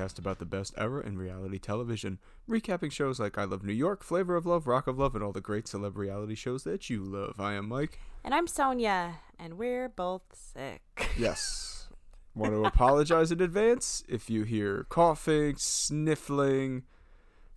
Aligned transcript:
podcast 0.00 0.18
about 0.18 0.38
the 0.38 0.46
best 0.46 0.74
ever 0.76 1.00
in 1.00 1.18
reality 1.18 1.58
television, 1.58 2.18
recapping 2.48 2.90
shows 2.90 3.20
like 3.20 3.38
I 3.38 3.44
Love 3.44 3.62
New 3.62 3.72
York, 3.72 4.02
Flavor 4.02 4.36
of 4.36 4.46
Love, 4.46 4.66
Rock 4.66 4.86
of 4.86 4.98
Love, 4.98 5.14
and 5.14 5.22
all 5.22 5.32
the 5.32 5.40
great 5.40 5.66
celeb 5.66 5.96
reality 5.96 6.34
shows 6.34 6.64
that 6.64 6.88
you 6.88 7.02
love. 7.02 7.36
I 7.38 7.54
am 7.54 7.68
Mike. 7.68 7.98
And 8.24 8.34
I'm 8.34 8.46
Sonia, 8.46 9.18
and 9.38 9.58
we're 9.58 9.88
both 9.88 10.22
sick. 10.32 10.82
Yes. 11.18 11.88
Want 12.34 12.52
to 12.52 12.64
apologize 12.64 13.32
in 13.32 13.40
advance 13.40 14.04
if 14.08 14.30
you 14.30 14.44
hear 14.44 14.86
coughing, 14.88 15.56
sniffling, 15.58 16.84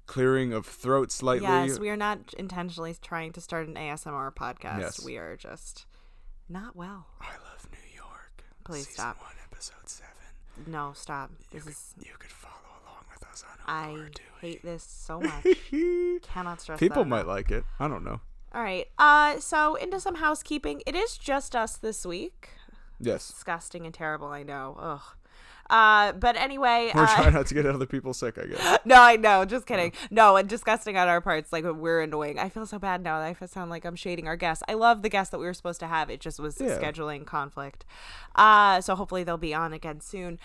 clearing 0.08 0.52
of 0.52 0.66
throat 0.66 1.12
slightly. 1.12 1.48
Yes, 1.48 1.80
we 1.80 1.90
are 1.90 1.96
not 1.96 2.34
intentionally 2.34 2.96
trying 3.00 3.32
to 3.34 3.42
start 3.42 3.68
an 3.68 3.76
ASMR 3.76 4.34
podcast. 4.34 4.80
Yes. 4.80 5.06
We 5.06 5.18
are 5.18 5.38
just 5.38 5.86
not 6.50 6.76
well. 6.76 7.06
I 7.22 7.30
Love 7.48 7.68
New 7.72 7.96
York. 7.96 8.44
Please 8.66 8.90
stop. 8.90 9.22
one, 9.22 9.36
episode 9.52 9.88
seven. 9.88 10.13
No, 10.68 10.92
stop. 10.96 11.32
You 11.40 11.46
This 11.60 11.64
could, 11.64 11.72
is. 11.72 11.94
you 12.00 12.12
could 12.20 12.32
follow 12.32 12.54
along 12.86 13.04
with 13.14 13.24
us 13.28 13.44
on 13.50 13.58
I 13.68 13.92
what 13.92 14.00
we're 14.00 14.10
hate 14.50 14.64
this 14.64 14.84
so 14.84 15.20
much. 15.22 15.46
Cannot 16.22 16.62
stress 16.62 16.80
People 16.80 17.06
might 17.06 17.28
like 17.28 17.52
it. 17.52 17.64
I 17.80 17.88
don't 17.88 18.04
know. 18.04 18.22
All 18.54 18.62
right. 18.62 18.88
Uh, 18.98 19.40
so 19.40 19.76
into 19.76 20.00
some 20.00 20.16
housekeeping. 20.16 20.84
It 20.86 20.96
is 20.96 21.18
just 21.18 21.56
us 21.56 21.78
this 21.78 22.06
week. 22.06 22.50
Yes. 23.00 23.28
Disgusting 23.28 23.86
and 23.86 23.94
terrible. 23.94 24.28
I 24.28 24.44
know. 24.44 24.78
Ugh. 24.80 25.02
Uh, 25.70 26.12
but 26.14 26.36
anyway, 26.36 26.92
We're 26.96 27.04
uh, 27.04 27.16
trying 27.16 27.34
not 27.34 27.48
to 27.48 27.54
get 27.54 27.66
other 27.66 27.86
people 27.86 28.14
sick, 28.14 28.38
I 28.38 28.46
guess. 28.48 28.80
no, 28.86 29.02
I 29.02 29.16
know. 29.16 29.46
Just 29.46 29.66
kidding. 29.66 29.92
No, 30.12 30.36
and 30.36 30.48
disgusting 30.48 30.98
on 30.98 31.08
our 31.08 31.22
parts. 31.22 31.52
Like 31.54 31.64
we're 31.64 32.02
annoying. 32.02 32.38
I 32.38 32.50
feel 32.50 32.66
so 32.66 32.78
bad 32.80 33.02
now. 33.04 33.18
I 33.20 33.30
f- 33.40 33.50
sound 33.50 33.72
like 33.72 33.86
I'm 33.86 33.96
shading 33.96 34.28
our 34.28 34.36
guests. 34.36 34.64
I 34.68 34.74
love 34.74 35.02
the 35.02 35.10
guests 35.10 35.32
that 35.32 35.40
we 35.40 35.46
were 35.46 35.54
supposed 35.54 35.80
to 35.80 35.88
have. 35.88 36.10
It 36.10 36.20
just 36.20 36.40
was 36.40 36.60
Yeah. 36.60 36.78
scheduling 36.78 37.26
conflict. 37.26 37.86
Uh, 38.36 38.82
so 38.82 38.96
hopefully 38.96 39.24
they'll 39.24 39.38
be 39.38 39.54
on 39.54 39.74
again 39.74 40.02
soon. 40.02 40.38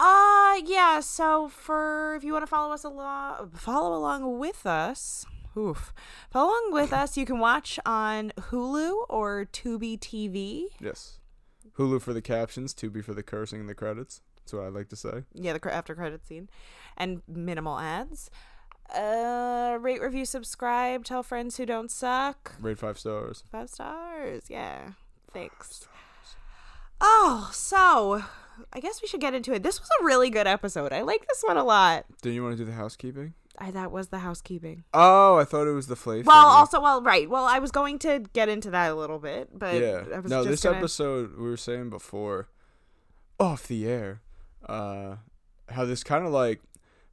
Uh, 0.00 0.60
yeah. 0.64 1.00
So 1.00 1.48
for 1.48 2.14
if 2.16 2.24
you 2.24 2.32
want 2.32 2.42
to 2.44 2.48
follow 2.50 2.72
us 2.72 2.84
along, 2.84 3.50
follow 3.54 3.96
along 3.96 4.38
with 4.38 4.66
us. 4.66 5.26
Oof. 5.56 5.92
Follow 6.30 6.50
along 6.50 6.72
with 6.72 6.92
us. 7.02 7.16
You 7.16 7.26
can 7.26 7.38
watch 7.38 7.78
on 7.86 8.32
Hulu 8.38 9.04
or 9.08 9.46
Tubi 9.52 9.98
TV. 9.98 10.66
Yes. 10.80 11.20
Hulu 11.78 12.00
for 12.00 12.12
the 12.12 12.22
captions, 12.22 12.72
Tubi 12.74 13.04
for 13.04 13.14
the 13.14 13.22
cursing 13.22 13.60
and 13.60 13.68
the 13.68 13.74
credits. 13.74 14.20
That's 14.44 14.52
what 14.52 14.64
I 14.64 14.68
like 14.68 14.90
to 14.90 14.96
say. 14.96 15.22
Yeah, 15.32 15.56
the 15.56 15.72
after 15.74 15.94
credit 15.94 16.26
scene, 16.26 16.50
and 16.98 17.22
minimal 17.26 17.78
ads. 17.78 18.30
Uh, 18.94 19.78
rate, 19.80 20.02
review, 20.02 20.26
subscribe. 20.26 21.04
Tell 21.04 21.22
friends 21.22 21.56
who 21.56 21.64
don't 21.64 21.90
suck. 21.90 22.54
Rate 22.60 22.78
five 22.78 22.98
stars. 22.98 23.42
Five 23.50 23.70
stars. 23.70 24.44
Yeah. 24.50 24.90
Thanks. 25.32 25.88
Oh, 27.00 27.50
so 27.54 28.22
I 28.72 28.80
guess 28.80 29.00
we 29.00 29.08
should 29.08 29.20
get 29.20 29.32
into 29.34 29.52
it. 29.54 29.62
This 29.62 29.80
was 29.80 29.88
a 30.00 30.04
really 30.04 30.28
good 30.28 30.46
episode. 30.46 30.92
I 30.92 31.00
like 31.00 31.26
this 31.26 31.42
one 31.42 31.56
a 31.56 31.64
lot. 31.64 32.04
Do 32.20 32.30
you 32.30 32.42
want 32.42 32.56
to 32.56 32.62
do 32.62 32.70
the 32.70 32.76
housekeeping? 32.76 33.32
I 33.58 33.70
that 33.70 33.90
was 33.90 34.08
the 34.08 34.18
housekeeping. 34.18 34.84
Oh, 34.92 35.36
I 35.36 35.44
thought 35.44 35.66
it 35.66 35.72
was 35.72 35.86
the 35.86 35.96
flavor. 35.96 36.26
Well, 36.26 36.46
also, 36.46 36.80
well, 36.82 37.00
right. 37.00 37.30
Well, 37.30 37.44
I 37.46 37.60
was 37.60 37.70
going 37.70 37.98
to 38.00 38.24
get 38.34 38.48
into 38.50 38.68
that 38.70 38.90
a 38.90 38.94
little 38.94 39.18
bit, 39.18 39.48
but 39.58 39.80
yeah. 39.80 40.02
I 40.14 40.18
was 40.20 40.30
No, 40.30 40.44
this 40.44 40.62
gonna- 40.62 40.76
episode 40.76 41.36
we 41.38 41.48
were 41.48 41.56
saying 41.56 41.88
before, 41.88 42.48
off 43.40 43.66
the 43.66 43.86
air, 43.86 44.20
uh, 44.68 45.16
how 45.68 45.84
this 45.84 46.04
kind 46.04 46.26
of 46.26 46.32
like, 46.32 46.60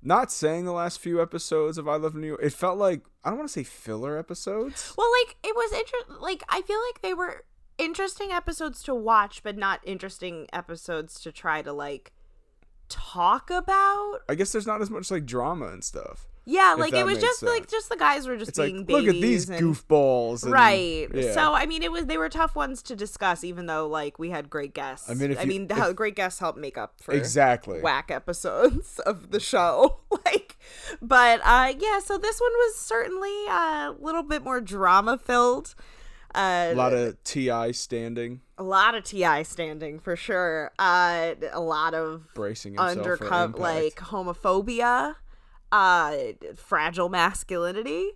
not 0.02 0.32
saying 0.32 0.66
the 0.66 0.72
last 0.72 1.00
few 1.00 1.22
episodes 1.22 1.78
of 1.78 1.88
I 1.88 1.96
Love 1.96 2.16
New 2.16 2.28
York. 2.28 2.40
It 2.42 2.54
felt 2.54 2.78
like 2.78 3.02
I 3.24 3.30
don't 3.30 3.38
want 3.38 3.50
to 3.50 3.54
say 3.54 3.64
filler 3.64 4.18
episodes. 4.18 4.94
Well, 4.98 5.10
like 5.22 5.38
it 5.44 5.56
was 5.56 5.72
interesting. 5.74 6.16
Like 6.20 6.44
I 6.50 6.62
feel 6.64 6.80
like 6.90 7.02
they 7.02 7.14
were 7.14 7.46
interesting 7.78 8.32
episodes 8.32 8.82
to 8.84 8.96
watch, 8.96 9.44
but 9.44 9.58
not 9.58 9.80
interesting 9.84 10.48
episodes 10.52 11.20
to 11.22 11.32
try 11.32 11.62
to 11.62 11.72
like 11.72 12.14
talk 12.90 13.50
about. 13.50 14.20
I 14.28 14.36
guess 14.36 14.52
there's 14.52 14.68
not 14.68 14.82
as 14.82 14.90
much 14.90 15.12
like 15.12 15.26
drama 15.26 15.68
and 15.68 15.84
stuff. 15.84 16.28
Yeah, 16.52 16.76
like 16.78 16.94
it 16.94 17.06
was 17.06 17.18
just 17.20 17.42
like 17.44 17.68
just 17.70 17.90
the 17.90 17.96
guys 17.96 18.28
were 18.28 18.36
just 18.38 18.50
It's 18.50 18.60
like 18.60 18.72
being 18.74 18.86
look 18.88 19.06
babies. 19.06 19.16
at 19.16 19.22
these 19.22 19.50
and- 19.50 19.60
goofballs. 19.62 20.44
and- 20.44 20.52
Right. 20.52 21.08
yeah. 21.14 21.34
So 21.34 21.54
I 21.54 21.66
mean, 21.66 21.82
it 21.84 21.92
was 21.92 22.06
they 22.08 22.18
were 22.18 22.30
tough 22.30 22.56
ones 22.56 22.82
to 22.84 22.96
discuss, 22.96 23.44
even 23.44 23.66
though 23.68 23.88
like 23.88 24.20
we 24.20 24.30
had 24.32 24.50
great 24.50 24.74
guests. 24.74 25.10
I 25.10 25.14
mean, 25.14 25.32
if 25.32 25.40
I 25.40 25.44
you- 25.44 25.48
mean, 25.48 25.68
if- 25.70 25.96
great 25.96 26.16
guests 26.16 26.40
help 26.40 26.58
make 26.58 26.78
up 26.78 26.96
for 27.02 27.14
exactly. 27.14 27.80
whack 27.82 28.12
episodes 28.12 29.00
of 29.06 29.32
the 29.32 29.40
show. 29.40 30.00
like, 30.26 30.58
but 31.02 31.40
uh, 31.46 31.74
yeah. 31.80 32.00
So 32.00 32.18
this 32.18 32.40
one 32.42 32.52
was 32.52 32.76
certainly 32.78 33.46
a 33.48 33.96
little 34.00 34.24
bit 34.24 34.44
more 34.44 34.60
drama 34.62 35.18
filled. 35.18 35.74
Uh, 36.34 36.70
A 36.72 36.76
lot 36.76 36.94
of 36.94 37.22
Ti 37.26 37.74
standing, 37.74 38.40
a 38.58 38.64
lot 38.64 38.96
of 38.96 39.04
ti 39.04 39.44
standing 39.44 40.00
for 40.00 40.16
sure 40.16 40.72
uh 40.80 41.34
a 41.52 41.60
lot 41.60 41.94
of 41.94 42.34
bracing 42.34 42.76
impact. 42.76 43.58
like 43.60 43.96
homophobia 43.96 45.16
uh 45.72 46.16
fragile 46.56 47.10
masculinity 47.10 48.12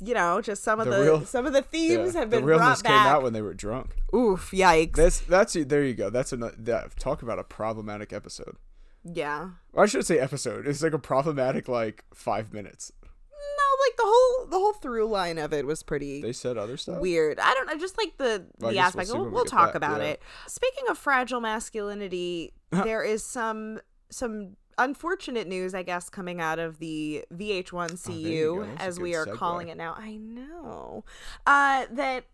you 0.00 0.14
know 0.14 0.40
just 0.40 0.62
some 0.62 0.78
of 0.80 0.86
The 0.86 0.92
the, 0.96 1.02
real- 1.02 1.24
some 1.24 1.46
of 1.46 1.52
the 1.52 1.62
themes 1.62 2.14
Yeah, 2.14 2.20
have 2.20 2.30
the 2.30 2.36
been 2.38 2.44
realness 2.44 2.82
brought 2.82 2.90
came 2.92 3.06
out 3.06 3.22
when 3.22 3.32
they 3.32 3.42
were 3.42 3.54
drunk. 3.54 3.96
oof 4.14 4.50
yikes 4.52 4.94
That's 4.96 5.20
that's 5.20 5.52
there 5.54 5.84
you 5.84 5.94
go. 5.94 6.10
That's 6.10 6.32
another 6.32 6.54
that, 6.58 6.96
talk 6.98 7.22
about 7.22 7.38
a 7.38 7.44
problematic 7.44 8.12
episode. 8.12 8.56
yeah 9.04 9.50
Or 9.72 9.84
I 9.84 9.86
should 9.86 10.06
say 10.06 10.18
episode. 10.18 10.66
It's 10.66 10.82
like 10.82 10.92
a 10.92 10.98
problematic 10.98 11.68
like 11.68 12.04
five 12.14 12.52
minutes. 12.52 12.92
no 13.02 13.86
like 13.86 13.96
the 13.96 14.02
whole 14.06 14.46
the 14.46 14.56
whole 14.58 14.72
through 14.74 15.06
line 15.08 15.38
of 15.38 15.52
it 15.52 15.66
was 15.66 15.82
pretty 15.82 16.22
They 16.22 16.32
said 16.32 16.56
other 16.58 16.76
stuff. 16.76 17.00
weird. 17.00 17.40
I 17.40 17.54
don't 17.54 17.66
know, 17.66 17.76
just 17.78 17.98
like 17.98 18.16
the 18.18 18.44
Well, 18.60 18.70
the 18.70 18.76
we'll 18.76 18.80
aspect. 18.80 19.10
We'll, 19.12 19.24
we 19.24 19.30
we'll 19.30 19.44
talk 19.46 19.68
back, 19.70 19.74
about 19.76 20.00
yeah. 20.00 20.08
it. 20.08 20.22
Speaking 20.46 20.84
of 20.90 20.96
fragile 20.98 21.40
masculinity, 21.40 22.52
there 22.70 23.02
is 23.02 23.24
some 23.24 23.80
some 24.10 24.56
unfortunate 24.78 25.46
news, 25.48 25.74
I 25.74 25.82
guess, 25.82 26.08
coming 26.08 26.40
out 26.40 26.58
of 26.58 26.78
the 26.78 27.24
VH1 27.32 27.92
Oh, 27.92 28.12
there 28.12 28.16
you 28.16 28.46
go. 28.56 28.64
CU, 28.64 28.70
a 28.78 28.82
as 28.82 28.98
we 29.00 29.14
are 29.14 29.26
segue. 29.26 29.34
calling 29.34 29.68
it 29.68 29.76
now. 29.76 29.94
I 29.98 30.16
know 30.16 31.04
uh, 31.46 31.86
that 31.92 32.24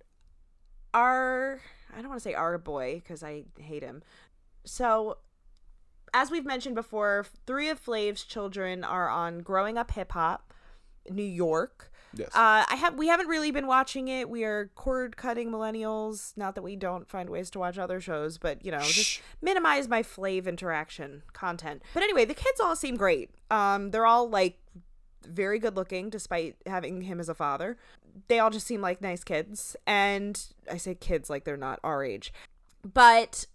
our 0.93 1.60
I 1.93 2.00
don't 2.00 2.09
want 2.09 2.21
to 2.21 2.28
say 2.28 2.34
our 2.34 2.59
boy 2.59 2.97
because 3.03 3.22
I 3.22 3.44
hate 3.59 3.82
him. 3.82 4.03
So. 4.65 5.19
As 6.16 6.31
we've 6.31 6.47
mentioned 6.47 6.77
before, 6.77 7.27
three 7.44 7.69
of 7.69 7.81
Flav's 7.81 8.22
children 8.22 8.84
are 8.84 9.09
on 9.09 9.41
Growing 9.41 9.76
Up 9.76 9.91
Hip 9.91 10.12
Hop, 10.12 10.55
New 11.11 11.25
York. 11.25 11.91
Yes. 12.16 12.28
Uh, 12.34 12.64
I 12.69 12.76
have 12.76 12.97
we 12.97 13.08
haven't 13.08 13.28
really 13.28 13.50
been 13.50 13.66
watching 13.66 14.08
it. 14.08 14.28
We 14.28 14.44
are 14.44 14.70
cord 14.75 15.16
cutting 15.16 15.50
millennials. 15.50 16.36
Not 16.36 16.54
that 16.54 16.62
we 16.62 16.76
don't 16.76 17.08
find 17.08 17.30
ways 17.30 17.50
to 17.50 17.58
watch 17.58 17.78
other 17.78 18.00
shows, 18.00 18.38
but 18.38 18.64
you 18.64 18.70
know, 18.70 18.80
Shh. 18.80 18.94
just 18.94 19.22
minimize 19.42 19.88
my 19.88 20.02
Flav 20.02 20.47
interaction 20.47 21.22
content. 21.32 21.82
But 21.92 22.02
anyway, 22.02 22.25
the 22.25 22.34
kids 22.34 22.60
all 22.60 22.76
seem 22.76 22.97
great. 22.97 23.30
Um, 23.50 23.91
they're 23.91 24.06
all 24.06 24.28
like 24.28 24.58
very 25.26 25.58
good 25.58 25.76
looking, 25.76 26.10
despite 26.10 26.56
having 26.66 27.02
him 27.02 27.20
as 27.20 27.28
a 27.28 27.34
father. 27.34 27.78
They 28.28 28.38
all 28.38 28.50
just 28.50 28.66
seem 28.66 28.81
like 28.81 29.00
nice 29.00 29.25
kids, 29.25 29.76
and 29.86 30.41
I 30.70 30.76
say 30.76 30.94
kids 30.94 31.28
like 31.28 31.44
they're 31.44 31.56
not 31.56 31.81
our 31.82 32.04
age, 32.04 32.32
but 32.82 33.46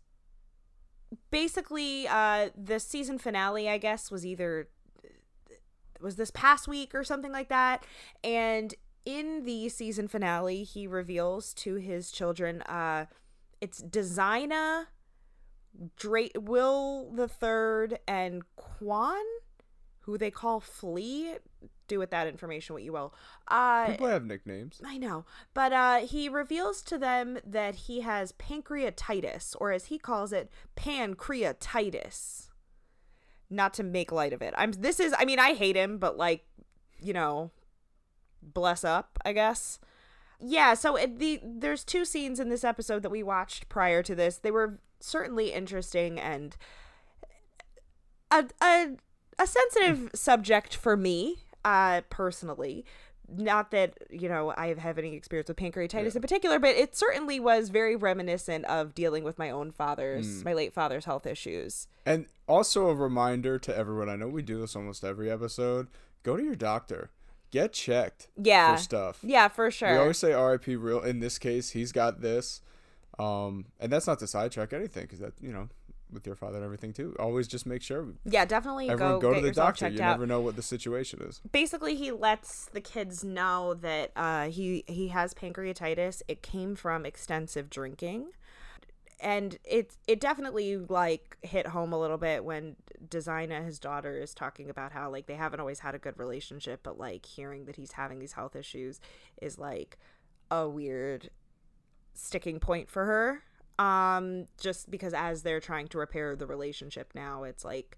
basically, 1.31 2.07
uh, 2.07 2.49
the 2.57 2.79
season 2.79 3.17
finale, 3.17 3.69
I 3.69 3.77
guess, 3.77 4.11
was 4.11 4.25
either 4.25 4.67
was 6.01 6.15
this 6.15 6.31
past 6.31 6.67
week 6.67 6.93
or 6.95 7.03
something 7.03 7.31
like 7.31 7.49
that. 7.49 7.85
And 8.23 8.73
in 9.05 9.43
the 9.45 9.69
season 9.69 10.07
finale, 10.07 10.63
he 10.63 10.87
reveals 10.87 11.53
to 11.55 11.75
his 11.75 12.11
children, 12.11 12.61
uh, 12.63 13.05
it's 13.61 13.81
Designa, 13.81 14.85
Dra- 15.95 16.29
Will 16.35 17.11
the 17.13 17.27
Third, 17.27 18.00
and 18.07 18.44
Quan, 18.56 19.24
who 20.01 20.18
they 20.18 20.31
call 20.31 20.59
Flea. 20.59 21.35
Do 21.88 21.97
with 21.97 22.12
that 22.12 22.27
information 22.27 22.74
what 22.75 22.83
you 22.83 22.94
will. 22.94 23.15
Uh, 23.47 23.88
People 23.88 24.07
have 24.07 24.24
nicknames. 24.24 24.79
I 24.85 25.00
know. 25.00 25.25
But 25.56 25.74
uh, 25.74 26.00
he 26.01 26.29
reveals 26.29 26.83
to 26.83 27.00
them 27.00 27.39
that 27.44 27.75
he 27.75 28.01
has 28.01 28.31
pancreatitis, 28.33 29.56
or 29.59 29.71
as 29.71 29.85
he 29.85 29.97
calls 29.97 30.31
it, 30.31 30.51
pancreatitis. 30.77 32.49
Not 33.50 33.74
to 33.75 33.84
make 33.84 34.12
light 34.12 34.34
of 34.34 34.42
it. 34.42 34.54
I'm 34.57 34.72
this 34.74 35.00
is 35.00 35.13
I 35.18 35.25
mean, 35.25 35.40
I 35.40 35.54
hate 35.54 35.75
him, 35.75 35.98
but 35.98 36.18
like, 36.18 36.46
you 37.01 37.13
know, 37.13 37.51
bless 38.42 38.84
up, 38.84 39.19
I 39.25 39.34
guess. 39.34 39.80
Yeah, 40.40 40.74
so 40.74 40.96
it, 40.96 41.19
the 41.19 41.42
there's 41.44 41.84
two 41.84 42.06
scenes 42.06 42.40
in 42.40 42.50
this 42.50 42.63
episode 42.63 43.04
that 43.04 43.10
we 43.10 43.24
watched 43.24 43.68
prior 43.69 44.01
to 44.04 44.16
this. 44.16 44.38
They 44.38 44.51
were 44.51 44.80
certainly 45.00 45.51
interesting 45.51 46.19
and 46.19 46.56
a 48.31 48.46
a, 48.62 48.96
a 49.38 49.48
sensitive 49.48 50.12
subject 50.13 50.75
for 50.75 50.96
me, 50.96 51.38
uh, 51.66 52.01
personally. 52.10 52.86
Not 53.35 53.71
that 53.71 53.97
you 54.09 54.27
know 54.29 54.53
I 54.57 54.73
have 54.75 54.97
any 54.97 55.15
experience 55.15 55.47
with 55.47 55.57
pancreatitis 55.57 56.15
in 56.15 56.21
particular, 56.21 56.59
but 56.59 56.75
it 56.75 56.95
certainly 56.95 57.39
was 57.39 57.69
very 57.69 57.95
reminiscent 57.95 58.65
of 58.65 58.93
dealing 58.95 59.23
with 59.23 59.37
my 59.37 59.49
own 59.49 59.71
father's, 59.71 60.43
my 60.43 60.53
late 60.53 60.73
father's 60.73 61.05
health 61.05 61.25
issues. 61.25 61.87
And 62.05 62.25
also 62.47 62.87
a 62.89 62.95
reminder 62.95 63.59
to 63.59 63.75
everyone. 63.77 64.09
I 64.09 64.15
know 64.15 64.27
we 64.27 64.41
do 64.41 64.59
this 64.59 64.75
almost 64.75 65.03
every 65.03 65.29
episode. 65.29 65.87
Go 66.23 66.35
to 66.37 66.43
your 66.43 66.55
doctor. 66.55 67.11
Get 67.51 67.73
checked 67.73 68.27
Yeah, 68.37 68.75
for 68.75 68.81
stuff. 68.81 69.19
yeah, 69.23 69.47
for 69.47 69.71
sure. 69.71 69.91
We 69.91 69.97
always 69.97 70.17
say 70.19 70.33
RIP 70.33 70.67
real. 70.67 71.01
In 71.01 71.19
this 71.19 71.39
case, 71.39 71.71
he's 71.71 71.91
got 71.91 72.21
this. 72.21 72.61
Um, 73.17 73.65
and 73.79 73.91
that's 73.91 74.05
not 74.07 74.19
to 74.19 74.27
sidetrack 74.27 74.71
anything 74.71 75.03
because 75.03 75.19
that, 75.19 75.33
you 75.41 75.51
know, 75.51 75.67
with 76.11 76.25
your 76.25 76.35
father 76.35 76.56
and 76.57 76.65
everything 76.65 76.94
too. 76.94 77.15
Always 77.19 77.47
just 77.47 77.65
make 77.65 77.81
sure 77.81 78.07
Yeah, 78.25 78.45
definitely 78.45 78.89
everyone 78.89 79.15
go, 79.15 79.19
go, 79.19 79.33
get 79.33 79.41
to 79.41 79.45
the 79.47 79.51
doctor. 79.53 79.88
You 79.88 80.01
out. 80.01 80.11
never 80.11 80.25
know 80.27 80.41
what 80.41 80.56
the 80.56 80.61
situation 80.61 81.21
is. 81.21 81.41
basically 81.51 81.95
he 81.95 82.11
lets 82.11 82.65
the 82.65 82.81
kids 82.81 83.23
know 83.23 83.73
that 83.75 84.11
uh, 84.15 84.47
he 84.50 84.83
he 84.88 85.09
has 85.09 85.33
pancreatitis. 85.33 86.21
It 86.27 86.41
came 86.41 86.75
from 86.75 87.06
extensive 87.06 87.69
drinking, 87.69 88.31
and 89.19 89.57
it 89.63 89.95
it 90.07 90.19
definitely 90.19 90.77
like 90.77 91.38
hit 91.41 91.67
home 91.67 91.94
a 91.94 92.00
little 92.00 92.17
bit 92.17 92.44
when 92.44 92.75
Designa, 93.07 93.63
his 93.65 93.79
daughter, 93.79 94.17
is 94.17 94.33
talking 94.33 94.69
about 94.69 94.91
how 94.91 95.09
like 95.12 95.27
they 95.27 95.35
haven't 95.35 95.59
always 95.59 95.79
had 95.79 95.95
a 95.95 96.00
good 96.00 96.17
relationship, 96.17 96.81
but 96.83 96.97
like 96.97 97.25
hearing 97.25 97.65
that 97.65 97.75
he's 97.75 97.94
having 97.94 98.19
these 98.19 98.33
health 98.33 98.55
issues 98.55 99.00
is 99.41 99.57
like 99.57 99.97
a 100.51 100.67
weird 100.67 101.29
sticking 102.13 102.59
point 102.59 102.89
for 102.89 103.05
her. 103.05 103.44
Um, 103.79 104.47
just 104.59 104.91
because 104.91 105.13
as 105.13 105.43
they're 105.43 105.59
trying 105.61 105.87
to 105.89 105.97
repair 105.97 106.35
the 106.35 106.45
relationship 106.45 107.11
now, 107.15 107.43
it's 107.43 107.63
like 107.65 107.97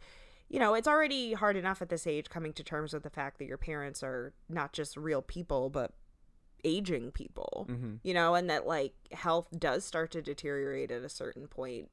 you 0.50 0.60
know, 0.60 0.74
it's 0.74 0.88
already 0.88 1.32
hard 1.32 1.56
enough 1.56 1.82
at 1.82 1.88
this 1.88 2.06
age 2.06 2.30
coming 2.30 2.52
to 2.52 2.62
terms 2.64 2.92
with 2.94 3.04
the 3.04 3.10
fact 3.10 3.40
that 3.40 3.46
your 3.46 3.58
parents 3.58 4.04
are 4.04 4.34
not 4.50 4.74
just 4.74 4.98
real 4.98 5.22
people, 5.22 5.70
but 5.70 5.94
aging 6.66 7.10
people, 7.12 7.68
Mm-hmm. 7.70 7.96
you 8.04 8.14
know, 8.14 8.36
and 8.36 8.50
that 8.50 8.68
like 8.68 8.94
health 9.14 9.48
does 9.58 9.86
start 9.86 10.12
to 10.12 10.22
deteriorate 10.22 10.92
at 10.92 11.04
a 11.04 11.10
certain 11.10 11.48
point. 11.48 11.90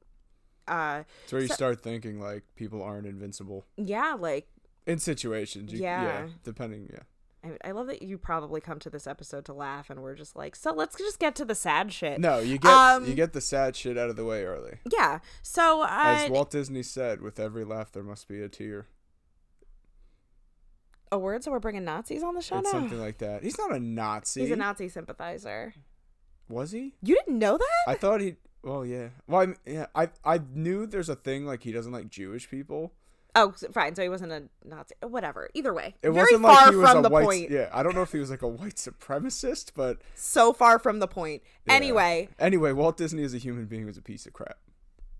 Uh, 0.67 1.03
It's 1.23 1.31
where 1.31 1.41
you 1.41 1.47
So- 1.47 1.53
start 1.55 1.81
thinking 1.81 2.19
like 2.19 2.43
people 2.55 2.83
aren't 2.83 3.07
invincible 3.07 3.65
yeah, 3.77 4.13
like, 4.19 4.49
in 4.85 4.99
situations. 4.99 5.71
You, 5.71 5.79
yeah. 5.79 6.03
Yeah. 6.03 6.27
Depending. 6.43 6.89
Yeah. 6.91 7.03
I, 7.43 7.69
I 7.69 7.71
love 7.71 7.87
that 7.87 8.01
you 8.01 8.17
probably 8.17 8.59
come 8.59 8.79
to 8.79 8.89
this 8.89 9.07
episode 9.07 9.45
to 9.45 9.53
laugh, 9.53 9.89
and 9.89 10.01
we're 10.01 10.15
just 10.15 10.35
like, 10.35 10.55
so 10.55 10.73
let's 10.73 10.97
just 10.97 11.19
get 11.19 11.35
to 11.35 11.45
the 11.45 11.55
sad 11.55 11.93
shit. 11.93 12.19
No, 12.19 12.39
you 12.39 12.57
get 12.57 12.71
Um, 12.71 13.05
you 13.05 13.13
get 13.13 13.33
the 13.33 13.41
sad 13.41 13.75
shit 13.75 13.97
out 13.97 14.09
of 14.09 14.15
the 14.17 14.25
way 14.25 14.43
early. 14.43 14.79
Yeah. 14.91 15.19
So, 15.41 15.83
uh, 15.83 15.87
As 15.89 16.29
Walt 16.29 16.51
Disney 16.51 16.83
said, 16.83 17.21
with 17.21 17.39
every 17.39 17.63
laugh 17.63 17.91
there 17.91 18.03
must 18.03 18.27
be 18.27 18.41
a 18.41 18.49
tear. 18.49 18.87
a 21.11 21.17
word, 21.17 21.43
so 21.43 21.51
we're 21.51 21.59
bringing 21.59 21.85
Nazis 21.85 22.23
on 22.23 22.35
the 22.35 22.41
show 22.41 22.57
It's 22.59 22.65
now? 22.71 22.79
something 22.79 22.99
like 22.99 23.17
that. 23.19 23.41
He's 23.43 23.57
not 23.57 23.73
a 23.73 23.79
Nazi. 23.79 24.41
He's 24.41 24.51
a 24.51 24.55
Nazi 24.55 24.89
sympathizer. 24.89 25.73
Was 26.47 26.71
he? 26.71 26.93
You 27.01 27.15
didn't 27.15 27.39
know 27.39 27.57
that? 27.57 27.83
I 27.87 27.95
thought 27.95 28.21
he. 28.21 28.35
Well, 28.63 28.85
yeah. 28.85 29.09
Well, 29.27 29.41
I'm, 29.41 29.55
yeah. 29.65 29.85
I 29.95 30.09
I 30.25 30.41
knew 30.53 30.85
there's 30.85 31.09
a 31.09 31.15
thing 31.15 31.45
like 31.45 31.63
he 31.63 31.71
doesn't 31.71 31.91
like 31.91 32.09
Jewish 32.09 32.49
people. 32.49 32.93
Oh, 33.35 33.53
fine. 33.71 33.93
So 33.95 34.01
he 34.01 34.09
wasn't 34.09 34.31
a 34.31 34.43
Nazi. 34.65 34.95
Whatever. 35.01 35.49
Either 35.53 35.73
way, 35.73 35.95
It 36.01 36.09
very 36.09 36.23
wasn't 36.33 36.41
far 36.41 36.53
like 36.55 36.69
he 36.71 36.75
was 36.77 36.89
from 36.89 36.97
a 36.99 37.01
the 37.03 37.09
white. 37.09 37.23
point. 37.25 37.51
Yeah, 37.51 37.69
I 37.71 37.83
don't 37.83 37.93
know 37.95 38.01
if 38.01 38.11
he 38.11 38.17
was 38.19 38.29
like 38.31 38.41
a 38.41 38.47
white 38.47 38.75
supremacist, 38.75 39.71
but 39.75 39.99
So 40.15 40.51
far 40.53 40.79
from 40.79 40.99
the 40.99 41.07
point. 41.07 41.43
Yeah. 41.67 41.73
Anyway, 41.73 42.29
anyway, 42.39 42.71
Walt 42.71 42.97
Disney 42.97 43.23
as 43.23 43.33
a 43.33 43.37
human 43.37 43.65
being 43.65 43.85
was 43.85 43.97
a 43.97 44.01
piece 44.01 44.25
of 44.25 44.33
crap. 44.33 44.57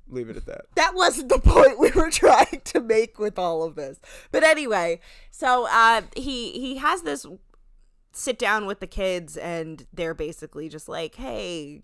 Leave 0.07 0.27
it 0.29 0.37
at 0.37 0.47
that. 0.47 0.61
that 0.73 0.95
wasn't 0.95 1.29
the 1.29 1.37
point 1.39 1.77
we 1.79 1.91
were 1.91 2.09
trying 2.11 2.61
to 2.63 2.79
make 2.81 3.19
with 3.19 3.37
all 3.37 3.61
of 3.63 3.75
this. 3.75 3.99
But 4.31 4.43
anyway, 4.43 5.01
so 5.29 5.67
uh, 5.69 6.01
he 6.15 6.53
he 6.53 6.77
has 6.77 7.03
this 7.03 7.27
sit 8.11 8.39
down 8.39 8.65
with 8.65 8.79
the 8.79 8.87
kids, 8.87 9.37
and 9.37 9.85
they're 9.93 10.15
basically 10.15 10.67
just 10.67 10.89
like, 10.89 11.13
"Hey." 11.15 11.83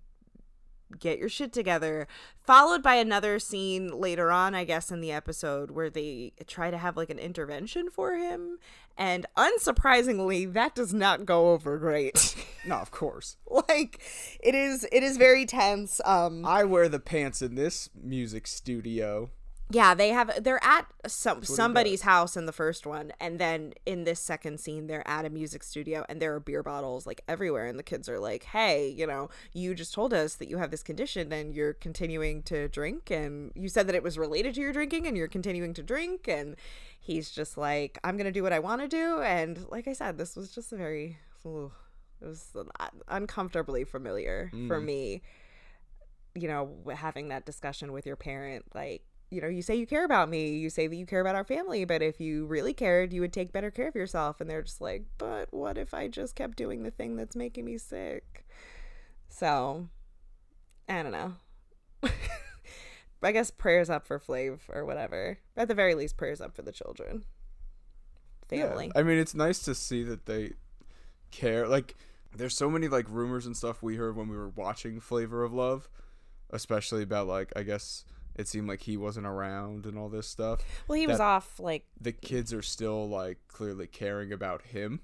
Get 0.99 1.19
your 1.19 1.29
shit 1.29 1.51
together. 1.51 2.07
Followed 2.43 2.83
by 2.83 2.95
another 2.95 3.39
scene 3.39 3.89
later 3.99 4.31
on, 4.31 4.53
I 4.53 4.63
guess, 4.63 4.91
in 4.91 5.01
the 5.01 5.11
episode 5.11 5.71
where 5.71 5.89
they 5.89 6.33
try 6.47 6.69
to 6.71 6.77
have 6.77 6.95
like 6.95 7.09
an 7.09 7.19
intervention 7.19 7.89
for 7.89 8.15
him. 8.15 8.59
And 8.97 9.25
unsurprisingly, 9.37 10.51
that 10.53 10.75
does 10.75 10.93
not 10.93 11.25
go 11.25 11.51
over 11.51 11.77
great. 11.77 12.35
No, 12.67 12.77
of 12.77 12.89
course. 12.89 13.37
like 13.67 14.01
it 14.39 14.55
is 14.55 14.87
it 14.91 15.03
is 15.03 15.17
very 15.17 15.45
tense 15.45 16.01
um 16.03 16.43
I 16.43 16.63
wear 16.63 16.89
the 16.89 16.99
pants 16.99 17.43
in 17.43 17.53
this 17.53 17.91
music 17.93 18.47
studio. 18.47 19.29
Yeah 19.71 19.95
they 19.95 20.09
have 20.09 20.43
they're 20.43 20.63
at 20.63 20.85
some 21.07 21.43
somebody's 21.43 22.01
house 22.01 22.37
in 22.37 22.45
the 22.45 22.51
first 22.51 22.85
one 22.85 23.11
and 23.19 23.39
then 23.39 23.73
in 23.85 24.03
this 24.03 24.19
second 24.19 24.59
scene 24.59 24.85
they're 24.85 25.07
at 25.07 25.25
a 25.25 25.29
music 25.29 25.63
studio 25.63 26.05
and 26.07 26.21
there 26.21 26.35
are 26.35 26.39
beer 26.39 26.61
bottles 26.61 27.07
like 27.07 27.21
everywhere 27.27 27.65
and 27.65 27.79
the 27.79 27.83
kids 27.83 28.07
are 28.07 28.19
like 28.19 28.43
hey 28.43 28.87
you 28.87 29.07
know 29.07 29.27
you 29.53 29.73
just 29.73 29.91
told 29.93 30.13
us 30.13 30.35
that 30.35 30.47
you 30.47 30.57
have 30.57 30.69
this 30.69 30.83
condition 30.83 31.31
and 31.33 31.55
you're 31.55 31.73
continuing 31.73 32.43
to 32.43 32.67
drink 32.67 33.09
and 33.09 33.51
you 33.55 33.67
said 33.67 33.87
that 33.87 33.95
it 33.95 34.03
was 34.03 34.19
related 34.19 34.53
to 34.53 34.61
your 34.61 34.71
drinking 34.71 35.07
and 35.07 35.17
you're 35.17 35.27
continuing 35.27 35.73
to 35.73 35.81
drink 35.81 36.27
and 36.27 36.55
he's 36.99 37.31
just 37.31 37.57
like 37.57 37.97
i'm 38.03 38.17
gonna 38.17 38.31
do 38.31 38.43
what 38.43 38.53
i 38.53 38.59
want 38.59 38.81
to 38.81 38.87
do 38.87 39.21
and 39.21 39.65
like 39.69 39.87
i 39.87 39.93
said 39.93 40.17
this 40.17 40.35
was 40.35 40.53
just 40.53 40.71
a 40.73 40.75
very 40.75 41.17
ooh, 41.45 41.71
it 42.21 42.27
was 42.27 42.51
un- 42.55 42.69
uh, 42.79 42.89
uncomfortably 43.07 43.83
familiar 43.83 44.51
for 44.67 44.79
me 44.79 45.21
you 46.35 46.47
know 46.47 46.69
having 46.93 47.29
that 47.29 47.45
discussion 47.45 47.91
with 47.91 48.05
your 48.05 48.15
parent 48.15 48.63
like 48.75 49.01
you 49.29 49.41
know 49.41 49.47
you 49.47 49.61
say 49.61 49.75
you 49.75 49.87
care 49.87 50.05
about 50.05 50.29
me 50.29 50.49
you 50.49 50.69
say 50.69 50.87
that 50.87 50.95
you 50.95 51.05
care 51.05 51.21
about 51.21 51.35
our 51.35 51.43
family 51.43 51.83
but 51.83 52.01
if 52.01 52.19
you 52.19 52.45
really 52.45 52.73
cared 52.73 53.11
you 53.11 53.21
would 53.21 53.33
take 53.33 53.51
better 53.51 53.71
care 53.71 53.87
of 53.87 53.95
yourself. 53.95 54.39
And 54.39 54.49
they're 54.49 54.61
just 54.61 54.81
like 54.81 55.05
but 55.17 55.53
what 55.53 55.77
if 55.77 55.93
i 55.93 56.07
just 56.07 56.35
kept 56.35 56.57
doing 56.57 56.83
the 56.83 56.91
thing 56.91 57.15
that's 57.15 57.35
making 57.35 57.65
me 57.65 57.77
sick? 57.77 58.45
So 59.29 59.89
i 60.87 61.01
don't 61.01 61.11
know. 61.11 61.33
I 63.23 63.31
guess 63.31 63.49
prayers 63.49 63.89
up 63.89 64.05
for 64.05 64.19
flav 64.19 64.59
or 64.69 64.85
whatever. 64.85 65.39
At 65.57 65.67
the 65.67 65.73
very 65.73 65.95
least 65.95 66.15
prayers 66.15 66.41
up 66.41 66.55
for 66.55 66.61
the 66.61 66.71
children. 66.71 67.25
Yeah. 68.51 68.69
family. 68.69 68.91
I 68.95 69.03
mean, 69.03 69.17
it's 69.17 69.33
nice 69.33 69.59
to 69.59 69.73
see 69.73 70.03
that 70.03 70.25
they 70.25 70.53
care. 71.31 71.67
Like, 71.67 71.95
there's 72.35 72.55
so 72.55 72.69
many 72.69 72.87
like 72.87 73.07
rumors 73.09 73.45
and 73.45 73.57
stuff 73.57 73.81
we 73.81 73.95
heard 73.95 74.15
when 74.15 74.27
we 74.27 74.37
were 74.37 74.49
watching 74.49 74.99
Flavor 74.99 75.43
of 75.43 75.53
Love, 75.53 75.89
especially 76.51 77.03
about 77.03 77.27
like 77.27 77.51
I 77.55 77.63
guess 77.63 78.05
it 78.35 78.47
seemed 78.47 78.67
like 78.67 78.81
he 78.81 78.97
wasn't 78.97 79.25
around 79.25 79.85
and 79.85 79.97
all 79.97 80.09
this 80.09 80.27
stuff. 80.27 80.61
well 80.87 80.97
he 80.97 81.07
was 81.07 81.19
off 81.19 81.59
like 81.59 81.85
The 81.99 82.11
kids 82.11 82.53
are 82.53 82.61
still 82.61 83.07
like 83.07 83.39
clearly 83.47 83.87
caring 83.87 84.31
about 84.31 84.61
him. 84.63 85.01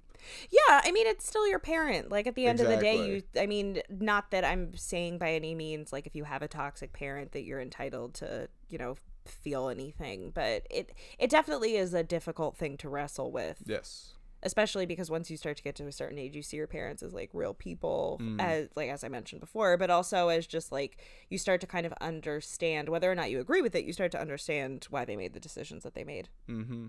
Yeah, 0.50 0.82
I 0.84 0.92
mean 0.92 1.08
it's 1.08 1.28
still 1.28 1.48
your 1.48 1.60
parent. 1.60 2.12
Like 2.12 2.28
at 2.28 2.36
the 2.36 2.46
end 2.46 2.60
of 2.60 2.68
the 2.68 2.78
day, 2.78 3.06
you 3.08 3.24
I 3.40 3.48
mean 3.48 3.82
not 3.90 4.32
that 4.32 4.46
I'm 4.46 4.76
saying 4.76 5.18
by 5.18 5.32
any 5.32 5.56
means 5.56 5.92
like 5.92 6.06
if 6.06 6.16
you 6.16 6.26
have 6.26 6.42
a 6.42 6.48
toxic 6.48 6.94
parent 6.94 7.32
that 7.32 7.44
you're 7.44 7.62
entitled 7.62 8.14
to, 8.16 8.48
you 8.70 8.78
know, 8.78 8.96
feel 9.26 9.70
anything, 9.70 10.32
but 10.34 10.66
it 10.70 10.92
it 11.18 11.30
definitely 11.30 11.76
is 11.76 11.94
a 11.94 12.04
difficult 12.04 12.56
thing 12.58 12.78
to 12.78 12.90
wrestle 12.90 13.32
with. 13.32 13.64
Yes. 13.66 14.14
Especially 14.44 14.86
because 14.88 15.12
once 15.12 15.30
you 15.30 15.38
start 15.38 15.58
to 15.58 15.64
get 15.64 15.76
to 15.76 15.86
a 15.86 15.92
certain 15.92 16.18
age, 16.18 16.36
you 16.36 16.42
see 16.42 16.58
your 16.58 16.66
parents 16.68 17.04
as 17.04 17.14
like 17.14 17.30
real 17.34 17.54
people 17.54 18.18
Mm. 18.22 18.42
as 18.42 18.70
like 18.76 18.90
as 18.90 19.04
I 19.04 19.08
mentioned 19.08 19.40
before, 19.42 19.78
but 19.78 19.90
also 19.92 20.30
as 20.30 20.48
just 20.48 20.72
like 20.72 20.98
you 21.30 21.38
start 21.38 21.62
to 21.62 21.68
kind 21.68 21.86
of 21.86 21.94
understand 22.02 22.90
whether 22.90 23.12
or 23.12 23.16
not 23.16 23.30
you 23.30 23.40
agree 23.40 23.62
with 23.62 23.76
it, 23.76 23.86
you 23.86 23.94
start 23.94 24.12
to 24.14 24.20
understand 24.22 24.88
why 24.90 25.06
they 25.06 25.16
made 25.16 25.34
the 25.34 25.40
decisions 25.40 25.84
that 25.84 25.94
they 25.94 26.04
made. 26.04 26.30
Mm-hmm. 26.50 26.88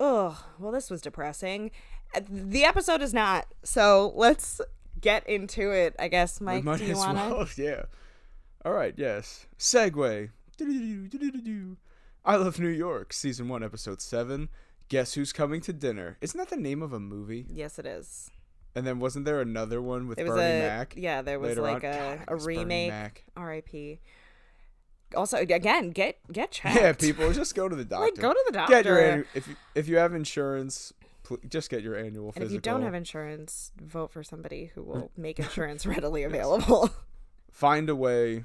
Oh, 0.00 0.44
well, 0.58 0.72
this 0.72 0.90
was 0.90 1.00
depressing. 1.00 1.70
Uh, 2.14 2.20
The 2.28 2.64
episode 2.64 3.02
is 3.02 3.14
not. 3.14 3.46
So 3.62 4.12
let's 4.16 4.60
get 5.00 5.26
into 5.28 5.70
it, 5.70 5.94
I 5.98 6.08
guess. 6.08 6.40
Mike, 6.40 6.64
do 6.64 6.84
you 6.84 6.96
want 6.96 7.18
to? 7.18 7.34
well. 7.34 7.48
Yeah. 7.56 7.82
All 8.64 8.72
right. 8.72 8.94
Yes. 8.96 9.46
Segway. 9.58 10.30
I 12.24 12.36
love 12.36 12.58
New 12.60 12.68
York. 12.68 13.12
Season 13.12 13.48
one, 13.48 13.62
episode 13.62 14.00
seven. 14.00 14.48
Guess 14.92 15.14
who's 15.14 15.32
coming 15.32 15.62
to 15.62 15.72
dinner? 15.72 16.18
Isn't 16.20 16.36
that 16.36 16.50
the 16.50 16.56
name 16.58 16.82
of 16.82 16.92
a 16.92 17.00
movie? 17.00 17.46
Yes, 17.48 17.78
it 17.78 17.86
is. 17.86 18.30
And 18.74 18.86
then 18.86 18.98
wasn't 19.00 19.24
there 19.24 19.40
another 19.40 19.80
one 19.80 20.06
with 20.06 20.18
It 20.18 20.24
was 20.24 20.34
Bernie 20.34 20.58
a 20.58 20.68
Mac? 20.68 20.92
yeah. 20.98 21.22
There 21.22 21.40
was 21.40 21.56
like 21.56 21.82
on? 21.82 21.90
a, 21.90 22.16
God, 22.18 22.24
a 22.28 22.36
remake. 22.36 23.24
R.I.P. 23.34 24.00
Also, 25.16 25.38
again, 25.38 25.92
get 25.92 26.18
get 26.30 26.50
checked. 26.50 26.76
Yeah, 26.76 26.92
people, 26.92 27.32
just 27.32 27.54
go 27.54 27.70
to 27.70 27.74
the 27.74 27.86
doctor. 27.86 28.04
like 28.04 28.16
go 28.16 28.34
to 28.34 28.42
the 28.44 28.52
doctor. 28.52 28.70
Get 28.74 28.84
your 28.84 28.98
annu- 28.98 29.26
if 29.32 29.48
you, 29.48 29.56
if 29.74 29.88
you 29.88 29.96
have 29.96 30.12
insurance, 30.12 30.92
pl- 31.22 31.38
just 31.48 31.70
get 31.70 31.80
your 31.82 31.96
annual 31.96 32.26
and 32.26 32.34
physical. 32.34 32.46
if 32.48 32.52
you 32.52 32.60
don't 32.60 32.82
have 32.82 32.92
insurance, 32.92 33.72
vote 33.80 34.12
for 34.12 34.22
somebody 34.22 34.72
who 34.74 34.82
will 34.82 35.10
make 35.16 35.38
insurance 35.38 35.86
readily 35.86 36.22
available. 36.24 36.90
find 37.50 37.88
a 37.88 37.96
way 37.96 38.44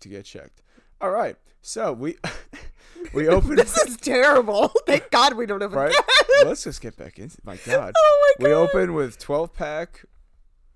to 0.00 0.08
get 0.08 0.24
checked. 0.24 0.62
All 1.00 1.10
right, 1.10 1.36
so 1.62 1.92
we 1.92 2.16
we 3.14 3.28
opened 3.28 3.58
this 3.58 3.76
is 3.78 3.96
terrible. 3.96 4.68
Thank 4.86 5.10
God 5.10 5.34
we 5.34 5.46
don't 5.46 5.60
have 5.60 5.72
a 5.72 5.76
right. 5.76 5.92
guest. 5.92 6.44
Let's 6.46 6.64
just 6.64 6.80
get 6.80 6.96
back 6.96 7.18
in. 7.18 7.30
My 7.44 7.56
God, 7.56 7.94
Oh 7.96 8.34
my 8.38 8.44
God. 8.44 8.48
we 8.48 8.54
open 8.54 8.94
with 8.94 9.18
twelve 9.18 9.54
pack 9.54 10.04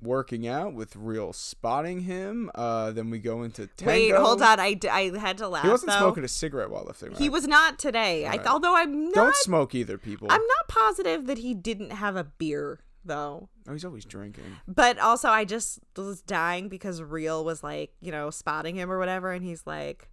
working 0.01 0.47
out 0.47 0.75
with 0.75 0.95
real 0.97 1.33
spotting 1.33 2.01
him. 2.01 2.51
Uh, 2.55 2.91
then 2.91 3.09
we 3.11 3.19
go 3.19 3.43
into 3.43 3.67
tango. 3.69 3.91
Wait, 3.93 4.15
hold 4.15 4.43
on. 4.43 4.61
I, 4.61 4.75
d- 4.75 4.89
I 4.89 5.19
had 5.19 5.39
to 5.39 5.49
laugh. 5.49 5.65
He 5.65 5.71
wasn't 5.71 5.93
though. 5.93 5.99
smoking 5.99 6.25
a 6.25 6.29
cigarette 6.29 6.69
while 6.71 6.85
lifting. 6.85 7.11
Right? 7.11 7.19
He 7.19 7.31
was 7.31 7.49
not 7.49 7.79
today. 7.79 8.27
I 8.27 8.37
although 8.47 8.77
I'm 8.77 9.05
not 9.07 9.15
Don't 9.15 9.37
smoke 9.37 9.75
either, 9.75 9.97
people. 9.99 10.29
I'm 10.31 10.43
not 10.43 10.69
positive 10.69 11.27
that 11.27 11.39
he 11.39 11.55
didn't 11.55 11.91
have 11.91 12.17
a 12.17 12.25
beer 12.25 12.81
though. 13.05 13.49
oh, 13.69 13.73
he's 13.73 13.85
always 13.85 14.05
drinking. 14.05 14.45
But 14.67 14.99
also 14.99 15.29
I 15.29 15.45
just 15.45 15.79
was 15.97 16.21
dying 16.23 16.69
because 16.69 17.03
Real 17.03 17.45
was 17.45 17.63
like, 17.63 17.93
you 18.01 18.13
know, 18.13 18.31
spotting 18.31 18.77
him 18.77 18.91
or 18.91 18.99
whatever 18.99 19.33
and 19.33 19.45
he's 19.45 19.67
like 19.67 20.09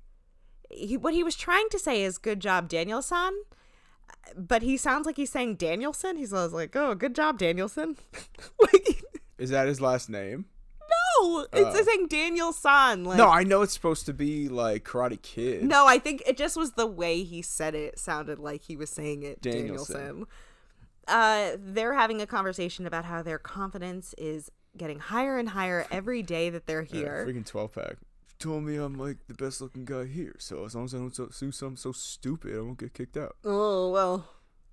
he, 0.73 0.97
what 0.97 1.13
he 1.13 1.23
was 1.23 1.35
trying 1.35 1.69
to 1.69 1.79
say 1.79 2.03
is 2.03 2.17
good 2.17 2.39
job 2.39 2.69
Danielson. 2.69 3.43
But 4.37 4.61
he 4.61 4.77
sounds 4.77 5.05
like 5.05 5.17
he's 5.17 5.31
saying 5.31 5.55
Danielson. 5.55 6.15
He's 6.17 6.31
always 6.33 6.53
like, 6.53 6.75
"Oh, 6.75 6.93
good 6.95 7.15
job 7.15 7.37
Danielson." 7.39 7.97
like 8.61 9.03
Is 9.37 9.49
that 9.49 9.67
his 9.67 9.81
last 9.81 10.09
name? 10.09 10.45
No, 11.19 11.39
it's 11.53 11.79
Oh. 11.79 11.83
saying 11.83 12.07
Daniel 12.07 12.51
San. 12.53 13.03
Like, 13.05 13.17
no, 13.17 13.27
I 13.29 13.43
know 13.43 13.61
it's 13.61 13.73
supposed 13.73 14.05
to 14.07 14.13
be 14.13 14.47
like 14.49 14.83
Karate 14.83 15.21
Kid. 15.21 15.63
no, 15.63 15.87
I 15.87 15.97
think 15.99 16.21
it 16.27 16.37
just 16.37 16.55
was 16.57 16.73
the 16.73 16.85
way 16.87 17.23
he 17.23 17.41
said 17.41 17.73
it 17.75 17.97
sounded 17.97 18.39
like 18.39 18.61
he 18.63 18.75
was 18.75 18.89
saying 18.89 19.23
it. 19.23 19.41
Danielson. 19.41 19.95
Danielson. 19.95 20.27
Uh, 21.07 21.51
they're 21.57 21.93
having 21.95 22.21
a 22.21 22.27
conversation 22.27 22.85
about 22.85 23.05
how 23.05 23.21
their 23.23 23.39
confidence 23.39 24.13
is 24.17 24.51
getting 24.77 24.99
higher 24.99 25.37
and 25.37 25.49
higher 25.49 25.85
every 25.91 26.21
day 26.21 26.49
that 26.49 26.67
they're 26.67 26.83
here. 26.83 27.25
Yeah, 27.27 27.33
freaking 27.33 27.45
twelve 27.45 27.73
pack. 27.73 27.95
Told 28.41 28.63
me 28.63 28.75
I'm 28.75 28.95
like 28.95 29.17
the 29.27 29.35
best 29.35 29.61
looking 29.61 29.85
guy 29.85 30.05
here, 30.05 30.35
so 30.39 30.65
as 30.65 30.73
long 30.75 30.85
as 30.85 30.95
I 30.95 30.97
don't 30.97 31.15
so- 31.15 31.27
do 31.27 31.51
something 31.51 31.77
so 31.77 31.91
stupid, 31.91 32.55
I 32.55 32.59
won't 32.61 32.79
get 32.79 32.93
kicked 32.93 33.15
out. 33.15 33.35
Oh 33.45 33.89
well, 33.91 34.27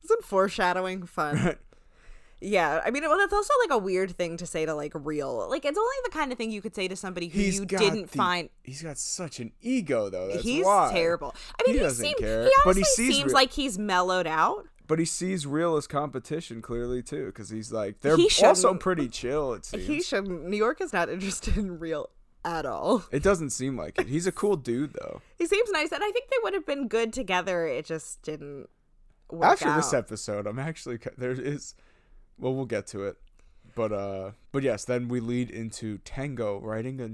isn't 0.05 0.25
foreshadowing 0.25 1.05
fun? 1.05 1.57
yeah, 2.41 2.81
I 2.85 2.91
mean, 2.91 3.03
well, 3.03 3.19
that's 3.19 3.33
also 3.33 3.53
like 3.63 3.71
a 3.73 3.79
weird 3.79 4.13
thing 4.17 4.37
to 4.39 4.47
say 4.47 4.65
to 4.65 4.75
like 4.75 4.93
real. 4.95 5.49
Like, 5.51 5.65
it's 5.67 5.77
only 5.79 5.97
the 6.05 6.11
kind 6.11 6.33
of 6.33 6.39
thing 6.39 6.51
you 6.51 6.63
could 6.63 6.75
say 6.75 6.89
to 6.89 6.97
somebody 6.97 7.29
who 7.29 7.39
He's 7.39 7.59
you 7.59 7.67
got 7.67 7.81
didn't 7.81 8.11
the- 8.11 8.17
find. 8.17 8.49
He's 8.65 8.81
got 8.83 8.97
such 8.97 9.39
an 9.41 9.53
ego 9.61 10.09
though. 10.09 10.29
That's 10.29 10.43
he's 10.45 10.65
why. 10.65 10.91
terrible. 10.93 11.35
I 11.61 11.63
mean, 11.67 11.77
He 11.77 11.83
doesn't 11.83 12.03
seems, 12.05 12.19
care, 12.21 12.45
he 12.45 12.51
but 12.65 12.77
he 12.77 12.85
sees 12.85 13.15
seems 13.17 13.25
real- 13.27 13.35
like 13.35 13.53
he's 13.53 13.79
mellowed 13.79 14.27
out. 14.27 14.67
But 14.87 14.99
he 14.99 15.05
sees 15.05 15.47
real 15.47 15.77
as 15.77 15.87
competition 15.87 16.63
clearly 16.63 17.03
too, 17.03 17.27
because 17.27 17.51
he's 17.51 17.71
like 17.71 18.01
they're 18.01 18.17
He 18.17 18.31
also 18.43 18.73
pretty 18.73 19.09
chill. 19.09 19.53
It 19.53 19.67
seems. 19.67 19.87
He 19.87 20.01
shouldn't. 20.01 20.47
New 20.47 20.57
York 20.57 20.81
is 20.81 20.95
not 20.95 21.11
interested 21.11 21.59
in 21.59 21.79
real 21.79 22.09
at 22.49 22.67
all. 22.67 23.05
It 23.13 23.23
doesn't 23.23 23.51
seem 23.51 23.77
like 23.77 23.99
it. 24.01 24.07
He's 24.09 24.27
a 24.27 24.33
cool 24.33 24.57
dude 24.57 24.95
though. 24.95 25.21
He 25.37 25.47
seems 25.47 25.71
nice, 25.71 25.93
and 25.93 26.03
I 26.03 26.11
think 26.11 26.29
they 26.31 26.37
would 26.43 26.55
have 26.55 26.67
been 26.67 26.89
good 26.89 27.13
together. 27.13 27.67
It 27.67 27.85
just 27.85 28.23
didn't 28.23 28.69
work 29.31 29.45
After 29.53 29.69
out. 29.69 29.77
this 29.77 29.93
episode, 29.93 30.47
I'm 30.47 30.59
actually 30.59 30.99
there 31.17 31.33
is. 31.33 31.75
Well, 32.39 32.55
we'll 32.55 32.67
get 32.67 32.87
to 32.89 33.03
it, 33.05 33.17
but 33.75 33.93
uh, 33.93 34.31
but 34.53 34.63
yes, 34.63 34.85
then 34.85 35.09
we 35.09 35.21
lead 35.21 35.51
into 35.51 35.99
Tango 35.99 36.59
writing 36.61 37.01
a 37.01 37.11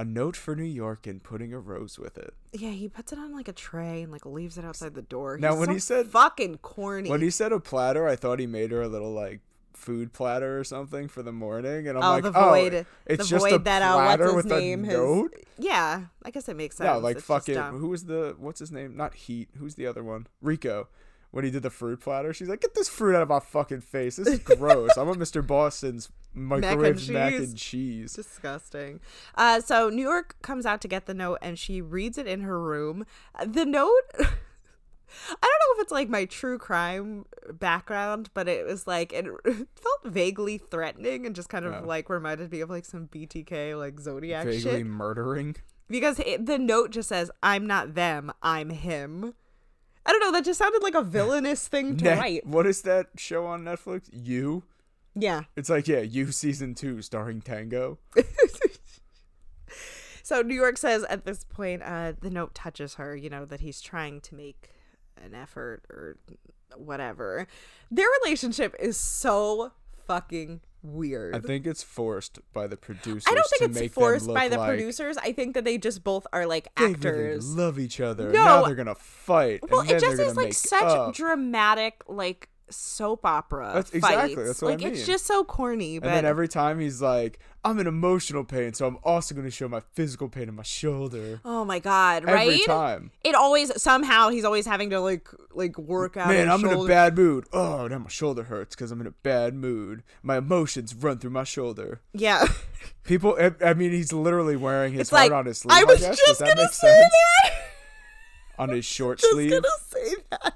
a 0.00 0.04
note 0.04 0.36
for 0.36 0.54
New 0.54 0.62
York 0.62 1.06
and 1.08 1.20
putting 1.22 1.52
a 1.52 1.58
rose 1.58 1.98
with 1.98 2.16
it. 2.16 2.32
yeah, 2.52 2.70
he 2.70 2.88
puts 2.88 3.12
it 3.12 3.18
on 3.18 3.34
like 3.34 3.48
a 3.48 3.52
tray 3.52 4.02
and 4.02 4.12
like 4.12 4.24
leaves 4.24 4.56
it 4.56 4.64
outside 4.64 4.94
the 4.94 5.02
door. 5.02 5.36
Now, 5.36 5.50
He's 5.50 5.58
when 5.58 5.66
so 5.68 5.72
he 5.74 5.78
said- 5.80 6.06
fucking 6.06 6.58
corny, 6.58 7.10
When 7.10 7.20
he 7.20 7.28
said 7.30 7.50
a 7.52 7.58
platter, 7.58 8.06
I 8.06 8.14
thought 8.14 8.38
he 8.38 8.46
made 8.46 8.70
her 8.70 8.80
a 8.82 8.88
little 8.88 9.12
like 9.12 9.40
food 9.72 10.12
platter 10.12 10.58
or 10.58 10.64
something 10.64 11.08
for 11.08 11.22
the 11.22 11.32
morning, 11.32 11.88
and 11.88 11.96
I'm 11.98 12.04
oh 12.04 12.10
like, 12.10 12.22
the 12.24 12.32
oh, 12.34 12.54
it's 13.06 13.24
the 13.24 13.28
just 13.28 13.44
void 13.44 13.52
a 13.54 13.58
that 13.60 13.82
uh, 13.82 13.94
what's 13.94 14.04
platter 14.06 14.24
his 14.26 14.34
with 14.34 14.46
name 14.46 14.84
a 14.84 14.86
has- 14.88 14.96
note. 14.96 15.34
Yeah, 15.58 16.04
I 16.24 16.30
guess 16.30 16.48
it 16.48 16.56
makes 16.56 16.76
sense. 16.76 16.86
Yeah, 16.86 16.94
like 16.96 17.18
It's 17.18 17.26
fucking. 17.26 17.56
Who 17.56 17.88
was 17.88 18.04
the? 18.06 18.34
What's 18.38 18.60
his 18.60 18.72
name? 18.72 18.96
Not 18.96 19.14
Heat. 19.14 19.48
Who's 19.58 19.74
the 19.74 19.86
other 19.86 20.02
one? 20.04 20.26
Rico. 20.40 20.88
When 21.32 21.44
he 21.44 21.50
did 21.52 21.62
the 21.62 21.70
fruit 21.70 22.00
platter, 22.00 22.32
she's 22.32 22.48
like, 22.48 22.60
"Get 22.60 22.74
this 22.74 22.88
fruit 22.88 23.14
out 23.14 23.22
of 23.22 23.28
my 23.28 23.38
fucking 23.38 23.82
face. 23.82 24.16
This 24.16 24.26
is 24.26 24.38
gross. 24.44 24.98
I 24.98 25.02
want 25.04 25.20
Mr. 25.20 25.46
Boston's 25.46 26.08
microwave 26.34 27.08
mac 27.08 27.30
cheese. 27.32 27.40
and 27.50 27.56
cheese." 27.56 28.12
disgusting. 28.14 28.98
Uh, 29.36 29.60
so 29.60 29.90
New 29.90 30.02
York 30.02 30.34
comes 30.42 30.66
out 30.66 30.80
to 30.80 30.88
get 30.88 31.06
the 31.06 31.14
note, 31.14 31.38
and 31.40 31.56
she 31.56 31.80
reads 31.80 32.18
it 32.18 32.26
in 32.26 32.40
her 32.40 32.60
room. 32.60 33.06
Uh, 33.36 33.44
The 33.44 33.64
note. 33.64 34.10
I 35.30 35.32
don't 35.40 35.42
know 35.42 35.80
if 35.80 35.82
it's 35.82 35.92
like 35.92 36.08
my 36.08 36.24
true 36.24 36.58
crime 36.58 37.24
background, 37.52 38.30
but 38.34 38.48
it 38.48 38.64
was 38.66 38.86
like 38.86 39.12
it 39.12 39.24
felt 39.44 40.04
vaguely 40.04 40.58
threatening 40.58 41.26
and 41.26 41.34
just 41.34 41.48
kind 41.48 41.64
of 41.64 41.84
like 41.84 42.08
reminded 42.08 42.50
me 42.52 42.60
of 42.60 42.70
like 42.70 42.84
some 42.84 43.08
BTK 43.08 43.78
like 43.78 43.98
Zodiac 44.00 44.44
Vaguely 44.46 44.60
shit. 44.78 44.86
murdering. 44.86 45.56
Because 45.88 46.20
it, 46.20 46.46
the 46.46 46.58
note 46.58 46.90
just 46.90 47.08
says, 47.08 47.30
"I'm 47.42 47.66
not 47.66 47.94
them, 47.94 48.30
I'm 48.42 48.70
him." 48.70 49.34
I 50.06 50.12
don't 50.12 50.20
know. 50.20 50.32
That 50.32 50.44
just 50.44 50.58
sounded 50.58 50.82
like 50.82 50.94
a 50.94 51.02
villainous 51.18 51.66
thing 51.68 51.96
to 51.98 52.04
Net- 52.04 52.18
write. 52.18 52.46
what 52.46 52.66
is 52.66 52.82
that 52.82 53.08
show 53.16 53.46
on 53.46 53.64
Netflix? 53.64 54.08
You. 54.12 54.62
Yeah. 55.16 55.42
It's 55.56 55.68
like 55.68 55.88
yeah, 55.88 56.00
you 56.00 56.30
season 56.30 56.74
two 56.74 57.02
starring 57.02 57.40
Tango. 57.42 57.98
So 60.22 60.42
New 60.42 60.54
York 60.54 60.76
says 60.78 61.02
at 61.10 61.24
this 61.24 61.42
point, 61.42 61.82
uh, 61.82 62.12
the 62.20 62.30
note 62.30 62.54
touches 62.54 62.94
her, 62.94 63.16
you 63.16 63.28
know, 63.28 63.44
that 63.46 63.60
he's 63.62 63.80
trying 63.80 64.20
to 64.20 64.36
make 64.36 64.70
an 65.24 65.34
effort 65.34 65.82
or 65.90 66.16
whatever. 66.76 67.46
Their 67.90 68.06
relationship 68.22 68.74
is 68.78 68.96
so 68.96 69.72
fucking 70.06 70.60
weird. 70.82 71.34
I 71.34 71.40
think 71.40 71.66
it's 71.66 71.82
forced 71.82 72.38
by 72.52 72.66
the 72.66 72.76
producers. 72.76 73.24
I 73.28 73.34
don't 73.34 73.46
think 73.58 73.76
it's 73.76 73.94
forced 73.94 74.26
by 74.28 74.48
the 74.48 74.58
like 74.58 74.68
producers. 74.68 75.16
I 75.18 75.32
think 75.32 75.54
that 75.54 75.64
they 75.64 75.78
just 75.78 76.04
both 76.04 76.26
are 76.32 76.46
like 76.46 76.68
they 76.76 76.84
really 76.84 76.94
actors. 76.96 77.54
love 77.56 77.78
each 77.78 78.00
other. 78.00 78.24
and 78.26 78.34
No. 78.34 78.44
now 78.44 78.64
they're 78.64 78.74
gonna 78.74 78.94
fight. 78.94 79.60
well, 79.70 79.80
it 79.82 79.98
just 80.00 80.18
is 80.20 80.36
like 80.36 80.52
such 80.54 80.82
up. 80.82 81.14
dramatic, 81.14 82.02
like 82.08 82.48
soap 82.70 83.24
opera. 83.24 83.66
That's- 83.74 83.92
exactly, 83.92 84.34
fights. 84.34 84.46
that's 84.48 84.62
what 84.62 84.68
I 84.72 84.74
like 84.76 84.84
it's 84.84 85.06
just 85.06 85.26
so 85.26 85.44
corny. 85.44 85.98
But 85.98 86.08
And 86.08 86.16
then 86.18 86.24
every 86.24 86.48
time 86.48 86.80
he's 86.80 87.00
like, 87.02 87.38
I'm 87.64 87.78
in 87.78 87.86
emotional 87.86 88.42
pain, 88.44 88.72
so 88.72 88.86
I'm 88.86 88.96
also 89.04 89.34
going 89.34 89.46
to 89.46 89.50
show 89.50 89.68
my 89.68 89.80
physical 89.92 90.28
pain 90.28 90.48
in 90.48 90.54
my 90.54 90.62
shoulder. 90.62 91.40
oh 91.44 91.64
my 91.64 91.78
god, 91.78 92.24
right? 92.24 92.48
Every 92.48 92.60
time. 92.64 93.10
It 93.22 93.34
always 93.34 93.80
somehow 93.82 94.30
he's 94.30 94.44
always 94.44 94.66
having 94.66 94.90
to 94.90 95.00
like 95.00 95.28
like 95.52 95.76
work 95.78 96.16
out. 96.16 96.28
Man, 96.28 96.48
I'm 96.50 96.64
in 96.64 96.72
a 96.72 96.84
bad 96.86 97.16
mood. 97.16 97.46
Oh, 97.52 97.86
now 97.86 97.98
my 97.98 98.08
shoulder 98.08 98.44
hurts 98.44 98.74
because 98.74 98.90
I'm 98.90 99.00
in 99.02 99.06
a 99.06 99.10
bad 99.10 99.54
mood. 99.54 100.02
My 100.22 100.38
emotions 100.38 100.94
run 100.94 101.18
through 101.18 101.30
my 101.30 101.44
shoulder. 101.44 102.00
Yeah. 102.14 102.46
People, 103.04 103.36
I, 103.38 103.52
I 103.62 103.74
mean, 103.74 103.90
he's 103.90 104.12
literally 104.12 104.56
wearing 104.56 104.92
his 104.92 105.02
It's 105.02 105.10
heart 105.10 105.24
like 105.24 105.32
on 105.32 105.46
his 105.46 105.58
sleeve. 105.58 105.72
I 105.76 105.84
was 105.84 106.00
guess. 106.00 106.16
just 106.16 106.38
Does 106.40 106.48
gonna 106.48 106.68
say 106.68 106.88
sense? 107.00 107.12
that. 107.42 107.52
On 108.58 108.68
his 108.70 108.84
short 108.96 109.18
just 109.18 109.32
sleeve. 109.32 109.50
Just 109.50 109.62
gonna 109.92 110.06
say 110.06 110.14
that. 110.30 110.54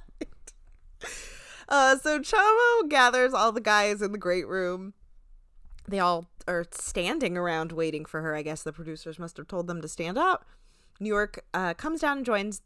Uh, 1.68 1.97
so 1.97 2.21
Chamo 2.21 2.88
gathers 2.88 3.33
all 3.35 3.52
the 3.52 3.61
guys 3.61 4.02
in 4.02 4.12
the 4.12 4.18
great 4.18 4.47
room. 4.47 4.94
They 5.88 5.99
all 5.99 6.26
are 6.47 6.64
standing 6.71 7.37
around 7.37 7.73
waiting 7.73 8.04
for 8.04 8.23
her. 8.23 8.35
I 8.35 8.42
guess 8.42 8.62
the 8.62 8.73
producers 8.73 9.18
must 9.18 9.37
have 9.37 9.49
told 9.49 9.66
them 9.66 9.83
to 9.83 9.88
stand 9.88 10.18
up. 10.18 10.47
New 11.00 11.09
York 11.09 11.44
uh, 11.52 11.75
comes 11.75 12.00
down 12.00 12.18
and 12.18 12.26
joins. 12.26 12.62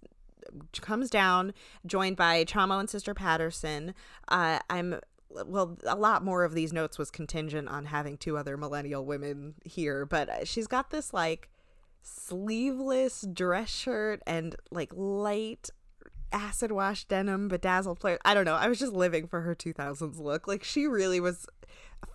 Comes 0.80 1.10
down, 1.10 1.52
joined 1.84 2.16
by 2.16 2.42
Chamo 2.44 2.80
and 2.80 2.88
Sister 2.88 3.12
Patterson. 3.12 3.94
Uh, 4.28 4.60
I'm 4.70 4.98
well. 5.30 5.76
A 5.84 5.96
lot 5.96 6.24
more 6.24 6.44
of 6.44 6.54
these 6.54 6.72
notes 6.72 6.96
was 6.96 7.10
contingent 7.10 7.68
on 7.68 7.86
having 7.86 8.16
two 8.16 8.38
other 8.38 8.56
millennial 8.56 9.04
women 9.04 9.56
here, 9.64 10.06
but 10.06 10.48
she's 10.48 10.66
got 10.66 10.90
this 10.90 11.12
like 11.12 11.50
sleeveless 12.02 13.26
dress 13.30 13.68
shirt 13.68 14.22
and 14.26 14.56
like 14.70 14.90
light 14.94 15.68
acid 16.32 16.72
wash 16.72 17.04
denim 17.04 17.48
bedazzled 17.48 18.00
flare. 18.00 18.18
I 18.24 18.34
don't 18.34 18.44
know. 18.44 18.54
I 18.54 18.68
was 18.68 18.78
just 18.78 18.92
living 18.92 19.26
for 19.26 19.42
her 19.42 19.54
2000s 19.54 20.18
look. 20.18 20.46
Like 20.46 20.64
she 20.64 20.86
really 20.86 21.20
was 21.20 21.46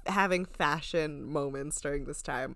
having 0.05 0.45
fashion 0.45 1.25
moments 1.25 1.79
during 1.81 2.05
this 2.05 2.21
time. 2.21 2.55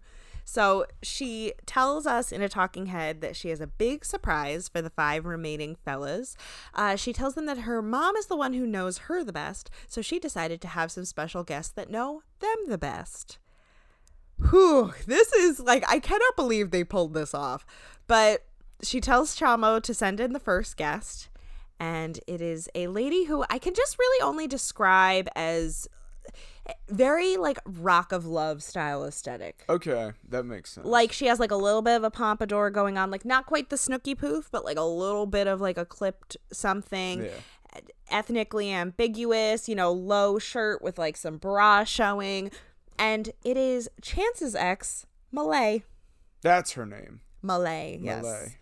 So 0.50 0.86
she 1.04 1.52
tells 1.66 2.08
us 2.08 2.32
in 2.32 2.42
a 2.42 2.48
talking 2.48 2.86
head 2.86 3.20
that 3.20 3.36
she 3.36 3.50
has 3.50 3.60
a 3.60 3.68
big 3.68 4.06
surprise 4.06 4.70
for 4.70 4.82
the 4.82 4.90
five 4.90 5.26
remaining 5.26 5.76
fellas. 5.84 6.38
Uh, 6.74 6.96
she 6.96 7.12
tells 7.12 7.36
them 7.36 7.48
that 7.48 7.60
her 7.60 7.82
mom 7.82 8.16
is 8.16 8.28
the 8.28 8.38
one 8.38 8.54
who 8.54 8.66
knows 8.66 9.00
her 9.00 9.26
the 9.26 9.34
best, 9.34 9.70
so 9.88 10.02
she 10.02 10.20
decided 10.20 10.62
to 10.62 10.70
have 10.70 10.90
some 10.90 11.04
special 11.04 11.44
guests 11.44 11.74
that 11.74 11.90
know 11.90 12.22
them 12.40 12.56
the 12.70 12.78
best. 12.78 13.40
Whew, 14.50 14.94
this 15.06 15.34
is 15.34 15.60
like, 15.60 15.84
I 15.90 16.00
cannot 16.00 16.38
believe 16.38 16.72
they 16.72 16.86
pulled 16.86 17.14
this 17.14 17.34
off. 17.34 17.66
But 18.08 18.46
she 18.82 19.02
tells 19.02 19.38
Chamo 19.38 19.82
to 19.82 19.94
send 19.94 20.22
in 20.22 20.32
the 20.32 20.40
first 20.40 20.78
guest, 20.78 21.28
and 21.80 22.20
it 22.28 22.42
is 22.42 22.70
a 22.76 22.88
lady 22.88 23.26
who 23.26 23.46
I 23.50 23.60
can 23.60 23.74
just 23.74 23.98
really 24.00 24.22
only 24.22 24.48
describe 24.48 25.28
as 25.36 25.88
very 26.90 27.38
like 27.38 27.60
rock 27.66 28.12
of 28.12 28.26
love 28.26 28.62
style 28.62 29.06
aesthetic. 29.06 29.64
Okay, 29.70 30.12
that 30.30 30.44
makes 30.44 30.72
sense. 30.72 30.86
Like 30.86 31.12
she 31.12 31.28
has 31.28 31.40
like 31.40 31.52
a 31.52 31.56
little 31.56 31.82
bit 31.82 31.96
of 31.96 32.04
a 32.04 32.12
pompadour 32.12 32.70
going 32.70 32.98
on, 32.98 33.12
like 33.12 33.26
not 33.26 33.46
quite 33.46 33.70
the 33.70 33.76
Snooki 33.76 34.18
poof, 34.18 34.50
but 34.52 34.66
like 34.66 34.78
a 34.78 34.84
little 34.84 35.26
bit 35.26 35.48
of 35.48 35.62
like 35.62 35.78
a 35.78 35.86
clipped 35.86 36.38
something. 36.52 37.24
Yeah. 37.24 37.32
Ethnically 38.10 38.72
ambiguous, 38.72 39.70
you 39.70 39.76
know, 39.76 39.92
low 39.92 40.40
shirt 40.40 40.82
with 40.82 40.98
like 40.98 41.16
some 41.16 41.38
bra 41.38 41.84
showing. 41.84 42.50
And 42.98 43.32
it 43.44 43.58
is 43.58 43.90
Chance's 44.02 44.56
ex, 44.56 45.06
Malay. 45.32 45.84
That's 46.42 46.72
her 46.74 46.86
name. 46.86 47.22
Malay, 47.44 48.00
yes. 48.02 48.24
Malay. 48.24 48.56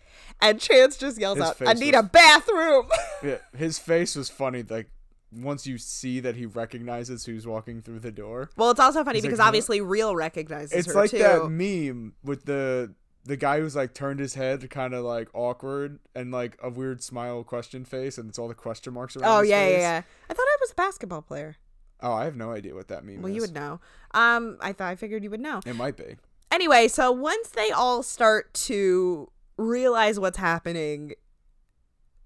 And 0.49 0.59
Chance 0.59 0.97
just 0.97 1.19
yells 1.19 1.37
His 1.37 1.47
out, 1.47 1.57
I 1.65 1.73
need 1.73 1.95
was- 1.95 2.03
a 2.05 2.07
bathroom. 2.07 2.89
Yeah, 3.23 3.37
his 3.57 3.79
face 3.79 4.15
was 4.15 4.29
funny. 4.29 4.63
Like 4.63 4.89
once 5.31 5.65
you 5.65 5.77
see 5.77 6.19
that 6.19 6.35
he 6.35 6.45
recognizes 6.45 7.25
who's 7.25 7.47
walking 7.47 7.81
through 7.81 7.99
the 7.99 8.11
door. 8.11 8.49
well, 8.55 8.69
it's 8.71 8.79
also 8.79 9.03
funny 9.03 9.17
like, 9.17 9.23
because 9.23 9.39
"Huh?" 9.39 9.47
obviously 9.47 9.81
Real 9.81 10.15
recognizes 10.15 10.71
It's 10.73 10.93
like 10.95 11.11
too. 11.11 11.17
that 11.19 11.49
meme 11.49 12.13
with 12.23 12.45
the 12.45 12.93
the 13.23 13.35
guy 13.35 13.59
who's 13.59 13.75
like 13.75 13.93
turned 13.95 14.19
his 14.19 14.35
head 14.35 14.69
kind 14.69 14.93
of 14.93 15.03
like 15.03 15.29
awkward 15.33 15.97
and 16.13 16.31
like 16.31 16.57
a 16.61 16.69
weird 16.69 17.01
smile 17.01 17.43
question 17.43 17.83
face 17.83 18.17
and 18.19 18.29
it's 18.29 18.37
all 18.37 18.47
the 18.47 18.53
question 18.53 18.93
marks 18.93 19.15
around 19.17 19.39
Oh 19.39 19.41
yeah, 19.41 19.67
yeah, 19.67 19.77
yeah. 19.77 20.01
I 20.29 20.33
thought 20.33 20.45
I 20.47 20.57
was 20.61 20.71
a 20.71 20.75
basketball 20.75 21.23
player. 21.23 21.55
Oh, 22.01 22.13
I 22.13 22.25
have 22.25 22.35
no 22.35 22.51
idea 22.51 22.75
what 22.75 22.89
that 22.89 23.03
means. 23.03 23.23
Well, 23.23 23.29
is. 23.31 23.35
you 23.35 23.41
would 23.41 23.53
know. 23.55 23.79
Um, 24.13 24.57
I 24.61 24.73
thought 24.73 24.89
I 24.91 24.95
figured 24.95 25.23
you 25.23 25.31
would 25.31 25.39
know. 25.39 25.61
It 25.65 25.75
might 25.75 25.97
be. 25.97 26.17
Anyway, 26.51 26.87
so 26.87 27.11
once 27.11 27.49
they 27.49 27.71
all 27.71 28.03
start 28.03 28.53
to 28.53 29.29
realize 29.57 30.19
what's 30.19 30.37
happening, 30.37 31.13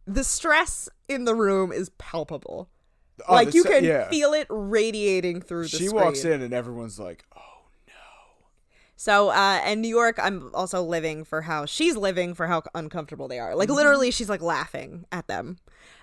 the 0.05 0.23
stress 0.23 0.89
in 1.07 1.25
the 1.25 1.35
room 1.35 1.71
is 1.71 1.89
palpable. 1.97 2.69
Oh, 3.27 3.33
like 3.33 3.53
you 3.53 3.63
can 3.63 3.83
yeah. 3.83 4.09
feel 4.09 4.33
it 4.33 4.47
radiating 4.49 5.41
through 5.41 5.63
the 5.63 5.69
She 5.69 5.87
screen. 5.87 6.03
walks 6.03 6.23
in 6.23 6.41
and 6.41 6.53
everyone's 6.53 6.97
like, 6.97 7.25
"Oh 7.35 7.41
no." 7.87 7.93
So, 8.95 9.29
uh, 9.29 9.61
in 9.65 9.81
New 9.81 9.89
York, 9.89 10.17
I'm 10.21 10.51
also 10.53 10.81
living 10.81 11.25
for 11.25 11.41
how 11.41 11.65
she's 11.65 11.97
living 11.97 12.33
for 12.33 12.47
how 12.47 12.63
uncomfortable 12.73 13.27
they 13.27 13.39
are. 13.39 13.55
Like, 13.55 13.69
literally, 13.69 14.09
she's 14.11 14.29
like 14.29 14.41
laughing 14.41 15.05
at 15.11 15.27
them. 15.27 15.57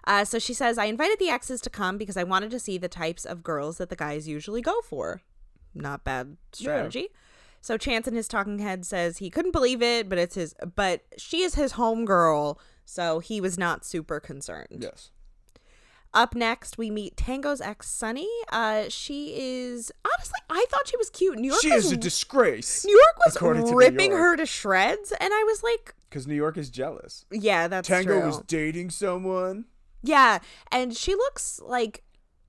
Uh, 0.06 0.24
so 0.24 0.38
she 0.38 0.54
says, 0.54 0.78
I 0.78 0.84
invited 0.84 1.18
the 1.18 1.30
exes 1.30 1.60
to 1.62 1.70
come 1.70 1.98
because 1.98 2.16
I 2.16 2.22
wanted 2.22 2.50
to 2.52 2.60
see 2.60 2.78
the 2.78 2.88
types 2.88 3.24
of 3.24 3.42
girls 3.42 3.78
that 3.78 3.88
the 3.88 3.96
guys 3.96 4.28
usually 4.28 4.60
go 4.62 4.80
for. 4.82 5.20
Not 5.74 6.04
bad 6.04 6.36
strategy. 6.52 7.08
So 7.66 7.76
Chance 7.76 8.06
in 8.06 8.14
his 8.14 8.28
talking 8.28 8.60
head 8.60 8.86
says 8.86 9.18
he 9.18 9.28
couldn't 9.28 9.50
believe 9.50 9.82
it, 9.82 10.08
but 10.08 10.18
it's 10.18 10.36
his, 10.36 10.54
but 10.76 11.00
she 11.18 11.42
is 11.42 11.56
his 11.56 11.72
homegirl, 11.72 12.58
so 12.84 13.18
he 13.18 13.40
was 13.40 13.58
not 13.58 13.84
super 13.84 14.20
concerned. 14.20 14.78
Yes. 14.82 15.10
Up 16.14 16.36
next, 16.36 16.78
we 16.78 16.92
meet 16.92 17.16
Tango's 17.16 17.60
ex, 17.60 17.88
Sunny. 17.88 18.28
Uh, 18.52 18.84
she 18.88 19.34
is 19.36 19.90
honestly, 20.04 20.38
I 20.48 20.64
thought 20.70 20.86
she 20.86 20.96
was 20.96 21.10
cute. 21.10 21.40
New 21.40 21.48
York 21.48 21.60
She 21.60 21.72
was 21.72 21.86
is 21.86 21.90
a 21.92 21.96
disgrace. 21.96 22.84
New 22.84 22.92
York 22.96 23.16
was 23.26 23.34
according 23.34 23.64
to 23.64 23.72
New 23.72 23.76
ripping 23.78 24.12
York. 24.12 24.20
her 24.22 24.36
to 24.36 24.46
shreds, 24.46 25.12
and 25.18 25.34
I 25.34 25.42
was 25.42 25.64
like, 25.64 25.92
Because 26.08 26.28
New 26.28 26.36
York 26.36 26.56
is 26.56 26.70
jealous. 26.70 27.24
"Yeah, 27.32 27.66
that's 27.66 27.88
true. 27.88 27.96
Tango 27.96 28.18
true." 28.20 28.26
was 28.28 28.38
dating 28.46 28.90
someone. 28.90 29.64
yeah, 30.04 30.38
and 30.70 30.96
she 30.96 31.16
looks 31.16 31.60
like 31.64 32.04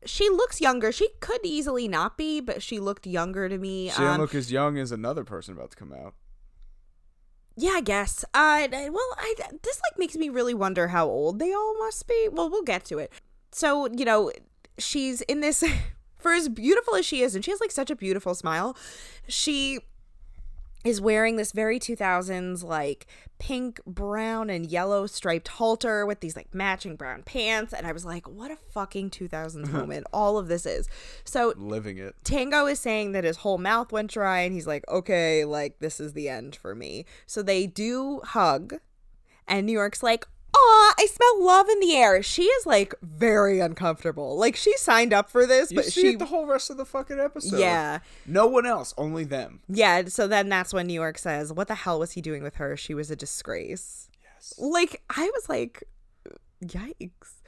she 0.06 0.30
looks 0.30 0.62
younger. 0.62 0.92
She 0.92 1.10
could 1.20 1.42
easily 1.44 1.88
not 1.88 2.18
be, 2.18 2.40
but 2.42 2.62
she 2.62 2.80
looked 2.80 3.06
younger 3.08 3.50
to 3.50 3.58
me. 3.58 3.90
She 3.90 4.04
Um, 4.04 4.22
look 4.22 4.36
as 4.36 4.52
young 4.52 4.78
as 4.78 4.92
another 4.92 5.24
person 5.24 5.54
about 5.56 5.72
to 5.72 5.78
come 5.78 5.92
out. 5.94 6.14
yeah, 7.56 7.72
I 7.76 7.82
guess. 7.82 8.24
Uh, 8.34 8.68
well, 8.72 9.16
I 9.18 9.34
this 9.64 9.82
like 9.90 9.98
makes 9.98 10.16
me 10.16 10.30
really 10.30 10.54
wonder 10.54 10.90
how 10.90 11.08
old 11.08 11.40
they 11.40 11.52
all 11.54 11.78
must 11.80 12.08
be. 12.08 12.30
Well, 12.32 12.50
we'll 12.50 12.64
get 12.64 12.86
to 12.86 13.00
it. 13.00 13.12
So 13.52 13.88
you 13.92 14.06
know, 14.06 14.32
she's 14.78 15.22
in 15.22 15.42
this. 15.42 15.64
For 16.20 16.34
as 16.34 16.50
beautiful 16.50 16.96
as 16.96 17.06
she 17.06 17.22
is, 17.22 17.36
and 17.36 17.46
she 17.46 17.52
has 17.52 17.62
like 17.62 17.70
such 17.70 17.92
a 17.92 17.96
beautiful 17.96 18.34
smile, 18.34 18.76
she 19.28 19.82
is 20.88 21.02
wearing 21.02 21.36
this 21.36 21.52
very 21.52 21.80
2000s 21.80 22.64
like 22.64 23.08
pink, 23.40 23.80
brown, 23.86 24.50
and 24.50 24.72
yellow 24.72 25.06
striped 25.06 25.50
halter 25.50 26.06
with 26.06 26.22
these 26.22 26.36
like 26.36 26.54
matching 26.54 26.96
brown 26.96 27.24
pants. 27.24 27.74
And 27.74 27.86
I 27.86 27.92
was 27.92 28.06
like, 28.06 28.28
what 28.28 28.52
a 28.52 28.56
fucking 28.56 29.10
2000s 29.10 29.66
uh-huh. 29.66 29.78
moment 29.78 30.08
all 30.14 30.38
of 30.38 30.48
this 30.48 30.66
is. 30.66 30.88
So 31.26 31.54
Living 31.58 31.98
it. 31.98 32.16
Tango 32.24 32.66
is 32.66 32.80
saying 32.80 33.12
that 33.12 33.26
his 33.26 33.38
whole 33.38 33.58
mouth 33.58 33.92
went 33.92 34.12
dry, 34.12 34.40
and 34.40 34.54
he's 34.54 34.68
like, 34.68 34.88
okay, 34.88 35.44
like 35.44 35.80
this 35.80 36.00
is 36.00 36.14
the 36.14 36.30
end 36.30 36.56
for 36.56 36.74
me. 36.74 37.06
So 37.26 37.44
they 37.44 37.68
do 37.68 38.22
hug, 38.24 38.76
and 39.48 39.66
New 39.66 39.74
York's 39.74 40.02
like, 40.02 40.26
Aw, 40.56 40.94
I 40.98 41.06
smell 41.06 41.46
love 41.46 41.70
in 41.70 41.80
the 41.80 41.96
air. 41.96 42.24
She 42.24 42.44
is 42.44 42.66
like 42.66 42.96
very 43.02 43.60
uncomfortable. 43.60 44.38
Like 44.38 44.56
she 44.56 44.76
signed 44.78 45.14
up 45.14 45.30
for 45.30 45.46
this, 45.46 45.72
You 45.72 45.78
but 45.78 45.86
see 45.86 46.02
she 46.02 46.08
it 46.10 46.20
the 46.20 46.26
whole 46.26 46.46
rest 46.48 46.70
of 46.70 46.78
the 46.78 46.86
fucking 46.86 47.20
episode. 47.20 47.60
Yeah. 47.60 48.00
No 48.26 48.48
one 48.48 48.66
else, 48.66 48.94
only 48.98 49.24
them. 49.24 49.62
Yeah, 49.68 50.06
so 50.08 50.28
then 50.28 50.50
that's 50.50 50.74
when 50.74 50.88
New 50.88 50.94
York 50.94 51.18
says, 51.18 51.54
What 51.54 51.68
the 51.68 51.76
hell 51.76 52.00
was 52.00 52.14
he 52.14 52.22
doing 52.22 52.44
with 52.44 52.56
her? 52.56 52.76
She 52.78 52.94
was 52.94 53.12
a 53.12 53.16
disgrace. 53.16 54.10
Yes. 54.24 54.54
Like, 54.58 55.02
I 55.10 55.30
was 55.34 55.50
like, 55.50 55.84
Yikes. 56.64 57.42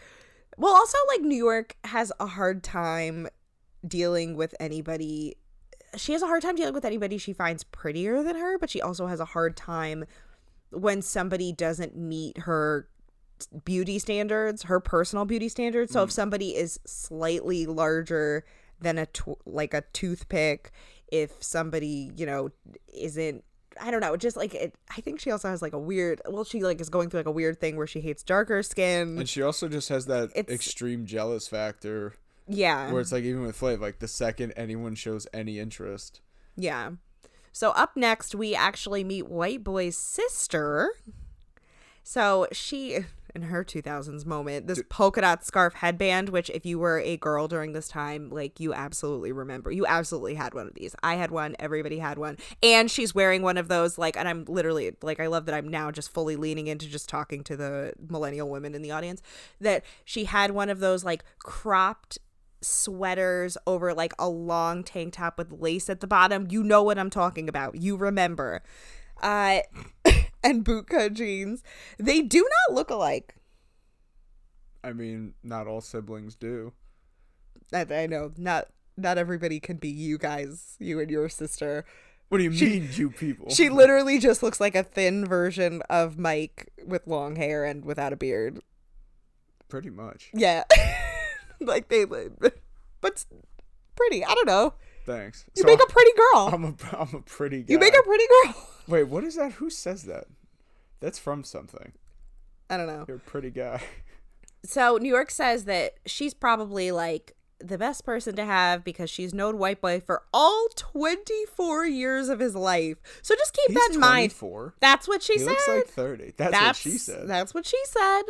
Well, 0.58 0.74
also, 0.74 0.98
like, 1.08 1.22
New 1.22 1.38
York 1.38 1.78
has 1.86 2.12
a 2.20 2.28
hard 2.28 2.64
time 2.64 3.28
dealing 3.88 4.36
with 4.36 4.54
anybody. 4.60 5.38
She 5.96 6.12
has 6.12 6.22
a 6.22 6.28
hard 6.28 6.42
time 6.42 6.56
dealing 6.56 6.74
with 6.74 6.86
anybody 6.86 7.18
she 7.18 7.34
finds 7.34 7.64
prettier 7.64 8.22
than 8.22 8.36
her, 8.36 8.58
but 8.60 8.70
she 8.70 8.82
also 8.82 9.08
has 9.08 9.20
a 9.20 9.26
hard 9.26 9.56
time 9.56 10.06
when 10.72 11.02
somebody 11.02 11.52
doesn't 11.52 11.96
meet 11.96 12.40
her 12.40 12.88
beauty 13.64 14.00
standards, 14.00 14.64
her 14.64 14.80
personal 14.80 15.26
beauty 15.26 15.50
standards. 15.50 15.94
So 15.94 16.04
if 16.04 16.10
mm. 16.10 16.14
somebody 16.14 16.56
is 16.56 16.80
slightly 16.86 17.66
larger 17.66 18.46
than 18.82 18.98
a 18.98 19.06
tw- 19.08 19.40
like 19.46 19.74
a 19.74 19.84
toothpick, 19.94 20.72
if 21.12 21.42
somebody, 21.42 22.12
you 22.16 22.26
know, 22.26 22.50
isn't 22.94 23.44
I 23.82 23.92
don't 23.92 24.02
know, 24.02 24.18
just 24.18 24.36
like 24.36 24.54
it 24.54 24.76
I 24.96 25.02
think 25.02 25.20
she 25.20 25.32
also 25.32 25.50
has 25.50 25.62
like 25.62 25.74
a 25.74 25.80
weird 25.80 26.22
well 26.28 26.44
she 26.44 26.62
like 26.62 26.82
is 26.82 26.90
going 26.90 27.10
through 27.10 27.22
like 27.22 27.28
a 27.28 27.32
weird 27.32 27.60
thing 27.60 27.78
where 27.78 27.88
she 27.88 28.02
hates 28.02 28.24
darker 28.24 28.62
skin. 28.62 29.18
And 29.18 29.30
she 29.30 29.42
also 29.42 29.68
just 29.68 29.90
has 29.90 30.06
that 30.08 30.32
It's- 30.36 30.54
extreme 30.54 31.06
jealous 31.06 31.48
factor 31.48 32.14
yeah. 32.48 32.92
where 32.92 33.02
it's 33.02 33.12
like 33.12 33.24
even 33.24 33.44
with 33.44 33.60
Flav, 33.60 33.80
like 33.80 34.00
the 34.00 34.08
second 34.08 34.54
anyone 34.58 34.96
shows 34.96 35.28
any 35.34 35.60
interest. 35.60 36.22
Yeah. 36.56 36.92
So 37.52 37.72
up 37.72 37.96
next, 37.96 38.36
we 38.36 38.56
actually 38.56 39.04
meet 39.04 39.28
White 39.28 39.64
Boy's 39.64 39.98
sister. 39.98 40.92
So 42.04 42.48
she, 42.52 43.06
in 43.36 43.44
her 43.44 43.64
2000s 43.64 44.26
moment, 44.26 44.66
this 44.66 44.82
polka 44.90 45.22
dot 45.22 45.46
scarf 45.46 45.76
headband, 45.76 46.30
which 46.30 46.50
if 46.50 46.66
you 46.66 46.80
were 46.80 47.00
a 47.00 47.18
girl 47.18 47.48
during 47.48 47.74
this 47.74 47.88
time, 47.88 48.30
like 48.32 48.60
you 48.60 48.74
absolutely 48.74 49.32
remember. 49.32 49.72
You 49.72 49.86
absolutely 49.86 50.34
had 50.34 50.56
one 50.56 50.68
of 50.68 50.74
these. 50.74 50.96
I 51.04 51.16
had 51.16 51.30
one. 51.30 51.56
Everybody 51.60 52.00
had 52.00 52.18
one. 52.18 52.38
And 52.64 52.90
she's 52.90 53.14
wearing 53.14 53.44
one 53.44 53.58
of 53.58 53.68
those, 53.68 54.00
like, 54.00 54.18
and 54.18 54.28
I'm 54.28 54.46
literally, 54.46 54.96
like, 55.04 55.20
I 55.20 55.28
love 55.28 55.46
that 55.46 55.54
I'm 55.54 55.68
now 55.68 55.92
just 55.92 56.12
fully 56.12 56.36
leaning 56.36 56.66
into 56.66 56.88
just 56.88 57.10
talking 57.10 57.44
to 57.44 57.56
the 57.56 57.94
millennial 58.10 58.50
women 58.50 58.74
in 58.74 58.82
the 58.82 58.92
audience, 58.92 59.22
that 59.62 59.84
she 60.04 60.24
had 60.24 60.52
one 60.52 60.70
of 60.70 60.80
those, 60.80 61.04
like, 61.04 61.24
cropped 61.38 62.18
sweaters 62.62 63.58
over 63.66 63.94
like 63.94 64.14
a 64.20 64.30
long 64.30 64.84
tank 64.84 65.14
top 65.14 65.38
with 65.38 65.52
lace 65.52 65.90
at 65.90 66.02
the 66.02 66.08
bottom. 66.08 66.48
You 66.50 66.64
know 66.64 66.84
what 66.84 67.00
I'm 67.00 67.10
talking 67.10 67.50
about. 67.50 67.76
You 67.76 67.96
remember. 67.96 68.62
Uh 69.22 69.60
and 70.44 70.64
bootcut 70.64 71.14
jeans. 71.14 71.64
They 71.98 72.22
do 72.22 72.40
not 72.40 72.76
look 72.76 72.90
alike. 72.90 73.36
I 74.84 74.94
mean, 74.94 75.34
not 75.44 75.68
all 75.68 75.82
siblings 75.82 76.36
do. 76.36 76.74
I, 77.74 77.86
I 77.92 78.08
know 78.08 78.32
not 78.38 78.68
not 78.98 79.18
everybody 79.18 79.60
can 79.60 79.78
be 79.78 79.90
you 79.90 80.18
guys, 80.18 80.76
you 80.80 81.00
and 81.00 81.10
your 81.10 81.30
sister. 81.30 81.86
What 82.30 82.38
do 82.38 82.44
you 82.44 82.52
mean, 82.52 82.90
you 82.94 83.10
people? 83.10 83.50
She 83.50 83.70
literally 83.70 84.20
just 84.20 84.44
looks 84.44 84.60
like 84.60 84.76
a 84.76 84.84
thin 84.84 85.26
version 85.26 85.82
of 85.90 86.20
Mike 86.20 86.72
with 86.86 87.08
long 87.08 87.36
hair 87.36 87.66
and 87.66 87.84
without 87.84 88.14
a 88.14 88.16
beard. 88.16 88.62
Pretty 89.68 89.90
much. 89.90 90.30
Yeah. 90.34 90.64
like 91.66 91.90
they 91.90 92.06
but 93.02 93.26
pretty. 93.96 94.24
I 94.26 94.34
don't 94.34 94.48
know. 94.48 94.74
Thanks. 95.06 95.46
You 95.56 95.62
So 95.64 95.68
make 95.68 95.82
a 95.82 95.86
pretty 95.92 96.12
girl. 96.16 96.50
I'm 96.54 96.64
a 96.66 96.76
I'm 96.98 97.16
a 97.16 97.22
pretty 97.22 97.64
guy. 97.64 97.74
you 97.74 97.80
make 97.80 97.96
a 97.98 98.04
pretty 98.04 98.26
girl. 98.44 98.68
Wait, 98.88 99.04
what 99.06 99.24
is 99.24 99.36
that? 99.36 99.54
Who 99.54 99.70
says 99.70 100.04
that? 100.04 100.26
That's 101.00 101.20
from 101.20 101.44
something. 101.44 101.94
I 102.70 102.78
don't 102.78 102.88
know. 102.88 103.06
You're 103.08 103.18
a 103.18 103.22
pretty 103.22 103.50
guy. 103.50 103.82
So 104.64 104.98
New 104.98 105.10
York 105.10 105.32
says 105.32 105.66
that 105.66 105.96
she's 106.06 106.34
probably 106.34 106.92
like 106.92 107.36
the 107.62 107.78
best 107.78 108.06
person 108.06 108.36
to 108.38 108.46
have 108.46 108.84
because 108.84 109.10
she's 109.10 109.34
known 109.34 109.58
White 109.58 109.82
Boy 109.82 110.00
for 110.00 110.24
all 110.34 110.68
24 110.76 111.86
years 111.88 112.30
of 112.30 112.40
his 112.40 112.56
life. 112.56 112.98
So 113.22 113.36
just 113.36 113.54
keep 113.54 113.68
He's 113.70 113.76
that 113.76 113.90
in 113.96 114.00
mind. 114.00 114.34
That's 114.80 115.08
what 115.08 115.22
she 115.22 115.34
He 115.34 115.40
said. 115.40 115.48
looks 115.50 115.68
like 115.68 115.88
30. 115.88 116.34
That's, 116.38 116.54
what 116.54 116.76
she 116.76 116.92
said. 116.98 117.28
That's 117.28 117.54
what 117.54 117.66
she 117.66 117.78
said. 117.86 118.22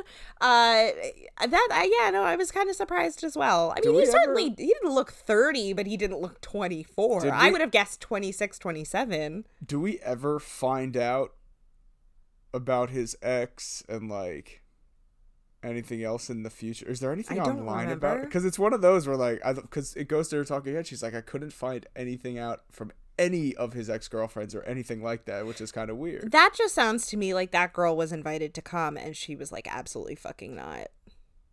Uh, 0.42 0.90
that 1.48 1.68
I 1.72 1.98
yeah, 2.02 2.10
no, 2.10 2.24
I 2.24 2.36
was 2.36 2.52
kind 2.52 2.70
of 2.70 2.76
surprised 2.76 3.24
as 3.24 3.38
well. 3.38 3.74
I 3.78 3.82
Do 3.82 3.92
mean, 3.92 4.00
he 4.02 4.06
certainly 4.08 4.46
ever- 4.48 4.56
he 4.58 4.68
didn't 4.68 4.92
look 4.92 5.12
30, 5.12 5.74
but 5.74 5.86
he 5.86 5.96
didn't 5.96 6.20
look 6.20 6.42
24. 6.42 7.22
Did 7.22 7.30
I 7.32 7.46
we- 7.46 7.52
would 7.52 7.62
have 7.62 7.72
guessed 7.72 8.02
26, 8.02 8.58
27. 8.60 9.46
Do 9.66 9.80
we 9.80 10.00
ever 10.00 10.40
find 10.40 10.98
out 10.98 11.34
about 12.54 12.90
his 12.90 13.16
ex 13.22 13.84
and 13.88 14.10
like 14.10 14.64
anything 15.64 16.04
else 16.04 16.30
in 16.30 16.44
the 16.44 16.50
future? 16.50 16.88
Is 16.88 17.00
there 17.00 17.12
anything 17.12 17.40
online 17.40 17.90
about? 17.90 18.08
remember. 18.10 18.26
Because 18.26 18.46
it's 18.46 18.60
one 18.60 18.74
of 18.74 18.82
those 18.82 19.08
where 19.08 19.18
like, 19.18 19.42
I 19.46 19.54
because 19.54 19.96
it 19.96 20.08
goes 20.08 20.30
to 20.30 20.38
her 20.38 20.46
talking 20.46 20.74
head. 20.74 20.88
She's 20.88 21.04
like, 21.04 21.16
I 21.16 21.22
couldn't 21.22 21.54
find 21.54 21.86
anything 21.96 22.38
out 22.38 22.62
from 22.72 22.92
any 23.18 23.54
of 23.56 23.74
his 23.74 23.90
ex 23.90 24.08
girlfriends 24.08 24.56
or 24.56 24.64
anything 24.64 25.04
like 25.04 25.26
that, 25.26 25.46
which 25.46 25.62
is 25.62 25.72
kind 25.72 25.90
of 25.90 25.98
weird. 25.98 26.32
That 26.32 26.54
just 26.56 26.74
sounds 26.74 27.06
to 27.08 27.18
me 27.18 27.34
like 27.34 27.52
that 27.52 27.74
girl 27.74 27.96
was 27.96 28.12
invited 28.12 28.54
to 28.56 28.62
come 28.62 28.98
and 28.98 29.16
she 29.16 29.36
was 29.36 29.52
like 29.52 29.68
absolutely 29.70 30.16
fucking 30.16 30.56
not. 30.56 30.88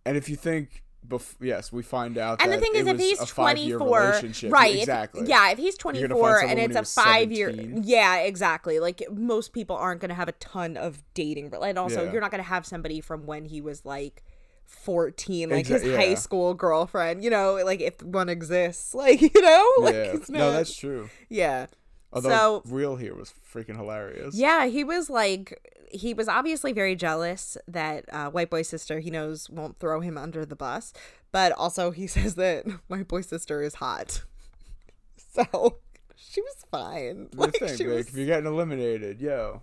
And 0.05 0.16
if 0.16 0.29
you 0.29 0.37
think, 0.37 0.85
bef- 1.09 1.35
yes, 1.40 1.73
we 1.73 1.83
find 1.83 2.19
out. 2.19 2.42
And 2.42 2.53
the 2.53 2.59
thing 2.59 2.75
is, 2.75 2.87
if 2.87 2.99
he's 2.99 3.19
24, 3.19 4.01
relationship. 4.01 4.53
right? 4.53 4.75
if- 4.75 4.81
Exactly. 4.83 5.27
yeah, 5.27 5.51
if 5.51 5.59
he's 5.59 5.77
24 5.77 6.40
and 6.45 6.59
it's 6.59 6.77
a 6.77 6.85
five 6.85 7.31
year, 7.33 7.51
yeah, 7.51 8.19
exactly. 8.19 8.79
Like 8.81 9.03
most 9.12 9.53
people 9.53 9.77
aren't 9.77 10.01
going 10.01 10.09
to 10.11 10.14
have 10.14 10.29
a 10.29 10.33
ton 10.33 10.77
of 10.77 11.03
dating, 11.14 11.53
and 11.55 11.79
also 11.79 12.05
Yeah. 12.05 12.12
you're 12.12 12.21
not 12.21 12.31
going 12.31 12.42
to 12.42 12.49
have 12.49 12.66
somebody 12.66 13.01
from 13.01 13.27
when 13.27 13.45
he 13.45 13.61
was 13.61 13.85
like 13.85 14.23
14, 14.66 15.51
like 15.51 15.66
Exa- 15.66 15.81
his 15.83 15.97
high 15.97 16.14
school 16.14 16.55
girlfriend. 16.55 17.23
You 17.23 17.31
know, 17.31 17.55
like 17.64 17.81
if 17.81 18.03
one 18.03 18.29
exists, 18.29 18.95
like 19.03 19.21
you 19.21 19.40
know, 19.42 19.73
like 19.81 19.95
yeah. 19.95 20.01
it's 20.14 20.31
No, 20.31 20.53
that's 20.53 20.75
true. 20.77 21.09
yeah. 21.29 21.66
Although 22.12 22.31
So- 22.31 22.62
real 22.66 22.97
here 22.97 23.14
was 23.14 23.33
freaking 23.53 23.77
hilarious. 23.77 24.35
Yeah, 24.35 24.66
he 24.66 24.85
was 24.85 25.11
like 25.11 25.61
he 25.90 26.14
was 26.14 26.29
obviously 26.29 26.72
very 26.72 26.94
jealous 26.96 27.57
that 27.68 28.05
uh, 28.12 28.31
White 28.31 28.51
Boy's 28.51 28.68
sister 28.68 29.01
he 29.01 29.11
knows 29.11 29.49
won't 29.51 29.79
throw 29.79 30.01
him 30.01 30.16
under 30.18 30.44
the 30.44 30.57
bus, 30.57 30.92
but 31.33 31.53
also 31.53 31.90
he 31.90 32.07
says 32.16 32.35
that 32.37 32.64
White 32.88 33.09
Boy's 33.09 33.29
sister 33.29 33.62
is 33.62 33.75
hot. 33.77 34.22
So 35.16 35.79
she 36.16 36.40
was 36.40 36.64
fine. 36.70 37.29
The 37.33 37.37
Like 37.37 37.55
thing, 37.57 37.77
she 37.77 37.87
was. 37.87 38.09
if 38.09 38.14
you're 38.14 38.25
getting 38.25 38.46
eliminated, 38.46 39.20
yo, 39.20 39.61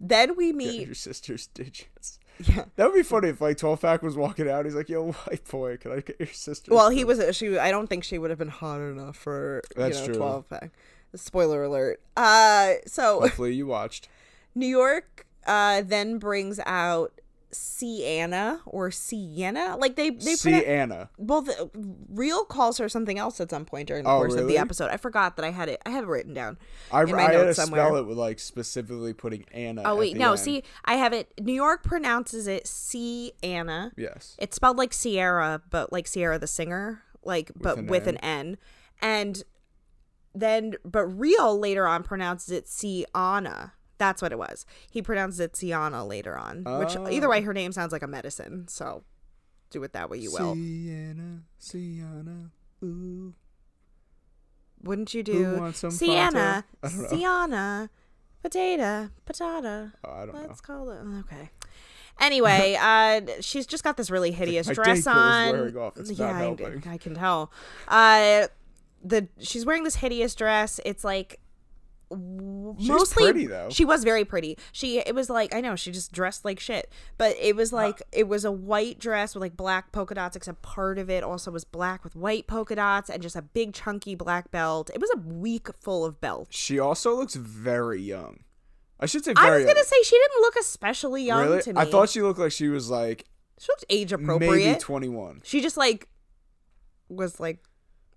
Then 0.00 0.36
we 0.36 0.46
get 0.48 0.56
meet. 0.56 0.86
your 0.86 0.94
sister's 0.96 1.46
digits. 1.46 2.18
Yeah. 2.44 2.64
That 2.76 2.86
would 2.88 2.96
be 2.96 3.04
funny 3.04 3.28
if 3.28 3.40
like 3.40 3.56
12 3.58 3.80
pack 3.80 4.02
was 4.02 4.16
walking 4.16 4.50
out. 4.50 4.64
He's 4.64 4.74
like, 4.74 4.88
"Yo, 4.88 5.12
white 5.12 5.46
boy, 5.48 5.76
can 5.76 5.92
I 5.92 6.00
get 6.00 6.16
your 6.18 6.26
sister?" 6.26 6.74
Well, 6.74 6.90
he 6.90 7.04
was. 7.04 7.36
She. 7.36 7.56
I 7.56 7.70
don't 7.70 7.86
think 7.86 8.02
she 8.02 8.18
would 8.18 8.30
have 8.30 8.38
been 8.40 8.48
hot 8.48 8.80
enough 8.80 9.16
for 9.16 9.62
That's 9.76 10.00
you 10.00 10.00
know 10.00 10.06
true. 10.08 10.16
twelve 10.16 10.48
pack. 10.50 10.72
Spoiler 11.14 11.62
alert. 11.62 12.00
Uh, 12.16 12.72
so 12.86 13.20
Hopefully 13.20 13.54
you 13.54 13.68
watched. 13.68 14.08
New 14.54 14.66
York 14.66 15.26
uh, 15.46 15.82
then 15.82 16.18
brings 16.18 16.58
out 16.64 17.20
Sienna 17.50 18.60
or 18.66 18.90
Sienna. 18.90 19.76
Like 19.76 19.94
they 19.96 20.10
they 20.10 20.34
Anna. 20.66 21.08
well, 21.18 21.46
real 22.08 22.44
calls 22.44 22.78
her 22.78 22.88
something 22.88 23.18
else 23.18 23.40
at 23.40 23.50
some 23.50 23.64
point 23.64 23.88
during 23.88 24.04
the 24.04 24.10
Oh, 24.10 24.18
course 24.18 24.34
of 24.34 24.48
the 24.48 24.58
episode. 24.58 24.90
I 24.90 24.96
forgot 24.96 25.36
that 25.36 25.44
I 25.44 25.50
had 25.50 25.68
it. 25.68 25.80
I 25.86 25.90
had 25.90 26.04
it 26.04 26.08
written 26.08 26.34
down. 26.34 26.58
I, 26.90 27.02
in 27.02 27.10
my 27.12 27.18
I 27.26 27.32
had 27.32 27.44
to 27.44 27.54
somewhere. 27.54 27.84
spell 27.84 27.96
it 27.96 28.06
with 28.06 28.18
like 28.18 28.40
specifically 28.40 29.12
putting 29.12 29.44
Anna. 29.52 29.82
Oh 29.84 29.96
wait, 29.96 30.16
no. 30.16 30.32
end. 30.32 30.40
See, 30.40 30.62
I 30.84 30.94
have 30.94 31.12
it. 31.12 31.32
New 31.40 31.52
York 31.54 31.84
pronounces 31.84 32.46
it 32.48 32.66
Sienna. 32.66 33.92
Yes. 33.96 34.36
It's 34.38 34.56
spelled 34.56 34.76
like 34.76 34.92
Sierra, 34.92 35.62
but 35.70 35.92
like 35.92 36.06
Sierra 36.08 36.38
the 36.38 36.46
singer, 36.48 37.02
like 37.22 37.52
but 37.54 37.78
an 37.78 37.86
with 37.86 38.08
N. 38.08 38.16
an 38.16 38.20
N. 38.24 38.56
And 39.00 39.42
then, 40.34 40.74
but 40.84 41.06
Real 41.06 41.56
later 41.58 41.86
on 41.86 42.02
pronounces 42.02 42.50
it 42.50 42.66
Sienna. 42.68 43.74
That's 43.98 44.20
what 44.20 44.32
it 44.32 44.38
was. 44.38 44.66
He 44.90 45.02
pronounced 45.02 45.38
it 45.40 45.56
Sienna 45.56 46.04
later 46.04 46.36
on, 46.36 46.64
which 46.78 46.96
Oh. 46.96 47.08
either 47.08 47.28
way, 47.28 47.42
her 47.42 47.52
name 47.54 47.72
sounds 47.72 47.92
like 47.92 48.02
a 48.02 48.06
medicine. 48.08 48.66
So 48.68 49.04
do 49.70 49.82
it 49.84 49.92
that 49.92 50.10
way 50.10 50.18
you 50.18 50.32
will. 50.32 50.54
Sienna, 50.54 51.42
Sienna, 51.58 52.50
ooh. 52.82 53.34
Wouldn't 54.82 55.14
you 55.14 55.22
do 55.22 55.72
Sienna, 55.72 55.90
Fanta? 55.92 56.64
I 56.82 56.88
don't 56.88 56.98
know. 57.02 57.08
Sienna, 57.08 57.90
potato, 58.42 59.10
patata? 59.26 59.92
Oh, 60.04 60.12
I 60.12 60.26
don't 60.26 60.34
know. 60.34 60.46
Let's 60.48 60.60
call 60.60 60.90
it 60.90 60.98
okay. 61.20 61.50
Anyway, 62.20 62.76
uh, 62.80 63.20
she's 63.40 63.66
just 63.66 63.82
got 63.82 63.96
this 63.96 64.10
really 64.10 64.30
hideous 64.32 64.66
my 64.66 64.74
dress 64.74 65.06
on. 65.06 65.72
yeah, 66.06 66.32
not 66.50 66.60
I. 66.60 66.82
I 66.86 66.98
can 66.98 67.14
tell. 67.14 67.50
Uh, 67.88 68.48
the 69.02 69.28
she's 69.38 69.64
wearing 69.66 69.84
this 69.84 69.96
hideous 69.96 70.34
dress. 70.34 70.80
It's 70.84 71.04
like 71.04 71.40
She's 72.78 72.88
mostly 72.88 73.24
pretty, 73.24 73.46
though. 73.46 73.68
She 73.70 73.84
was 73.84 74.04
very 74.04 74.24
pretty. 74.24 74.58
She 74.72 74.98
it 74.98 75.14
was 75.14 75.30
like 75.30 75.54
I 75.54 75.60
know 75.60 75.76
she 75.76 75.90
just 75.90 76.12
dressed 76.12 76.44
like 76.44 76.60
shit, 76.60 76.90
but 77.18 77.36
it 77.40 77.56
was 77.56 77.72
uh, 77.72 77.76
like 77.76 78.02
it 78.12 78.28
was 78.28 78.44
a 78.44 78.52
white 78.52 78.98
dress 78.98 79.34
with 79.34 79.42
like 79.42 79.56
black 79.56 79.92
polka 79.92 80.14
dots. 80.14 80.36
Except 80.36 80.62
part 80.62 80.98
of 80.98 81.10
it 81.10 81.22
also 81.24 81.50
was 81.50 81.64
black 81.64 82.04
with 82.04 82.16
white 82.16 82.46
polka 82.46 82.76
dots 82.76 83.10
and 83.10 83.22
just 83.22 83.36
a 83.36 83.42
big 83.42 83.72
chunky 83.72 84.14
black 84.14 84.50
belt. 84.50 84.90
It 84.94 85.00
was 85.00 85.10
a 85.14 85.18
week 85.18 85.68
full 85.80 86.04
of 86.04 86.20
belts. 86.20 86.56
She 86.56 86.78
also 86.78 87.14
looks 87.16 87.34
very 87.34 88.00
young. 88.00 88.40
I 89.00 89.06
should 89.06 89.24
say 89.24 89.32
I 89.36 89.50
was 89.50 89.64
gonna 89.64 89.74
young. 89.76 89.84
say 89.84 89.96
she 90.04 90.16
didn't 90.16 90.40
look 90.40 90.56
especially 90.56 91.24
young 91.24 91.44
really? 91.44 91.62
to 91.62 91.72
me. 91.72 91.80
I 91.80 91.84
thought 91.84 92.08
she 92.08 92.22
looked 92.22 92.38
like 92.38 92.52
she 92.52 92.68
was 92.68 92.88
like 92.90 93.26
she 93.58 93.66
looked 93.70 93.84
age 93.90 94.12
appropriate. 94.12 94.50
maybe 94.50 94.62
appropriate. 94.62 94.80
21. 94.80 95.40
she 95.44 95.60
just 95.60 95.76
like 95.76 96.08
was 97.08 97.38
like 97.40 97.62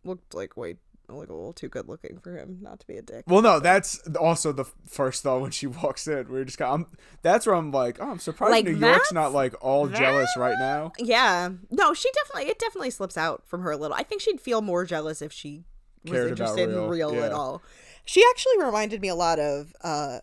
looked 0.03 0.33
like 0.33 0.55
way 0.55 0.75
like 1.15 1.29
a 1.29 1.33
little 1.33 1.53
too 1.53 1.69
good 1.69 1.87
looking 1.87 2.19
for 2.19 2.35
him 2.37 2.57
not 2.61 2.79
to 2.81 2.87
be 2.87 2.97
a 2.97 3.01
dick. 3.01 3.23
Well, 3.27 3.41
no, 3.41 3.59
that's 3.59 3.99
also 4.19 4.51
the 4.51 4.65
first 4.85 5.23
thought 5.23 5.41
when 5.41 5.51
she 5.51 5.67
walks 5.83 6.07
in. 6.07 6.27
We're 6.29 6.43
just 6.43 6.57
kind. 6.57 6.85
I'm, 6.85 6.97
that's 7.21 7.45
where 7.45 7.55
I'm 7.55 7.71
like, 7.71 7.97
oh, 8.01 8.11
I'm 8.11 8.19
surprised 8.19 8.51
Like, 8.51 8.65
New 8.65 8.75
York's 8.75 9.13
not 9.13 9.33
like 9.33 9.53
all 9.61 9.87
jealous 9.87 10.29
right 10.37 10.57
now. 10.59 10.91
Yeah. 10.99 11.49
No, 11.71 11.93
she 11.93 12.09
definitely 12.13 12.49
it 12.51 12.59
definitely 12.59 12.89
slips 12.89 13.17
out 13.17 13.43
from 13.47 13.61
her 13.61 13.71
a 13.71 13.77
little. 13.77 13.95
I 13.95 14.03
think 14.03 14.21
she'd 14.21 14.41
feel 14.41 14.61
more 14.61 14.85
jealous 14.85 15.21
if 15.21 15.31
she 15.31 15.63
was 16.03 16.11
Cared 16.11 16.31
about 16.33 16.49
interested 16.57 16.69
in 16.69 16.89
Real, 16.89 17.11
real 17.13 17.23
at 17.23 17.31
all. 17.31 17.61
She 18.05 18.23
actually 18.29 18.63
reminded 18.63 19.01
me 19.01 19.07
a 19.07 19.15
lot 19.15 19.39
of 19.39 19.73
uh 19.83 20.19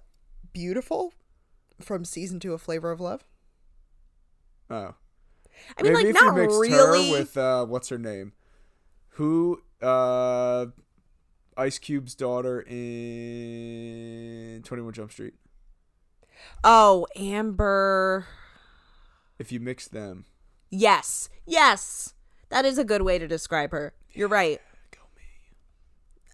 Beautiful 0.53 1.13
from 1.81 2.05
season 2.05 2.39
2 2.39 2.53
of 2.53 2.63
Flavor 2.63 2.93
of 2.93 3.01
Love. 3.01 3.25
Oh, 4.71 4.95
I 5.77 5.83
mean 5.83 5.93
maybe 5.93 5.95
like 5.95 6.07
if 6.07 6.15
not 6.15 6.37
you 6.37 6.43
mixed 6.43 6.61
really 6.61 7.11
her 7.11 7.19
with 7.19 7.37
uh, 7.37 7.65
what's 7.67 7.89
her 7.89 7.99
name, 7.99 8.33
who 9.11 9.63
uh, 9.85 10.67
Ice 11.57 11.79
Cube's 11.79 12.15
daughter 12.15 12.61
in 12.63 14.63
Twenty 14.65 14.83
One 14.83 14.93
Jump 14.93 15.13
Street. 15.13 15.35
Oh, 16.63 17.07
Amber. 17.17 18.27
If 19.39 19.51
you 19.53 19.61
mix 19.61 19.89
them, 19.89 20.27
Yes. 20.71 21.29
Yes. 21.47 22.15
That 22.49 22.65
is 22.65 22.79
a 22.79 22.85
good 22.85 23.03
way 23.03 23.19
to 23.19 23.27
describe 23.29 23.71
her. 23.73 23.93
You're 24.13 24.29
right. 24.29 24.61
go 24.91 25.01
me. 25.17 25.23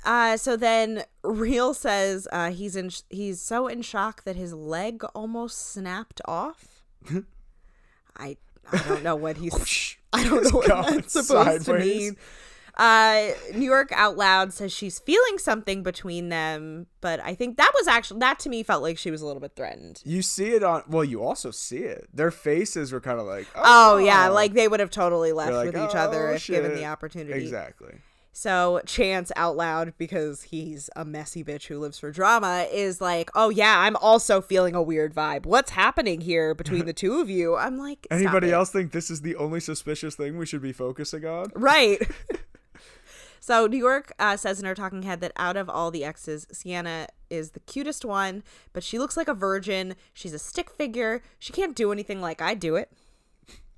Uh, 0.04 0.36
so 0.36 0.56
then 0.56 1.04
Real 1.22 1.74
says 1.74 2.26
uh, 2.32 2.50
he's 2.50 2.76
in 2.76 2.88
sh- 2.90 3.02
he's 3.10 3.40
so 3.40 3.68
in 3.68 3.82
shock 3.82 4.24
that 4.24 4.36
his 4.36 4.52
leg 4.54 5.02
almost 5.14 5.72
snapped 5.72 6.20
off. 6.26 6.82
I 8.16 8.36
I 8.72 8.82
don't 8.88 9.02
know 9.02 9.16
what 9.16 9.36
he's 9.38 9.96
I 10.12 10.24
don't 10.24 10.44
know 10.44 10.50
what 10.60 10.66
that's 10.90 11.12
supposed 11.26 11.66
to 11.66 11.78
mean. 11.78 12.16
Uh, 12.76 13.28
New 13.54 13.64
York 13.66 13.90
out 13.92 14.16
loud 14.16 14.52
says 14.52 14.72
she's 14.72 14.98
feeling 14.98 15.38
something 15.38 15.82
between 15.82 16.28
them, 16.28 16.86
but 17.00 17.20
I 17.20 17.34
think 17.34 17.56
that 17.56 17.72
was 17.74 17.86
actually 17.86 18.20
that 18.20 18.38
to 18.40 18.48
me 18.48 18.62
felt 18.62 18.82
like 18.82 18.98
she 18.98 19.10
was 19.10 19.22
a 19.22 19.26
little 19.26 19.40
bit 19.40 19.52
threatened. 19.56 20.00
You 20.04 20.22
see 20.22 20.50
it 20.50 20.62
on. 20.62 20.82
Well, 20.88 21.04
you 21.04 21.22
also 21.22 21.50
see 21.50 21.78
it. 21.78 22.08
Their 22.12 22.30
faces 22.30 22.92
were 22.92 23.00
kind 23.00 23.20
of 23.20 23.26
like, 23.26 23.46
Oh, 23.54 23.98
yeah, 23.98 24.28
like 24.28 24.54
they 24.54 24.68
would 24.68 24.80
have 24.80 24.90
totally 24.90 25.32
left 25.32 25.52
like, 25.52 25.66
with 25.66 25.76
each 25.76 25.94
other 25.94 26.28
"Oh, 26.30 26.34
if 26.34 26.46
given 26.46 26.74
the 26.74 26.86
opportunity. 26.86 27.40
exactly. 27.40 27.94
So 28.32 28.80
Chance 28.86 29.32
out 29.34 29.56
loud 29.56 29.92
because 29.98 30.44
he's 30.44 30.88
a 30.94 31.04
messy 31.04 31.42
bitch 31.42 31.66
who 31.66 31.78
lives 31.80 31.98
for 31.98 32.10
drama 32.12 32.66
is 32.72 33.00
like, 33.00 33.28
"Oh 33.34 33.50
yeah, 33.50 33.80
I'm 33.80 33.96
also 33.96 34.40
feeling 34.40 34.74
a 34.74 34.82
weird 34.82 35.14
vibe. 35.14 35.46
What's 35.46 35.72
happening 35.72 36.20
here 36.20 36.54
between 36.54 36.86
the 36.86 36.92
two 36.92 37.20
of 37.20 37.28
you?" 37.28 37.56
I'm 37.56 37.76
like, 37.76 38.06
Anybody 38.10 38.52
else 38.52 38.70
think 38.70 38.92
this 38.92 39.10
is 39.10 39.22
the 39.22 39.34
only 39.36 39.58
suspicious 39.60 40.14
thing 40.14 40.38
we 40.38 40.46
should 40.46 40.62
be 40.62 40.72
focusing 40.72 41.24
on? 41.26 41.48
Right. 41.54 42.00
so 43.40 43.66
New 43.66 43.78
York 43.78 44.12
uh, 44.18 44.36
says 44.36 44.60
in 44.60 44.66
her 44.66 44.74
talking 44.74 45.02
head 45.02 45.20
that 45.22 45.32
out 45.36 45.56
of 45.56 45.68
all 45.68 45.90
the 45.90 46.04
exes, 46.04 46.46
Sienna 46.52 47.08
is 47.30 47.50
the 47.52 47.60
cutest 47.60 48.04
one, 48.04 48.42
but 48.72 48.84
she 48.84 48.98
looks 48.98 49.16
like 49.16 49.28
a 49.28 49.34
virgin. 49.34 49.96
She's 50.12 50.34
a 50.34 50.38
stick 50.38 50.70
figure. 50.70 51.22
She 51.38 51.52
can't 51.52 51.74
do 51.74 51.90
anything 51.90 52.20
like 52.20 52.40
I 52.42 52.54
do 52.54 52.76
it. 52.76 52.92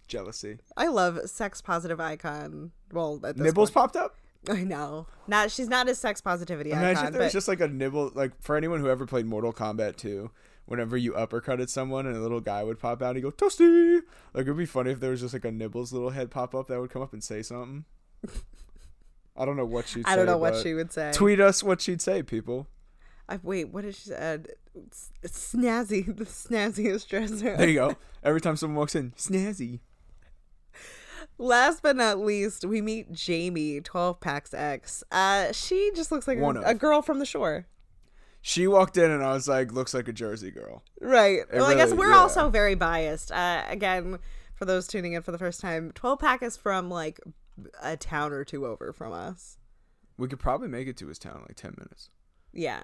Jealousy. 0.08 0.58
I 0.76 0.88
love 0.88 1.18
sex 1.30 1.60
positive 1.62 2.00
icon. 2.00 2.72
Well, 2.92 3.20
Nibbles 3.36 3.70
point- 3.70 3.74
popped 3.74 3.96
up. 3.96 4.16
I 4.50 4.64
know. 4.64 5.06
Not 5.28 5.52
she's 5.52 5.68
not 5.68 5.88
a 5.88 5.94
sex 5.94 6.20
positivity 6.20 6.72
Imagine 6.72 6.96
icon, 6.96 7.12
was 7.12 7.26
but 7.26 7.32
just 7.32 7.46
like 7.46 7.60
a 7.60 7.68
nibble, 7.68 8.10
like 8.14 8.32
for 8.42 8.56
anyone 8.56 8.80
who 8.80 8.88
ever 8.90 9.06
played 9.06 9.24
Mortal 9.24 9.52
Kombat 9.52 9.96
2, 9.96 10.30
whenever 10.66 10.96
you 10.96 11.12
uppercutted 11.12 11.68
someone 11.68 12.06
and 12.06 12.16
a 12.16 12.20
little 12.20 12.40
guy 12.40 12.64
would 12.64 12.80
pop 12.80 13.00
out 13.02 13.14
and 13.14 13.22
go, 13.22 13.30
Toasty! 13.30 14.00
Like, 14.34 14.42
it'd 14.42 14.56
be 14.56 14.66
funny 14.66 14.90
if 14.90 14.98
there 14.98 15.12
was 15.12 15.20
just 15.20 15.32
like 15.32 15.44
a 15.44 15.52
Nibbles 15.52 15.92
little 15.92 16.10
head 16.10 16.30
pop 16.32 16.56
up 16.56 16.66
that 16.66 16.80
would 16.80 16.90
come 16.90 17.02
up 17.02 17.12
and 17.12 17.22
say 17.22 17.40
something. 17.42 17.84
I 19.36 19.44
don't 19.44 19.56
know 19.56 19.64
what 19.64 19.88
she'd 19.88 20.06
say. 20.06 20.12
I 20.12 20.16
don't 20.16 20.26
know 20.26 20.36
what 20.36 20.56
she 20.56 20.74
would 20.74 20.92
say. 20.92 21.10
Tweet 21.12 21.40
us 21.40 21.62
what 21.62 21.80
she'd 21.80 22.02
say, 22.02 22.22
people. 22.22 22.68
I, 23.28 23.38
wait, 23.42 23.70
what 23.70 23.84
did 23.84 23.94
she 23.94 24.10
said? 24.10 24.48
It's, 24.74 25.10
it's 25.22 25.54
snazzy, 25.54 26.04
the 26.16 26.24
snazziest 26.24 27.08
dresser. 27.08 27.56
There 27.56 27.68
you 27.68 27.74
go. 27.74 27.96
Every 28.22 28.40
time 28.40 28.56
someone 28.56 28.76
walks 28.76 28.94
in, 28.94 29.12
snazzy. 29.12 29.80
Last 31.38 31.82
but 31.82 31.96
not 31.96 32.18
least, 32.18 32.64
we 32.64 32.82
meet 32.82 33.10
Jamie, 33.12 33.80
12 33.80 34.20
Packs 34.20 34.52
X. 34.52 35.02
Uh, 35.10 35.50
she 35.52 35.90
just 35.94 36.12
looks 36.12 36.28
like 36.28 36.38
a, 36.38 36.62
a 36.64 36.74
girl 36.74 37.00
from 37.00 37.18
the 37.18 37.26
shore. 37.26 37.66
She 38.42 38.66
walked 38.66 38.96
in 38.96 39.10
and 39.10 39.24
I 39.24 39.32
was 39.32 39.48
like, 39.48 39.72
looks 39.72 39.94
like 39.94 40.08
a 40.08 40.12
Jersey 40.12 40.50
girl. 40.50 40.82
Right. 41.00 41.40
well, 41.52 41.64
I 41.64 41.74
guess 41.74 41.92
we're 41.92 42.10
yeah. 42.10 42.18
also 42.18 42.50
very 42.50 42.74
biased. 42.74 43.32
Uh, 43.32 43.62
again, 43.68 44.18
for 44.54 44.64
those 44.64 44.86
tuning 44.86 45.14
in 45.14 45.22
for 45.22 45.32
the 45.32 45.38
first 45.38 45.60
time, 45.60 45.92
12 45.94 46.18
Pack 46.18 46.42
is 46.42 46.56
from 46.56 46.90
like 46.90 47.20
a 47.80 47.96
town 47.96 48.32
or 48.32 48.44
two 48.44 48.66
over 48.66 48.92
from 48.92 49.12
us. 49.12 49.58
We 50.16 50.28
could 50.28 50.38
probably 50.38 50.68
make 50.68 50.88
it 50.88 50.96
to 50.98 51.08
his 51.08 51.18
town 51.18 51.36
in 51.36 51.42
like 51.42 51.56
10 51.56 51.74
minutes. 51.78 52.10
Yeah. 52.52 52.82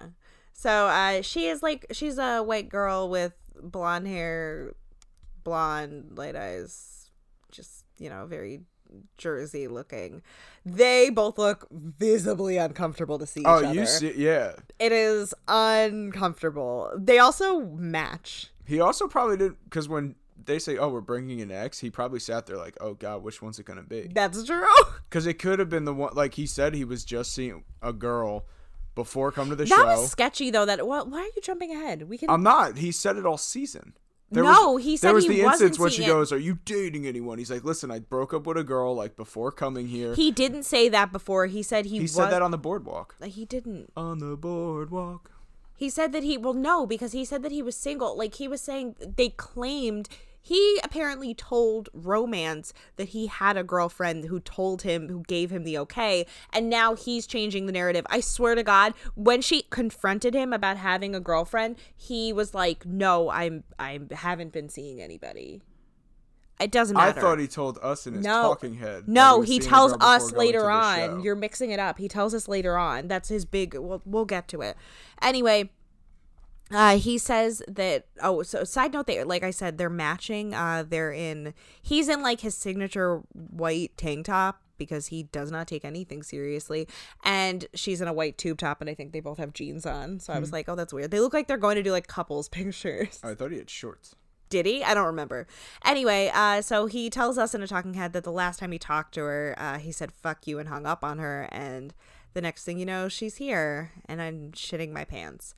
So 0.53 0.87
uh, 0.87 1.21
she 1.21 1.47
is 1.47 1.63
like, 1.63 1.85
she's 1.91 2.17
a 2.17 2.41
white 2.41 2.69
girl 2.69 3.09
with 3.09 3.33
blonde 3.61 4.07
hair, 4.07 4.73
blonde, 5.43 6.17
light 6.17 6.35
eyes, 6.35 7.11
just, 7.51 7.85
you 7.97 8.09
know, 8.09 8.25
very 8.25 8.61
Jersey 9.17 9.67
looking. 9.67 10.21
They 10.65 11.09
both 11.09 11.37
look 11.37 11.67
visibly 11.71 12.57
uncomfortable 12.57 13.19
to 13.19 13.25
see 13.25 13.41
each 13.41 13.45
other. 13.45 13.65
Oh, 13.65 13.69
other. 13.69 13.79
you 13.79 13.85
see, 13.85 14.13
yeah. 14.15 14.53
It 14.79 14.91
is 14.91 15.33
uncomfortable. 15.47 16.91
They 16.97 17.19
also 17.19 17.61
match. 17.61 18.47
He 18.65 18.79
also 18.79 19.07
probably 19.07 19.37
didn't, 19.37 19.63
because 19.63 19.89
when 19.89 20.15
they 20.45 20.59
say, 20.59 20.77
oh, 20.77 20.89
we're 20.89 21.01
bringing 21.01 21.41
an 21.41 21.51
ex, 21.51 21.79
he 21.79 21.89
probably 21.89 22.19
sat 22.19 22.45
there 22.45 22.57
like, 22.57 22.77
oh, 22.81 22.93
God, 22.93 23.23
which 23.23 23.41
one's 23.41 23.59
it 23.59 23.65
going 23.65 23.77
to 23.79 23.85
be? 23.85 24.09
That's 24.13 24.43
true. 24.43 24.65
Because 25.09 25.25
it 25.25 25.39
could 25.39 25.57
have 25.57 25.69
been 25.69 25.85
the 25.85 25.93
one, 25.93 26.13
like 26.13 26.35
he 26.35 26.45
said, 26.45 26.75
he 26.75 26.85
was 26.85 27.03
just 27.03 27.33
seeing 27.33 27.63
a 27.81 27.91
girl 27.91 28.45
before 28.93 29.31
come 29.31 29.49
to 29.49 29.55
the 29.55 29.65
That 29.65 29.75
show. 29.75 29.85
was 29.85 30.11
sketchy 30.11 30.51
though. 30.51 30.67
That 30.67 30.85
why, 30.85 31.01
why 31.01 31.21
are 31.21 31.25
you 31.35 31.41
jumping 31.41 31.71
ahead? 31.71 32.07
We 32.07 32.19
can. 32.19 32.29
I'm 32.29 32.43
not. 32.43 32.77
He 32.77 32.91
said 32.91 33.17
it 33.17 33.25
all 33.25 33.39
season. 33.39 33.93
No, 34.31 34.73
was, 34.73 34.83
he 34.83 34.91
there 34.91 35.09
said 35.09 35.15
was 35.15 35.25
he 35.25 35.41
the 35.41 35.41
instance 35.41 35.79
when 35.79 35.89
she 35.89 36.05
goes, 36.05 36.31
"Are 36.31 36.37
you 36.37 36.59
dating 36.65 37.07
anyone?" 37.07 37.39
He's 37.39 37.49
like, 37.49 37.63
"Listen, 37.63 37.89
I 37.89 37.99
broke 37.99 38.33
up 38.33 38.45
with 38.45 38.57
a 38.57 38.63
girl 38.63 38.95
like 38.95 39.15
before 39.15 39.51
coming 39.51 39.87
here." 39.87 40.13
He, 40.13 40.25
he 40.25 40.31
didn't 40.31 40.63
say 40.63 40.87
that 40.89 41.11
before. 41.11 41.47
He 41.47 41.63
said 41.63 41.85
he, 41.85 42.01
was. 42.01 42.13
said 42.13 42.29
that 42.29 42.41
on 42.41 42.51
the 42.51 42.57
boardwalk. 42.57 43.15
Uh, 43.21 43.25
he 43.25 43.45
didn't. 43.45 43.91
On 43.97 44.19
the 44.19 44.37
boardwalk. 44.37 45.31
He 45.75 45.89
said 45.89 46.11
that 46.11 46.23
he 46.23 46.37
well 46.37 46.53
no 46.53 46.85
because 46.85 47.13
he 47.13 47.25
said 47.25 47.41
that 47.41 47.51
he 47.51 47.63
was 47.63 47.75
single. 47.75 48.15
Like 48.17 48.35
he 48.35 48.47
was 48.47 48.61
saying 48.61 48.95
they 48.99 49.29
claimed 49.29 50.09
he 50.41 50.79
apparently 50.83 51.33
told 51.33 51.89
Romance 51.93 52.73
that 52.95 53.09
he 53.09 53.27
had 53.27 53.57
a 53.57 53.63
girlfriend 53.63 54.25
who 54.25 54.39
told 54.39 54.83
him, 54.83 55.09
who 55.09 55.23
gave 55.27 55.51
him 55.51 55.63
the 55.63 55.77
okay, 55.79 56.25
and 56.53 56.69
now 56.69 56.95
he's 56.95 57.27
changing 57.27 57.65
the 57.65 57.71
narrative. 57.71 58.05
I 58.09 58.19
swear 58.19 58.55
to 58.55 58.63
God, 58.63 58.93
when 59.15 59.41
she 59.41 59.63
confronted 59.69 60.33
him 60.33 60.53
about 60.53 60.77
having 60.77 61.15
a 61.15 61.19
girlfriend, 61.19 61.77
he 61.95 62.31
was 62.33 62.53
like, 62.53 62.85
"No, 62.85 63.29
I'm, 63.29 63.63
I 63.77 63.99
haven't 64.11 64.53
been 64.53 64.69
seeing 64.69 65.01
anybody." 65.01 65.61
It 66.59 66.71
doesn't 66.71 66.95
matter. 66.95 67.17
I 67.17 67.21
thought 67.21 67.39
he 67.39 67.47
told 67.47 67.77
us 67.81 68.05
in 68.05 68.15
his 68.15 68.25
No. 68.25 68.41
talking 68.41 68.75
head. 68.75 69.07
No, 69.07 69.39
was 69.39 69.47
he 69.47 69.59
tells 69.59 69.93
us 70.01 70.33
later 70.33 70.69
on. 70.69 71.23
You're 71.23 71.35
mixing 71.35 71.71
it 71.71 71.79
up. 71.79 71.97
He 71.97 72.09
tells 72.09 72.33
us 72.33 72.49
later 72.49 72.77
on. 72.77 73.07
That's 73.07 73.29
his 73.29 73.45
big. 73.45 73.75
We'll 73.75 74.01
we'll 74.05 74.25
get 74.25 74.49
to 74.49 74.61
it. 74.61 74.75
Anyway, 75.21 75.69
uh, 76.71 76.97
he 76.97 77.17
says 77.17 77.61
that. 77.67 78.05
Oh, 78.21 78.43
so 78.43 78.63
side 78.63 78.93
note, 78.93 79.07
they 79.07 79.23
like 79.23 79.43
I 79.43 79.51
said, 79.51 79.77
they're 79.77 79.89
matching. 79.89 80.53
Uh, 80.53 80.83
they're 80.87 81.11
in. 81.11 81.53
He's 81.81 82.07
in 82.09 82.21
like 82.21 82.41
his 82.41 82.55
signature 82.55 83.21
white 83.33 83.97
tank 83.97 84.25
top 84.27 84.61
because 84.77 85.07
he 85.07 85.23
does 85.23 85.51
not 85.51 85.67
take 85.67 85.83
anything 85.83 86.23
seriously, 86.23 86.87
and 87.25 87.65
she's 87.73 87.99
in 88.01 88.07
a 88.07 88.13
white 88.13 88.37
tube 88.37 88.57
top, 88.59 88.79
and 88.81 88.89
I 88.89 88.93
think 88.93 89.11
they 89.11 89.19
both 89.19 89.37
have 89.37 89.51
jeans 89.53 89.85
on. 89.85 90.19
So 90.19 90.31
I 90.31 90.37
Hmm. 90.37 90.41
was 90.41 90.51
like, 90.53 90.69
oh, 90.69 90.75
that's 90.75 90.93
weird. 90.93 91.11
They 91.11 91.19
look 91.19 91.33
like 91.33 91.47
they're 91.47 91.57
going 91.57 91.75
to 91.75 91.83
do 91.83 91.91
like 91.91 92.07
couples 92.07 92.47
pictures. 92.49 93.19
I 93.23 93.33
thought 93.33 93.51
he 93.51 93.57
had 93.57 93.69
shorts. 93.69 94.15
Did 94.49 94.65
he? 94.65 94.83
I 94.83 94.93
don't 94.95 95.05
remember. 95.05 95.45
Anyway, 95.85 96.31
uh, 96.33 96.61
so 96.61 96.87
he 96.87 97.09
tells 97.11 97.37
us 97.37 97.53
in 97.53 97.61
a 97.61 97.67
talking 97.67 97.93
head 97.93 98.13
that 98.13 98.23
the 98.23 98.31
last 98.31 98.57
time 98.59 98.71
he 98.71 98.79
talked 98.79 99.13
to 99.15 99.21
her, 99.21 99.53
uh, 99.57 99.77
he 99.77 99.91
said 99.91 100.11
"fuck 100.11 100.47
you" 100.47 100.57
and 100.59 100.69
hung 100.69 100.85
up 100.87 101.03
on 101.03 101.19
her, 101.19 101.47
and 101.51 101.93
the 102.33 102.41
next 102.41 102.63
thing 102.63 102.79
you 102.79 102.85
know, 102.85 103.09
she's 103.09 103.35
here, 103.35 103.91
and 104.07 104.21
I'm 104.21 104.51
shitting 104.53 104.91
my 104.91 105.03
pants. 105.03 105.53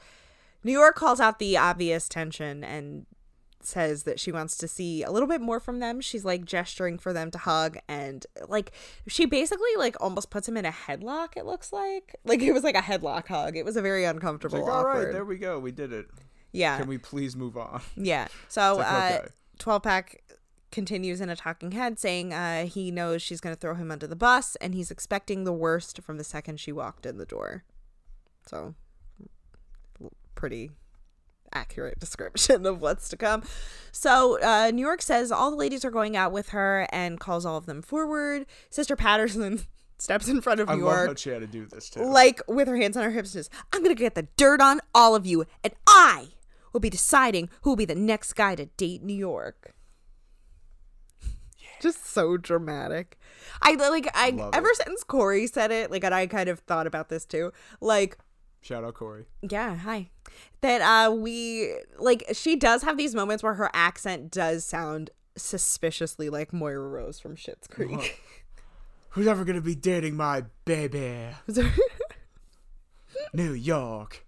New 0.63 0.71
York 0.71 0.95
calls 0.95 1.19
out 1.19 1.39
the 1.39 1.57
obvious 1.57 2.07
tension 2.07 2.63
and 2.63 3.05
says 3.63 4.03
that 4.03 4.19
she 4.19 4.31
wants 4.31 4.57
to 4.57 4.67
see 4.67 5.03
a 5.03 5.11
little 5.11 5.27
bit 5.27 5.39
more 5.41 5.59
from 5.59 5.79
them. 5.79 6.01
She's 6.01 6.25
like 6.25 6.45
gesturing 6.45 6.97
for 6.97 7.13
them 7.13 7.29
to 7.31 7.37
hug 7.37 7.77
and 7.87 8.25
like 8.47 8.71
she 9.07 9.25
basically 9.25 9.69
like 9.77 9.95
almost 10.01 10.29
puts 10.31 10.47
him 10.47 10.57
in 10.57 10.65
a 10.65 10.71
headlock, 10.71 11.37
it 11.37 11.45
looks 11.45 11.71
like. 11.71 12.15
Like 12.23 12.41
it 12.41 12.53
was 12.53 12.63
like 12.63 12.75
a 12.75 12.81
headlock 12.81 13.27
hug. 13.27 13.55
It 13.55 13.65
was 13.65 13.77
a 13.77 13.81
very 13.81 14.03
uncomfortable 14.05 14.63
like, 14.65 14.73
all 14.73 14.85
right, 14.85 15.11
there 15.11 15.25
we 15.25 15.37
go. 15.37 15.59
We 15.59 15.71
did 15.71 15.93
it. 15.93 16.07
yeah. 16.51 16.77
Can 16.79 16.87
we 16.87 16.97
please 16.97 17.35
move 17.35 17.55
on? 17.57 17.81
Yeah. 17.95 18.27
So, 18.47 18.77
like, 18.77 18.87
uh, 18.87 19.17
okay. 19.19 19.27
12 19.59 19.83
pack 19.83 20.23
continues 20.71 21.21
in 21.21 21.29
a 21.29 21.35
talking 21.35 21.71
head 21.73 21.99
saying 21.99 22.33
uh, 22.33 22.65
he 22.65 22.89
knows 22.91 23.21
she's 23.21 23.41
going 23.41 23.55
to 23.55 23.59
throw 23.59 23.75
him 23.75 23.91
under 23.91 24.07
the 24.07 24.15
bus 24.15 24.55
and 24.57 24.73
he's 24.73 24.89
expecting 24.89 25.43
the 25.43 25.53
worst 25.53 26.01
from 26.01 26.17
the 26.17 26.23
second 26.23 26.59
she 26.59 26.71
walked 26.71 27.05
in 27.05 27.17
the 27.17 27.25
door. 27.25 27.63
So, 28.47 28.73
pretty 30.35 30.71
accurate 31.53 31.99
description 31.99 32.65
of 32.65 32.81
what's 32.81 33.09
to 33.09 33.17
come. 33.17 33.43
So, 33.91 34.39
uh, 34.41 34.71
New 34.73 34.81
York 34.85 35.01
says 35.01 35.31
all 35.31 35.51
the 35.51 35.57
ladies 35.57 35.83
are 35.83 35.91
going 35.91 36.15
out 36.15 36.31
with 36.31 36.49
her 36.49 36.87
and 36.91 37.19
calls 37.19 37.45
all 37.45 37.57
of 37.57 37.65
them 37.65 37.81
forward. 37.81 38.45
Sister 38.69 38.95
Patterson 38.95 39.61
steps 39.97 40.27
in 40.27 40.41
front 40.41 40.59
of 40.59 40.69
New 40.69 40.79
York. 40.79 40.93
I 40.93 40.99
love 40.99 41.07
how 41.09 41.15
she 41.15 41.29
had 41.29 41.41
to 41.41 41.47
do 41.47 41.65
this 41.65 41.89
too. 41.89 42.03
like 42.03 42.41
with 42.47 42.67
her 42.67 42.77
hands 42.77 42.95
on 42.97 43.03
her 43.03 43.11
hips, 43.11 43.35
and 43.35 43.43
says, 43.45 43.49
I'm 43.73 43.83
gonna 43.83 43.95
get 43.95 44.15
the 44.15 44.27
dirt 44.37 44.61
on 44.61 44.79
all 44.95 45.15
of 45.15 45.25
you, 45.25 45.45
and 45.63 45.73
I 45.85 46.29
will 46.73 46.79
be 46.79 46.89
deciding 46.89 47.49
who 47.63 47.71
will 47.71 47.77
be 47.77 47.85
the 47.85 47.95
next 47.95 48.33
guy 48.33 48.55
to 48.55 48.65
date 48.65 49.03
New 49.03 49.13
York. 49.13 49.73
Just 51.81 52.05
so 52.05 52.37
dramatic. 52.37 53.17
I 53.61 53.73
like 53.73 54.07
I 54.13 54.29
Love 54.29 54.53
ever 54.53 54.69
it. 54.69 54.77
since 54.77 55.03
Corey 55.03 55.47
said 55.47 55.71
it, 55.71 55.89
like 55.89 56.03
and 56.03 56.13
I 56.13 56.27
kind 56.27 56.47
of 56.47 56.59
thought 56.59 56.85
about 56.85 57.09
this 57.09 57.25
too. 57.25 57.51
Like 57.81 58.17
Shout 58.61 58.83
out 58.83 58.93
Corey. 58.93 59.25
yeah, 59.41 59.75
hi. 59.75 60.09
That 60.61 60.81
uh 60.81 61.11
we 61.11 61.75
like 61.97 62.23
she 62.33 62.55
does 62.55 62.83
have 62.83 62.97
these 62.97 63.15
moments 63.15 63.41
where 63.43 63.55
her 63.55 63.69
accent 63.73 64.31
does 64.31 64.63
sound 64.63 65.09
suspiciously 65.35 66.29
like 66.29 66.53
Moira 66.53 66.87
Rose 66.87 67.19
from 67.19 67.35
Schitt's 67.35 67.67
Creek. 67.67 68.21
Who's 69.09 69.27
ever 69.27 69.43
gonna 69.43 69.61
be 69.61 69.75
dating 69.75 70.15
my 70.15 70.45
baby? 70.65 71.29
New 73.33 73.53
York. 73.53 74.25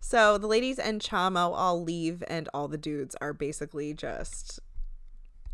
So 0.00 0.38
the 0.38 0.46
ladies 0.46 0.78
and 0.78 1.00
Chamo 1.00 1.52
all 1.54 1.82
leave, 1.82 2.24
and 2.26 2.48
all 2.54 2.68
the 2.68 2.78
dudes 2.78 3.14
are 3.20 3.32
basically 3.32 3.94
just. 3.94 4.60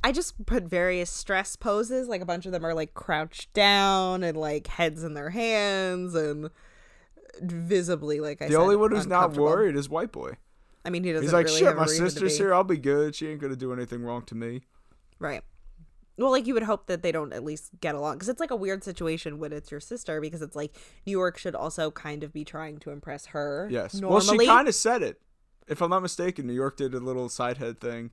I 0.04 0.12
just 0.12 0.46
put 0.46 0.64
various 0.64 1.10
stress 1.10 1.56
poses. 1.56 2.06
Like 2.08 2.20
a 2.20 2.26
bunch 2.26 2.46
of 2.46 2.52
them 2.52 2.64
are 2.64 2.74
like 2.74 2.94
crouched 2.94 3.52
down 3.52 4.22
and 4.22 4.36
like 4.36 4.68
heads 4.68 5.02
in 5.02 5.14
their 5.14 5.30
hands 5.30 6.14
and 6.14 6.50
visibly 7.42 8.20
like 8.20 8.42
I 8.42 8.46
said. 8.46 8.50
The 8.50 8.54
said, 8.54 8.62
only 8.62 8.76
one 8.76 8.90
who's 8.92 9.06
not 9.06 9.34
worried 9.34 9.76
is 9.76 9.88
White 9.88 10.12
Boy. 10.12 10.32
I 10.84 10.90
mean, 10.90 11.02
he 11.02 11.12
doesn't. 11.12 11.24
He's 11.24 11.32
like, 11.32 11.46
really 11.46 11.58
shit, 11.58 11.76
my 11.76 11.86
sister's 11.86 12.38
here. 12.38 12.54
I'll 12.54 12.64
be 12.64 12.78
good. 12.78 13.14
She 13.14 13.28
ain't 13.28 13.40
gonna 13.40 13.56
do 13.56 13.72
anything 13.72 14.02
wrong 14.02 14.22
to 14.26 14.34
me. 14.34 14.62
Right. 15.18 15.42
Well, 16.18 16.30
like 16.30 16.46
you 16.46 16.54
would 16.54 16.62
hope 16.62 16.86
that 16.86 17.02
they 17.02 17.12
don't 17.12 17.32
at 17.32 17.44
least 17.44 17.72
get 17.80 17.94
along 17.94 18.14
because 18.14 18.28
it's 18.28 18.40
like 18.40 18.50
a 18.50 18.56
weird 18.56 18.82
situation 18.82 19.38
when 19.38 19.52
it's 19.52 19.70
your 19.70 19.80
sister 19.80 20.20
because 20.20 20.40
it's 20.40 20.56
like 20.56 20.74
New 21.04 21.12
York 21.12 21.36
should 21.36 21.54
also 21.54 21.90
kind 21.90 22.22
of 22.22 22.32
be 22.32 22.44
trying 22.44 22.78
to 22.78 22.90
impress 22.90 23.26
her. 23.26 23.68
Yes. 23.70 23.94
Normally. 23.94 24.26
Well, 24.26 24.38
she 24.38 24.46
kind 24.46 24.68
of 24.68 24.74
said 24.74 25.02
it. 25.02 25.20
If 25.68 25.82
I'm 25.82 25.90
not 25.90 26.00
mistaken, 26.00 26.46
New 26.46 26.54
York 26.54 26.76
did 26.76 26.94
a 26.94 27.00
little 27.00 27.28
side 27.28 27.58
head 27.58 27.80
thing, 27.80 28.12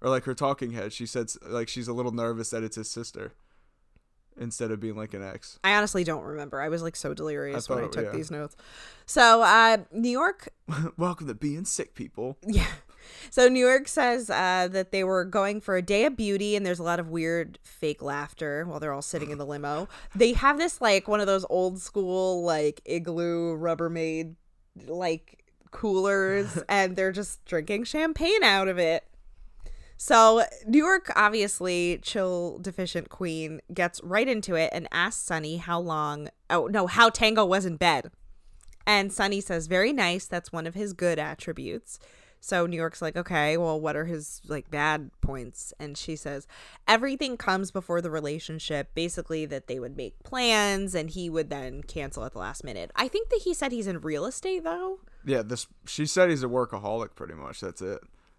or 0.00 0.08
like 0.08 0.24
her 0.24 0.34
talking 0.34 0.72
head. 0.72 0.92
She 0.92 1.06
said 1.06 1.30
like 1.46 1.68
she's 1.68 1.86
a 1.86 1.92
little 1.92 2.12
nervous 2.12 2.50
that 2.50 2.62
it's 2.62 2.76
his 2.76 2.90
sister, 2.90 3.34
instead 4.38 4.70
of 4.70 4.80
being 4.80 4.96
like 4.96 5.14
an 5.14 5.22
ex. 5.22 5.58
I 5.64 5.74
honestly 5.74 6.04
don't 6.04 6.22
remember. 6.24 6.60
I 6.60 6.68
was 6.68 6.82
like 6.82 6.96
so 6.96 7.14
delirious 7.14 7.68
when 7.68 7.78
thought 7.78 7.84
I 7.84 7.86
it- 7.86 7.92
took 7.92 8.04
yeah. 8.06 8.10
these 8.12 8.30
notes. 8.30 8.56
So, 9.06 9.42
uh, 9.42 9.78
New 9.92 10.10
York, 10.10 10.48
Welcome 10.96 11.26
to 11.28 11.34
being 11.34 11.64
sick, 11.64 11.94
people. 11.94 12.36
yeah. 12.46 12.66
So 13.30 13.48
New 13.48 13.64
York 13.64 13.88
says 13.88 14.28
uh, 14.28 14.68
that 14.70 14.92
they 14.92 15.02
were 15.02 15.24
going 15.24 15.62
for 15.62 15.76
a 15.76 15.82
day 15.82 16.04
of 16.04 16.14
beauty, 16.16 16.56
and 16.56 16.66
there's 16.66 16.78
a 16.78 16.82
lot 16.82 17.00
of 17.00 17.08
weird 17.08 17.58
fake 17.62 18.02
laughter 18.02 18.64
while 18.66 18.80
they're 18.80 18.92
all 18.92 19.00
sitting 19.00 19.30
in 19.30 19.38
the 19.38 19.46
limo. 19.46 19.88
They 20.14 20.34
have 20.34 20.58
this 20.58 20.80
like 20.82 21.08
one 21.08 21.20
of 21.20 21.26
those 21.26 21.46
old 21.48 21.80
school 21.80 22.42
like 22.42 22.82
igloo 22.84 23.56
Rubbermaid 23.56 24.34
like 24.86 25.42
coolers, 25.70 26.58
and 26.68 26.96
they're 26.96 27.12
just 27.12 27.44
drinking 27.46 27.84
champagne 27.84 28.42
out 28.42 28.68
of 28.68 28.78
it. 28.78 29.04
So 30.00 30.44
New 30.64 30.78
York, 30.78 31.10
obviously, 31.16 31.98
chill 32.02 32.60
deficient 32.60 33.08
queen 33.08 33.60
gets 33.74 34.00
right 34.04 34.28
into 34.28 34.54
it 34.54 34.70
and 34.72 34.86
asks 34.92 35.20
Sunny 35.20 35.56
how 35.56 35.80
long. 35.80 36.28
Oh 36.48 36.68
no, 36.68 36.86
how 36.86 37.10
Tango 37.10 37.44
was 37.44 37.66
in 37.66 37.76
bed, 37.76 38.12
and 38.86 39.12
Sunny 39.12 39.40
says, 39.40 39.66
"Very 39.66 39.92
nice. 39.92 40.24
That's 40.26 40.52
one 40.52 40.68
of 40.68 40.74
his 40.74 40.92
good 40.92 41.18
attributes." 41.18 41.98
So 42.40 42.64
New 42.66 42.76
York's 42.76 43.02
like, 43.02 43.16
"Okay, 43.16 43.56
well, 43.56 43.80
what 43.80 43.96
are 43.96 44.04
his 44.04 44.40
like 44.46 44.70
bad 44.70 45.10
points?" 45.20 45.74
And 45.80 45.98
she 45.98 46.14
says, 46.14 46.46
"Everything 46.86 47.36
comes 47.36 47.72
before 47.72 48.00
the 48.00 48.10
relationship. 48.10 48.94
Basically, 48.94 49.46
that 49.46 49.66
they 49.66 49.80
would 49.80 49.96
make 49.96 50.22
plans 50.22 50.94
and 50.94 51.10
he 51.10 51.28
would 51.28 51.50
then 51.50 51.82
cancel 51.82 52.24
at 52.24 52.34
the 52.34 52.38
last 52.38 52.62
minute." 52.62 52.92
I 52.94 53.08
think 53.08 53.30
that 53.30 53.40
he 53.42 53.52
said 53.52 53.72
he's 53.72 53.88
in 53.88 53.98
real 54.00 54.26
estate 54.26 54.62
though. 54.62 55.00
Yeah, 55.24 55.42
this 55.42 55.66
she 55.86 56.06
said 56.06 56.30
he's 56.30 56.44
a 56.44 56.48
workaholic. 56.48 57.16
Pretty 57.16 57.34
much, 57.34 57.60
that's 57.60 57.82
it. 57.82 57.98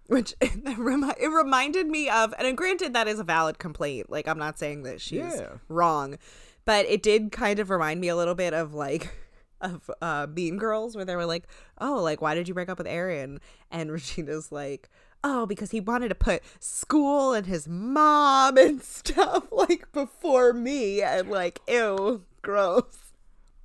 Which 0.09 0.33
it 0.41 0.51
remi- 0.77 1.13
it 1.19 1.27
reminded 1.27 1.87
me 1.87 2.09
of 2.09 2.33
and 2.37 2.57
granted 2.57 2.93
that 2.93 3.07
is 3.07 3.19
a 3.19 3.23
valid 3.23 3.59
complaint 3.59 4.09
like 4.09 4.27
i'm 4.27 4.39
not 4.39 4.57
saying 4.59 4.83
that 4.83 4.99
she's 4.99 5.19
Yeah. 5.19 5.51
wrong 5.69 6.17
but 6.65 6.85
it 6.87 7.01
did 7.03 7.31
kind 7.31 7.59
of 7.59 7.69
remind 7.69 8.01
me 8.01 8.07
a 8.09 8.15
little 8.15 8.35
bit 8.35 8.53
of 8.53 8.73
like 8.73 9.11
of 9.61 9.89
uh 10.01 10.25
mean 10.33 10.57
girls 10.57 10.95
where 10.95 11.05
they 11.05 11.15
were 11.15 11.25
like 11.25 11.43
oh 11.79 11.95
like 12.01 12.21
why 12.21 12.33
did 12.33 12.47
you 12.47 12.53
break 12.53 12.69
up 12.69 12.77
with 12.79 12.87
aaron 12.87 13.39
and 13.71 13.91
regina's 13.97 14.51
like 14.51 14.89
oh 15.23 15.45
because 15.45 15.69
he 15.71 15.79
wanted 15.79 16.09
to 16.09 16.15
put 16.15 16.41
school 16.59 17.33
and 17.33 17.45
his 17.45 17.67
mom 17.67 18.57
and 18.57 18.81
stuff 18.81 19.47
like 19.51 19.91
before 19.91 20.53
me 20.53 21.01
and 21.03 21.29
like 21.29 21.59
ew 21.67 22.23
gross 22.41 23.13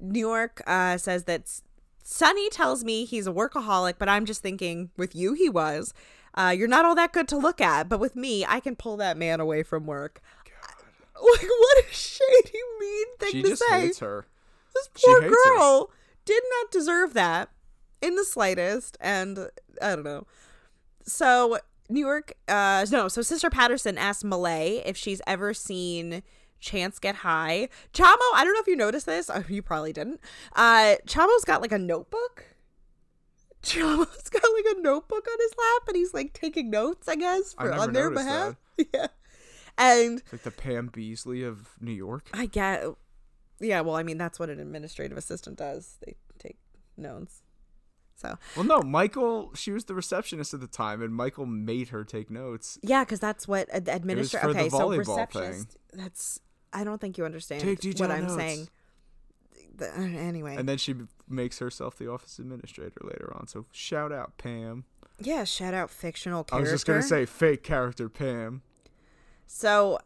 new 0.00 0.20
york 0.20 0.60
uh 0.66 0.98
says 0.98 1.24
that 1.24 1.48
Sunny 2.06 2.50
tells 2.50 2.84
me 2.84 3.06
he's 3.06 3.26
a 3.26 3.32
workaholic, 3.32 3.94
but 3.98 4.10
I'm 4.10 4.26
just 4.26 4.42
thinking 4.42 4.90
with 4.98 5.16
you 5.16 5.32
he 5.32 5.48
was. 5.48 5.94
Uh, 6.34 6.54
you're 6.56 6.68
not 6.68 6.84
all 6.84 6.94
that 6.94 7.12
good 7.12 7.28
to 7.28 7.36
look 7.36 7.60
at, 7.60 7.88
but 7.88 8.00
with 8.00 8.16
me, 8.16 8.44
I 8.46 8.60
can 8.60 8.74
pull 8.76 8.96
that 8.98 9.16
man 9.16 9.40
away 9.40 9.62
from 9.62 9.86
work. 9.86 10.20
Like 11.16 11.42
what 11.48 11.84
a 11.84 11.94
shady, 11.94 12.58
mean 12.80 13.06
thing 13.20 13.30
She 13.30 13.42
to 13.42 13.48
just 13.50 13.62
say. 13.68 13.80
hates 13.82 14.00
her. 14.00 14.26
This 14.74 14.88
poor 14.94 15.22
hates 15.22 15.32
her. 15.32 15.54
girl 15.56 15.90
did 16.24 16.42
not 16.60 16.72
deserve 16.72 17.14
that 17.14 17.50
in 18.02 18.16
the 18.16 18.24
slightest, 18.24 18.96
and 19.00 19.38
I 19.80 19.94
don't 19.94 20.04
know. 20.04 20.26
So 21.04 21.58
New 21.88 22.00
York, 22.04 22.32
uh, 22.48 22.84
no. 22.90 23.06
So 23.06 23.22
Sister 23.22 23.48
Patterson 23.48 23.96
asked 23.96 24.24
Malay 24.24 24.82
if 24.84 24.96
she's 24.96 25.22
ever 25.26 25.54
seen 25.54 26.22
Chance 26.58 26.98
get 26.98 27.16
high. 27.16 27.68
Chamo, 27.92 28.16
I 28.34 28.42
don't 28.42 28.54
know 28.54 28.60
if 28.60 28.66
you 28.66 28.76
noticed 28.76 29.06
this. 29.06 29.30
You 29.48 29.62
probably 29.62 29.92
didn't. 29.92 30.20
Uh, 30.56 30.96
Chamo's 31.06 31.44
got 31.44 31.60
like 31.62 31.72
a 31.72 31.78
notebook. 31.78 32.46
Chamo's 33.64 34.28
got 34.30 34.42
like 34.42 34.76
a 34.76 34.80
notebook 34.80 35.26
on 35.30 35.38
his 35.38 35.50
lap, 35.58 35.88
and 35.88 35.96
he's 35.96 36.14
like 36.14 36.32
taking 36.32 36.70
notes, 36.70 37.08
I 37.08 37.16
guess, 37.16 37.54
I 37.58 37.64
for 37.64 37.70
never 37.70 37.82
on 37.82 37.92
their 37.92 38.10
behalf. 38.10 38.56
Yeah, 38.92 39.06
and 39.78 40.18
It's 40.18 40.32
like 40.32 40.42
the 40.42 40.50
Pam 40.50 40.90
Beesly 40.90 41.46
of 41.46 41.68
New 41.80 41.92
York. 41.92 42.28
I 42.34 42.46
get, 42.46 42.84
yeah. 43.60 43.80
Well, 43.82 43.94
I 43.96 44.02
mean, 44.02 44.18
that's 44.18 44.38
what 44.40 44.50
an 44.50 44.58
administrative 44.58 45.16
assistant 45.16 45.58
does. 45.58 45.96
They 46.04 46.16
take 46.38 46.56
notes. 46.96 47.42
So 48.16 48.36
Well, 48.56 48.64
no, 48.64 48.80
Michael. 48.82 49.52
She 49.54 49.70
was 49.72 49.84
the 49.84 49.94
receptionist 49.94 50.54
at 50.54 50.60
the 50.60 50.66
time, 50.66 51.02
and 51.02 51.14
Michael 51.14 51.46
made 51.46 51.88
her 51.90 52.02
take 52.04 52.30
notes. 52.30 52.78
yeah, 52.82 53.04
because 53.04 53.20
that's 53.20 53.46
what 53.46 53.68
ad- 53.72 53.88
administrator. 53.88 54.48
for 54.48 54.52
the 54.54 54.60
Okay, 54.60 54.68
so 54.70 54.90
receptionist. 54.92 55.76
That's. 55.92 56.40
I 56.72 56.82
don't 56.82 57.00
think 57.00 57.16
you 57.18 57.24
understand 57.24 57.62
what 57.98 58.10
I'm 58.10 58.22
notes. 58.24 58.34
saying. 58.34 58.68
The- 59.76 59.90
uh, 59.90 60.02
anyway, 60.02 60.56
And 60.56 60.68
then 60.68 60.78
she 60.78 60.94
makes 61.28 61.58
herself 61.58 61.96
the 61.98 62.10
office 62.10 62.38
administrator 62.38 63.00
later 63.02 63.32
on. 63.34 63.46
So 63.48 63.66
shout 63.72 64.12
out 64.12 64.36
Pam. 64.38 64.84
yeah. 65.18 65.44
Shout 65.44 65.74
out 65.74 65.90
fictional 65.90 66.46
I 66.52 66.60
was 66.60 66.70
just 66.70 66.86
gonna 66.86 67.02
say 67.02 67.26
fake 67.26 67.62
character 67.62 68.08
Pam. 68.08 68.62
So, 69.46 69.98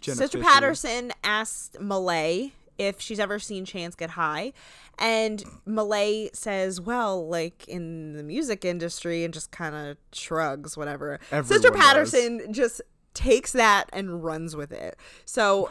Jenna 0.00 0.16
Sister 0.16 0.38
Fischer. 0.38 0.50
Patterson 0.50 1.12
asked 1.22 1.80
Malay 1.80 2.50
if 2.78 3.00
she's 3.00 3.20
ever 3.20 3.38
seen 3.38 3.64
Chance 3.64 3.94
get 3.94 4.10
high. 4.10 4.52
And 4.98 5.42
Malay 5.64 6.30
says, 6.32 6.80
well, 6.80 7.26
like 7.28 7.66
in 7.68 8.14
the 8.14 8.22
music 8.22 8.64
industry, 8.64 9.24
and 9.24 9.32
just 9.32 9.50
kind 9.50 9.74
of 9.74 9.96
shrugs, 10.12 10.76
whatever. 10.76 11.18
Sister 11.30 11.54
Everyone 11.54 11.72
does. 11.72 11.80
Patterson 11.80 12.52
just 12.52 12.82
takes 13.14 13.52
that 13.52 13.88
and 13.92 14.22
runs 14.24 14.56
with 14.56 14.72
it. 14.72 14.96
So, 15.24 15.70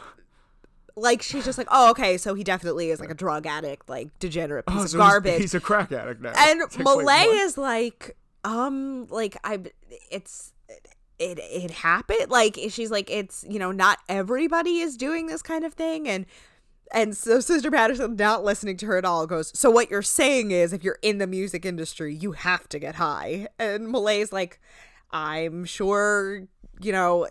like, 1.00 1.22
she's 1.22 1.44
just 1.44 1.58
like, 1.58 1.68
oh, 1.70 1.90
okay, 1.90 2.16
so 2.18 2.34
he 2.34 2.44
definitely 2.44 2.90
is 2.90 3.00
like 3.00 3.10
a 3.10 3.14
drug 3.14 3.46
addict, 3.46 3.88
like 3.88 4.16
degenerate 4.18 4.66
piece 4.66 4.76
Oh, 4.78 4.82
of 4.84 4.90
so 4.90 4.98
he's- 4.98 5.10
garbage. 5.10 5.40
He's, 5.40 5.54
a 5.54 5.60
crack 5.60 5.92
addict 5.92 6.20
now. 6.20 6.32
and 6.36 6.60
like, 6.60 6.78
Malay 6.78 7.24
is 7.24 7.56
like, 7.58 8.16
um, 8.44 9.06
like 9.08 9.36
I, 9.44 9.58
it's 10.10 10.52
it 11.18 11.38
it 11.42 11.70
happened. 11.70 12.30
Like 12.30 12.58
she's 12.70 12.90
like, 12.90 13.10
it's 13.10 13.44
you 13.48 13.58
know, 13.58 13.72
not 13.72 13.98
everybody 14.08 14.78
is 14.78 14.96
doing 14.96 15.26
this 15.26 15.42
kind 15.42 15.64
of 15.64 15.74
thing, 15.74 16.08
and 16.08 16.24
and 16.92 17.16
so 17.16 17.38
Sister 17.40 17.70
Patterson, 17.70 18.16
not 18.16 18.42
listening 18.42 18.76
to 18.78 18.86
her 18.86 18.96
at 18.96 19.04
all, 19.04 19.26
goes, 19.26 19.56
so 19.58 19.70
what 19.70 19.90
you're 19.90 20.02
saying 20.02 20.50
is, 20.50 20.72
if 20.72 20.82
you're 20.82 20.98
in 21.02 21.18
the 21.18 21.26
music 21.26 21.64
industry, 21.66 22.14
you 22.14 22.32
have 22.32 22.68
to 22.70 22.78
get 22.78 22.94
high. 22.96 23.46
And 23.60 23.88
Malay's 23.88 24.32
like, 24.32 24.58
I'm 25.12 25.64
sure, 25.66 26.48
you 26.80 26.90
know, 26.92 27.28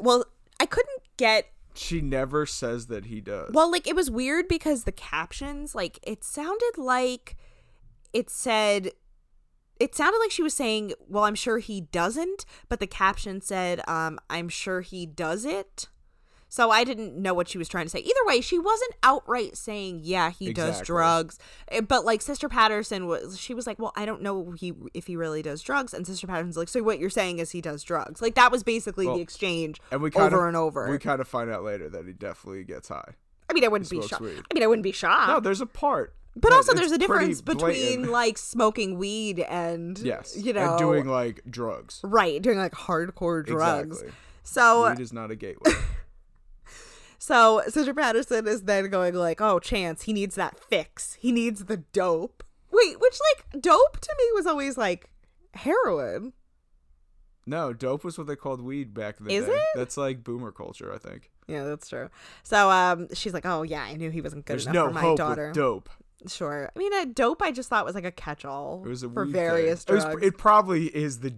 well, 0.00 0.24
I 0.58 0.66
couldn't 0.66 1.02
get 1.18 1.46
She 1.74 2.00
never 2.00 2.46
says 2.46 2.86
that 2.86 3.06
he 3.06 3.20
does. 3.20 3.50
well, 3.52 3.70
like 3.70 3.86
it 3.86 3.96
was 3.96 4.10
weird 4.10 4.48
because 4.48 4.84
the 4.84 4.92
captions, 4.92 5.74
like 5.74 5.98
it 6.02 6.22
sounded 6.24 6.72
like 6.76 7.36
it 8.12 8.30
said 8.30 8.92
it 9.80 9.94
sounded 9.94 10.18
like 10.18 10.30
she 10.30 10.42
was 10.42 10.54
saying, 10.54 10.92
"Well, 11.08 11.24
I'm 11.24 11.34
sure 11.34 11.58
he 11.58 11.80
doesn't," 11.80 12.44
but 12.68 12.78
the 12.80 12.86
caption 12.86 13.40
said, 13.40 13.86
um, 13.88 14.20
"I'm 14.30 14.48
sure 14.48 14.82
he 14.82 15.04
does 15.04 15.44
it." 15.44 15.88
So 16.54 16.70
I 16.70 16.84
didn't 16.84 17.16
know 17.20 17.34
what 17.34 17.48
she 17.48 17.58
was 17.58 17.68
trying 17.68 17.86
to 17.86 17.90
say. 17.90 17.98
Either 17.98 18.20
way, 18.26 18.40
she 18.40 18.60
wasn't 18.60 18.92
outright 19.02 19.56
saying, 19.56 20.02
"Yeah, 20.04 20.30
he 20.30 20.52
does 20.52 20.80
drugs." 20.82 21.36
Eh, 21.66 21.80
But 21.80 22.04
like 22.04 22.22
Sister 22.22 22.48
Patterson 22.48 23.08
was, 23.08 23.40
she 23.40 23.54
was 23.54 23.66
like, 23.66 23.80
"Well, 23.80 23.92
I 23.96 24.06
don't 24.06 24.22
know 24.22 24.52
he 24.52 24.72
if 24.94 25.08
he 25.08 25.16
really 25.16 25.42
does 25.42 25.62
drugs." 25.62 25.92
And 25.92 26.06
Sister 26.06 26.28
Patterson's 26.28 26.56
like, 26.56 26.68
"So 26.68 26.80
what 26.84 27.00
you're 27.00 27.10
saying 27.10 27.40
is 27.40 27.50
he 27.50 27.60
does 27.60 27.82
drugs?" 27.82 28.22
Like 28.22 28.36
that 28.36 28.52
was 28.52 28.62
basically 28.62 29.04
Well, 29.04 29.16
the 29.16 29.20
exchange 29.22 29.80
and 29.90 30.00
we 30.00 30.12
kind 30.12 30.32
over 30.32 30.44
of, 30.44 30.48
and 30.50 30.56
over. 30.56 30.88
We 30.88 30.98
kind 30.98 31.20
of 31.20 31.26
find 31.26 31.50
out 31.50 31.64
later 31.64 31.88
that 31.88 32.06
he 32.06 32.12
definitely 32.12 32.62
gets 32.62 32.86
high. 32.86 33.14
I 33.50 33.52
mean, 33.52 33.64
I 33.64 33.68
wouldn't 33.68 33.90
be 33.90 34.00
shocked. 34.00 34.22
weed. 34.22 34.38
I 34.48 34.54
mean, 34.54 34.62
I 34.62 34.68
wouldn't 34.68 34.84
be 34.84 34.92
shocked. 34.92 35.26
No, 35.30 35.40
there's 35.40 35.60
a 35.60 35.66
part. 35.66 36.14
But 36.36 36.52
also, 36.52 36.72
there's 36.72 36.92
a 36.92 36.98
difference 36.98 37.40
between 37.40 38.12
like 38.12 38.38
smoking 38.38 38.96
weed 38.96 39.40
and 39.40 39.98
yes, 39.98 40.36
you 40.36 40.52
know, 40.52 40.70
and 40.70 40.78
doing 40.78 41.06
like 41.08 41.40
drugs. 41.50 41.98
right, 42.04 42.40
doing 42.40 42.58
like 42.58 42.74
hardcore 42.74 43.44
drugs. 43.44 44.02
Exactly. 44.02 44.14
So, 44.44 44.88
Weed 44.90 45.00
is 45.00 45.12
not 45.12 45.32
a 45.32 45.34
gateway. 45.34 45.72
so 47.26 47.62
Sister 47.68 47.94
Patterson 47.94 48.46
is 48.46 48.62
then 48.64 48.90
going 48.90 49.14
like, 49.14 49.40
"Oh, 49.40 49.58
Chance, 49.58 50.02
he 50.02 50.12
needs 50.12 50.34
that 50.34 50.60
fix. 50.60 51.14
He 51.14 51.32
needs 51.32 51.64
the 51.64 51.78
dope." 51.78 52.44
Wait, 52.70 53.00
which 53.00 53.18
like 53.36 53.62
dope 53.62 53.98
to 54.00 54.14
me 54.18 54.24
was 54.34 54.46
always 54.46 54.76
like 54.76 55.08
heroin. 55.54 56.32
no, 57.46 57.72
dope 57.72 58.04
was 58.04 58.18
what 58.18 58.26
they 58.26 58.36
called 58.36 58.60
weed 58.60 58.92
back 58.94 59.20
in 59.20 59.26
the 59.26 59.32
Is 59.34 59.46
day. 59.46 59.52
it? 59.52 59.66
That's 59.74 59.96
like 59.96 60.24
boomer 60.24 60.50
culture, 60.52 60.92
I 60.92 60.98
think. 60.98 61.30
Yeah, 61.46 61.64
that's 61.64 61.88
true. 61.88 62.08
So, 62.42 62.70
um, 62.70 63.08
she's 63.14 63.32
like, 63.34 63.46
"Oh 63.46 63.62
yeah, 63.62 63.82
I 63.82 63.94
knew 63.96 64.10
he 64.10 64.20
wasn't 64.20 64.44
good 64.46 64.54
There's 64.54 64.66
enough 64.66 64.74
no 64.74 64.88
for 64.88 64.94
my 64.94 65.00
hope 65.00 65.18
daughter." 65.18 65.46
with 65.48 65.54
dope. 65.56 65.88
Sure. 66.26 66.70
I 66.74 66.78
mean, 66.78 66.92
a 66.94 67.06
dope 67.06 67.42
I 67.42 67.52
just 67.52 67.68
thought 67.68 67.84
was 67.84 67.94
like 67.94 68.04
a 68.06 68.10
catch-all 68.10 68.82
It 68.84 68.88
was 68.88 69.02
a 69.02 69.10
for 69.10 69.24
various 69.26 69.84
thing. 69.84 69.92
It, 69.92 69.96
was- 69.96 70.04
drugs. 70.04 70.22
it 70.26 70.38
probably 70.38 70.86
is 70.86 71.20
the 71.20 71.34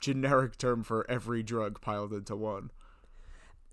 generic 0.00 0.58
term 0.58 0.82
for 0.82 1.08
every 1.08 1.42
drug 1.44 1.80
piled 1.80 2.12
into 2.12 2.34
one. 2.36 2.70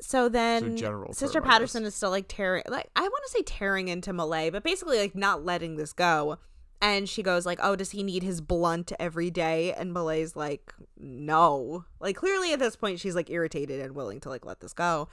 So 0.02 0.30
then 0.30 0.78
general 0.78 1.14
Sister 1.14 1.40
term, 1.40 1.50
Patterson 1.50 1.84
is 1.84 1.96
still 1.96 2.10
like 2.10 2.26
tearing 2.28 2.64
like 2.70 2.90
I 2.96 3.02
want 3.02 3.24
to 3.26 3.32
say 3.32 3.44
tearing 3.44 3.90
into 3.90 4.14
Malay, 4.14 4.50
but 4.50 4.64
basically 4.64 4.98
like 4.98 5.16
not 5.16 5.44
letting 5.44 5.76
this 5.76 5.94
go. 5.94 6.38
And 6.82 7.10
she 7.10 7.22
goes 7.22 7.46
like, 7.46 7.60
"Oh, 7.62 7.76
does 7.76 7.92
he 7.92 8.04
need 8.04 8.24
his 8.24 8.40
blunt 8.40 8.94
every 9.00 9.30
day?" 9.30 9.74
And 9.74 9.92
Malay's 9.92 10.36
like, 10.38 10.74
"No." 10.98 11.84
Like 12.00 12.16
clearly 12.16 12.54
at 12.54 12.60
this 12.60 12.78
point 12.78 13.02
she's 13.02 13.16
like 13.16 13.30
irritated 13.30 13.82
and 13.82 13.96
willing 13.96 14.22
to 14.22 14.30
like 14.30 14.46
let 14.46 14.62
this 14.62 14.74
go. 14.74 15.10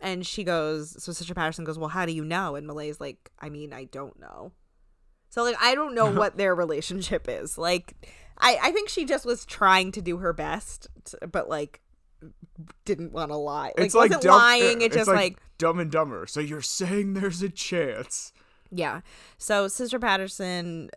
And 0.00 0.24
she 0.24 0.44
goes, 0.44 1.02
so 1.02 1.10
Sister 1.10 1.34
Patterson 1.34 1.64
goes, 1.64 1.76
"Well, 1.76 1.88
how 1.88 2.06
do 2.06 2.12
you 2.12 2.24
know?" 2.24 2.54
And 2.54 2.68
Malay's 2.68 3.00
like, 3.00 3.32
"I 3.40 3.48
mean, 3.48 3.72
I 3.72 3.84
don't 3.84 4.20
know." 4.20 4.52
So 5.28 5.42
like 5.42 5.56
I 5.60 5.74
don't 5.74 5.94
know 5.94 6.10
what 6.12 6.36
their 6.36 6.54
relationship 6.54 7.26
is. 7.28 7.58
Like 7.58 7.94
I 8.38 8.58
I 8.62 8.70
think 8.70 8.88
she 8.88 9.04
just 9.04 9.26
was 9.26 9.44
trying 9.44 9.90
to 9.92 10.02
do 10.02 10.18
her 10.18 10.32
best, 10.32 10.86
but 11.32 11.48
like 11.48 11.80
didn't 12.84 13.12
want 13.12 13.30
to 13.30 13.36
lie. 13.36 13.72
Like 13.76 13.86
it's 13.86 13.94
like 13.94 14.10
wasn't 14.10 14.24
dumb, 14.24 14.36
lying. 14.36 14.80
It 14.80 14.86
it's 14.86 14.96
just 14.96 15.08
like, 15.08 15.16
like, 15.16 15.38
Dumb 15.58 15.78
and 15.78 15.90
Dumber. 15.90 16.26
So 16.26 16.40
you're 16.40 16.62
saying 16.62 17.14
there's 17.14 17.42
a 17.42 17.48
chance? 17.48 18.32
yeah. 18.70 19.00
So 19.36 19.68
Sister 19.68 19.98
Patterson 19.98 20.90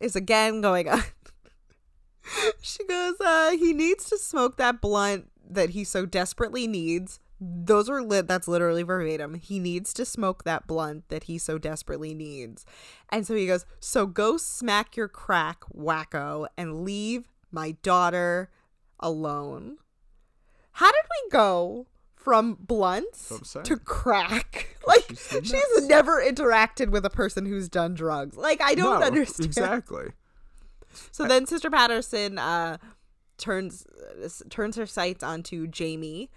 is 0.00 0.16
again 0.16 0.60
going 0.60 0.88
on. 0.88 1.02
she 2.62 2.84
goes, 2.84 3.20
uh, 3.20 3.50
he 3.52 3.72
needs 3.72 4.08
to 4.10 4.18
smoke 4.18 4.56
that 4.56 4.80
blunt 4.80 5.30
that 5.48 5.70
he 5.70 5.84
so 5.84 6.06
desperately 6.06 6.66
needs. 6.66 7.20
Those 7.40 7.90
are 7.90 8.02
lit. 8.02 8.26
That's 8.28 8.48
literally 8.48 8.82
verbatim. 8.82 9.34
He 9.34 9.58
needs 9.58 9.92
to 9.94 10.04
smoke 10.04 10.44
that 10.44 10.66
blunt 10.66 11.08
that 11.08 11.24
he 11.24 11.36
so 11.36 11.58
desperately 11.58 12.14
needs. 12.14 12.64
And 13.10 13.26
so 13.26 13.34
he 13.34 13.46
goes, 13.46 13.66
So 13.80 14.06
go 14.06 14.36
smack 14.36 14.96
your 14.96 15.08
crack, 15.08 15.64
wacko, 15.74 16.46
and 16.56 16.84
leave 16.84 17.28
my 17.50 17.72
daughter 17.82 18.50
alone. 19.00 19.78
How 20.74 20.90
did 20.90 21.02
we 21.10 21.30
go 21.30 21.86
from 22.16 22.56
blunts 22.60 23.30
what 23.30 23.38
I'm 23.38 23.44
saying. 23.44 23.64
to 23.66 23.76
crack? 23.78 24.68
Like, 24.86 25.06
she's 25.08 25.48
she's 25.48 25.86
never 25.86 26.22
interacted 26.22 26.90
with 26.90 27.06
a 27.06 27.10
person 27.10 27.46
who's 27.46 27.70
done 27.70 27.94
drugs. 27.94 28.36
Like, 28.36 28.60
I 28.60 28.74
don't 28.74 29.00
No, 29.00 29.06
understand. 29.06 29.46
Exactly. 29.46 30.08
So 31.10 31.26
then 31.26 31.46
Sister 31.46 31.70
Patterson 31.70 32.38
uh, 32.38 32.76
turns 33.38 33.86
turns 34.50 34.76
her 34.76 34.84
sights 34.84 35.24
onto 35.24 35.66
Jamie 35.66 36.28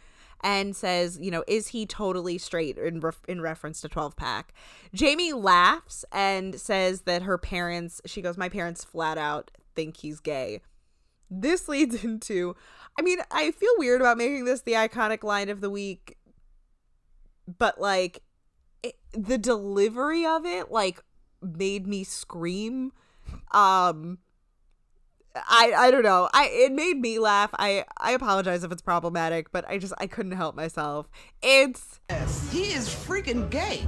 and 0.45 0.77
says, 0.77 1.19
you 1.21 1.29
know, 1.29 1.43
is 1.45 1.67
he 1.69 1.85
totally 1.85 2.37
straight 2.37 2.77
in 2.77 3.01
ref- 3.01 3.19
in 3.27 3.41
reference 3.41 3.81
to 3.81 3.89
12 3.89 4.15
pack? 4.15 4.53
Jamie 4.93 5.33
laughs 5.33 6.05
and 6.13 6.57
says 6.57 7.01
that 7.01 7.23
her 7.23 7.37
parents, 7.37 7.99
she 8.05 8.21
goes, 8.21 8.37
my 8.37 8.47
parents 8.47 8.85
flat 8.85 9.17
out 9.17 9.51
think 9.75 9.97
he's 9.97 10.21
gay. 10.21 10.61
This 11.29 11.67
leads 11.67 12.01
into 12.05 12.55
I 12.97 13.01
mean, 13.01 13.19
I 13.31 13.51
feel 13.51 13.71
weird 13.77 14.01
about 14.01 14.17
making 14.17 14.45
this 14.45 14.61
the 14.61 14.73
iconic 14.73 15.23
line 15.23 15.49
of 15.49 15.61
the 15.61 15.69
week, 15.69 16.17
but 17.57 17.79
like 17.79 18.21
it, 18.83 18.95
the 19.13 19.37
delivery 19.37 20.25
of 20.25 20.45
it 20.45 20.71
like 20.71 21.03
made 21.41 21.87
me 21.87 22.03
scream. 22.03 22.91
Um 23.51 24.17
I 25.35 25.73
I 25.77 25.91
don't 25.91 26.03
know. 26.03 26.29
I 26.33 26.47
it 26.51 26.71
made 26.71 26.99
me 26.99 27.19
laugh. 27.19 27.51
I 27.59 27.85
I 27.97 28.11
apologize 28.13 28.63
if 28.63 28.71
it's 28.71 28.81
problematic, 28.81 29.51
but 29.51 29.67
I 29.69 29.77
just 29.77 29.93
I 29.99 30.07
couldn't 30.07 30.31
help 30.31 30.55
myself. 30.55 31.07
It's 31.41 31.99
He 32.51 32.71
is 32.71 32.89
freaking 32.89 33.49
gay. 33.49 33.85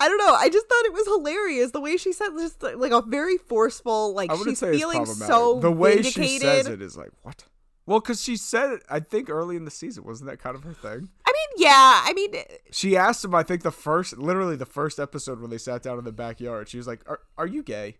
I 0.00 0.08
don't 0.08 0.18
know. 0.18 0.34
I 0.34 0.48
just 0.48 0.66
thought 0.66 0.84
it 0.86 0.92
was 0.92 1.06
hilarious 1.06 1.70
the 1.70 1.80
way 1.80 1.96
she 1.96 2.12
said 2.12 2.30
just 2.38 2.62
like 2.62 2.92
a 2.92 3.02
very 3.02 3.36
forceful 3.36 4.14
like 4.14 4.30
I 4.30 4.36
she's 4.42 4.58
say 4.58 4.76
feeling 4.76 5.04
problematic. 5.04 5.34
so 5.34 5.60
the 5.60 5.70
way 5.70 5.96
vindicated. 5.96 6.24
she 6.30 6.38
says 6.38 6.66
it 6.66 6.82
is 6.82 6.96
like 6.96 7.10
what? 7.22 7.44
Well, 7.86 8.00
because 8.00 8.22
she 8.22 8.36
said 8.36 8.80
I 8.88 9.00
think 9.00 9.28
early 9.28 9.56
in 9.56 9.64
the 9.64 9.70
season 9.70 10.04
wasn't 10.04 10.30
that 10.30 10.38
kind 10.38 10.56
of 10.56 10.64
her 10.64 10.72
thing? 10.72 11.10
I 11.26 11.32
mean, 11.32 11.66
yeah. 11.66 12.02
I 12.04 12.12
mean, 12.14 12.34
uh, 12.34 12.42
She 12.70 12.96
asked 12.96 13.24
him, 13.24 13.34
I 13.34 13.42
think 13.42 13.62
the 13.62 13.70
first, 13.70 14.16
literally 14.16 14.56
the 14.56 14.66
first 14.66 14.98
episode 14.98 15.40
when 15.40 15.50
they 15.50 15.58
sat 15.58 15.82
down 15.82 15.98
in 15.98 16.04
the 16.04 16.12
backyard. 16.12 16.68
She 16.68 16.78
was 16.78 16.86
like, 16.86 17.02
"Are, 17.06 17.20
are 17.36 17.46
you 17.46 17.62
gay? 17.62 17.96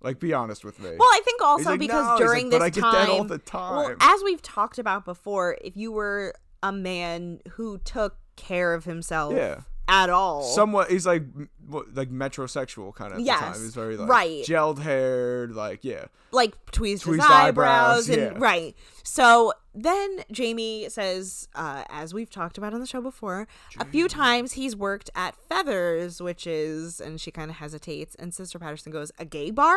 Like, 0.00 0.20
be 0.20 0.32
honest 0.34 0.64
with 0.64 0.78
me." 0.80 0.90
well, 0.98 1.08
I 1.12 1.20
think 1.24 1.40
also 1.42 1.70
like, 1.70 1.80
because 1.80 2.18
"No." 2.18 2.26
During 2.26 2.50
like, 2.50 2.60
"But 2.60 2.74
this 2.74 2.82
time, 2.82 2.92
that 2.92 3.08
all 3.08 3.24
the 3.24 3.40
well, 3.52 3.84
time. 3.88 3.96
as 4.00 4.22
we've 4.24 4.42
talked 4.42 4.78
about 4.78 5.04
before, 5.04 5.56
if 5.62 5.76
you 5.76 5.92
were 5.92 6.34
a 6.62 6.72
man 6.72 7.40
who 7.52 7.78
took 7.78 8.16
care 8.36 8.74
of 8.74 8.84
himself, 8.84 9.34
Yeah. 9.34 9.60
At 9.88 10.10
all. 10.10 10.42
somewhat 10.42 10.90
he's 10.90 11.06
like 11.06 11.22
like 11.68 12.10
metrosexual 12.10 12.94
kind 12.94 13.12
of 13.12 13.20
Yes, 13.20 13.40
the 13.40 13.46
time. 13.46 13.62
He's 13.62 13.74
very 13.74 13.96
like 13.96 14.08
right. 14.08 14.44
gelled 14.44 14.78
haired, 14.78 15.54
like 15.54 15.84
yeah. 15.84 16.06
like 16.32 16.54
tweezed, 16.72 17.04
his 17.04 17.20
eyebrows, 17.20 18.08
eyebrows, 18.08 18.08
and 18.08 18.18
yeah. 18.18 18.32
right. 18.36 18.76
So 19.02 19.52
then 19.74 20.20
Jamie 20.30 20.88
says, 20.88 21.48
uh, 21.54 21.84
as 21.90 22.14
we've 22.14 22.30
talked 22.30 22.58
about 22.58 22.74
on 22.74 22.80
the 22.80 22.86
show 22.86 23.00
before, 23.00 23.48
a 23.78 23.84
few 23.84 24.08
times 24.08 24.52
he's 24.52 24.76
worked 24.76 25.10
at 25.14 25.34
Feathers, 25.48 26.22
which 26.22 26.46
is, 26.46 27.00
and 27.00 27.20
she 27.20 27.30
kind 27.30 27.50
of 27.50 27.56
hesitates, 27.56 28.14
and 28.14 28.32
Sister 28.32 28.58
Patterson 28.58 28.92
goes, 28.92 29.10
a 29.18 29.24
gay 29.24 29.50
bar, 29.50 29.76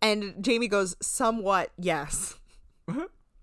and 0.00 0.42
Jamie 0.42 0.68
goes, 0.68 0.96
somewhat 1.00 1.70
yes. 1.78 2.38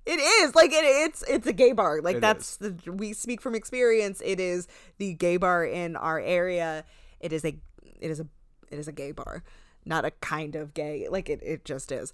It 0.06 0.20
is 0.20 0.56
like 0.56 0.72
it, 0.72 0.84
it's 0.84 1.24
it's 1.28 1.47
a 1.47 1.54
gay 1.54 1.72
bar. 1.72 2.02
Like 2.02 2.18
It 2.18 2.22
that's 2.22 2.58
the 2.58 2.76
we 2.88 3.14
speak 3.14 3.41
from 3.41 3.56
experience. 3.56 4.22
It 4.26 4.39
is 4.39 4.68
the 4.97 5.14
gay 5.14 5.38
bar 5.38 5.66
in 5.66 5.95
our 5.95 6.20
area. 6.20 6.84
It 7.20 7.34
is 7.34 7.45
a 7.45 7.56
it 8.00 8.10
is 8.10 8.20
a 8.20 8.28
it 8.72 8.80
is 8.80 8.88
a 8.88 8.91
gay 8.91 9.12
bar, 9.12 9.43
not 9.86 10.06
a 10.06 10.12
kind 10.12 10.56
of 10.56 10.74
gay. 10.74 11.08
Like 11.10 11.30
it 11.30 11.41
it 11.43 11.66
just 11.66 11.91
is. 11.91 12.14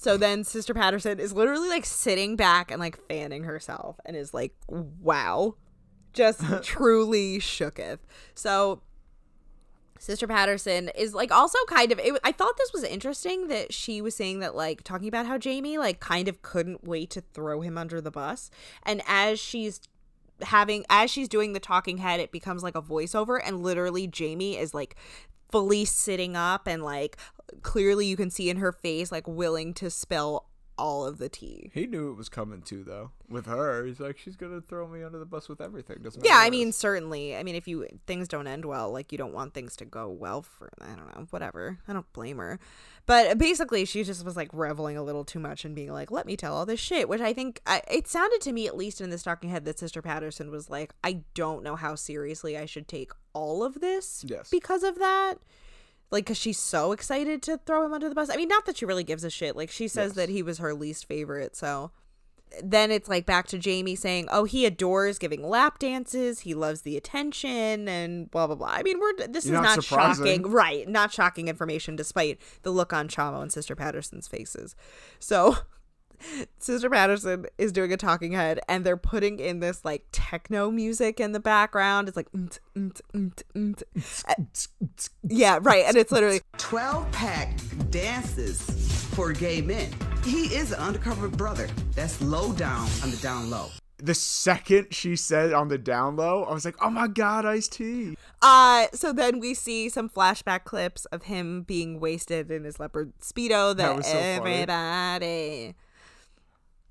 So 0.00 0.16
then 0.16 0.44
Sister 0.44 0.74
Patterson 0.74 1.18
is 1.18 1.32
literally 1.32 1.68
like 1.68 1.84
sitting 1.84 2.36
back 2.36 2.70
and 2.70 2.78
like 2.78 2.96
fanning 3.08 3.42
herself 3.42 3.98
and 4.04 4.16
is 4.16 4.32
like, 4.32 4.54
wow, 4.68 5.56
just 6.12 6.40
truly 6.62 7.38
shooketh. 7.40 7.98
So 8.34 8.80
Sister 9.98 10.26
Patterson 10.26 10.90
is 10.96 11.14
like 11.14 11.30
also 11.32 11.58
kind 11.68 11.92
of. 11.92 11.98
It, 11.98 12.18
I 12.24 12.32
thought 12.32 12.56
this 12.56 12.72
was 12.72 12.84
interesting 12.84 13.48
that 13.48 13.72
she 13.72 14.00
was 14.00 14.14
saying 14.14 14.40
that 14.40 14.54
like 14.54 14.82
talking 14.84 15.08
about 15.08 15.26
how 15.26 15.38
Jamie 15.38 15.78
like 15.78 16.00
kind 16.00 16.28
of 16.28 16.42
couldn't 16.42 16.84
wait 16.84 17.10
to 17.10 17.20
throw 17.20 17.60
him 17.60 17.76
under 17.76 18.00
the 18.00 18.10
bus, 18.10 18.50
and 18.82 19.02
as 19.06 19.38
she's 19.38 19.80
having 20.42 20.84
as 20.88 21.10
she's 21.10 21.28
doing 21.28 21.52
the 21.52 21.60
talking 21.60 21.98
head, 21.98 22.20
it 22.20 22.32
becomes 22.32 22.62
like 22.62 22.76
a 22.76 22.82
voiceover, 22.82 23.40
and 23.44 23.62
literally 23.62 24.06
Jamie 24.06 24.56
is 24.56 24.72
like 24.72 24.96
fully 25.50 25.84
sitting 25.84 26.36
up 26.36 26.66
and 26.66 26.82
like 26.82 27.16
clearly 27.62 28.06
you 28.06 28.16
can 28.16 28.30
see 28.30 28.50
in 28.50 28.58
her 28.58 28.72
face 28.72 29.10
like 29.10 29.26
willing 29.26 29.72
to 29.72 29.88
spill 29.88 30.44
all 30.78 31.04
of 31.04 31.18
the 31.18 31.28
tea. 31.28 31.70
He 31.74 31.86
knew 31.86 32.10
it 32.10 32.14
was 32.14 32.28
coming 32.28 32.62
too 32.62 32.84
though. 32.84 33.10
With 33.28 33.46
her, 33.46 33.84
he's 33.84 34.00
like 34.00 34.16
she's 34.16 34.36
gonna 34.36 34.60
throw 34.60 34.86
me 34.86 35.02
under 35.02 35.18
the 35.18 35.26
bus 35.26 35.48
with 35.48 35.60
everything. 35.60 35.98
Doesn't 36.02 36.24
Yeah, 36.24 36.36
I 36.38 36.48
mean, 36.50 36.72
certainly. 36.72 37.36
I 37.36 37.42
mean, 37.42 37.54
if 37.56 37.66
you 37.68 37.86
things 38.06 38.28
don't 38.28 38.46
end 38.46 38.64
well, 38.64 38.90
like 38.90 39.12
you 39.12 39.18
don't 39.18 39.34
want 39.34 39.52
things 39.54 39.76
to 39.76 39.84
go 39.84 40.08
well 40.08 40.42
for 40.42 40.70
I 40.80 40.94
don't 40.94 41.14
know, 41.14 41.26
whatever. 41.30 41.78
I 41.88 41.92
don't 41.92 42.10
blame 42.12 42.38
her. 42.38 42.58
But 43.06 43.38
basically, 43.38 43.84
she 43.84 44.04
just 44.04 44.24
was 44.24 44.36
like 44.36 44.50
reveling 44.52 44.96
a 44.96 45.02
little 45.02 45.24
too 45.24 45.38
much 45.38 45.64
and 45.64 45.74
being 45.74 45.92
like, 45.92 46.10
"Let 46.10 46.26
me 46.26 46.36
tell 46.36 46.54
all 46.54 46.66
this 46.66 46.80
shit," 46.80 47.08
which 47.08 47.20
I 47.20 47.32
think 47.32 47.60
I, 47.66 47.82
it 47.90 48.06
sounded 48.06 48.40
to 48.42 48.52
me, 48.52 48.66
at 48.66 48.76
least 48.76 49.00
in 49.00 49.10
this 49.10 49.22
talking 49.22 49.50
head, 49.50 49.64
that 49.64 49.78
Sister 49.78 50.00
Patterson 50.02 50.50
was 50.50 50.70
like, 50.70 50.92
"I 51.02 51.22
don't 51.34 51.62
know 51.62 51.74
how 51.76 51.94
seriously 51.94 52.56
I 52.56 52.66
should 52.66 52.86
take 52.86 53.12
all 53.32 53.64
of 53.64 53.80
this 53.80 54.24
Yes. 54.26 54.48
because 54.50 54.82
of 54.82 54.98
that." 54.98 55.36
Like, 56.10 56.26
cause 56.26 56.38
she's 56.38 56.58
so 56.58 56.92
excited 56.92 57.42
to 57.42 57.58
throw 57.58 57.84
him 57.84 57.92
under 57.92 58.08
the 58.08 58.14
bus. 58.14 58.30
I 58.30 58.36
mean, 58.36 58.48
not 58.48 58.64
that 58.66 58.78
she 58.78 58.86
really 58.86 59.04
gives 59.04 59.24
a 59.24 59.30
shit. 59.30 59.56
Like, 59.56 59.70
she 59.70 59.88
says 59.88 60.10
Yes. 60.10 60.16
that 60.16 60.28
he 60.30 60.42
was 60.42 60.58
her 60.58 60.72
least 60.74 61.06
favorite. 61.06 61.54
So, 61.54 61.90
then 62.64 62.90
it's 62.90 63.10
like 63.10 63.26
back 63.26 63.46
to 63.48 63.58
Jamie 63.58 63.94
saying, 63.94 64.26
"Oh, 64.32 64.44
he 64.44 64.64
adores 64.64 65.18
giving 65.18 65.46
lap 65.46 65.78
dances. 65.78 66.40
He 66.40 66.54
loves 66.54 66.80
the 66.80 66.96
attention 66.96 67.86
and 67.88 68.30
blah 68.30 68.46
blah 68.46 68.56
blah." 68.56 68.68
I 68.68 68.82
mean, 68.82 68.98
we're 68.98 69.26
this 69.26 69.44
You're 69.44 69.56
is 69.56 69.62
not 69.62 69.76
not, 69.76 69.84
shocking, 69.84 70.42
right? 70.50 70.88
Not 70.88 71.12
shocking 71.12 71.48
information, 71.48 71.94
despite 71.94 72.40
the 72.62 72.70
look 72.70 72.94
on 72.94 73.06
Chamo 73.08 73.42
and 73.42 73.52
Sister 73.52 73.76
Patterson's 73.76 74.28
faces. 74.28 74.74
So, 75.18 75.58
Sister 76.58 76.90
Patterson 76.90 77.46
is 77.58 77.72
doing 77.72 77.92
a 77.92 77.96
talking 77.96 78.32
head, 78.32 78.60
and 78.68 78.84
they're 78.84 78.96
putting 78.96 79.38
in 79.38 79.60
this 79.60 79.84
like 79.84 80.04
techno 80.12 80.70
music 80.70 81.20
in 81.20 81.32
the 81.32 81.40
background. 81.40 82.08
It's 82.08 82.16
like, 82.16 82.30
"Mm, 82.32 82.58
mm, 82.76 83.00
mm, 83.14 83.42
mm, 83.54 83.82
mm." 83.96 85.08
yeah, 85.28 85.58
right, 85.62 85.84
and 85.86 85.96
it's 85.96 86.12
literally 86.12 86.40
12 86.58 87.10
pack 87.12 87.58
dances 87.90 88.62
for 89.14 89.32
gay 89.32 89.60
men. 89.60 89.90
He 90.24 90.54
is 90.54 90.72
an 90.72 90.78
undercover 90.78 91.28
brother. 91.28 91.68
That's 91.94 92.20
low 92.20 92.52
down 92.52 92.88
on 93.02 93.10
the 93.10 93.16
down 93.18 93.50
low. 93.50 93.68
the 94.00 94.14
second 94.14 94.94
she 94.94 95.16
said 95.16 95.52
on 95.52 95.68
the 95.68 95.78
down 95.78 96.14
low, 96.16 96.44
I 96.44 96.52
was 96.52 96.64
like, 96.64 96.76
oh 96.80 96.90
my 96.90 97.08
god, 97.08 97.44
Ice 97.44 97.66
T. 97.66 98.16
Uh, 98.40 98.86
so 98.92 99.12
then 99.12 99.40
we 99.40 99.54
see 99.54 99.88
some 99.88 100.08
flashback 100.08 100.62
clips 100.64 101.04
of 101.06 101.24
him 101.24 101.62
being 101.62 101.98
wasted 101.98 102.50
in 102.50 102.62
his 102.62 102.78
leopard 102.78 103.12
speedo. 103.20 103.76
That, 103.76 103.88
That 103.88 103.96
was 103.96 104.06
so 104.06 104.12
funny. 104.12 105.74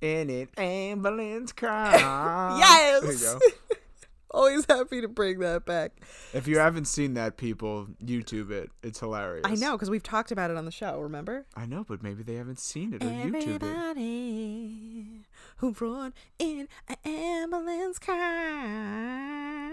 In 0.02 0.30
it, 0.30 0.50
ambulance 0.58 1.52
car. 1.54 2.58
Yes. 2.58 3.02
There 3.02 3.14
you 3.14 3.20
go. 3.20 3.40
Always 4.32 4.66
happy 4.66 5.02
to 5.02 5.08
bring 5.08 5.40
that 5.40 5.66
back. 5.66 5.94
If 6.34 6.48
you 6.48 6.60
haven't 6.60 6.86
seen 6.86 7.14
that, 7.14 7.38
people, 7.38 7.88
YouTube 8.04 8.52
it. 8.52 8.70
It's 8.84 9.00
hilarious. 9.00 9.46
I 9.46 9.56
know 9.56 9.72
because 9.72 9.90
we've 9.90 10.04
talked 10.04 10.32
about 10.32 10.52
it 10.52 10.58
on 10.58 10.66
the 10.66 10.72
show. 10.72 11.00
Remember? 11.00 11.46
I 11.56 11.66
know, 11.66 11.86
but 11.88 12.04
maybe 12.04 12.24
they 12.24 12.36
haven't 12.36 12.60
seen 12.60 12.94
it 12.94 13.02
or 13.02 13.08
YouTube 13.08 13.56
it. 13.56 13.64
Everybody 13.64 15.26
who 15.58 15.74
rode 15.80 16.14
in 16.38 16.68
an 16.90 16.96
ambulance 17.06 17.98
car. 18.00 18.16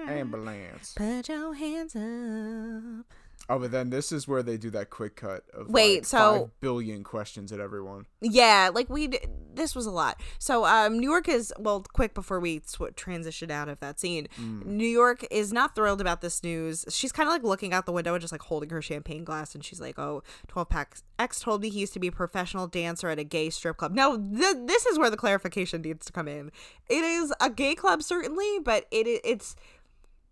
Ambulance. 0.09 0.95
Put 0.95 1.29
your 1.29 1.55
hands 1.55 1.97
up. 1.97 3.07
Oh, 3.49 3.59
but 3.59 3.73
then 3.73 3.91
this 3.91 4.11
is 4.11 4.27
where 4.27 4.43
they 4.43 4.57
do 4.57 4.71
that 4.71 4.89
quick 4.89 5.17
cut 5.17 5.45
of 5.53 5.69
Wait, 5.69 5.97
like, 5.97 6.07
so- 6.07 6.19
five 6.41 6.61
billion 6.61 7.05
questions 7.05 7.53
at 7.53 7.61
everyone. 7.61 8.07
Yeah, 8.23 8.71
like 8.73 8.89
we 8.89 9.11
this 9.53 9.75
was 9.77 9.85
a 9.87 9.91
lot. 9.91 10.21
So 10.39 10.65
um 10.65 10.99
New 10.99 11.11
York 11.11 11.29
is 11.29 11.53
well 11.59 11.85
quick 11.93 12.15
before 12.15 12.41
we 12.41 12.63
sw- 12.65 12.95
transition 12.97 13.51
out 13.51 13.69
of 13.69 13.81
that 13.81 14.01
scene. 14.01 14.29
New 14.39 14.87
York 14.87 15.27
is 15.31 15.53
not 15.53 15.75
thrilled 15.75 16.01
about 16.01 16.23
this 16.23 16.43
news. 16.43 16.87
She's 16.89 17.13
kind 17.13 17.29
of 17.29 17.33
like 17.35 17.43
looking 17.43 17.75
out 17.75 17.85
the 17.85 17.93
window 17.93 18.15
and 18.15 18.21
just 18.21 18.33
like 18.33 18.43
holding 18.43 18.71
her 18.71 18.81
champagne 18.81 19.25
glass 19.25 19.55
and 19.55 19.63
she's 19.63 19.81
like, 19.81 19.99
"Oh, 19.99 20.23
12 20.49 20.69
pack 20.71 20.97
X 21.19 21.41
told 21.41 21.61
me 21.61 21.69
he 21.69 21.81
used 21.81 21.93
to 21.93 22.01
be 22.01 22.09
a 22.09 22.13
professional 22.13 22.67
dancer 22.67 23.11
at 23.11 23.19
a 23.19 23.25
gay 23.25 23.51
strip 23.51 23.77
club." 23.77 23.93
Now, 23.93 24.17
th- 24.17 24.57
this 24.65 24.87
is 24.87 24.99
where 24.99 25.11
the 25.11 25.17
clarification 25.19 25.83
needs 25.83 26.07
to 26.07 26.13
come 26.13 26.29
in. 26.29 26.51
It 26.89 27.05
is 27.05 27.33
a 27.41 27.51
gay 27.51 27.75
club 27.75 28.03
certainly, 28.03 28.59
but 28.65 28.87
it 28.91 29.07
it's 29.23 29.55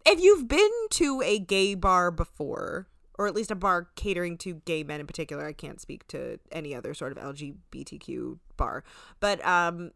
if 0.06 0.18
you've 0.20 0.48
been 0.48 0.70
to 0.90 1.20
a 1.22 1.38
gay 1.38 1.74
bar 1.74 2.10
before 2.10 2.88
or 3.18 3.26
at 3.26 3.34
least 3.34 3.50
a 3.50 3.54
bar 3.54 3.88
catering 3.96 4.36
to 4.38 4.54
gay 4.64 4.82
men 4.82 5.00
in 5.00 5.06
particular 5.06 5.46
i 5.46 5.52
can't 5.52 5.80
speak 5.80 6.06
to 6.08 6.38
any 6.50 6.74
other 6.74 6.94
sort 6.94 7.12
of 7.16 7.18
lgbtq 7.36 8.38
bar 8.56 8.84
but 9.20 9.44
um 9.46 9.90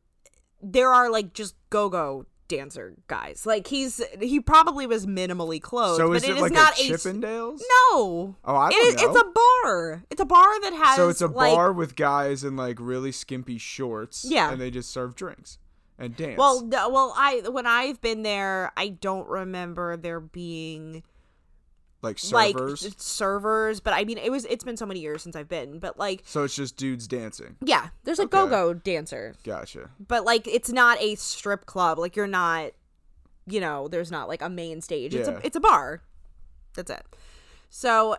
there 0.63 0.93
are 0.93 1.11
like 1.11 1.33
just 1.33 1.55
go-go 1.71 2.27
dancer 2.49 2.95
guys 3.09 3.45
like 3.45 3.67
he's 3.67 4.01
he 4.21 4.39
probably 4.39 4.87
was 4.87 5.05
minimally 5.05 5.61
clothed 5.61 5.97
so 5.97 6.09
but 6.09 6.19
is 6.19 6.23
it 6.25 6.31
it 6.31 6.37
is 6.37 6.43
like 6.43 6.53
not 6.53 6.79
a 6.79 6.83
Chippendales? 6.83 7.59
no 7.91 8.37
Oh, 8.45 8.55
I 8.55 8.69
It 8.69 8.73
don't 8.73 8.87
is- 8.87 8.95
it's 9.03 9.21
a 9.21 9.25
bar 9.65 10.03
it's 10.11 10.21
a 10.21 10.25
bar 10.25 10.61
that 10.61 10.73
has 10.73 10.95
So 10.97 11.09
it's 11.09 11.21
a 11.21 11.27
like, 11.27 11.53
bar 11.53 11.73
with 11.73 11.97
guys 11.97 12.45
in 12.45 12.55
like 12.57 12.77
really 12.81 13.11
skimpy 13.11 13.59
shorts. 13.59 14.25
Yeah. 14.29 14.53
And 14.53 14.61
they 14.61 14.71
just 14.71 14.91
serve 14.93 15.17
drinks 15.17 15.59
and 15.99 16.15
dance. 16.15 16.39
well 16.39 16.63
well 16.71 17.13
i 17.17 17.43
when 17.51 17.67
i've 17.67 18.01
been 18.01 18.23
there 18.23 18.71
i 18.77 18.89
don't 18.91 19.27
remember 19.29 19.97
there 19.97 20.21
being 20.21 21.03
like 22.03 22.19
like 22.33 22.57
servers. 22.57 22.85
s- 22.87 22.95
servers 22.99 23.81
but 23.81 23.93
i 23.95 24.05
mean 24.05 24.19
it 24.19 24.31
was 24.31 24.45
it's 24.47 24.63
been 24.65 24.77
so 24.77 24.87
many 24.87 25.01
years 25.01 25.23
since 25.23 25.35
i've 25.35 25.49
been 25.49 25.79
but 25.79 25.99
like 25.99 26.23
so 26.25 26.45
it's 26.45 26.55
just 26.55 26.77
dudes 26.77 27.09
dancing. 27.09 27.57
yeah 27.65 27.89
there's 28.05 28.19
a 28.19 28.23
Okay. 28.23 28.31
go-go 28.39 28.75
dancer 28.75 29.35
Gotcha. 29.45 29.91
but 30.07 30.25
like 30.25 30.47
it's 30.47 30.71
not 30.71 31.01
a 31.01 31.15
strip 31.17 31.67
club 31.67 31.99
like 31.99 32.15
you're 32.17 32.27
not 32.27 32.73
you 33.47 33.61
know 33.61 33.89
there's 33.89 34.11
not 34.11 34.29
like 34.29 34.43
a 34.43 34.49
main 34.49 34.81
stage 34.81 35.15
it's 35.15 35.29
Yeah. 35.29 35.37
a 35.37 35.41
it's 35.47 35.57
a 35.57 35.61
bar 35.61 36.03
that's 36.75 36.91
it 36.91 37.05
so 37.71 38.17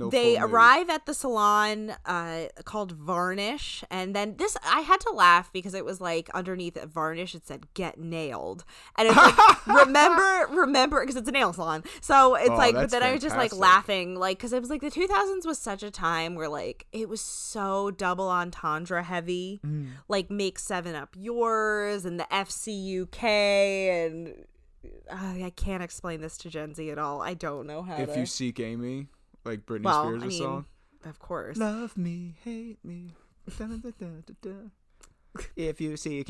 No 0.00 0.10
they 0.10 0.36
arrive 0.38 0.88
at 0.90 1.06
the 1.06 1.14
salon 1.14 1.94
uh 2.04 2.46
called 2.64 2.92
varnish 2.92 3.84
and 3.90 4.14
then 4.16 4.36
this 4.38 4.56
i 4.64 4.80
had 4.80 5.00
to 5.00 5.10
laugh 5.12 5.52
because 5.52 5.74
it 5.74 5.84
was 5.84 6.00
like 6.00 6.28
underneath 6.34 6.76
varnish 6.84 7.34
it 7.34 7.46
said 7.46 7.72
get 7.74 7.98
nailed. 7.98 8.64
And 8.96 9.08
it's 9.08 9.16
like 9.16 9.66
remember 9.86 10.48
remember 10.52 11.00
because 11.00 11.16
it's 11.16 11.28
a 11.28 11.32
nail 11.32 11.52
salon. 11.52 11.84
So 12.00 12.34
it's 12.34 12.50
Oh, 12.50 12.56
like 12.56 12.74
but 12.74 12.90
then 12.90 13.02
i 13.02 13.12
was 13.12 13.22
just 13.22 13.36
like 13.36 13.54
laughing 13.54 14.14
like 14.16 14.38
because 14.38 14.52
it 14.52 14.60
was 14.60 14.70
like 14.70 14.80
the 14.80 14.90
2000s 14.90 15.44
was 15.46 15.58
such 15.58 15.82
a 15.82 15.90
time 15.90 16.34
where 16.34 16.48
like 16.48 16.86
it 16.92 17.08
was 17.08 17.20
so 17.20 17.90
double 17.90 18.28
entendre 18.28 19.02
heavy 19.02 19.60
Mm. 19.64 19.88
like 20.08 20.30
make 20.30 20.58
seven 20.58 20.94
up 20.94 21.10
yours 21.18 22.04
and 22.04 22.18
the 22.18 22.26
fcuk 22.30 23.22
and 23.22 24.44
uh, 25.10 25.44
i 25.44 25.52
can't 25.56 25.82
explain 25.82 26.20
this 26.20 26.36
to 26.38 26.48
gen 26.48 26.74
z 26.74 26.90
at 26.90 26.98
all. 26.98 27.20
I 27.20 27.34
don't 27.34 27.66
know 27.66 27.82
how 27.82 27.96
If 27.96 28.14
to 28.14 28.20
you 28.20 28.26
seek 28.26 28.58
Amy, 28.60 29.08
like 29.44 29.66
Britney 29.66 29.84
well, 29.84 30.04
Spears 30.06 30.22
I 30.22 30.26
mean, 30.26 30.38
song. 30.38 30.64
of 31.04 31.18
course. 31.18 31.56
Love 31.56 31.96
me, 31.96 32.36
hate 32.44 32.78
me. 32.84 33.14
Dun-dun-dun-dun-dun-dun. 33.58 34.70
if 35.56 35.80
you 35.80 35.96
see 35.96 36.22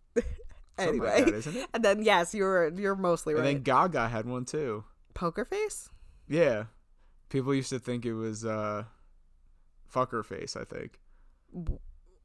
like 0.16 0.88
anyway, 0.88 1.24
that, 1.24 1.34
isn't 1.34 1.56
it? 1.56 1.66
and 1.74 1.84
then 1.84 2.02
yes, 2.02 2.34
you're 2.34 2.68
you're 2.68 2.96
mostly 2.96 3.34
right. 3.34 3.40
And 3.44 3.46
then 3.56 3.62
Gaga 3.62 4.08
had 4.08 4.26
one 4.26 4.44
too. 4.44 4.84
Poker 5.14 5.44
face. 5.44 5.88
Yeah. 6.28 6.64
People 7.28 7.54
used 7.54 7.70
to 7.70 7.78
think 7.78 8.04
it 8.04 8.14
was 8.14 8.44
uh 8.44 8.84
fucker 9.92 10.24
face, 10.24 10.56
I 10.56 10.64
think. 10.64 11.00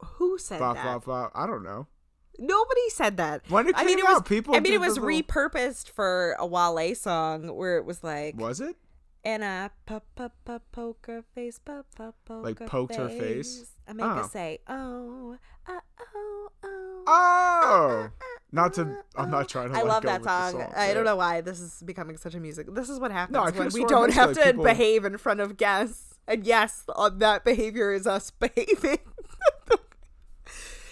Who 0.04 0.36
said 0.38 0.58
Bop, 0.58 0.76
that? 0.76 0.84
bop, 0.84 1.04
bop. 1.04 1.32
I 1.34 1.46
don't 1.46 1.62
know. 1.62 1.86
Nobody 2.38 2.88
said 2.88 3.18
that. 3.18 3.42
When 3.50 3.68
it 3.68 3.74
I 3.76 3.84
mean, 3.84 3.98
came 3.98 4.06
it 4.06 4.10
was. 4.10 4.22
people 4.22 4.54
I 4.56 4.60
mean, 4.60 4.72
it 4.72 4.80
was 4.80 4.98
little- 4.98 5.08
repurposed 5.08 5.90
for 5.90 6.34
a 6.38 6.46
Wale 6.46 6.94
song 6.94 7.54
where 7.54 7.76
it 7.76 7.84
was 7.84 8.02
like, 8.02 8.36
Was 8.38 8.60
it? 8.60 8.76
And 9.24 9.44
I 9.44 9.70
po- 9.86 10.02
po- 10.16 10.32
po- 10.44 10.60
poker 10.72 11.22
face, 11.34 11.58
po- 11.58 11.84
po- 11.96 12.14
poker 12.24 12.42
Like 12.42 12.66
poked 12.66 12.94
her 12.96 13.08
face? 13.08 13.72
I 13.88 13.92
make 13.92 14.04
her 14.06 14.22
Oh. 14.24 14.28
say, 14.28 14.58
oh, 14.68 15.36
uh, 15.66 15.72
oh, 16.14 16.48
oh. 16.64 17.04
Oh, 17.06 18.10
not 18.52 18.74
to. 18.74 18.96
I'm 19.16 19.30
not 19.30 19.48
trying 19.48 19.70
to. 19.72 19.74
I 19.78 19.82
like, 19.82 19.88
love 19.92 20.02
that 20.04 20.22
the 20.22 20.50
song. 20.50 20.72
I 20.76 20.94
don't 20.94 21.04
know 21.04 21.16
why 21.16 21.40
this 21.40 21.58
is 21.60 21.82
becoming 21.84 22.16
such 22.16 22.34
a 22.34 22.40
music. 22.40 22.72
This 22.74 22.88
is 22.88 23.00
what 23.00 23.10
happens 23.10 23.36
I 23.38 23.50
when 23.50 23.70
we 23.72 23.84
don't 23.86 24.12
have 24.12 24.34
to 24.34 24.42
people- 24.44 24.64
behave 24.64 25.04
in 25.04 25.18
front 25.18 25.40
of 25.40 25.56
guests. 25.56 26.14
And 26.28 26.44
yes, 26.46 26.84
uh, 26.94 27.10
that 27.16 27.44
behavior 27.44 27.92
is 27.92 28.06
us 28.06 28.30
behaving. 28.38 28.98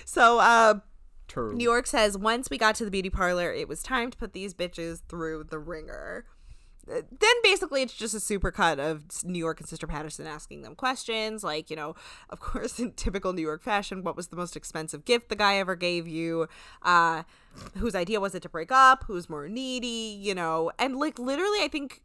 so, 0.05 0.41
uh, 0.41 0.81
True. 1.29 1.55
New 1.55 1.63
York 1.65 1.87
says 1.87 2.19
once 2.19 2.51
we 2.51 2.59
got 2.59 2.75
to 2.77 2.85
the 2.85 2.91
beauty 2.91 3.11
parlor, 3.11 3.53
it 3.53 3.69
was 3.69 3.83
time 3.85 4.11
to 4.11 4.19
put 4.19 4.33
these 4.33 4.53
bitches 4.53 5.03
through 5.09 5.45
the 5.45 5.59
ringer. 5.61 6.25
Then 6.87 7.35
basically 7.43 7.83
it's 7.83 7.95
just 7.95 8.15
a 8.15 8.19
supercut 8.19 8.79
of 8.79 9.05
New 9.25 9.39
York 9.39 9.61
and 9.61 9.69
Sister 9.69 9.87
Patterson 9.87 10.27
asking 10.27 10.63
them 10.63 10.75
questions, 10.75 11.45
like 11.45 11.71
you 11.71 11.77
know, 11.77 11.95
of 12.31 12.41
course 12.41 12.79
in 12.79 12.93
typical 12.93 13.33
New 13.33 13.43
York 13.43 13.63
fashion, 13.63 14.03
what 14.03 14.17
was 14.17 14.29
the 14.29 14.37
most 14.37 14.57
expensive 14.57 15.05
gift 15.05 15.29
the 15.29 15.37
guy 15.37 15.57
ever 15.57 15.77
gave 15.77 16.09
you? 16.09 16.49
Uh, 16.83 17.23
whose 17.77 17.95
idea 17.95 18.21
was 18.21 18.35
it 18.35 18.43
to 18.43 18.49
break 18.49 18.73
up? 18.73 19.05
Who's 19.07 19.29
more 19.29 19.49
needy? 19.49 20.19
You 20.21 20.35
know, 20.35 20.73
and 20.79 20.97
like 20.97 21.19
literally, 21.19 21.63
I 21.63 21.69
think 21.69 22.03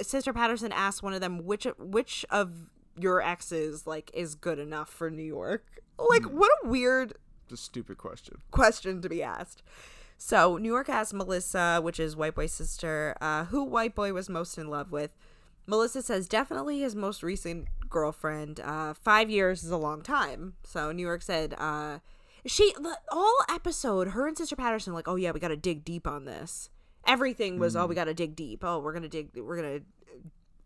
Sister 0.00 0.32
Patterson 0.32 0.72
asked 0.72 1.02
one 1.02 1.14
of 1.14 1.20
them 1.20 1.44
which 1.44 1.66
which 1.78 2.24
of 2.30 2.70
your 2.98 3.20
exes 3.20 3.86
like 3.86 4.10
is 4.14 4.34
good 4.34 4.58
enough 4.58 4.88
for 4.88 5.10
New 5.10 5.22
York. 5.22 5.80
Like 5.98 6.24
what 6.24 6.50
a 6.62 6.68
weird 6.68 7.14
a 7.52 7.56
stupid 7.56 7.98
question. 7.98 8.38
question 8.50 9.00
to 9.02 9.08
be 9.08 9.22
asked. 9.22 9.62
So 10.16 10.56
New 10.56 10.68
York 10.68 10.88
asked 10.88 11.12
Melissa, 11.12 11.80
which 11.82 12.00
is 12.00 12.16
White 12.16 12.34
Boy's 12.34 12.52
sister, 12.52 13.16
uh, 13.20 13.44
who 13.46 13.64
White 13.64 13.94
Boy 13.94 14.12
was 14.12 14.28
most 14.28 14.56
in 14.58 14.68
love 14.68 14.90
with. 14.90 15.10
Melissa 15.66 16.02
says 16.02 16.28
definitely 16.28 16.80
his 16.80 16.94
most 16.94 17.22
recent 17.22 17.68
girlfriend. 17.88 18.60
Uh, 18.60 18.94
five 18.94 19.30
years 19.30 19.64
is 19.64 19.70
a 19.70 19.76
long 19.76 20.02
time. 20.02 20.54
So 20.62 20.92
New 20.92 21.02
York 21.02 21.22
said 21.22 21.54
uh, 21.58 21.98
she 22.46 22.72
the 22.74 22.98
all 23.10 23.38
episode 23.48 24.08
her 24.08 24.26
and 24.28 24.36
Sister 24.36 24.56
Patterson 24.56 24.92
like, 24.92 25.08
oh 25.08 25.16
yeah, 25.16 25.30
we 25.30 25.40
got 25.40 25.48
to 25.48 25.56
dig 25.56 25.84
deep 25.84 26.06
on 26.06 26.24
this. 26.24 26.70
Everything 27.06 27.58
was 27.58 27.76
oh 27.76 27.86
we 27.86 27.94
got 27.94 28.04
to 28.04 28.14
dig 28.14 28.34
deep. 28.36 28.64
Oh 28.64 28.78
we're 28.78 28.92
gonna 28.92 29.08
dig 29.08 29.30
we're 29.36 29.56
gonna 29.56 29.80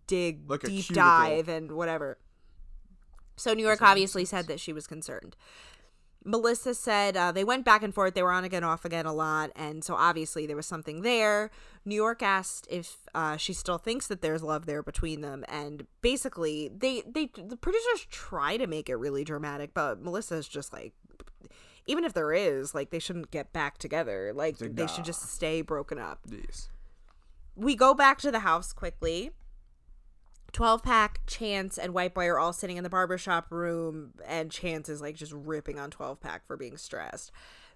dig 0.07 0.49
Like 0.49 0.63
deep 0.63 0.87
dive 0.89 1.49
and 1.49 1.73
whatever. 1.73 2.19
So 3.37 3.55
New 3.55 3.65
York 3.65 3.83
obviously 3.83 4.25
said 4.25 4.47
that 4.49 4.59
she 4.59 4.73
was 4.73 4.87
concerned. 4.87 5.37
Melissa 6.29 6.75
said 6.75 7.17
uh, 7.17 7.33
they 7.33 7.43
went 7.43 7.65
back 7.65 7.83
and 7.83 7.95
forth. 7.95 8.13
They 8.13 8.23
were 8.23 8.33
on 8.33 8.45
again, 8.45 8.63
off 8.63 8.85
again 8.85 9.07
a 9.07 9.15
lot, 9.15 9.51
and 9.57 9.83
so 9.83 9.95
obviously 9.95 10.47
there 10.47 10.57
was 10.57 10.67
something 10.67 11.01
there. 11.01 11.51
New 11.87 11.95
York 11.95 12.23
asked 12.23 12.67
if 12.71 12.99
uh, 13.15 13.39
she 13.39 13.55
still 13.55 13.79
thinks 13.79 14.07
that 14.09 14.21
there's 14.21 14.43
love 14.43 14.67
there 14.67 14.83
between 14.83 15.23
them, 15.23 15.43
and 15.49 15.87
basically 16.03 16.69
they 16.77 17.03
they 17.07 17.31
the 17.35 17.57
producers 17.57 18.07
try 18.11 18.59
to 18.59 18.67
make 18.67 18.91
it 18.91 18.97
really 18.97 19.25
dramatic, 19.25 19.73
but 19.73 20.03
Melissa's 20.03 20.47
just 20.47 20.71
like, 20.71 20.93
even 21.87 22.05
if 22.05 22.13
there 22.13 22.35
is, 22.35 22.75
like 22.75 22.91
they 22.91 22.99
shouldn't 22.99 23.31
get 23.31 23.51
back 23.55 23.79
together. 23.79 24.33
Like 24.35 24.59
they 24.59 24.87
should 24.87 25.05
just 25.07 25.23
stay 25.33 25.63
broken 25.63 25.99
up 25.99 26.21
Yes. 26.31 26.69
we 27.57 27.75
go 27.75 27.95
back 27.95 28.19
to 28.19 28.31
the 28.31 28.41
house 28.41 28.75
quickly. 28.75 29.31
12 30.53 30.83
pack, 30.83 31.21
Chance, 31.27 31.79
and 31.79 31.93
White 31.95 32.15
Boy 32.15 32.27
are 32.27 32.39
all 32.39 32.53
sitting 32.53 32.77
in 32.77 32.85
the 32.85 32.91
barbershop 32.91 33.51
room, 33.51 34.13
and 34.27 34.51
Chance 34.51 34.89
is 34.89 35.01
like 35.01 35.15
just 35.15 35.33
ripping 35.33 35.79
on 35.79 35.91
12 35.91 36.21
pack 36.21 36.47
for 36.47 36.57
being 36.57 36.77
stressed. 36.77 37.31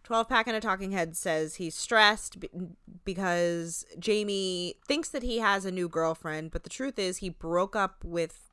12 0.04 0.28
pack 0.28 0.46
and 0.48 0.56
a 0.56 0.60
talking 0.60 0.90
head 0.90 1.16
says 1.16 1.56
he's 1.56 1.74
stressed 1.76 2.40
be- 2.40 2.50
because 3.04 3.84
Jamie 3.98 4.74
thinks 4.86 5.08
that 5.10 5.22
he 5.22 5.38
has 5.38 5.64
a 5.64 5.70
new 5.70 5.88
girlfriend, 5.88 6.50
but 6.50 6.64
the 6.64 6.70
truth 6.70 6.98
is 6.98 7.18
he 7.18 7.28
broke 7.28 7.76
up 7.76 8.02
with 8.04 8.48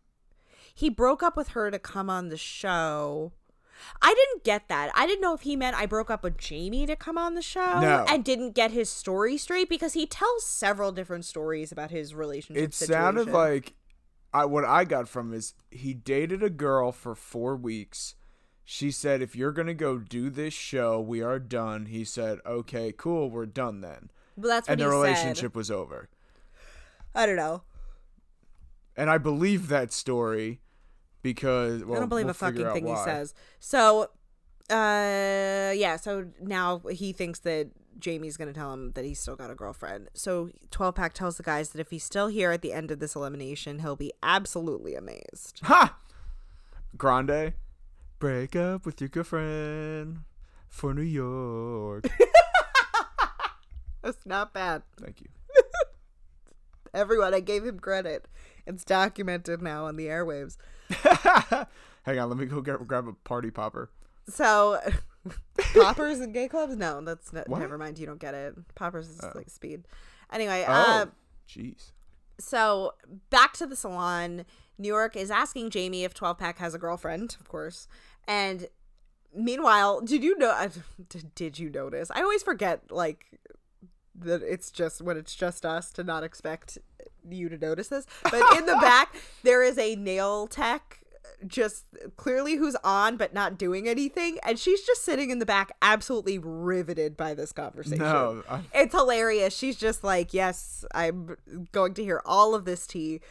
he 0.76 0.90
broke 0.90 1.24
up 1.24 1.36
with 1.36 1.50
her 1.50 1.72
to 1.72 1.80
come 1.80 2.10
on 2.10 2.30
the 2.30 2.38
show. 2.38 3.32
I 4.02 4.14
didn't 4.14 4.44
get 4.44 4.68
that. 4.68 4.92
I 4.94 5.08
didn't 5.08 5.22
know 5.22 5.34
if 5.34 5.42
he 5.42 5.56
meant 5.56 5.76
I 5.76 5.86
broke 5.86 6.12
up 6.12 6.22
with 6.24 6.38
Jamie 6.38 6.86
to 6.86 6.96
come 6.96 7.18
on 7.18 7.34
the 7.34 7.42
show 7.42 7.80
No. 7.80 8.06
and 8.08 8.24
didn't 8.24 8.52
get 8.52 8.72
his 8.72 8.90
story 8.90 9.38
straight 9.38 9.70
because 9.70 9.94
he 9.94 10.06
tells 10.06 10.46
several 10.46 10.92
different 10.92 11.26
stories 11.26 11.72
about 11.72 11.90
his 11.90 12.14
relationship. 12.14 12.64
It 12.66 12.74
sounded 12.74 13.30
like 13.30 13.74
I 14.34 14.46
what 14.46 14.66
I 14.66 14.84
got 14.84 15.08
from 15.08 15.34
is 15.34 15.54
he 15.72 15.94
dated 15.94 16.44
a 16.44 16.50
girl 16.50 16.92
for 16.92 17.16
four 17.16 17.56
weeks. 17.56 18.16
She 18.64 18.92
said, 18.92 19.22
"If 19.22 19.36
you're 19.36 19.52
gonna 19.52 19.74
go 19.74 19.98
do 19.98 20.30
this 20.30 20.54
show, 20.54 21.02
we 21.02 21.22
are 21.22 21.40
done." 21.40 21.88
He 21.88 22.04
said, 22.04 22.40
"Okay, 22.46 22.94
cool, 22.96 23.30
we're 23.32 23.48
done 23.48 23.82
then," 23.82 24.12
but 24.38 24.48
that's 24.48 24.68
what 24.68 24.74
and 24.74 24.82
he 24.82 24.86
the 24.86 24.92
said. 24.92 24.96
relationship 24.96 25.56
was 25.56 25.72
over. 25.72 26.10
I 27.16 27.26
don't 27.26 27.36
know. 27.36 27.64
And 28.96 29.10
I 29.10 29.18
believe 29.18 29.70
that 29.70 29.92
story 29.92 30.62
because 31.22 31.84
well, 31.84 31.98
I 31.98 32.00
don't 32.00 32.10
believe 32.10 32.26
we'll 32.26 32.32
a 32.32 32.36
fucking 32.36 32.72
thing 32.72 32.88
he 32.88 32.96
says. 32.98 33.34
So, 33.60 34.04
uh, 34.70 35.74
yeah. 35.76 35.98
So 35.98 36.28
now 36.42 36.80
he 36.92 37.12
thinks 37.14 37.40
that 37.40 37.70
Jamie's 38.00 38.38
gonna 38.38 38.54
tell 38.54 38.74
him 38.74 38.92
that 38.94 39.06
he's 39.06 39.20
still 39.20 39.36
got 39.36 39.52
a 39.52 39.56
girlfriend. 39.56 40.10
So 40.14 40.50
12 40.72 40.96
pack 40.96 41.14
tells 41.14 41.38
the 41.38 41.44
guys 41.44 41.70
that 41.70 41.80
if 41.80 41.90
he's 41.90 42.04
still 42.04 42.28
here 42.28 42.52
at 42.52 42.62
the 42.62 42.74
end 42.74 42.92
of 42.92 43.00
this 43.00 43.16
elimination, 43.16 43.80
he'll 43.80 43.96
be 43.96 44.14
absolutely 44.24 44.96
amazed. 44.96 45.60
Ha! 45.64 45.98
Grande, 46.98 47.54
break 48.20 48.56
up 48.56 48.86
with 48.86 49.00
your 49.00 49.10
girlfriend 49.10 50.20
for 50.68 50.94
New 50.94 51.02
York. 51.02 52.06
That's 54.02 54.26
not 54.26 54.54
bad. 54.54 54.84
Thank 55.00 55.22
you. 55.22 55.28
Everyone, 56.94 57.34
I 57.34 57.42
gave 57.42 57.66
him 57.66 57.80
credit. 57.80 58.28
It's 58.66 58.84
documented 58.84 59.62
now 59.62 59.86
on 59.86 59.98
the 59.98 60.08
airwaves. 60.08 60.58
Hang 62.04 62.20
on, 62.20 62.30
let 62.30 62.38
me 62.38 62.46
go 62.46 62.62
get, 62.62 62.86
grab 62.88 63.08
a 63.08 63.14
party 63.14 63.52
popper. 63.52 63.90
So, 64.28 64.80
poppers 65.82 66.20
and 66.20 66.34
gay 66.34 66.48
clubs? 66.48 66.76
No, 66.76 67.02
that's 67.02 67.32
not, 67.34 67.48
never 67.50 67.78
mind. 67.78 68.00
You 68.00 68.06
don't 68.06 68.20
get 68.20 68.34
it. 68.34 68.56
Poppers 68.76 69.10
is 69.10 69.22
like 69.36 69.50
speed. 69.50 69.84
Anyway, 70.32 70.64
Oh, 70.68 70.72
uh, 70.72 71.06
jeez. 71.48 71.92
so 72.40 72.94
back 73.30 73.54
to 73.54 73.66
the 73.66 73.76
salon. 73.76 74.46
New 74.78 74.88
York 74.88 75.16
is 75.16 75.30
asking 75.30 75.72
Jamie 75.72 76.04
if 76.04 76.14
12 76.14 76.38
Pack 76.38 76.58
has 76.60 76.74
a 76.74 76.78
girlfriend, 76.78 77.36
of 77.42 77.50
course. 77.50 77.88
And 78.28 78.68
meanwhile, 79.36 80.02
did 80.02 80.24
you 80.24 80.38
know? 80.38 80.70
Did 81.36 81.60
you 81.60 81.70
notice? 81.70 82.10
I 82.12 82.22
always 82.22 82.44
forget, 82.44 82.92
like, 82.92 83.26
that 84.16 84.42
it's 84.42 84.72
just 84.72 85.02
when 85.02 85.18
it's 85.18 85.36
just 85.36 85.66
us 85.66 85.92
to 85.94 86.04
not 86.04 86.24
expect 86.24 86.78
you 87.30 87.50
to 87.50 87.58
notice 87.58 87.90
this. 87.90 88.06
But 88.24 88.58
in 88.58 88.66
the 88.66 88.74
back, 88.82 89.16
there 89.44 89.64
is 89.64 89.78
a 89.78 89.96
nail 89.96 90.48
tech. 90.48 91.02
Just 91.48 91.86
clearly 92.18 92.56
who's 92.56 92.76
on 92.84 93.18
but 93.18 93.34
not 93.34 93.58
doing 93.58 93.88
anything, 93.88 94.38
and 94.44 94.60
she's 94.60 94.82
just 94.82 95.04
sitting 95.04 95.30
in 95.30 95.40
the 95.40 95.46
back, 95.46 95.72
absolutely 95.82 96.38
riveted 96.38 97.16
by 97.16 97.34
this 97.34 97.52
conversation. 97.52 98.00
No, 98.00 98.44
I, 98.50 98.62
It's 98.74 98.94
hilarious. 98.94 99.56
She's 99.56 99.78
just 99.78 100.04
like, 100.04 100.34
yes, 100.34 100.86
I'm 100.94 101.38
going 101.72 101.94
to 101.96 102.04
hear 102.04 102.22
all 102.26 102.56
of 102.56 102.66
this 102.66 102.86
tea. 102.86 103.22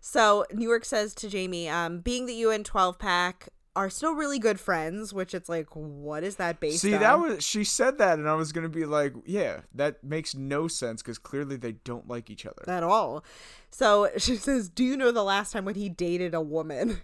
So 0.00 0.46
New 0.52 0.68
York 0.68 0.84
says 0.84 1.14
to 1.16 1.28
Jamie, 1.28 1.68
um, 1.68 2.00
being 2.00 2.26
that 2.26 2.32
you 2.32 2.50
and 2.50 2.64
12 2.64 2.98
Pack 2.98 3.48
are 3.76 3.90
still 3.90 4.14
really 4.14 4.40
good 4.40 4.58
friends, 4.58 5.12
which 5.12 5.34
it's 5.34 5.48
like, 5.48 5.68
what 5.74 6.24
is 6.24 6.36
that 6.36 6.58
based 6.58 6.80
see 6.80 6.94
on? 6.94 7.00
that 7.00 7.20
was 7.20 7.44
she 7.44 7.62
said 7.62 7.98
that, 7.98 8.18
and 8.18 8.28
I 8.28 8.34
was 8.34 8.50
gonna 8.50 8.68
be 8.68 8.84
like, 8.84 9.14
yeah, 9.24 9.60
that 9.74 10.02
makes 10.02 10.34
no 10.34 10.66
sense 10.66 11.00
because 11.00 11.16
clearly 11.18 11.56
they 11.56 11.72
don't 11.72 12.08
like 12.08 12.28
each 12.28 12.44
other. 12.44 12.64
at 12.66 12.82
all. 12.82 13.24
So 13.70 14.08
she 14.18 14.34
says, 14.36 14.68
Do 14.68 14.82
you 14.82 14.96
know 14.96 15.12
the 15.12 15.22
last 15.22 15.52
time 15.52 15.64
when 15.64 15.76
he 15.76 15.88
dated 15.88 16.34
a 16.34 16.40
woman? 16.40 17.02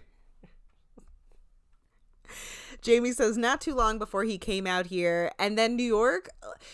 Jamie 2.81 3.11
says, 3.13 3.37
Not 3.37 3.61
too 3.61 3.73
long 3.73 3.97
before 3.97 4.23
he 4.23 4.37
came 4.37 4.67
out 4.67 4.87
here. 4.87 5.31
And 5.39 5.57
then 5.57 5.75
New 5.75 5.83
York, 5.83 6.29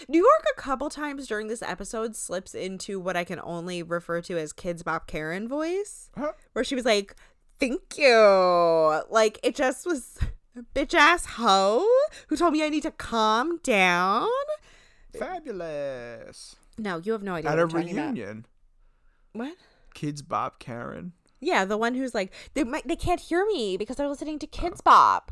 New 0.08 0.20
York, 0.20 0.45
a 0.58 0.60
couple 0.62 0.89
times 0.89 1.28
during 1.28 1.47
this 1.47 1.62
episode 1.62 2.16
slips 2.16 2.54
into 2.54 2.99
what 2.99 3.16
I 3.16 3.24
can 3.24 3.39
only 3.43 3.82
refer 3.84 4.22
to 4.22 4.38
as 4.38 4.52
Kidz 4.54 4.84
Bop 4.84 5.08
Karen 5.08 5.47
voice, 5.47 6.10
Huh? 6.18 6.34
where 6.54 6.64
she 6.66 6.76
was 6.76 6.86
like, 6.86 7.16
Thank 7.60 7.97
you. 7.97 9.02
Like, 9.10 9.39
it 9.43 9.56
just 9.56 9.86
was 9.86 10.18
bitch 10.76 10.93
ass 10.93 11.26
hoe 11.26 11.86
who 12.28 12.36
told 12.36 12.54
me 12.54 12.64
I 12.64 12.70
need 12.70 12.84
to 12.84 12.91
calm 12.91 13.60
down. 13.64 14.28
Fabulous. 15.18 16.56
No, 16.78 16.97
you 16.97 17.12
have 17.12 17.24
no 17.24 17.36
idea. 17.36 17.52
At 17.52 17.60
a 17.60 17.62
I'm 17.64 17.70
about. 17.70 17.86
reunion, 17.86 18.45
What? 19.34 19.56
Kidz 19.95 20.28
Bop 20.28 20.60
Karen. 20.60 21.14
Yeah, 21.39 21.66
the 21.66 21.78
one 21.78 21.95
who's 21.95 22.14
like 22.14 22.34
they 22.54 22.64
might 22.64 22.88
they 22.88 22.95
can't 22.95 23.20
hear 23.20 23.45
me 23.45 23.76
because 23.78 23.95
they're 23.97 24.08
listening 24.10 24.39
to 24.39 24.47
Kidz 24.47 24.84
Bop. 24.84 25.32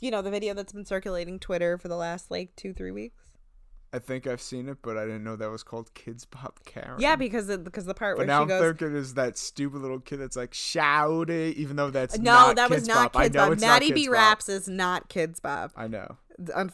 You 0.00 0.10
know 0.10 0.22
the 0.22 0.30
video 0.30 0.54
that's 0.54 0.72
been 0.72 0.84
circulating 0.84 1.38
Twitter 1.38 1.78
for 1.78 1.88
the 1.88 1.96
last 1.96 2.30
like 2.30 2.54
two 2.56 2.72
three 2.72 2.90
weeks. 2.90 3.22
I 3.92 3.98
think 3.98 4.26
I've 4.26 4.42
seen 4.42 4.68
it, 4.68 4.78
but 4.82 4.98
I 4.98 5.04
didn't 5.06 5.24
know 5.24 5.36
that 5.36 5.50
was 5.50 5.62
called 5.62 5.94
Kidz 5.94 6.26
Bop 6.28 6.60
Karen. 6.66 6.96
Yeah, 6.98 7.16
because 7.16 7.46
because 7.58 7.86
the 7.86 7.94
part 7.94 8.16
But 8.16 8.26
where 8.26 8.26
now 8.26 8.46
she 8.46 8.52
I'm 8.52 8.60
thinking 8.76 8.96
is 8.96 9.14
that 9.14 9.38
stupid 9.38 9.80
little 9.80 10.00
kid 10.00 10.18
that's 10.18 10.36
like 10.36 10.52
shout 10.52 11.30
it, 11.30 11.56
even 11.56 11.76
though 11.76 11.90
that's 11.90 12.18
No, 12.18 12.52
that 12.52 12.68
was 12.68 12.86
not 12.86 13.12
Bop. 13.12 13.20
I 13.20 13.24
Kids 13.24 13.34
know 13.36 13.44
Bop. 13.44 13.52
it's 13.54 13.62
not 13.62 13.68
Maddie 13.68 13.92
B 13.92 14.08
Raps 14.08 14.48
is 14.48 14.68
not 14.68 15.08
Kidz 15.08 15.40
Bop. 15.40 15.72
I 15.76 15.86
know. 15.88 16.16
Unf- 16.40 16.72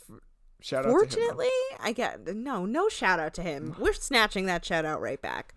Shout 0.60 0.80
out 0.80 0.82
to 0.84 0.88
him. 0.90 0.94
Fortunately, 0.98 1.48
I 1.80 1.92
get 1.92 2.26
no, 2.36 2.64
no 2.66 2.88
shout 2.88 3.20
out 3.20 3.34
to 3.34 3.42
him. 3.42 3.74
We're 3.78 3.92
snatching 3.92 4.46
that 4.46 4.64
shout 4.64 4.84
out 4.84 5.00
right 5.00 5.20
back. 5.20 5.54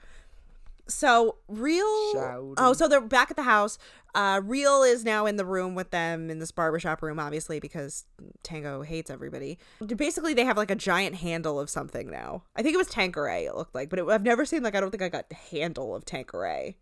So 0.88 1.38
real 1.48 2.14
Shout 2.14 2.54
oh, 2.58 2.74
so 2.74 2.88
they're 2.88 3.02
back 3.02 3.32
at 3.32 3.38
the 3.38 3.44
house. 3.44 3.78
Uh 4.14 4.42
Real 4.44 4.84
is 4.84 5.04
now 5.04 5.26
in 5.26 5.36
the 5.36 5.46
room 5.46 5.76
with 5.76 5.92
them 5.92 6.30
in 6.30 6.40
this 6.40 6.52
barbershop 6.52 7.02
room, 7.02 7.20
obviously, 7.20 7.60
because 7.60 8.06
Tango 8.44 8.82
hates 8.84 9.10
everybody. 9.10 9.58
Basically, 9.96 10.34
they 10.34 10.46
have 10.46 10.58
like 10.58 10.72
a 10.72 10.76
giant 10.76 11.16
handle 11.16 11.60
of 11.60 11.70
something 11.70 12.10
now. 12.10 12.44
I 12.56 12.62
think 12.62 12.76
it 12.76 12.78
was 12.78 12.88
Tanqueray, 12.88 13.46
it 13.46 13.56
looked 13.56 13.74
like, 13.74 13.90
but 13.90 14.00
it, 14.00 14.08
I've 14.08 14.24
never 14.24 14.46
seen 14.46 14.64
like 14.64 14.76
I 14.76 14.80
don't 14.80 14.92
think 14.92 15.04
I 15.04 15.10
got 15.10 15.30
the 15.30 15.36
handle 15.36 15.96
of 15.96 16.06
Tanqueray. 16.06 16.78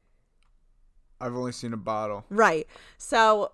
I've 1.22 1.36
only 1.36 1.54
seen 1.54 1.72
a 1.72 1.78
bottle. 1.78 2.26
Right. 2.30 2.68
So 2.98 3.54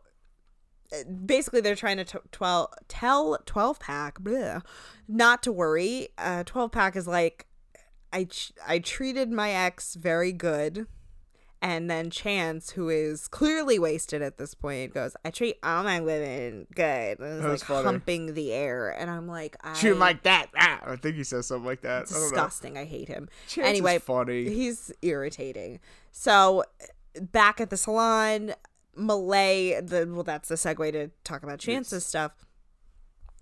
uh, 0.92 1.04
basically 1.26 1.62
they're 1.62 1.76
trying 1.76 1.98
to 1.98 2.06
t- 2.06 2.18
12 2.32 2.70
tell 2.88 3.38
12 3.46 3.80
pack 3.80 4.20
bleh, 4.20 4.64
not 5.08 5.44
to 5.44 5.52
worry. 5.52 6.10
Uh 6.18 6.44
12 6.44 6.72
pack 6.72 6.96
is 6.96 7.08
like 7.08 7.46
I 8.12 8.26
ch- 8.26 8.54
I 8.68 8.80
treated 8.80 9.32
my 9.32 9.52
ex 9.52 9.96
very 9.96 10.32
good. 10.32 10.88
And 11.62 11.92
then 11.92 12.10
Chance, 12.10 12.72
who 12.72 12.88
is 12.88 13.28
clearly 13.28 13.78
wasted 13.80 14.22
at 14.22 14.38
this 14.38 14.54
point, 14.54 14.94
goes, 14.94 15.18
I 15.26 15.30
treat 15.30 15.58
all 15.62 15.84
my 15.84 16.00
women 16.00 16.68
good. 16.74 17.20
And 17.20 17.44
was 17.44 17.62
like 17.62 17.68
funny. 17.68 17.84
humping 17.84 18.34
the 18.34 18.54
air. 18.54 18.90
And 18.98 19.10
I'm 19.10 19.28
like, 19.28 19.58
I, 19.62 19.74
Shoot 19.74 19.92
him 19.92 20.00
like 20.00 20.24
that. 20.24 20.48
Ah, 20.58 20.80
I 20.86 20.96
think 20.96 21.18
he 21.18 21.26
says 21.26 21.48
something 21.48 21.66
like 21.66 21.82
that. 21.82 21.90
I 22.10 22.14
don't 22.14 22.14
know. 22.14 22.30
disgusting. 22.30 22.78
I 22.78 22.86
hate 22.86 23.10
him. 23.10 23.28
Chance 23.50 23.68
anyway, 23.68 24.00
funny. 24.00 24.46
He's 24.46 24.94
irritating. 25.02 25.82
So 26.14 26.64
back 27.20 27.60
at 27.60 27.70
the 27.70 27.78
salon, 27.78 28.54
Malay, 28.96 29.82
the 29.82 30.08
well, 30.10 30.24
that's 30.24 30.48
the 30.48 30.56
segue 30.56 30.92
to 30.94 31.10
talk 31.26 31.44
about 31.44 31.60
Chance's 31.60 32.06
stuff. 32.06 32.32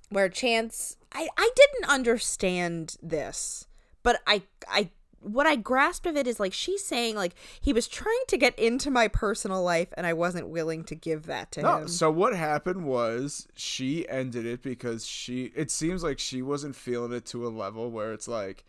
Where 0.10 0.30
Chance, 0.30 0.98
I 1.14 1.28
I 1.38 1.50
didn't 1.56 1.90
understand 1.90 2.96
this, 3.02 3.67
but 4.08 4.22
I 4.26 4.44
I 4.70 4.90
what 5.20 5.46
I 5.46 5.58
grasped 5.58 6.06
of 6.06 6.16
it 6.16 6.28
is 6.28 6.40
like 6.40 6.54
she's 6.54 6.82
saying 6.86 7.18
like 7.18 7.34
he 7.60 7.74
was 7.74 7.90
trying 7.90 8.24
to 8.30 8.38
get 8.38 8.58
into 8.58 8.90
my 8.90 9.10
personal 9.10 9.62
life 9.62 9.90
and 9.98 10.08
I 10.08 10.14
wasn't 10.14 10.48
willing 10.48 10.86
to 10.86 10.96
give 10.96 11.26
that 11.26 11.52
to 11.54 11.62
No, 11.62 11.78
him. 11.80 11.88
so 11.90 12.10
what 12.10 12.34
happened 12.34 12.86
was 12.86 13.50
she 13.54 14.08
ended 14.08 14.46
it 14.46 14.62
because 14.64 15.06
she 15.06 15.52
it 15.58 15.72
seems 15.72 16.04
like 16.04 16.20
she 16.20 16.42
wasn't 16.42 16.78
feeling 16.78 17.12
it 17.12 17.26
to 17.26 17.46
a 17.46 17.50
level 17.50 17.92
where 17.92 18.14
it's 18.14 18.30
like 18.30 18.64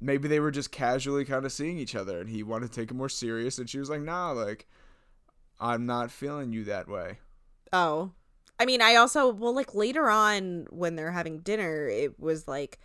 maybe 0.00 0.28
they 0.28 0.38
were 0.38 0.52
just 0.52 0.70
casually 0.70 1.24
kind 1.24 1.44
of 1.44 1.50
seeing 1.50 1.78
each 1.78 1.96
other 1.96 2.20
and 2.20 2.30
he 2.30 2.44
wanted 2.44 2.70
to 2.70 2.80
take 2.80 2.92
it 2.92 2.94
more 2.94 3.08
serious 3.08 3.58
and 3.58 3.68
she 3.68 3.80
was 3.80 3.90
like, 3.90 4.02
"Nah, 4.02 4.30
like 4.30 4.68
I'm 5.58 5.84
not 5.84 6.12
feeling 6.12 6.52
you 6.52 6.62
that 6.64 6.86
way." 6.88 7.18
Oh. 7.72 8.12
I 8.60 8.66
mean, 8.66 8.80
I 8.80 8.94
also, 8.94 9.32
well, 9.32 9.52
like 9.52 9.74
later 9.74 10.08
on 10.08 10.68
when 10.70 10.94
they're 10.94 11.10
having 11.10 11.40
dinner, 11.40 11.88
it 11.88 12.20
was 12.20 12.46
like 12.46 12.78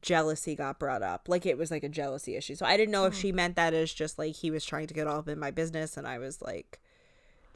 jealousy 0.00 0.54
got 0.54 0.78
brought 0.78 1.02
up. 1.02 1.28
Like 1.28 1.46
it 1.46 1.58
was 1.58 1.70
like 1.70 1.84
a 1.84 1.88
jealousy 1.88 2.36
issue. 2.36 2.54
So 2.54 2.66
I 2.66 2.76
didn't 2.76 2.92
know 2.92 3.06
if 3.06 3.14
hmm. 3.14 3.20
she 3.20 3.32
meant 3.32 3.56
that 3.56 3.74
as 3.74 3.92
just 3.92 4.18
like 4.18 4.36
he 4.36 4.50
was 4.50 4.64
trying 4.64 4.86
to 4.86 4.94
get 4.94 5.06
all 5.06 5.18
up 5.18 5.28
in 5.28 5.38
my 5.38 5.50
business 5.50 5.96
and 5.96 6.06
I 6.06 6.18
was 6.18 6.42
like, 6.42 6.80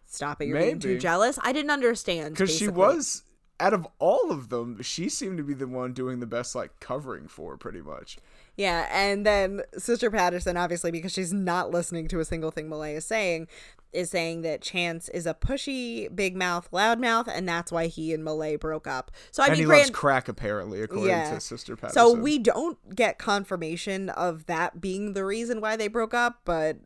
stop 0.07 0.41
it, 0.41 0.47
you're 0.47 0.59
being 0.59 0.79
too 0.79 0.99
jealous. 0.99 1.39
I 1.43 1.53
didn't 1.53 1.71
understand. 1.71 2.37
Cuz 2.37 2.57
she 2.57 2.69
was 2.69 3.23
out 3.59 3.73
of 3.73 3.87
all 3.99 4.31
of 4.31 4.49
them, 4.49 4.83
she 4.83 5.09
seemed 5.09 5.39
to 5.39 5.43
be 5.43 5.55
the 5.55 5.67
one 5.67 5.93
doing 5.93 6.21
the 6.21 6.27
best 6.27 6.55
like 6.55 6.79
covering 6.81 7.29
for 7.29 7.57
pretty 7.57 7.81
much. 7.81 8.19
Yeah, 8.57 8.89
and 8.91 9.27
then 9.27 9.63
Sister 9.77 10.11
Patterson, 10.11 10.57
obviously, 10.57 10.91
because 10.91 11.13
she's 11.13 11.33
not 11.33 11.71
listening 11.71 12.09
to 12.09 12.21
a 12.21 12.25
single 12.25 12.51
thing 12.51 12.69
Malay 12.69 12.95
is 12.95 13.05
saying, 13.05 13.49
is 13.97 14.11
saying 14.11 14.43
that 14.43 14.61
Chance 14.61 15.09
is 15.09 15.27
a 15.27 15.35
pushy, 15.35 16.15
big 16.15 16.37
mouth, 16.37 16.69
loud 16.71 17.01
mouth, 17.01 17.29
and 17.33 17.49
that's 17.49 17.73
why 17.73 17.87
he 17.87 18.13
and 18.13 18.23
Malay 18.23 18.57
broke 18.57 18.87
up. 18.87 19.11
So 19.31 19.43
I 19.43 19.47
and 19.47 19.53
mean, 19.53 19.61
he 19.61 19.65
grand- 19.65 19.81
loves 19.83 19.91
crack 19.91 20.29
apparently 20.29 20.83
according 20.83 21.09
Yeah. 21.09 21.35
to 21.35 21.41
Sister 21.41 21.75
Patterson. 21.77 21.95
So 22.01 22.13
we 22.13 22.39
don't 22.39 22.95
get 22.95 23.19
confirmation 23.19 24.11
of 24.11 24.47
that 24.47 24.81
being 24.81 25.15
the 25.15 25.25
reason 25.25 25.61
why 25.61 25.77
they 25.77 25.89
broke 25.89 26.15
up, 26.15 26.41
but 26.45 26.79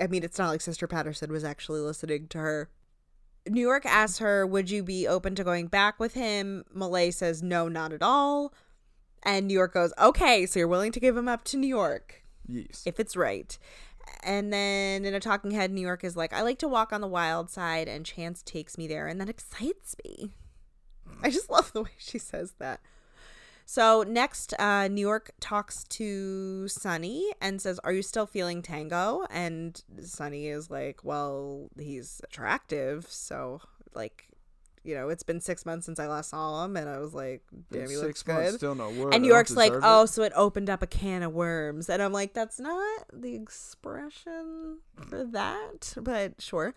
I 0.00 0.06
mean, 0.06 0.22
it's 0.22 0.38
not 0.38 0.48
like 0.48 0.60
Sister 0.60 0.86
Patterson 0.86 1.30
was 1.32 1.44
actually 1.44 1.80
listening 1.80 2.28
to 2.28 2.38
her. 2.38 2.70
New 3.48 3.60
York 3.60 3.84
asks 3.84 4.18
her, 4.18 4.46
Would 4.46 4.70
you 4.70 4.82
be 4.82 5.06
open 5.08 5.34
to 5.34 5.44
going 5.44 5.66
back 5.66 5.98
with 5.98 6.14
him? 6.14 6.64
Malay 6.72 7.10
says, 7.10 7.42
No, 7.42 7.68
not 7.68 7.92
at 7.92 8.02
all. 8.02 8.54
And 9.24 9.46
New 9.48 9.54
York 9.54 9.74
goes, 9.74 9.92
Okay, 10.00 10.46
so 10.46 10.58
you're 10.58 10.68
willing 10.68 10.92
to 10.92 11.00
give 11.00 11.16
him 11.16 11.28
up 11.28 11.44
to 11.44 11.56
New 11.56 11.66
York 11.66 12.22
yes. 12.46 12.82
if 12.86 12.98
it's 13.00 13.16
right. 13.16 13.58
And 14.22 14.52
then 14.52 15.04
in 15.04 15.14
a 15.14 15.20
talking 15.20 15.50
head, 15.50 15.70
New 15.70 15.80
York 15.80 16.04
is 16.04 16.16
like, 16.16 16.32
I 16.32 16.42
like 16.42 16.58
to 16.60 16.68
walk 16.68 16.92
on 16.92 17.00
the 17.00 17.08
wild 17.08 17.50
side, 17.50 17.88
and 17.88 18.06
Chance 18.06 18.42
takes 18.42 18.78
me 18.78 18.86
there, 18.86 19.06
and 19.06 19.20
that 19.20 19.28
excites 19.28 19.96
me. 20.04 20.32
I 21.22 21.30
just 21.30 21.50
love 21.50 21.72
the 21.72 21.82
way 21.82 21.90
she 21.98 22.18
says 22.18 22.54
that. 22.58 22.80
So 23.64 24.02
next, 24.02 24.54
uh, 24.58 24.88
New 24.88 25.00
York 25.00 25.30
talks 25.40 25.84
to 25.84 26.68
Sunny 26.68 27.32
and 27.40 27.60
says, 27.62 27.78
"Are 27.84 27.92
you 27.92 28.02
still 28.02 28.26
feeling 28.26 28.60
Tango?" 28.60 29.24
And 29.30 29.82
Sunny 30.00 30.48
is 30.48 30.70
like, 30.70 31.04
"Well, 31.04 31.68
he's 31.78 32.20
attractive, 32.24 33.06
so 33.08 33.60
like, 33.94 34.28
you 34.84 34.94
know, 34.94 35.08
it's 35.08 35.22
been 35.22 35.40
six 35.40 35.64
months 35.64 35.86
since 35.86 35.98
I 35.98 36.06
last 36.06 36.30
saw 36.30 36.64
him, 36.64 36.76
and 36.76 36.88
I 36.88 36.98
was 36.98 37.14
like, 37.14 37.42
damn, 37.70 37.88
he 37.88 37.96
looks 37.96 38.26
months, 38.26 38.50
good." 38.50 38.56
still 38.58 38.74
no 38.74 38.90
word. 38.90 39.14
And 39.14 39.22
New 39.22 39.28
York's 39.28 39.56
like, 39.56 39.72
it. 39.72 39.80
"Oh, 39.82 40.06
so 40.06 40.22
it 40.22 40.32
opened 40.34 40.68
up 40.68 40.82
a 40.82 40.86
can 40.86 41.22
of 41.22 41.32
worms," 41.32 41.88
and 41.88 42.02
I'm 42.02 42.12
like, 42.12 42.34
"That's 42.34 42.58
not 42.58 43.06
the 43.12 43.34
expression 43.34 44.78
for 45.08 45.24
that, 45.24 45.94
but 46.00 46.40
sure." 46.40 46.74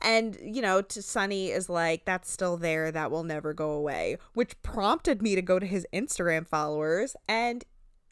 And 0.00 0.38
you 0.42 0.62
know, 0.62 0.82
to 0.82 1.02
Sunny 1.02 1.50
is 1.50 1.68
like, 1.68 2.04
"That's 2.04 2.30
still 2.30 2.56
there. 2.56 2.90
That 2.90 3.10
will 3.10 3.24
never 3.24 3.52
go 3.52 3.70
away," 3.70 4.18
which 4.34 4.60
prompted 4.62 5.22
me 5.22 5.34
to 5.34 5.42
go 5.42 5.58
to 5.58 5.66
his 5.66 5.86
Instagram 5.92 6.46
followers, 6.46 7.16
and 7.28 7.64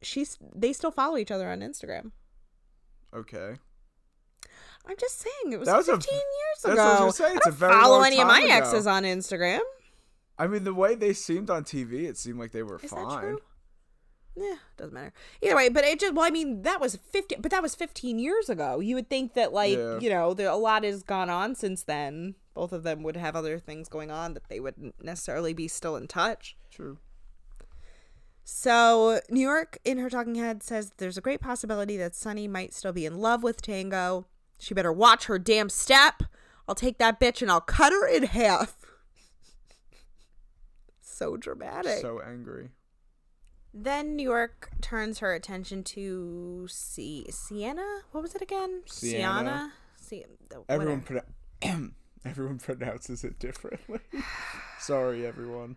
she's 0.03 0.39
they 0.55 0.73
still 0.73 0.91
follow 0.91 1.17
each 1.17 1.31
other 1.31 1.51
on 1.51 1.61
Instagram. 1.61 2.13
Okay. 3.15 3.57
I'm 4.87 4.97
just 4.99 5.21
saying, 5.21 5.53
it 5.53 5.59
was, 5.59 5.67
That 5.69 5.77
was 5.77 5.89
a- 5.89 5.97
15 5.97 6.15
years 6.15 6.25
that's 6.63 6.73
ago. 6.75 6.83
what 6.85 7.01
I 7.01 7.05
was 7.05 7.19
gonna 7.19 7.31
say, 7.31 7.37
I 7.37 7.39
don't 7.45 7.55
very 7.55 7.73
follow 7.75 8.01
any 8.03 8.21
of 8.21 8.27
my 8.27 8.41
ago. 8.41 8.53
exes 8.53 8.87
on 8.87 9.05
Instagram. 9.05 9.61
I 10.39 10.47
mean, 10.47 10.65
the 10.65 10.75
way 10.75 10.95
they 10.95 11.13
seemed 11.13 11.51
on 11.51 11.65
TV, 11.65 12.07
it 12.09 12.17
seemed 12.17 12.39
like 12.39 12.53
they 12.53 12.63
were 12.63 12.81
Is 12.83 12.91
fine. 12.91 13.37
Yeah, 14.37 14.55
doesn't 14.79 14.95
matter. 14.95 15.13
Either 15.43 15.57
way, 15.57 15.69
but 15.69 15.85
it 15.85 16.01
just 16.01 16.15
well, 16.15 16.25
I 16.25 16.31
mean, 16.31 16.63
that 16.63 16.81
was 16.81 16.97
fifty, 16.97 17.35
but 17.39 17.51
that 17.51 17.63
was 17.63 17.75
fifteen 17.75 18.19
years 18.19 18.49
ago. 18.49 18.81
You 18.81 18.95
would 18.95 19.11
think 19.11 19.35
that 19.35 19.53
like 19.53 19.77
Yeah. 19.77 19.99
you 19.99 20.09
know, 20.09 20.33
there 20.35 20.49
a 20.49 20.57
lot 20.57 20.85
has 20.85 21.03
gone 21.03 21.29
on 21.29 21.55
since 21.57 21.83
then. 21.83 22.37
Both 22.55 22.73
of 22.73 22.83
them 22.85 23.03
would 23.03 23.17
have 23.17 23.37
other 23.37 23.59
things 23.59 23.89
going 23.89 24.11
on 24.11 24.33
that 24.35 24.49
they 24.49 24.61
wouldn't 24.61 24.95
necessarily 25.03 25.53
be 25.53 25.69
still 25.69 25.95
in 25.97 26.07
touch. 26.09 26.57
True. 26.71 26.99
So 28.45 29.21
New 29.29 29.41
York, 29.41 29.79
in 29.85 29.99
her 29.99 30.09
talking 30.11 30.37
head, 30.37 30.63
says 30.63 30.93
there's 30.97 31.19
a 31.19 31.21
great 31.21 31.41
possibility 31.41 31.97
that 31.99 32.15
Sunny 32.15 32.49
might 32.49 32.73
still 32.73 32.93
be 32.93 33.07
in 33.07 33.19
love 33.19 33.43
with 33.43 33.61
Tango. 33.63 34.27
She 34.61 34.75
better 34.75 34.93
watch 34.93 35.25
her 35.25 35.39
damn 35.39 35.69
step. 35.71 36.23
I'll 36.69 36.75
take 36.75 36.99
that 36.99 37.19
bitch 37.19 37.43
and 37.43 37.51
I'll 37.51 37.61
cut 37.61 37.93
her 37.93 38.07
in 38.07 38.25
half. 38.25 38.77
so 41.01 41.37
dramatic. 41.37 41.99
So 42.01 42.21
angry. 42.21 42.71
Then 43.73 44.17
New 44.17 44.25
York 44.29 44.71
turns 44.81 45.21
her 45.21 45.33
attention 45.33 45.85
to 45.85 46.67
C- 46.69 47.27
Sienna. 47.31 48.01
What 48.13 48.23
was 48.23 48.35
it 48.35 48.43
again? 48.43 48.83
Sienna. 48.87 49.73
Sie- 49.97 50.25
Everyone 50.69 51.01
pro- 51.03 51.21
everyone 52.25 52.59
pronounces 52.59 53.23
it 53.25 53.39
differently. 53.39 54.01
Sorry, 54.81 55.25
everyone. 55.25 55.77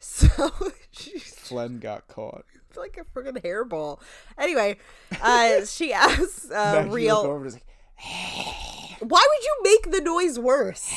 So 0.00 0.50
she's 0.90 1.34
Flen 1.34 1.78
got 1.78 2.08
caught. 2.08 2.44
It's 2.68 2.76
like 2.78 2.98
a 2.98 3.04
freaking 3.18 3.42
hairball. 3.42 4.00
Anyway, 4.38 4.78
uh, 5.22 5.64
she 5.66 5.92
asks 5.92 6.50
uh, 6.50 6.54
Imagine 6.54 6.76
you 6.78 6.86
look 6.88 6.94
real. 6.94 7.16
over 7.16 7.50
like, 7.50 7.66
Why 9.00 9.26
would 9.28 9.44
you 9.44 9.56
make 9.62 9.92
the 9.92 10.00
noise 10.00 10.38
worse? 10.38 10.92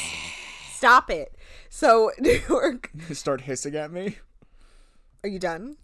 Stop 0.72 1.10
it. 1.10 1.36
So 1.70 2.12
New 2.20 2.40
York, 2.48 2.92
start 3.12 3.42
hissing 3.42 3.76
at 3.76 3.92
me. 3.92 4.18
are 5.24 5.30
you 5.30 5.40
done? 5.40 5.78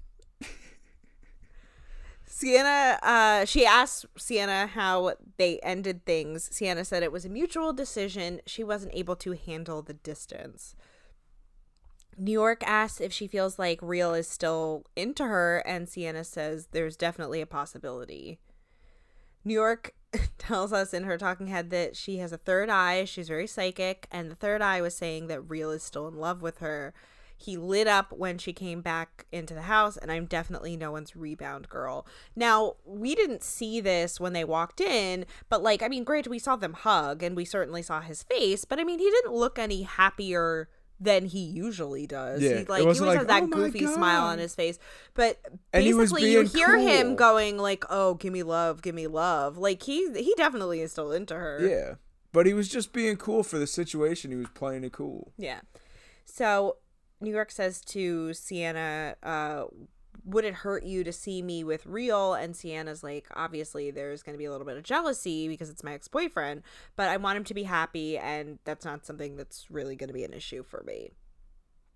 Sienna, 2.25 2.99
uh, 3.03 3.45
she 3.45 3.65
asked 3.65 4.05
Sienna 4.17 4.67
how 4.67 5.13
they 5.37 5.59
ended 5.59 6.03
things. 6.03 6.49
Sienna 6.51 6.83
said 6.83 7.03
it 7.03 7.11
was 7.11 7.25
a 7.25 7.29
mutual 7.29 7.73
decision. 7.73 8.41
She 8.45 8.63
wasn't 8.63 8.95
able 8.95 9.15
to 9.17 9.31
handle 9.33 9.81
the 9.81 9.93
distance. 9.93 10.75
New 12.17 12.31
York 12.31 12.63
asks 12.65 12.99
if 12.99 13.13
she 13.13 13.27
feels 13.27 13.57
like 13.57 13.79
Real 13.81 14.13
is 14.13 14.27
still 14.27 14.83
into 14.95 15.25
her, 15.25 15.59
and 15.59 15.87
Sienna 15.87 16.23
says 16.23 16.67
there's 16.71 16.97
definitely 16.97 17.39
a 17.39 17.45
possibility. 17.45 18.39
New 19.45 19.53
York 19.53 19.93
tells 20.37 20.73
us 20.73 20.93
in 20.93 21.03
her 21.03 21.17
talking 21.17 21.47
head 21.47 21.69
that 21.69 21.95
she 21.95 22.17
has 22.17 22.31
a 22.31 22.37
third 22.37 22.69
eye. 22.69 23.05
She's 23.05 23.27
very 23.27 23.47
psychic, 23.47 24.07
and 24.11 24.29
the 24.29 24.35
third 24.35 24.61
eye 24.61 24.81
was 24.81 24.95
saying 24.95 25.27
that 25.27 25.49
Real 25.49 25.71
is 25.71 25.83
still 25.83 26.07
in 26.07 26.15
love 26.15 26.41
with 26.41 26.59
her. 26.59 26.93
He 27.35 27.57
lit 27.57 27.87
up 27.87 28.13
when 28.13 28.37
she 28.37 28.53
came 28.53 28.81
back 28.81 29.25
into 29.31 29.53
the 29.53 29.63
house, 29.63 29.97
and 29.97 30.11
I'm 30.11 30.25
definitely 30.25 30.77
no 30.77 30.91
one's 30.91 31.15
rebound 31.15 31.67
girl. 31.67 32.07
Now, 32.35 32.75
we 32.85 33.15
didn't 33.15 33.43
see 33.43 33.81
this 33.81 34.19
when 34.19 34.33
they 34.33 34.43
walked 34.43 34.79
in, 34.79 35.25
but 35.49 35.61
like, 35.61 35.81
I 35.83 35.87
mean, 35.87 36.03
great, 36.03 36.27
we 36.27 36.39
saw 36.39 36.55
them 36.55 36.73
hug, 36.73 37.21
and 37.21 37.35
we 37.35 37.43
certainly 37.43 37.81
saw 37.81 38.01
his 38.01 38.23
face, 38.23 38.65
but 38.65 38.79
I 38.79 38.83
mean, 38.83 38.99
he 38.99 39.09
didn't 39.09 39.33
look 39.33 39.59
any 39.59 39.81
happier 39.81 40.69
than 40.99 41.25
he 41.25 41.39
usually 41.39 42.07
does. 42.07 42.41
Yeah, 42.41 42.59
he, 42.59 42.65
like 42.65 42.79
he 42.79 42.81
always 42.83 43.01
wasn't 43.01 43.17
has 43.17 43.27
that 43.27 43.43
"Oh 43.43 43.47
goofy 43.47 43.85
smile 43.87 44.23
on 44.23 44.39
his 44.39 44.55
face. 44.55 44.79
But 45.13 45.39
And 45.71 45.83
he 45.83 45.93
was 45.93 46.11
basically 46.11 46.31
you 46.31 46.43
hear 46.43 46.77
him 46.77 47.15
going 47.15 47.57
like, 47.57 47.83
"Oh, 47.89 48.15
give 48.15 48.33
me 48.33 48.43
love, 48.43 48.81
give 48.81 48.95
me 48.95 49.07
love." 49.07 49.57
Like 49.57 49.83
he 49.83 50.11
he 50.13 50.33
definitely 50.37 50.81
is 50.81 50.91
still 50.91 51.11
into 51.11 51.35
her. 51.35 51.59
Yeah. 51.61 51.95
But 52.31 52.47
he 52.47 52.53
was 52.53 52.67
just 52.67 52.93
being 52.93 53.15
cool 53.17 53.43
for 53.43 53.59
the 53.59 53.67
situation. 53.67 54.31
He 54.31 54.37
was 54.37 54.49
playing 54.55 54.83
it 54.83 54.91
cool. 54.91 55.31
Yeah. 55.37 55.61
So 56.25 56.77
New 57.21 57.31
York 57.31 57.51
says 57.51 57.81
to 57.81 58.33
Sienna, 58.33 59.15
uh, 59.21 59.65
would 60.25 60.45
it 60.45 60.53
hurt 60.53 60.83
you 60.83 61.03
to 61.03 61.11
see 61.11 61.41
me 61.41 61.63
with 61.63 61.85
Real? 61.85 62.33
And 62.33 62.55
Sienna's 62.55 63.03
like, 63.03 63.27
obviously, 63.35 63.91
there's 63.91 64.23
going 64.23 64.33
to 64.33 64.37
be 64.37 64.45
a 64.45 64.51
little 64.51 64.65
bit 64.65 64.77
of 64.77 64.83
jealousy 64.83 65.47
because 65.47 65.69
it's 65.69 65.83
my 65.83 65.93
ex 65.93 66.07
boyfriend, 66.07 66.63
but 66.95 67.09
I 67.09 67.17
want 67.17 67.37
him 67.37 67.43
to 67.45 67.53
be 67.53 67.63
happy, 67.63 68.17
and 68.17 68.59
that's 68.63 68.85
not 68.85 69.05
something 69.05 69.35
that's 69.35 69.69
really 69.69 69.95
going 69.95 70.07
to 70.07 70.13
be 70.13 70.23
an 70.23 70.33
issue 70.33 70.63
for 70.63 70.83
me. 70.85 71.11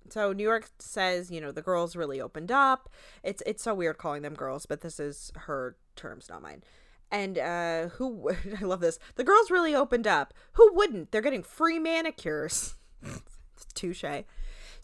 So 0.10 0.32
New 0.34 0.44
York 0.44 0.70
says, 0.80 1.32
you 1.32 1.42
know, 1.42 1.52
the 1.52 1.62
girls 1.62 1.96
really 1.96 2.22
opened 2.22 2.52
up. 2.52 2.90
It's 3.24 3.44
it's 3.46 3.64
so 3.64 3.74
weird 3.74 3.98
calling 3.98 4.22
them 4.22 4.36
girls, 4.36 4.66
but 4.66 4.82
this 4.82 5.00
is 5.00 5.32
her 5.36 5.76
terms, 5.96 6.30
not 6.30 6.42
mine. 6.42 6.64
And 7.12 7.38
uh 7.38 7.90
who 7.90 8.32
I 8.62 8.64
love 8.64 8.80
this. 8.80 9.00
The 9.16 9.24
girls 9.24 9.52
really 9.52 9.76
opened 9.76 10.08
up. 10.08 10.34
Who 10.54 10.74
wouldn't? 10.74 11.12
They're 11.12 11.22
getting 11.22 11.44
free 11.44 11.80
manicures. 11.80 12.76
Touche. 13.74 14.04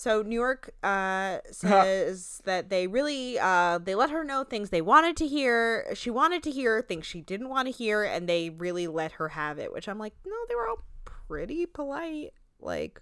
So 0.03 0.21
New 0.21 0.35
York 0.35 0.73
uh, 0.83 1.37
says 1.51 2.41
that 2.43 2.69
they 2.69 2.87
really 2.87 3.39
uh, 3.39 3.77
they 3.77 3.95
let 3.95 4.09
her 4.09 4.25
know 4.25 4.43
things 4.43 4.69
they 4.69 4.81
wanted 4.81 5.15
to 5.15 5.27
hear. 5.27 5.95
She 5.95 6.09
wanted 6.09 6.43
to 6.43 6.51
hear 6.51 6.81
things 6.81 7.05
she 7.05 7.21
didn't 7.21 7.47
want 7.47 7.69
to 7.69 7.71
hear, 7.71 8.03
and 8.03 8.27
they 8.27 8.49
really 8.49 8.85
let 8.85 9.13
her 9.13 9.29
have 9.29 9.59
it. 9.59 9.71
Which 9.71 9.87
I'm 9.87 9.99
like, 9.99 10.13
no, 10.25 10.35
they 10.49 10.55
were 10.55 10.67
all 10.67 10.83
pretty 11.05 11.65
polite. 11.65 12.33
Like, 12.59 13.01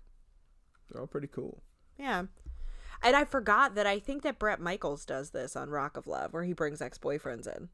They're 0.91 1.01
all 1.01 1.07
pretty 1.07 1.25
cool. 1.25 1.63
yeah. 1.97 2.25
And 3.03 3.15
I 3.15 3.25
forgot 3.25 3.73
that 3.73 3.87
I 3.87 3.97
think 3.97 4.21
that 4.21 4.37
Bret 4.37 4.59
Michaels 4.59 5.03
does 5.03 5.31
this 5.31 5.55
on 5.55 5.71
Rock 5.71 5.97
of 5.97 6.05
Love, 6.05 6.33
where 6.33 6.43
he 6.43 6.53
brings 6.53 6.83
ex 6.83 6.99
boyfriends 6.99 7.47
in 7.47 7.69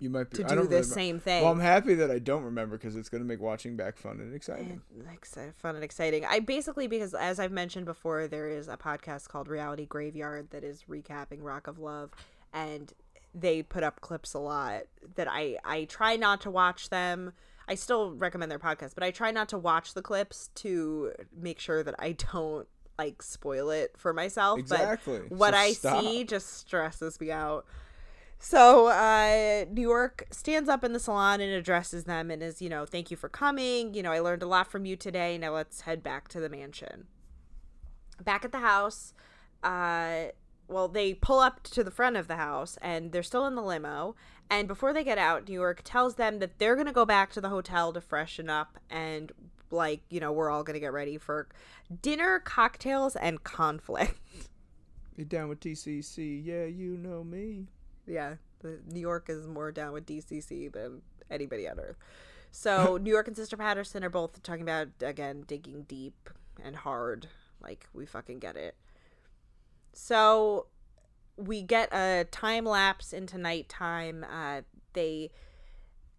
You 0.00 0.10
might 0.10 0.30
be 0.30 0.38
to 0.38 0.44
do 0.44 0.66
this 0.66 0.88
remem- 0.90 0.94
same 0.94 1.20
thing. 1.20 1.42
Well, 1.44 1.52
I'm 1.52 1.60
happy 1.60 1.94
that 1.94 2.10
I 2.10 2.18
don't 2.18 2.42
remember 2.42 2.76
because 2.78 2.96
it's 2.96 3.08
going 3.08 3.22
to 3.22 3.28
make 3.28 3.40
watching 3.40 3.76
back 3.76 3.96
fun 3.96 4.18
and 4.18 4.34
exciting. 4.34 4.80
Exciting, 5.12 5.52
fun 5.58 5.74
and 5.76 5.84
exciting. 5.84 6.24
I 6.24 6.40
basically 6.40 6.86
because 6.86 7.12
as 7.14 7.38
I've 7.38 7.52
mentioned 7.52 7.84
before, 7.86 8.26
there 8.26 8.48
is 8.48 8.66
a 8.68 8.76
podcast 8.76 9.28
called 9.28 9.46
Reality 9.46 9.84
Graveyard 9.86 10.50
that 10.50 10.64
is 10.64 10.84
recapping 10.88 11.38
Rock 11.42 11.66
of 11.66 11.78
Love, 11.78 12.10
and 12.52 12.92
they 13.34 13.62
put 13.62 13.82
up 13.84 14.00
clips 14.00 14.34
a 14.34 14.38
lot 14.38 14.82
that 15.14 15.28
I 15.30 15.58
I 15.64 15.84
try 15.84 16.16
not 16.16 16.40
to 16.42 16.50
watch 16.50 16.88
them. 16.88 17.32
I 17.68 17.74
still 17.76 18.12
recommend 18.14 18.50
their 18.50 18.58
podcast, 18.58 18.94
but 18.94 19.04
I 19.04 19.10
try 19.12 19.30
not 19.30 19.48
to 19.50 19.58
watch 19.58 19.94
the 19.94 20.02
clips 20.02 20.48
to 20.56 21.12
make 21.36 21.60
sure 21.60 21.82
that 21.84 21.94
I 21.98 22.12
don't 22.32 22.66
like 22.98 23.22
spoil 23.22 23.70
it 23.70 23.92
for 23.96 24.12
myself. 24.12 24.58
Exactly. 24.58 25.20
But 25.28 25.38
what 25.38 25.54
So 25.54 25.60
I 25.60 25.72
stop. 25.72 26.02
see 26.02 26.24
just 26.24 26.54
stresses 26.58 27.20
me 27.20 27.30
out. 27.30 27.64
So 28.42 28.86
uh, 28.86 29.66
New 29.70 29.82
York 29.82 30.26
stands 30.30 30.70
up 30.70 30.82
in 30.82 30.94
the 30.94 30.98
salon 30.98 31.42
and 31.42 31.52
addresses 31.52 32.04
them 32.04 32.30
and 32.30 32.42
is, 32.42 32.62
you 32.62 32.70
know, 32.70 32.86
thank 32.86 33.10
you 33.10 33.16
for 33.16 33.28
coming. 33.28 33.92
You 33.92 34.02
know, 34.02 34.10
I 34.10 34.20
learned 34.20 34.42
a 34.42 34.46
lot 34.46 34.70
from 34.70 34.86
you 34.86 34.96
today. 34.96 35.36
Now 35.36 35.52
let's 35.52 35.82
head 35.82 36.02
back 36.02 36.26
to 36.28 36.40
the 36.40 36.48
mansion. 36.48 37.06
Back 38.24 38.46
at 38.46 38.50
the 38.50 38.60
house, 38.60 39.12
uh, 39.62 40.28
well, 40.68 40.88
they 40.88 41.12
pull 41.12 41.38
up 41.38 41.62
to 41.64 41.84
the 41.84 41.90
front 41.90 42.16
of 42.16 42.28
the 42.28 42.36
house 42.36 42.78
and 42.80 43.12
they're 43.12 43.22
still 43.22 43.46
in 43.46 43.56
the 43.56 43.62
limo. 43.62 44.16
And 44.48 44.66
before 44.66 44.94
they 44.94 45.04
get 45.04 45.18
out, 45.18 45.46
New 45.46 45.54
York 45.54 45.82
tells 45.84 46.14
them 46.14 46.38
that 46.38 46.58
they're 46.58 46.76
going 46.76 46.86
to 46.86 46.92
go 46.92 47.04
back 47.04 47.32
to 47.32 47.42
the 47.42 47.50
hotel 47.50 47.92
to 47.92 48.00
freshen 48.00 48.48
up 48.48 48.78
and, 48.88 49.32
like, 49.70 50.00
you 50.08 50.18
know, 50.18 50.32
we're 50.32 50.50
all 50.50 50.64
going 50.64 50.74
to 50.74 50.80
get 50.80 50.94
ready 50.94 51.18
for 51.18 51.46
dinner, 52.00 52.38
cocktails, 52.38 53.16
and 53.16 53.44
conflict. 53.44 54.18
You 55.16 55.26
down 55.26 55.50
with 55.50 55.60
TCC? 55.60 56.42
Yeah, 56.42 56.64
you 56.64 56.96
know 56.96 57.22
me. 57.22 57.66
Yeah, 58.10 58.34
the, 58.60 58.80
New 58.86 59.00
York 59.00 59.26
is 59.28 59.46
more 59.46 59.72
down 59.72 59.92
with 59.92 60.06
DCC 60.06 60.72
than 60.72 61.02
anybody 61.30 61.68
on 61.68 61.78
earth. 61.78 61.96
So 62.50 62.96
New 63.02 63.10
York 63.10 63.28
and 63.28 63.36
Sister 63.36 63.56
Patterson 63.56 64.04
are 64.04 64.10
both 64.10 64.42
talking 64.42 64.62
about 64.62 64.88
again 65.00 65.44
digging 65.46 65.84
deep 65.84 66.28
and 66.62 66.76
hard. 66.76 67.28
Like 67.62 67.88
we 67.92 68.06
fucking 68.06 68.38
get 68.38 68.56
it. 68.56 68.76
So 69.92 70.66
we 71.36 71.62
get 71.62 71.92
a 71.92 72.26
time 72.30 72.64
lapse 72.64 73.12
into 73.12 73.38
nighttime. 73.38 74.24
Uh, 74.30 74.62
they 74.92 75.30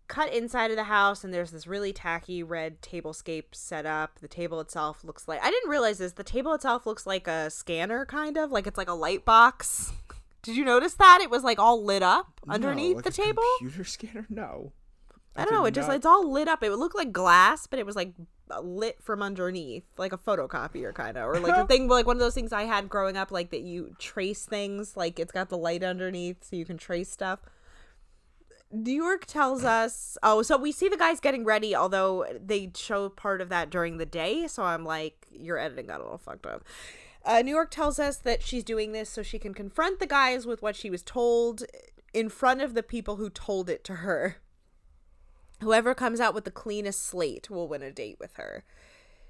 cut 0.08 0.34
inside 0.34 0.72
of 0.72 0.78
the 0.78 0.84
house 0.84 1.24
and 1.24 1.34
there's 1.34 1.52
this 1.52 1.66
really 1.66 1.94
tacky 1.94 2.44
red 2.44 2.82
tablescape 2.82 3.54
set 3.54 3.86
up. 3.86 4.20
The 4.20 4.28
table 4.28 4.60
itself 4.60 5.04
looks 5.04 5.28
like 5.28 5.42
I 5.42 5.50
didn't 5.50 5.70
realize 5.70 6.00
this. 6.00 6.14
The 6.14 6.24
table 6.24 6.54
itself 6.54 6.86
looks 6.86 7.08
like 7.08 7.28
a 7.28 7.50
scanner 7.50 8.06
kind 8.06 8.38
of, 8.38 8.52
like 8.52 8.68
it's 8.68 8.78
like 8.78 8.90
a 8.90 8.94
light 8.94 9.26
box. 9.26 9.94
Did 10.44 10.56
you 10.56 10.66
notice 10.66 10.94
that? 10.96 11.20
It 11.22 11.30
was 11.30 11.44
like 11.44 11.60
all 11.60 11.84
lit 11.84 12.04
up 12.04 12.42
underneath 12.48 12.92
No, 12.92 12.96
like 12.98 13.06
the 13.06 13.12
table. 13.12 13.44
Computer 13.60 13.84
scanner? 13.84 14.26
No. 14.30 14.74
I 15.36 15.46
don't 15.46 15.54
know. 15.54 15.66
It 15.66 15.74
just 15.74 15.90
it's 15.90 16.06
all 16.06 16.30
lit 16.30 16.48
up. 16.48 16.62
It 16.64 16.70
would 16.70 16.80
look 16.80 16.96
like 16.96 17.12
glass, 17.12 17.66
but 17.68 17.80
it 17.80 17.86
was 17.86 17.96
like 17.96 18.14
uh, 18.50 18.60
lit 18.60 19.02
from 19.02 19.22
underneath, 19.22 19.86
like 19.98 20.12
a 20.12 20.18
photocopier 20.18 20.94
kind 20.94 21.18
of, 21.18 21.26
or 21.26 21.40
like 21.40 21.56
a 21.56 21.66
thing 21.68 21.88
like 21.88 22.06
one 22.06 22.18
of 22.18 22.20
those 22.20 22.34
things 22.34 22.52
I 22.52 22.64
had 22.64 22.90
growing 22.90 23.16
up, 23.16 23.32
like 23.32 23.52
that 23.52 23.62
you 23.62 23.96
trace 23.98 24.46
things. 24.46 24.98
Like 24.98 25.20
it's 25.20 25.32
got 25.32 25.50
the 25.50 25.58
light 25.58 25.84
underneath, 25.84 26.44
so 26.44 26.56
you 26.56 26.66
can 26.66 26.78
trace 26.78 27.10
stuff. 27.10 27.40
New 28.74 28.92
York 28.92 29.26
tells 29.26 29.64
us. 29.64 30.18
Oh, 30.22 30.42
so 30.42 30.58
we 30.58 30.72
see 30.72 30.90
the 30.90 30.98
guys 30.98 31.20
getting 31.20 31.46
ready, 31.46 31.76
although 31.76 32.26
they 32.44 32.72
show 32.76 33.08
part 33.10 33.42
of 33.42 33.50
that 33.50 33.70
during 33.70 33.98
the 33.98 34.06
day. 34.06 34.48
So 34.48 34.64
I'm 34.64 34.84
like, 34.84 35.28
your 35.32 35.58
editing 35.58 35.88
got 35.88 36.02
a 36.02 36.04
little 36.04 36.18
fucked 36.18 36.46
up. 36.46 36.64
Uh, 37.24 37.42
New 37.42 37.52
York 37.52 37.70
tells 37.70 38.00
us 38.00 38.18
that 38.18 38.42
she's 38.42 38.64
doing 38.64 38.92
this 38.92 39.10
so 39.10 39.22
she 39.22 39.40
can 39.40 39.54
confront 39.54 40.00
the 40.00 40.08
guys 40.08 40.46
with 40.46 40.62
what 40.62 40.76
she 40.76 40.90
was 40.90 41.04
told 41.04 41.64
in 42.14 42.30
front 42.30 42.62
of 42.62 42.74
the 42.74 42.84
people 42.84 43.18
who 43.18 43.30
told 43.30 43.70
it 43.70 43.84
to 43.84 43.96
her. 43.96 44.38
Whoever 45.62 45.94
comes 45.94 46.20
out 46.20 46.34
with 46.34 46.46
the 46.46 46.52
cleanest 46.52 47.04
slate 47.04 47.50
will 47.50 47.68
win 47.68 47.84
a 47.84 47.92
date 47.92 48.18
with 48.20 48.34
her. 48.34 48.64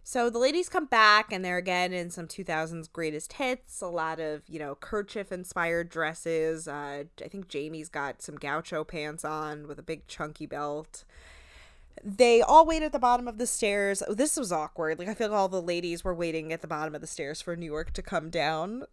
So 0.03 0.29
the 0.29 0.39
ladies 0.39 0.69
come 0.69 0.85
back 0.85 1.31
and 1.31 1.45
they're 1.45 1.57
again 1.57 1.93
in 1.93 2.09
some 2.09 2.27
2000s 2.27 2.91
greatest 2.91 3.33
hits, 3.33 3.81
a 3.81 3.87
lot 3.87 4.19
of, 4.19 4.41
you 4.47 4.57
know, 4.57 4.75
kerchief 4.75 5.31
inspired 5.31 5.89
dresses. 5.89 6.67
Uh, 6.67 7.03
I 7.23 7.27
think 7.27 7.49
Jamie's 7.49 7.89
got 7.89 8.21
some 8.21 8.35
gaucho 8.35 8.83
pants 8.83 9.23
on 9.23 9.67
with 9.67 9.77
a 9.77 9.83
big 9.83 10.07
chunky 10.07 10.47
belt. 10.47 11.03
They 12.03 12.41
all 12.41 12.65
wait 12.65 12.83
at 12.83 12.91
the 12.91 12.99
bottom 12.99 13.27
of 13.27 13.37
the 13.37 13.47
stairs. 13.47 14.01
Oh, 14.07 14.13
this 14.13 14.37
was 14.37 14.51
awkward. 14.51 14.99
Like 14.99 15.07
I 15.07 15.13
feel 15.13 15.29
like 15.29 15.37
all 15.37 15.49
the 15.49 15.61
ladies 15.61 16.03
were 16.03 16.15
waiting 16.15 16.51
at 16.51 16.61
the 16.61 16.67
bottom 16.67 16.95
of 16.95 17.01
the 17.01 17.07
stairs 17.07 17.41
for 17.41 17.55
New 17.55 17.65
York 17.65 17.93
to 17.93 18.01
come 18.01 18.29
down. 18.29 18.83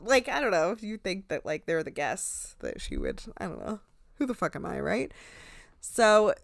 Like 0.00 0.28
I 0.28 0.40
don't 0.40 0.50
know 0.50 0.70
if 0.70 0.82
you 0.82 0.96
think 0.96 1.28
that 1.28 1.44
like 1.44 1.66
they're 1.66 1.82
the 1.82 1.90
guests 1.90 2.56
that 2.60 2.80
she 2.80 2.96
would. 2.96 3.22
I 3.38 3.46
don't 3.46 3.64
know. 3.64 3.80
Who 4.16 4.26
the 4.26 4.34
fuck 4.34 4.56
am 4.56 4.64
I, 4.64 4.80
right? 4.80 5.12
So 5.80 6.34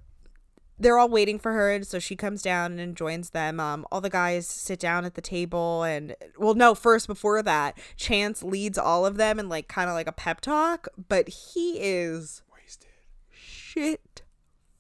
they're 0.78 0.98
all 0.98 1.09
waiting 1.09 1.38
for 1.38 1.53
her 1.53 1.70
and 1.70 1.86
so 1.86 1.98
she 1.98 2.16
comes 2.16 2.42
down 2.42 2.78
and 2.78 2.96
joins 2.96 3.30
them 3.30 3.61
um 3.61 3.86
all 3.92 4.00
the 4.00 4.11
guys 4.11 4.46
sit 4.46 4.80
down 4.80 5.05
at 5.05 5.14
the 5.14 5.20
table 5.20 5.84
and 5.84 6.16
well 6.38 6.55
no 6.55 6.74
first 6.74 7.07
before 7.07 7.40
that 7.42 7.78
chance 7.96 8.42
leads 8.42 8.76
all 8.78 9.07
of 9.07 9.16
them 9.16 9.38
in 9.38 9.48
like 9.48 9.68
kind 9.68 9.88
of 9.88 9.94
like 9.94 10.09
a 10.09 10.12
pep 10.12 10.40
talk 10.40 10.88
but 11.09 11.28
he 11.28 11.78
is 11.78 12.42
Wasted. 12.53 12.88
shit 13.30 14.22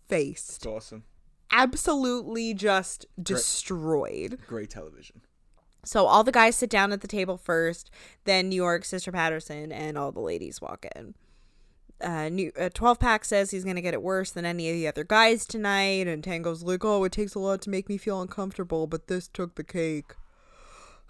faced 0.08 0.56
It's 0.56 0.66
awesome. 0.66 1.04
Absolutely 1.52 2.54
just 2.54 3.06
destroyed 3.22 4.38
Great 4.46 4.70
television. 4.70 5.20
so 5.84 6.06
all 6.06 6.24
the 6.24 6.32
guys 6.32 6.56
sit 6.56 6.70
down 6.70 6.92
at 6.92 7.00
the 7.00 7.08
table 7.08 7.36
first, 7.36 7.90
then 8.24 8.48
New 8.48 8.56
York, 8.56 8.84
Sister 8.84 9.12
Patterson, 9.12 9.70
and 9.72 9.96
all 9.98 10.12
the 10.12 10.20
ladies 10.20 10.60
walk 10.60 10.86
in. 10.96 11.14
Uh, 12.00 12.28
New 12.28 12.50
uh, 12.58 12.68
twelve 12.74 12.98
pack 12.98 13.24
says 13.24 13.52
he's 13.52 13.64
gonna 13.64 13.80
get 13.80 13.94
it 13.94 14.02
worse 14.02 14.32
than 14.32 14.44
any 14.44 14.68
of 14.70 14.74
the 14.74 14.88
other 14.88 15.04
guys 15.04 15.46
tonight, 15.46 16.08
and 16.08 16.24
Tango's 16.24 16.64
like, 16.64 16.84
"Oh, 16.84 17.04
it 17.04 17.12
takes 17.12 17.36
a 17.36 17.38
lot 17.38 17.62
to 17.62 17.70
make 17.70 17.88
me 17.88 17.96
feel 17.96 18.20
uncomfortable, 18.20 18.88
but 18.88 19.06
this 19.06 19.28
took 19.28 19.54
the 19.54 19.62
cake." 19.62 20.14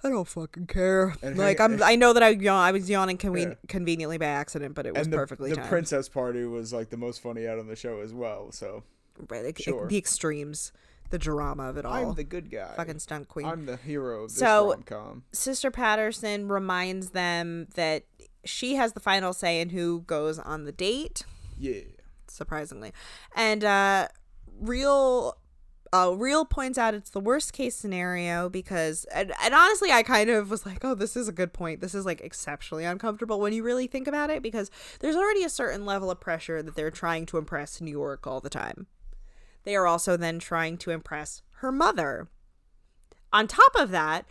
I 0.04 0.10
don't 0.10 0.28
fucking 0.28 0.66
care. 0.66 1.14
And 1.22 1.38
like 1.38 1.58
hang- 1.60 1.74
I'm, 1.74 1.82
I 1.82 1.96
know 1.96 2.12
that 2.12 2.22
I 2.22 2.30
yawn, 2.30 2.58
I 2.62 2.72
was 2.72 2.90
yawning 2.90 3.16
conven- 3.16 3.50
Yeah. 3.50 3.54
conveniently 3.68 4.18
by 4.18 4.26
accident, 4.26 4.74
but 4.74 4.84
it 4.84 4.94
was 4.94 5.08
the, 5.08 5.16
perfectly 5.16 5.50
the 5.50 5.56
timed. 5.56 5.68
princess 5.68 6.08
party 6.10 6.44
was 6.44 6.72
like 6.74 6.90
the 6.90 6.96
most 6.98 7.22
funny 7.22 7.46
out 7.46 7.58
on 7.60 7.68
the 7.68 7.76
show 7.76 8.00
as 8.00 8.12
well. 8.12 8.50
So 8.52 8.82
Right, 9.28 9.58
Sure. 9.58 9.86
the 9.88 9.96
extremes, 9.98 10.72
the 11.10 11.18
drama 11.18 11.64
of 11.64 11.76
it 11.76 11.84
all. 11.84 11.92
I'm 11.92 12.14
the 12.14 12.24
good 12.24 12.50
guy. 12.50 12.72
fucking 12.76 12.98
stunt 12.98 13.28
queen. 13.28 13.46
I'm 13.46 13.66
the 13.66 13.76
hero 13.76 14.24
of 14.24 14.30
this 14.30 14.38
So- 14.38 14.70
rom 14.70 14.82
com. 14.82 15.24
Sister 15.32 15.70
Patterson 15.70 16.48
reminds 16.48 17.10
them 17.10 17.68
that 17.74 18.04
she 18.44 18.74
has 18.76 18.94
the 18.94 19.00
final 19.00 19.32
say 19.32 19.60
in 19.60 19.70
who 19.70 20.00
goes 20.06 20.38
on 20.38 20.64
the 20.64 20.72
date, 20.72 21.24
Yeah. 21.58 21.80
surprisingly. 22.28 22.92
And 23.36 23.62
uh 23.64 24.08
real 24.60 25.36
uh 25.92 26.14
real 26.16 26.44
points 26.44 26.78
out 26.78 26.94
it's 26.94 27.10
the 27.10 27.20
worst 27.20 27.52
case 27.52 27.74
scenario 27.76 28.48
because 28.48 29.04
and, 29.12 29.32
and 29.42 29.54
honestly 29.54 29.90
I 29.92 30.02
kind 30.02 30.30
of 30.30 30.50
was 30.50 30.64
like, 30.64 30.84
oh, 30.84 30.94
this 30.94 31.16
is 31.16 31.28
a 31.28 31.32
good 31.32 31.52
point. 31.52 31.80
This 31.80 31.94
is 31.94 32.06
like 32.06 32.20
exceptionally 32.22 32.84
uncomfortable 32.84 33.38
when 33.40 33.52
you 33.52 33.62
really 33.62 33.86
think 33.86 34.08
about 34.08 34.30
it 34.30 34.42
because 34.42 34.70
there's 35.00 35.16
already 35.16 35.44
a 35.44 35.48
certain 35.50 35.84
level 35.84 36.10
of 36.10 36.18
pressure 36.20 36.62
that 36.62 36.74
they're 36.74 36.90
trying 36.90 37.26
to 37.26 37.36
impress 37.38 37.80
New 37.80 37.90
York 37.90 38.26
all 38.26 38.40
the 38.40 38.50
time. 38.50 38.86
They 39.64 39.76
are 39.76 39.86
also 39.86 40.16
then 40.16 40.38
trying 40.38 40.78
to 40.78 40.90
impress 40.90 41.42
her 41.56 41.72
mother. 41.72 42.28
On 43.32 43.46
top 43.46 43.72
of 43.76 43.90
that, 43.90 44.26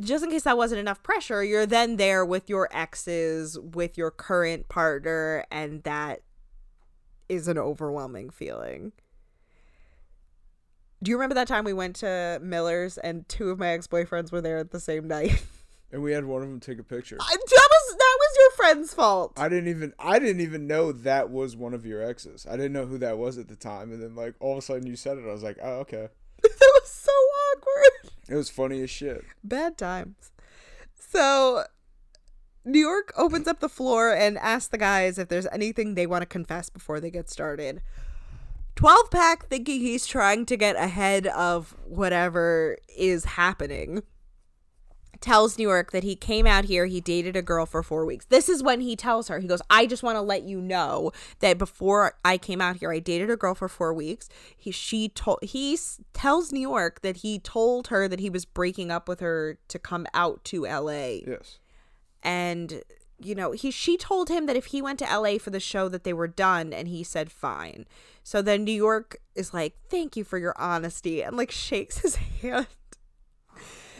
just 0.00 0.24
in 0.24 0.30
case 0.30 0.42
that 0.42 0.56
wasn't 0.56 0.80
enough 0.80 1.02
pressure, 1.02 1.42
you're 1.44 1.66
then 1.66 1.96
there 1.96 2.24
with 2.24 2.48
your 2.48 2.68
exes, 2.72 3.58
with 3.58 3.96
your 3.96 4.10
current 4.10 4.68
partner, 4.68 5.44
and 5.50 5.82
that 5.84 6.22
is 7.28 7.48
an 7.48 7.58
overwhelming 7.58 8.30
feeling. 8.30 8.92
Do 11.02 11.10
you 11.10 11.16
remember 11.16 11.34
that 11.34 11.48
time 11.48 11.64
we 11.64 11.72
went 11.72 11.96
to 11.96 12.38
Miller's 12.42 12.96
and 12.98 13.28
two 13.28 13.50
of 13.50 13.58
my 13.58 13.68
ex 13.68 13.86
boyfriends 13.86 14.30
were 14.30 14.40
there 14.40 14.58
at 14.58 14.70
the 14.70 14.80
same 14.80 15.08
night? 15.08 15.42
And 15.92 16.02
we 16.02 16.12
had 16.12 16.24
one 16.24 16.40
of 16.40 16.48
them 16.48 16.58
take 16.58 16.78
a 16.78 16.82
picture. 16.82 17.18
that 17.18 17.28
was 17.28 17.38
that 17.50 17.68
was 17.68 17.96
your 17.98 18.11
friend's 18.56 18.94
fault. 18.94 19.32
I 19.36 19.48
didn't 19.48 19.68
even 19.68 19.92
I 19.98 20.18
didn't 20.18 20.40
even 20.40 20.66
know 20.66 20.92
that 20.92 21.30
was 21.30 21.56
one 21.56 21.74
of 21.74 21.86
your 21.86 22.02
exes. 22.02 22.46
I 22.48 22.56
didn't 22.56 22.72
know 22.72 22.86
who 22.86 22.98
that 22.98 23.18
was 23.18 23.38
at 23.38 23.48
the 23.48 23.56
time, 23.56 23.92
and 23.92 24.02
then 24.02 24.14
like 24.14 24.34
all 24.40 24.52
of 24.52 24.58
a 24.58 24.62
sudden 24.62 24.86
you 24.86 24.96
said 24.96 25.18
it, 25.18 25.24
I 25.28 25.32
was 25.32 25.42
like, 25.42 25.58
oh 25.62 25.80
okay. 25.80 26.08
that 26.42 26.72
was 26.82 26.88
so 26.88 27.12
awkward. 27.12 28.12
It 28.28 28.34
was 28.34 28.50
funny 28.50 28.82
as 28.82 28.90
shit. 28.90 29.24
Bad 29.44 29.76
times. 29.76 30.32
So 30.94 31.64
New 32.64 32.78
York 32.78 33.12
opens 33.16 33.48
up 33.48 33.60
the 33.60 33.68
floor 33.68 34.14
and 34.14 34.38
asks 34.38 34.68
the 34.68 34.78
guys 34.78 35.18
if 35.18 35.28
there's 35.28 35.46
anything 35.52 35.94
they 35.94 36.06
want 36.06 36.22
to 36.22 36.26
confess 36.26 36.70
before 36.70 37.00
they 37.00 37.10
get 37.10 37.28
started. 37.28 37.82
12 38.76 39.10
pack 39.10 39.46
thinking 39.48 39.80
he's 39.80 40.06
trying 40.06 40.46
to 40.46 40.56
get 40.56 40.76
ahead 40.76 41.26
of 41.26 41.76
whatever 41.84 42.78
is 42.96 43.24
happening 43.24 44.02
tells 45.22 45.56
New 45.56 45.68
York 45.68 45.92
that 45.92 46.02
he 46.04 46.14
came 46.16 46.46
out 46.46 46.64
here, 46.66 46.86
he 46.86 47.00
dated 47.00 47.36
a 47.36 47.42
girl 47.42 47.64
for 47.64 47.82
four 47.82 48.04
weeks. 48.04 48.26
This 48.26 48.48
is 48.48 48.62
when 48.62 48.80
he 48.80 48.96
tells 48.96 49.28
her, 49.28 49.38
he 49.38 49.48
goes, 49.48 49.62
I 49.70 49.86
just 49.86 50.02
want 50.02 50.16
to 50.16 50.20
let 50.22 50.42
you 50.42 50.60
know 50.60 51.12
that 51.40 51.56
before 51.56 52.14
I 52.24 52.36
came 52.36 52.60
out 52.60 52.76
here, 52.76 52.92
I 52.92 52.98
dated 52.98 53.30
a 53.30 53.36
girl 53.36 53.54
for 53.54 53.68
four 53.68 53.94
weeks. 53.94 54.28
He, 54.56 54.70
she 54.70 55.08
told, 55.08 55.38
he 55.42 55.74
s- 55.74 56.00
tells 56.12 56.52
New 56.52 56.60
York 56.60 57.00
that 57.02 57.18
he 57.18 57.38
told 57.38 57.88
her 57.88 58.08
that 58.08 58.20
he 58.20 58.28
was 58.28 58.44
breaking 58.44 58.90
up 58.90 59.08
with 59.08 59.20
her 59.20 59.58
to 59.68 59.78
come 59.78 60.06
out 60.12 60.44
to 60.44 60.64
LA. 60.64 61.20
Yes. 61.26 61.58
And, 62.22 62.82
you 63.18 63.34
know, 63.34 63.52
he, 63.52 63.70
she 63.70 63.96
told 63.96 64.28
him 64.28 64.46
that 64.46 64.56
if 64.56 64.66
he 64.66 64.82
went 64.82 64.98
to 64.98 65.04
LA 65.04 65.38
for 65.38 65.50
the 65.50 65.60
show 65.60 65.88
that 65.88 66.04
they 66.04 66.12
were 66.12 66.28
done 66.28 66.72
and 66.72 66.88
he 66.88 67.02
said 67.02 67.30
fine. 67.30 67.86
So 68.22 68.42
then 68.42 68.64
New 68.64 68.72
York 68.72 69.18
is 69.34 69.54
like, 69.54 69.74
thank 69.88 70.16
you 70.16 70.24
for 70.24 70.38
your 70.38 70.54
honesty 70.58 71.22
and 71.22 71.36
like 71.36 71.50
shakes 71.50 71.98
his 71.98 72.16
hand. 72.42 72.66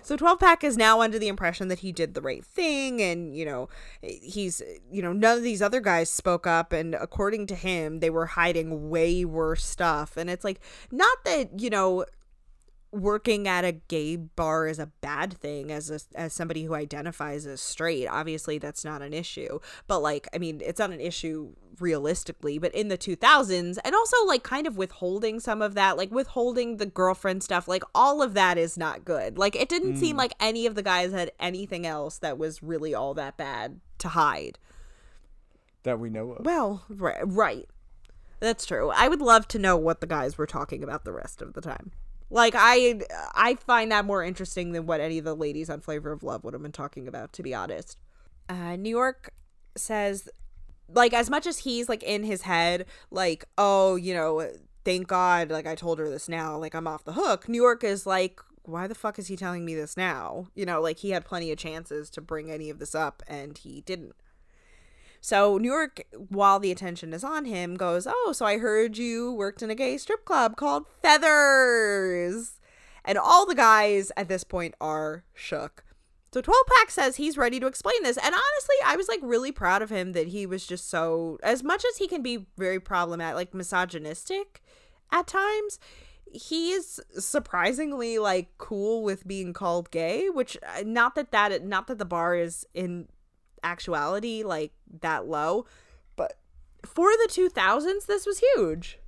So 0.02 0.16
12 0.16 0.38
pack 0.40 0.64
is 0.64 0.76
now 0.76 1.00
under 1.00 1.18
the 1.18 1.28
impression 1.28 1.68
that 1.68 1.80
he 1.80 1.92
did 1.92 2.14
the 2.14 2.20
right 2.20 2.44
thing 2.44 3.00
and 3.00 3.36
you 3.36 3.44
know 3.44 3.68
he's 4.02 4.60
you 4.90 5.00
know 5.02 5.12
none 5.12 5.38
of 5.38 5.44
these 5.44 5.62
other 5.62 5.80
guys 5.80 6.10
spoke 6.10 6.46
up 6.46 6.72
and 6.72 6.94
according 6.94 7.46
to 7.46 7.54
him 7.54 8.00
they 8.00 8.10
were 8.10 8.26
hiding 8.26 8.90
way 8.90 9.24
worse 9.24 9.64
stuff. 9.64 10.16
And 10.16 10.28
it's 10.28 10.44
like 10.44 10.60
not 10.90 11.24
that 11.24 11.60
you 11.60 11.70
know 11.70 12.04
working 12.92 13.48
at 13.48 13.64
a 13.64 13.72
gay 13.72 14.16
bar 14.16 14.66
is 14.66 14.78
a 14.78 14.86
bad 14.86 15.32
thing 15.32 15.72
as 15.72 15.90
a, 15.90 16.00
as 16.14 16.32
somebody 16.32 16.64
who 16.64 16.74
identifies 16.74 17.46
as 17.46 17.60
straight. 17.60 18.06
Obviously 18.06 18.58
that's 18.58 18.84
not 18.84 19.02
an 19.02 19.12
issue 19.12 19.58
but 19.86 20.00
like 20.00 20.28
i 20.34 20.38
mean 20.38 20.60
it's 20.64 20.78
not 20.78 20.90
an 20.90 21.00
issue 21.00 21.52
realistically 21.80 22.58
but 22.58 22.74
in 22.74 22.88
the 22.88 22.98
2000s 22.98 23.78
and 23.84 23.94
also 23.94 24.16
like 24.26 24.42
kind 24.42 24.66
of 24.66 24.76
withholding 24.76 25.40
some 25.40 25.62
of 25.62 25.74
that 25.74 25.96
like 25.96 26.10
withholding 26.10 26.76
the 26.76 26.86
girlfriend 26.86 27.42
stuff 27.42 27.66
like 27.66 27.82
all 27.94 28.22
of 28.22 28.34
that 28.34 28.58
is 28.58 28.76
not 28.76 29.04
good. 29.04 29.38
Like 29.38 29.56
it 29.56 29.68
didn't 29.68 29.96
seem 29.96 30.16
mm. 30.16 30.18
like 30.18 30.34
any 30.40 30.66
of 30.66 30.74
the 30.74 30.82
guys 30.82 31.12
had 31.12 31.32
anything 31.40 31.86
else 31.86 32.18
that 32.18 32.38
was 32.38 32.62
really 32.62 32.94
all 32.94 33.14
that 33.14 33.36
bad 33.36 33.80
to 33.98 34.08
hide. 34.08 34.58
That 35.84 35.98
we 35.98 36.10
know 36.10 36.32
of. 36.32 36.44
well 36.44 36.84
right, 36.88 37.22
right. 37.24 37.68
That's 38.40 38.66
true. 38.66 38.90
I 38.94 39.08
would 39.08 39.22
love 39.22 39.46
to 39.48 39.58
know 39.58 39.76
what 39.76 40.00
the 40.00 40.06
guys 40.06 40.36
were 40.36 40.46
talking 40.46 40.82
about 40.82 41.04
the 41.04 41.12
rest 41.12 41.40
of 41.40 41.54
the 41.54 41.60
time 41.60 41.92
like 42.32 42.54
i 42.56 43.00
i 43.34 43.54
find 43.54 43.92
that 43.92 44.04
more 44.04 44.22
interesting 44.24 44.72
than 44.72 44.86
what 44.86 45.00
any 45.00 45.18
of 45.18 45.24
the 45.24 45.34
ladies 45.34 45.70
on 45.70 45.80
flavor 45.80 46.12
of 46.12 46.22
love 46.22 46.42
would 46.44 46.54
have 46.54 46.62
been 46.62 46.72
talking 46.72 47.06
about 47.06 47.32
to 47.32 47.42
be 47.42 47.54
honest. 47.54 47.98
Uh, 48.48 48.76
new 48.76 48.90
york 48.90 49.32
says 49.76 50.28
like 50.88 51.14
as 51.14 51.30
much 51.30 51.46
as 51.46 51.58
he's 51.58 51.88
like 51.88 52.02
in 52.02 52.24
his 52.24 52.42
head 52.42 52.84
like 53.10 53.44
oh 53.56 53.96
you 53.96 54.12
know 54.12 54.50
thank 54.84 55.06
god 55.06 55.50
like 55.50 55.66
i 55.66 55.74
told 55.74 55.98
her 55.98 56.10
this 56.10 56.28
now 56.28 56.56
like 56.58 56.74
i'm 56.74 56.86
off 56.86 57.04
the 57.04 57.12
hook 57.12 57.48
new 57.48 57.62
york 57.62 57.84
is 57.84 58.04
like 58.04 58.40
why 58.64 58.86
the 58.86 58.94
fuck 58.94 59.18
is 59.18 59.26
he 59.26 59.36
telling 59.36 59.64
me 59.64 59.74
this 59.74 59.96
now? 59.96 60.46
You 60.54 60.66
know 60.66 60.80
like 60.80 60.98
he 60.98 61.10
had 61.10 61.24
plenty 61.24 61.50
of 61.50 61.58
chances 61.58 62.10
to 62.10 62.20
bring 62.20 62.50
any 62.50 62.70
of 62.70 62.78
this 62.78 62.94
up 62.94 63.22
and 63.26 63.56
he 63.58 63.80
didn't 63.82 64.14
so 65.24 65.56
New 65.56 65.70
York, 65.70 66.02
while 66.30 66.58
the 66.58 66.72
attention 66.72 67.14
is 67.14 67.22
on 67.22 67.44
him, 67.44 67.76
goes, 67.76 68.08
"Oh, 68.10 68.32
so 68.34 68.44
I 68.44 68.58
heard 68.58 68.98
you 68.98 69.32
worked 69.32 69.62
in 69.62 69.70
a 69.70 69.74
gay 69.76 69.96
strip 69.96 70.24
club 70.24 70.56
called 70.56 70.86
Feathers," 71.00 72.58
and 73.04 73.16
all 73.16 73.46
the 73.46 73.54
guys 73.54 74.10
at 74.16 74.28
this 74.28 74.42
point 74.42 74.74
are 74.80 75.22
shook. 75.32 75.84
So 76.32 76.40
12 76.40 76.66
Pack 76.66 76.90
says 76.90 77.16
he's 77.16 77.38
ready 77.38 77.60
to 77.60 77.68
explain 77.68 78.02
this, 78.02 78.16
and 78.16 78.34
honestly, 78.34 78.74
I 78.84 78.96
was 78.96 79.06
like 79.06 79.20
really 79.22 79.52
proud 79.52 79.80
of 79.80 79.90
him 79.90 80.10
that 80.12 80.28
he 80.28 80.44
was 80.44 80.66
just 80.66 80.90
so, 80.90 81.38
as 81.44 81.62
much 81.62 81.84
as 81.84 81.98
he 81.98 82.08
can 82.08 82.22
be 82.22 82.46
very 82.58 82.80
problematic, 82.80 83.36
like 83.36 83.54
misogynistic 83.54 84.60
at 85.12 85.28
times. 85.28 85.78
He 86.32 86.72
is 86.72 87.00
surprisingly 87.16 88.18
like 88.18 88.58
cool 88.58 89.04
with 89.04 89.28
being 89.28 89.52
called 89.52 89.92
gay, 89.92 90.30
which 90.30 90.56
uh, 90.66 90.82
not 90.84 91.14
that 91.14 91.30
that 91.30 91.64
not 91.64 91.86
that 91.86 91.98
the 91.98 92.04
bar 92.04 92.34
is 92.34 92.66
in 92.74 93.06
actuality 93.62 94.42
like 94.42 94.72
that 95.00 95.26
low. 95.26 95.66
But 96.16 96.38
for 96.84 97.10
the 97.10 97.28
2000s 97.30 98.06
this 98.06 98.26
was 98.26 98.42
huge. 98.54 98.98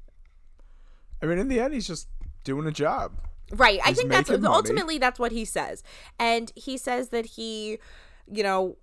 I 1.22 1.26
mean, 1.26 1.38
in 1.38 1.48
the 1.48 1.60
end, 1.60 1.72
he's 1.72 1.86
just 1.86 2.08
doing 2.42 2.66
a 2.66 2.72
job. 2.72 3.12
right. 3.52 3.80
I 3.84 3.94
think 3.94 4.10
that's 4.10 4.28
money. 4.30 4.46
ultimately 4.46 4.98
that's 4.98 5.18
what 5.18 5.32
he 5.32 5.44
says. 5.44 5.82
And 6.18 6.52
he 6.54 6.76
says 6.76 7.08
that 7.08 7.26
he 7.26 7.78
you 8.30 8.42
know 8.42 8.76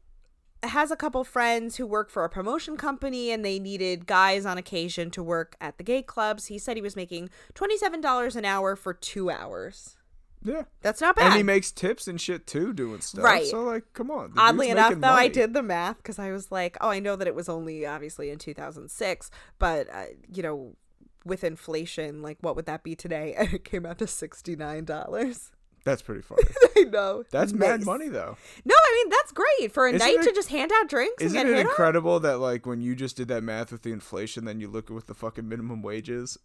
has 0.64 0.92
a 0.92 0.96
couple 0.96 1.24
friends 1.24 1.78
who 1.78 1.88
work 1.88 2.10
for 2.10 2.24
a 2.24 2.30
promotion 2.30 2.78
company 2.78 3.32
and 3.32 3.44
they 3.44 3.60
needed 3.60 4.06
guys 4.06 4.46
on 4.46 4.58
occasion 4.58 5.10
to 5.12 5.24
work 5.24 5.56
at 5.60 5.78
the 5.78 5.84
gay 5.84 6.04
clubs. 6.04 6.48
He 6.48 6.60
said 6.60 6.78
he 6.78 6.82
was 6.84 6.96
making 6.96 7.30
$27 7.56 8.36
an 8.36 8.46
hour 8.46 8.76
for 8.76 8.94
two 8.94 9.32
hours 9.32 9.98
Yeah. 10.44 10.64
that's 10.82 11.02
not 11.02 11.16
bad 11.16 11.28
And 11.28 11.36
he 11.36 11.44
makes 11.44 11.72
tips 11.72 12.08
and 12.08 12.20
shit 12.20 12.48
too, 12.48 12.74
doing 12.74 13.02
stuff. 13.02 13.24
Right. 13.24 13.46
So 13.46 13.62
like, 13.64 13.84
come 13.94 14.10
on. 14.10 14.34
Oddly 14.38 14.70
enough, 14.70 14.96
though, 15.00 15.08
I 15.08 15.28
did 15.28 15.54
the 15.54 15.62
math 15.64 15.98
because 15.98 16.18
I 16.20 16.32
was 16.32 16.52
like, 16.52 16.78
oh, 16.82 16.90
I 16.90 17.00
know 17.00 17.16
that 17.16 17.28
it 17.28 17.36
was 17.36 17.48
only 17.50 17.86
obviously 17.86 18.30
in 18.30 18.38
2006, 18.40 19.30
but, 19.60 19.88
uh, 19.94 20.06
you 20.34 20.42
know, 20.44 20.76
with 21.24 21.44
inflation, 21.44 22.22
like, 22.24 22.38
what 22.42 22.56
would 22.56 22.66
that 22.66 22.84
be 22.84 22.96
today? 22.96 23.36
And 23.40 23.54
it 23.54 23.64
came 23.64 23.86
out 23.86 24.00
to 24.00 24.06
$69. 24.06 25.50
That's 25.84 26.02
pretty 26.02 26.22
funny. 26.24 26.44
I 26.78 26.84
know. 26.84 27.24
That's 27.32 27.54
mad 27.54 27.86
money 27.86 28.08
though. 28.08 28.38
No, 28.66 28.76
I 28.76 29.02
mean, 29.04 29.10
that's 29.10 29.32
great 29.32 29.72
for 29.72 29.86
a 29.88 29.94
Isn't 29.94 30.00
night 30.08 30.20
it- 30.20 30.30
to 30.30 30.32
just 30.34 30.50
hand 30.50 30.72
out 30.74 30.88
drinks 30.90 31.24
Isn't 31.24 31.48
it 31.48 31.58
incredible 31.58 32.20
that 32.22 32.38
like 32.40 32.66
when 32.66 32.82
you 32.82 32.96
just 32.96 33.18
did 33.18 33.28
that 33.30 33.44
math 33.44 33.72
with 33.72 33.82
the 33.84 33.92
inflation, 33.92 34.46
then 34.46 34.60
you 34.60 34.68
look 34.68 34.90
at 34.90 34.96
with 34.96 35.08
the 35.08 35.14
fucking 35.16 35.48
minimum 35.50 35.82
wages, 35.82 36.38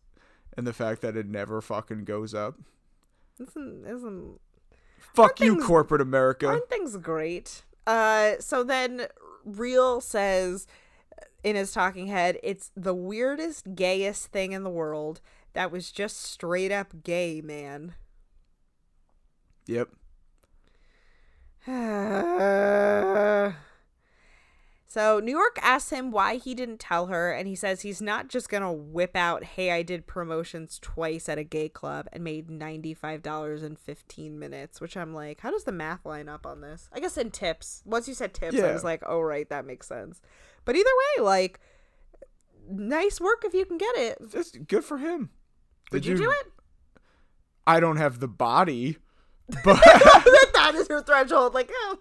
and 0.57 0.67
the 0.67 0.73
fact 0.73 1.03
that 1.03 1.17
it 1.17 1.27
never 1.27 1.61
fucking 1.61 2.05
goes 2.05 2.33
up. 2.35 2.55
Isn't, 3.41 3.87
isn't, 3.87 4.41
Fuck 5.15 5.41
you, 5.41 5.55
things- 5.55 5.65
corporate 5.67 6.01
America. 6.01 6.49
aren't 6.49 6.69
things 6.69 6.97
great? 6.97 7.63
Uh, 7.87 8.33
so 8.41 8.65
then 8.65 9.07
Real 9.45 10.01
says 10.01 10.67
in 11.45 11.55
his 11.57 11.73
talking 11.73 12.09
head, 12.09 12.39
it's 12.43 12.71
the 12.77 12.95
weirdest, 12.95 13.75
gayest 13.75 14.27
thing 14.29 14.53
in 14.53 14.65
the 14.65 14.71
world. 14.71 15.21
That 15.53 15.71
was 15.71 15.93
just 15.93 16.23
straight 16.23 16.73
up 16.73 17.03
gay, 17.05 17.41
man. 17.41 17.95
Yep. 19.67 19.89
so 24.89 25.19
New 25.19 25.33
York 25.33 25.59
asks 25.63 25.91
him 25.91 26.11
why 26.11 26.37
he 26.37 26.55
didn't 26.55 26.79
tell 26.79 27.07
her, 27.07 27.33
and 27.33 27.49
he 27.49 27.57
says 27.57 27.81
he's 27.81 28.01
not 28.01 28.29
just 28.29 28.49
gonna 28.49 28.73
whip 28.73 29.17
out, 29.17 29.43
"Hey, 29.45 29.73
I 29.73 29.83
did 29.83 30.07
promotions 30.07 30.79
twice 30.81 31.29
at 31.29 31.39
a 31.39 31.45
gay 31.45 31.69
club 31.69 32.07
and 32.13 32.23
made 32.23 32.49
ninety 32.49 32.95
five 32.95 33.23
dollars 33.23 33.63
in 33.63 33.77
fifteen 33.77 34.39
minutes." 34.39 34.81
Which 34.81 34.97
I'm 34.97 35.13
like, 35.13 35.41
how 35.41 35.51
does 35.51 35.65
the 35.65 35.73
math 35.73 36.07
line 36.07 36.29
up 36.29 36.47
on 36.47 36.61
this? 36.61 36.89
I 36.93 37.01
guess 37.01 37.17
in 37.17 37.31
tips. 37.31 37.83
Once 37.85 38.07
you 38.07 38.15
said 38.15 38.33
tips, 38.33 38.59
I 38.61 38.73
was 38.73 38.85
like, 38.85 39.03
oh 39.07 39.21
right, 39.21 39.49
that 39.51 39.67
makes 39.67 39.89
sense. 39.89 40.21
But 40.65 40.77
either 40.77 40.91
way, 41.19 41.25
like, 41.25 41.61
nice 42.71 43.21
work 43.21 43.45
if 43.45 43.55
you 43.55 43.65
can 43.65 43.79
get 43.79 43.97
it. 43.97 44.19
That's 44.21 44.51
good 44.51 44.85
for 44.85 44.99
him. 44.99 45.31
Would 45.93 46.03
Did 46.03 46.11
you 46.11 46.17
do 46.17 46.31
it? 46.31 46.53
I 47.67 47.81
don't 47.81 47.97
have 47.97 48.21
the 48.21 48.29
body, 48.29 48.99
but 49.65 49.81
that 49.83 50.73
is 50.75 50.89
your 50.89 51.03
threshold. 51.03 51.55
Like, 51.55 51.71
oh, 51.73 51.99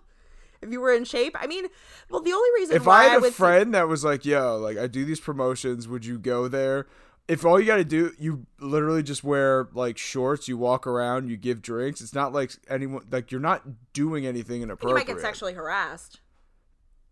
if 0.66 0.72
you 0.74 0.82
were 0.82 0.94
in 0.94 1.06
shape. 1.06 1.36
I 1.40 1.48
mean, 1.48 1.68
well, 2.10 2.22
the 2.22 2.34
only 2.34 2.50
reason 2.56 2.76
if 2.76 2.86
why 2.86 3.06
I 3.06 3.06
had 3.06 3.24
a 3.24 3.32
friend 3.32 3.74
that 3.74 3.88
was 3.88 4.04
like, 4.04 4.26
"Yo, 4.26 4.58
like 4.58 4.78
I 4.78 4.88
do 4.88 5.06
these 5.06 5.20
promotions, 5.20 5.88
would 5.88 6.06
you 6.06 6.18
go 6.18 6.48
there?" 6.48 6.88
If 7.28 7.44
all 7.44 7.60
you 7.60 7.66
got 7.66 7.78
to 7.78 7.84
do, 7.84 8.14
you 8.20 8.46
literally 8.60 9.02
just 9.02 9.24
wear 9.24 9.68
like 9.74 9.98
shorts, 9.98 10.48
you 10.48 10.58
walk 10.58 10.86
around, 10.86 11.30
you 11.30 11.38
give 11.38 11.62
drinks. 11.62 12.00
It's 12.02 12.14
not 12.14 12.34
like 12.34 12.52
anyone 12.70 13.06
like 13.10 13.32
you're 13.32 13.42
not 13.42 13.94
doing 13.94 14.28
anything 14.28 14.62
inappropriate. 14.62 15.08
you 15.08 15.14
might 15.14 15.20
get 15.20 15.26
sexually 15.26 15.54
harassed. 15.54 16.20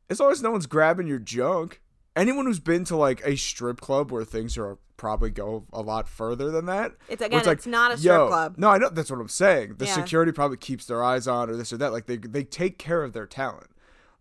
As 0.10 0.20
long 0.20 0.32
as 0.32 0.44
no 0.44 0.52
one's 0.52 0.68
grabbing 0.68 1.08
your 1.08 1.20
junk. 1.20 1.82
Anyone 2.16 2.46
who's 2.46 2.60
been 2.60 2.84
to 2.86 2.96
like 2.96 3.22
a 3.26 3.36
strip 3.36 3.82
club 3.82 4.12
where 4.12 4.24
things 4.24 4.58
are 4.58 4.78
probably 4.98 5.32
go 5.32 5.66
a 5.74 5.82
lot 5.82 6.08
further 6.08 6.52
than 6.52 6.66
that. 6.68 6.94
It's- 7.10 7.26
again, 7.26 7.48
it's 7.50 7.66
not 7.66 7.92
a 7.92 7.98
strip 7.98 8.12
yo, 8.14 8.28
club. 8.28 8.56
No, 8.58 8.70
I 8.70 8.78
know 8.78 8.90
that's 8.90 9.10
what 9.10 9.20
I'm 9.20 9.28
saying. 9.28 9.76
The 9.80 9.86
Yeah. 9.86 9.96
security 9.96 10.32
probably 10.32 10.58
keeps 10.58 10.86
their 10.86 11.04
eyes 11.04 11.28
on 11.28 11.50
or 11.50 11.56
this 11.58 11.74
or 11.74 11.78
that. 11.78 11.92
Like 11.92 12.06
they 12.06 12.18
they 12.18 12.44
take 12.44 12.78
care 12.78 13.04
of 13.04 13.14
their 13.14 13.26
talent. 13.26 13.72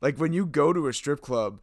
Like 0.01 0.17
when 0.17 0.33
you 0.33 0.47
go 0.47 0.73
to 0.73 0.89
a 0.89 0.93
strip 0.93 1.21
club, 1.21 1.61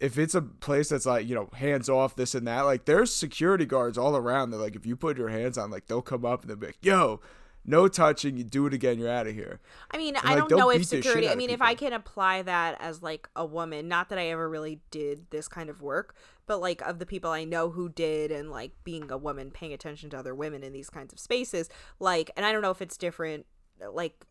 if 0.00 0.16
it's 0.18 0.34
a 0.34 0.42
place 0.42 0.88
that's 0.88 1.04
like 1.06 1.26
you 1.28 1.34
know 1.34 1.48
hands 1.54 1.88
off 1.88 2.14
this 2.16 2.34
and 2.34 2.46
that, 2.46 2.62
like 2.62 2.84
there's 2.84 3.12
security 3.14 3.66
guards 3.66 3.98
all 3.98 4.16
around. 4.16 4.50
That 4.50 4.58
like 4.58 4.76
if 4.76 4.86
you 4.86 4.94
put 4.96 5.18
your 5.18 5.28
hands 5.28 5.58
on, 5.58 5.70
like 5.70 5.86
they'll 5.88 6.00
come 6.00 6.24
up 6.24 6.42
and 6.42 6.50
they'll 6.50 6.56
be 6.56 6.66
like, 6.68 6.78
"Yo, 6.80 7.20
no 7.64 7.88
touching. 7.88 8.36
You 8.36 8.44
do 8.44 8.66
it 8.66 8.74
again, 8.74 8.98
you're 8.98 9.08
out 9.08 9.26
of 9.26 9.34
here." 9.34 9.60
I 9.90 9.98
mean, 9.98 10.16
I 10.16 10.30
like, 10.30 10.38
don't 10.38 10.48
they'll 10.48 10.58
know 10.58 10.70
if 10.70 10.80
beat 10.80 10.88
the 10.88 10.96
shit 10.96 11.04
security. 11.04 11.28
I 11.28 11.34
mean, 11.34 11.50
if 11.50 11.54
people. 11.54 11.66
I 11.66 11.74
can 11.74 11.92
apply 11.92 12.42
that 12.42 12.80
as 12.80 13.02
like 13.02 13.28
a 13.36 13.44
woman, 13.44 13.88
not 13.88 14.08
that 14.08 14.18
I 14.18 14.26
ever 14.28 14.48
really 14.48 14.80
did 14.90 15.30
this 15.30 15.48
kind 15.48 15.70
of 15.70 15.82
work, 15.82 16.14
but 16.46 16.60
like 16.60 16.80
of 16.82 16.98
the 16.98 17.06
people 17.06 17.30
I 17.30 17.44
know 17.44 17.70
who 17.70 17.88
did, 17.88 18.30
and 18.30 18.50
like 18.50 18.72
being 18.84 19.10
a 19.10 19.18
woman, 19.18 19.50
paying 19.50 19.72
attention 19.72 20.10
to 20.10 20.18
other 20.18 20.34
women 20.34 20.62
in 20.62 20.72
these 20.72 20.90
kinds 20.90 21.12
of 21.12 21.18
spaces, 21.18 21.68
like, 21.98 22.30
and 22.36 22.44
I 22.44 22.52
don't 22.52 22.62
know 22.62 22.70
if 22.70 22.82
it's 22.82 22.96
different, 22.96 23.46
like 23.92 24.26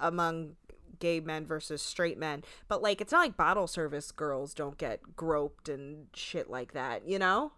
among 0.00 0.56
gay 0.98 1.18
men 1.18 1.46
versus 1.46 1.82
straight 1.82 2.18
men, 2.18 2.44
but 2.68 2.82
like 2.82 3.00
it's 3.00 3.12
not 3.12 3.20
like 3.20 3.36
bottle 3.36 3.66
service 3.66 4.12
girls 4.12 4.54
don't 4.54 4.78
get 4.78 5.16
groped 5.16 5.68
and 5.68 6.06
shit 6.14 6.50
like 6.50 6.72
that, 6.72 7.08
you 7.08 7.18
know? 7.18 7.52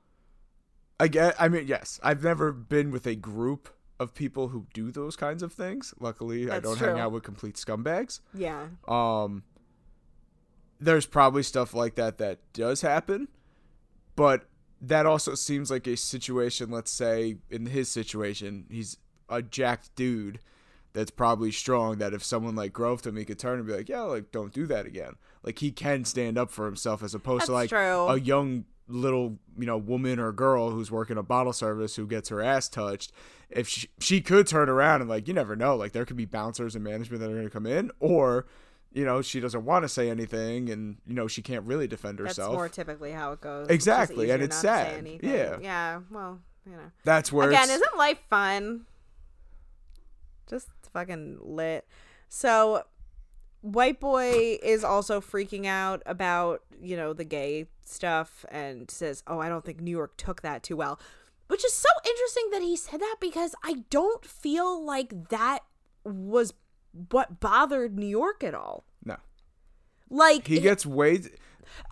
I 1.00 1.08
get. 1.08 1.34
I 1.40 1.48
mean, 1.48 1.66
yes, 1.66 1.98
I've 2.02 2.22
never 2.22 2.52
been 2.52 2.92
with 2.92 3.06
a 3.06 3.16
group 3.16 3.68
of 4.02 4.14
people 4.14 4.48
who 4.48 4.66
do 4.74 4.90
those 4.90 5.16
kinds 5.16 5.42
of 5.42 5.52
things. 5.52 5.94
Luckily, 5.98 6.50
I 6.50 6.60
don't 6.60 6.76
true. 6.76 6.88
hang 6.88 7.00
out 7.00 7.12
with 7.12 7.22
complete 7.22 7.54
scumbags. 7.54 8.20
Yeah. 8.34 8.66
Um, 8.86 9.44
there's 10.80 11.06
probably 11.06 11.42
stuff 11.42 11.72
like 11.72 11.94
that 11.94 12.18
that 12.18 12.40
does 12.52 12.82
happen, 12.82 13.28
but 14.16 14.44
that 14.80 15.06
also 15.06 15.34
seems 15.34 15.70
like 15.70 15.86
a 15.86 15.96
situation. 15.96 16.70
Let's 16.70 16.90
say 16.90 17.36
in 17.50 17.66
his 17.66 17.88
situation, 17.88 18.66
he's 18.68 18.98
a 19.28 19.40
jacked 19.40 19.94
dude 19.94 20.40
that's 20.92 21.10
probably 21.10 21.52
strong. 21.52 21.98
That 21.98 22.12
if 22.12 22.24
someone 22.24 22.56
like 22.56 22.72
groped 22.72 23.06
him, 23.06 23.16
he 23.16 23.24
could 23.24 23.38
turn 23.38 23.58
and 23.58 23.66
be 23.66 23.72
like, 23.74 23.88
"Yeah, 23.88 24.02
like 24.02 24.32
don't 24.32 24.52
do 24.52 24.66
that 24.66 24.86
again." 24.86 25.14
Like 25.42 25.60
he 25.60 25.70
can 25.70 26.04
stand 26.04 26.36
up 26.36 26.50
for 26.50 26.66
himself 26.66 27.02
as 27.02 27.14
opposed 27.14 27.46
to 27.46 27.52
like 27.52 27.70
true. 27.70 27.78
a 28.08 28.18
young 28.18 28.64
little 28.92 29.38
you 29.58 29.66
know 29.66 29.76
woman 29.76 30.18
or 30.18 30.32
girl 30.32 30.70
who's 30.70 30.90
working 30.90 31.16
a 31.16 31.22
bottle 31.22 31.52
service 31.52 31.96
who 31.96 32.06
gets 32.06 32.28
her 32.28 32.42
ass 32.42 32.68
touched 32.68 33.12
if 33.50 33.68
she, 33.68 33.88
she 33.98 34.20
could 34.20 34.46
turn 34.46 34.68
around 34.68 35.00
and 35.00 35.10
like 35.10 35.26
you 35.28 35.34
never 35.34 35.56
know 35.56 35.76
like 35.76 35.92
there 35.92 36.04
could 36.04 36.16
be 36.16 36.24
bouncers 36.24 36.74
and 36.74 36.84
management 36.84 37.20
that 37.20 37.30
are 37.30 37.34
going 37.34 37.44
to 37.44 37.50
come 37.50 37.66
in 37.66 37.90
or 38.00 38.46
you 38.92 39.04
know 39.04 39.22
she 39.22 39.40
doesn't 39.40 39.64
want 39.64 39.82
to 39.82 39.88
say 39.88 40.10
anything 40.10 40.70
and 40.70 40.96
you 41.06 41.14
know 41.14 41.26
she 41.26 41.42
can't 41.42 41.64
really 41.64 41.86
defend 41.86 42.18
That's 42.18 42.36
herself 42.36 42.54
more 42.54 42.68
typically 42.68 43.12
how 43.12 43.32
it 43.32 43.40
goes. 43.40 43.68
Exactly, 43.68 44.30
and 44.30 44.42
it's 44.42 44.62
not 44.62 44.84
to 44.84 44.84
say 44.84 45.18
sad. 45.18 45.20
Yeah. 45.22 45.56
Yeah. 45.60 46.00
Well, 46.10 46.40
you 46.66 46.72
know. 46.72 46.90
that's 47.04 47.32
where 47.32 47.48
Again, 47.48 47.70
isn't 47.70 47.96
life 47.96 48.18
fun? 48.28 48.86
Just 50.48 50.68
fucking 50.92 51.38
lit. 51.40 51.86
So, 52.28 52.84
white 53.62 54.00
boy 54.00 54.58
is 54.62 54.84
also 54.84 55.20
freaking 55.20 55.66
out 55.66 56.02
about 56.06 56.62
you 56.80 56.96
know 56.96 57.12
the 57.12 57.24
gay 57.24 57.66
stuff 57.84 58.44
and 58.50 58.90
says, 58.90 59.22
"Oh, 59.26 59.38
I 59.38 59.48
don't 59.48 59.64
think 59.64 59.80
New 59.80 59.90
York 59.90 60.16
took 60.16 60.42
that 60.42 60.62
too 60.62 60.76
well," 60.76 61.00
which 61.48 61.64
is 61.64 61.72
so 61.72 61.88
interesting 62.04 62.50
that 62.52 62.62
he 62.62 62.76
said 62.76 63.00
that 63.00 63.16
because 63.20 63.54
I 63.64 63.84
don't 63.90 64.24
feel 64.24 64.84
like 64.84 65.28
that 65.28 65.60
was 66.04 66.54
what 67.10 67.40
bothered 67.40 67.98
New 67.98 68.06
York 68.06 68.44
at 68.44 68.54
all. 68.54 68.84
no 69.04 69.16
Like 70.10 70.46
he 70.46 70.60
gets 70.60 70.84
way 70.84 71.22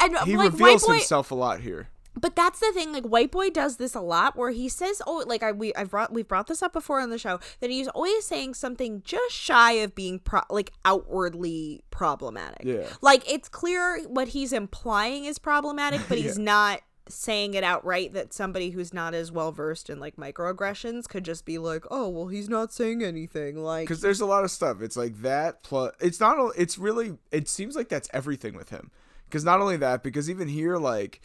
and 0.00 0.16
he 0.24 0.36
like 0.36 0.52
reveals 0.52 0.86
boy, 0.86 0.94
himself 0.94 1.30
a 1.30 1.34
lot 1.34 1.60
here 1.60 1.88
but 2.18 2.34
that's 2.34 2.58
the 2.60 2.72
thing 2.72 2.92
like 2.92 3.04
white 3.04 3.30
boy 3.30 3.50
does 3.50 3.76
this 3.76 3.94
a 3.94 4.00
lot 4.00 4.36
where 4.36 4.50
he 4.50 4.68
says 4.68 5.00
oh 5.06 5.22
like 5.26 5.42
i 5.42 5.52
we 5.52 5.74
i've 5.74 5.90
brought 5.90 6.12
we've 6.12 6.26
brought 6.28 6.46
this 6.48 6.62
up 6.62 6.72
before 6.72 7.00
on 7.00 7.10
the 7.10 7.18
show 7.18 7.38
that 7.60 7.70
he's 7.70 7.88
always 7.88 8.24
saying 8.24 8.54
something 8.54 9.00
just 9.04 9.34
shy 9.34 9.72
of 9.72 9.94
being 9.94 10.18
pro- 10.18 10.42
like 10.50 10.72
outwardly 10.84 11.82
problematic 11.90 12.62
Yeah. 12.64 12.86
like 13.02 13.28
it's 13.30 13.48
clear 13.48 14.00
what 14.08 14.28
he's 14.28 14.52
implying 14.52 15.24
is 15.24 15.38
problematic 15.38 16.00
but 16.08 16.18
he's 16.22 16.38
Yeah. 16.38 16.44
not 16.44 16.80
saying 17.08 17.54
it 17.54 17.64
outright 17.64 18.12
that 18.12 18.32
somebody 18.32 18.70
who's 18.70 18.94
not 18.94 19.14
as 19.14 19.32
well 19.32 19.50
versed 19.50 19.90
in 19.90 19.98
like 19.98 20.14
microaggressions 20.16 21.08
could 21.08 21.24
just 21.24 21.44
be 21.44 21.58
like 21.58 21.84
oh 21.90 22.08
well 22.08 22.28
he's 22.28 22.48
not 22.48 22.72
saying 22.72 23.02
anything 23.02 23.56
like 23.56 23.86
because 23.88 24.00
there's 24.00 24.20
a 24.20 24.26
lot 24.26 24.44
of 24.44 24.50
stuff 24.50 24.80
it's 24.80 24.96
like 24.96 25.20
that 25.20 25.60
plus 25.64 25.92
it's 26.00 26.20
not 26.20 26.52
it's 26.56 26.78
really 26.78 27.16
it 27.32 27.48
seems 27.48 27.74
like 27.74 27.88
that's 27.88 28.08
everything 28.12 28.54
with 28.54 28.68
him 28.68 28.92
because 29.24 29.44
not 29.44 29.60
only 29.60 29.76
that 29.76 30.04
because 30.04 30.30
even 30.30 30.46
here 30.46 30.76
like 30.76 31.20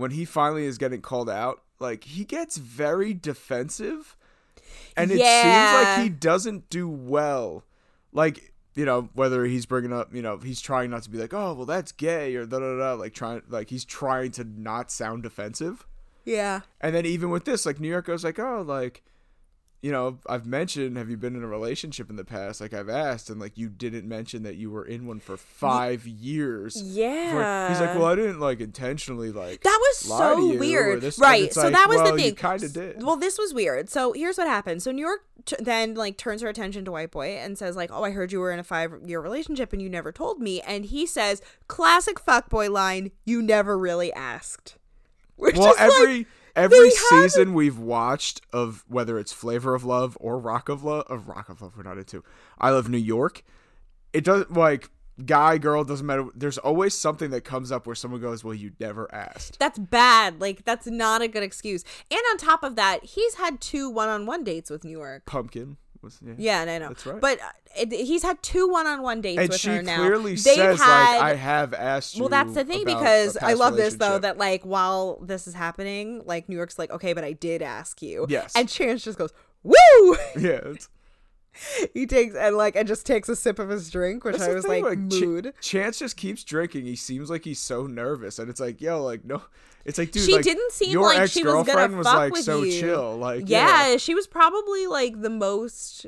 when 0.00 0.10
he 0.12 0.24
finally 0.24 0.64
is 0.64 0.78
getting 0.78 1.00
called 1.00 1.30
out 1.30 1.62
like 1.78 2.04
he 2.04 2.24
gets 2.24 2.56
very 2.56 3.14
defensive. 3.14 4.16
And 4.96 5.10
it 5.10 5.18
seems 5.18 5.84
like 5.84 6.02
he 6.02 6.08
doesn't 6.08 6.68
do 6.68 6.88
well. 6.88 7.64
Like 8.12 8.52
you 8.74 8.84
know 8.84 9.08
whether 9.14 9.44
he's 9.44 9.66
bringing 9.66 9.92
up 9.92 10.14
you 10.14 10.22
know 10.22 10.38
he's 10.38 10.60
trying 10.60 10.90
not 10.90 11.02
to 11.02 11.10
be 11.10 11.18
like 11.18 11.34
oh 11.34 11.52
well 11.54 11.66
that's 11.66 11.90
gay 11.90 12.36
or 12.36 12.46
da 12.46 12.60
da 12.60 12.78
da 12.78 12.94
like 12.94 13.12
trying 13.12 13.42
like 13.48 13.68
he's 13.68 13.84
trying 13.84 14.30
to 14.32 14.44
not 14.44 14.90
sound 14.90 15.22
defensive. 15.22 15.86
Yeah. 16.24 16.60
And 16.80 16.94
then 16.94 17.06
even 17.06 17.30
with 17.30 17.44
this, 17.44 17.66
like 17.66 17.80
New 17.80 17.88
York 17.88 18.06
goes 18.06 18.24
like, 18.24 18.38
oh, 18.38 18.62
like, 18.66 19.02
you 19.82 19.90
know, 19.90 20.18
I've 20.28 20.44
mentioned, 20.44 20.98
have 20.98 21.08
you 21.08 21.16
been 21.16 21.34
in 21.34 21.42
a 21.42 21.46
relationship 21.46 22.10
in 22.10 22.16
the 22.16 22.24
past? 22.24 22.60
Like 22.60 22.74
I've 22.74 22.90
asked, 22.90 23.30
and 23.30 23.40
like 23.40 23.56
you 23.56 23.70
didn't 23.70 24.06
mention 24.06 24.42
that 24.42 24.56
you 24.56 24.70
were 24.70 24.84
in 24.84 25.06
one 25.06 25.20
for 25.20 25.38
five 25.38 26.06
years. 26.06 26.78
For- 26.78 26.86
yeah 26.86 27.68
He's 27.70 27.80
like, 27.80 27.94
well, 27.94 28.06
I 28.06 28.14
didn't 28.14 28.40
like 28.40 28.60
intentionally 28.60 29.32
like. 29.32 29.62
That 29.62 29.78
was 29.80 29.96
so 29.98 30.36
to 30.36 30.42
you," 30.42 30.56
or 30.56 30.58
weird, 30.58 31.00
this- 31.00 31.18
right? 31.18 31.52
So 31.52 31.62
like, 31.62 31.72
that 31.72 31.88
was 31.88 31.96
well, 31.96 32.12
the 32.12 32.22
thing. 32.22 32.34
kind 32.34 32.62
of 32.62 32.72
did. 32.72 33.02
Well, 33.02 33.16
this 33.16 33.38
was 33.38 33.54
weird. 33.54 33.88
So 33.88 34.12
here's 34.12 34.36
what 34.36 34.46
happened. 34.46 34.82
So 34.82 34.92
New 34.92 35.06
York 35.06 35.24
t- 35.46 35.56
then 35.58 35.94
like 35.94 36.18
turns 36.18 36.42
her 36.42 36.48
attention 36.48 36.84
to 36.84 36.92
White 36.92 37.10
Boy 37.10 37.38
and 37.38 37.56
says 37.56 37.74
like, 37.74 37.90
"Oh, 37.90 38.04
I 38.04 38.10
heard 38.10 38.32
you 38.32 38.40
were 38.40 38.52
in 38.52 38.58
a 38.58 38.64
five 38.64 38.92
year 39.06 39.20
relationship 39.20 39.72
and 39.72 39.80
you 39.80 39.88
never 39.88 40.12
told 40.12 40.40
me." 40.40 40.60
And 40.60 40.84
he 40.84 41.06
says, 41.06 41.40
"Classic 41.68 42.16
fuckboy 42.16 42.70
line: 42.70 43.12
You 43.24 43.40
never 43.40 43.78
really 43.78 44.12
asked." 44.12 44.76
Which 45.36 45.56
well, 45.56 45.72
is 45.72 46.06
like, 46.06 46.26
every 46.56 46.76
every 46.78 46.88
they 46.90 46.94
haven't- 47.10 47.30
season 47.30 47.54
we've 47.54 47.78
watched 47.78 48.40
of 48.52 48.84
whether 48.88 49.18
it's 49.18 49.32
Flavor 49.32 49.74
of 49.74 49.84
Love 49.84 50.16
or 50.20 50.38
Rock 50.38 50.68
of 50.68 50.84
Love, 50.84 51.04
of 51.08 51.28
Rock 51.28 51.48
of 51.48 51.62
Love, 51.62 51.76
we're 51.76 51.82
not 51.82 51.98
into. 51.98 52.22
I 52.58 52.70
love 52.70 52.88
New 52.88 52.98
York. 52.98 53.42
It 54.12 54.24
doesn't 54.24 54.52
like 54.52 54.90
guy 55.26 55.58
girl 55.58 55.84
doesn't 55.84 56.06
matter. 56.06 56.24
There's 56.34 56.56
always 56.58 56.96
something 56.96 57.30
that 57.30 57.42
comes 57.42 57.70
up 57.70 57.86
where 57.86 57.94
someone 57.94 58.20
goes, 58.20 58.42
"Well, 58.42 58.54
you 58.54 58.72
never 58.80 59.12
asked." 59.14 59.58
that's 59.58 59.78
bad. 59.78 60.40
Like 60.40 60.64
that's 60.64 60.86
not 60.86 61.20
a 61.22 61.28
good 61.28 61.42
excuse. 61.42 61.84
And 62.10 62.20
on 62.30 62.38
top 62.38 62.62
of 62.62 62.74
that, 62.76 63.04
he's 63.04 63.34
had 63.34 63.60
two 63.60 63.88
one 63.90 64.08
on 64.08 64.24
one 64.26 64.44
dates 64.44 64.70
with 64.70 64.82
New 64.84 64.98
York. 64.98 65.26
Pumpkin 65.26 65.76
was 66.02 66.18
yeah. 66.24 66.34
Yeah, 66.38 66.64
no, 66.64 66.78
no. 66.78 66.88
That's 66.88 67.06
right. 67.06 67.20
But 67.20 67.40
uh, 67.40 67.48
it, 67.78 67.92
he's 67.92 68.22
had 68.22 68.42
two 68.42 68.68
one 68.68 68.86
on 68.86 69.02
one 69.02 69.20
dates 69.20 69.40
and 69.40 69.48
with 69.48 69.62
her 69.62 69.82
now. 69.82 69.96
clearly 69.96 70.32
They've 70.32 70.40
says 70.40 70.80
had- 70.80 71.14
like 71.14 71.22
I 71.22 71.34
have 71.34 71.74
asked 71.74 72.16
you. 72.16 72.22
Well, 72.22 72.28
that's 72.28 72.54
the 72.54 72.64
thing 72.64 72.84
because 72.84 73.36
I 73.36 73.52
love 73.54 73.76
this 73.76 73.94
though 73.94 74.18
that 74.18 74.38
like 74.38 74.62
while 74.64 75.16
this 75.20 75.46
is 75.46 75.54
happening, 75.54 76.22
like 76.24 76.48
New 76.48 76.56
York's 76.56 76.78
like, 76.78 76.90
okay, 76.90 77.12
but 77.12 77.24
I 77.24 77.32
did 77.32 77.62
ask 77.62 78.02
you. 78.02 78.26
Yes. 78.28 78.52
And 78.56 78.68
Chance 78.68 79.04
just 79.04 79.18
goes, 79.18 79.32
woo! 79.62 80.16
yeah. 80.38 80.60
He 81.92 82.06
takes 82.06 82.36
and 82.36 82.56
like 82.56 82.76
and 82.76 82.86
just 82.86 83.04
takes 83.04 83.28
a 83.28 83.34
sip 83.34 83.58
of 83.58 83.68
his 83.70 83.90
drink, 83.90 84.24
which 84.24 84.36
that's 84.36 84.48
I 84.48 84.54
was 84.54 84.64
thing, 84.64 84.84
like, 84.84 84.98
Ch- 85.10 85.20
mood. 85.20 85.52
Chance 85.60 85.98
just 85.98 86.16
keeps 86.16 86.44
drinking. 86.44 86.86
He 86.86 86.94
seems 86.94 87.28
like 87.28 87.44
he's 87.44 87.58
so 87.58 87.86
nervous, 87.88 88.38
and 88.38 88.48
it's 88.48 88.60
like, 88.60 88.80
yo, 88.80 89.02
like 89.02 89.24
no, 89.24 89.42
it's 89.84 89.98
like, 89.98 90.12
dude, 90.12 90.22
She 90.24 90.32
like, 90.34 90.44
didn't 90.44 90.72
seem 90.72 90.90
your 90.90 91.04
like 91.14 91.30
she 91.30 91.42
was 91.42 91.52
gonna 91.52 91.60
ex-girlfriend 91.60 91.96
was 91.98 92.06
like 92.06 92.32
with 92.32 92.44
so 92.44 92.62
you. 92.62 92.80
chill, 92.80 93.16
like 93.16 93.44
yeah, 93.48 93.96
she 93.96 94.14
was 94.14 94.26
probably 94.26 94.86
like 94.86 95.20
the 95.20 95.30
most 95.30 96.06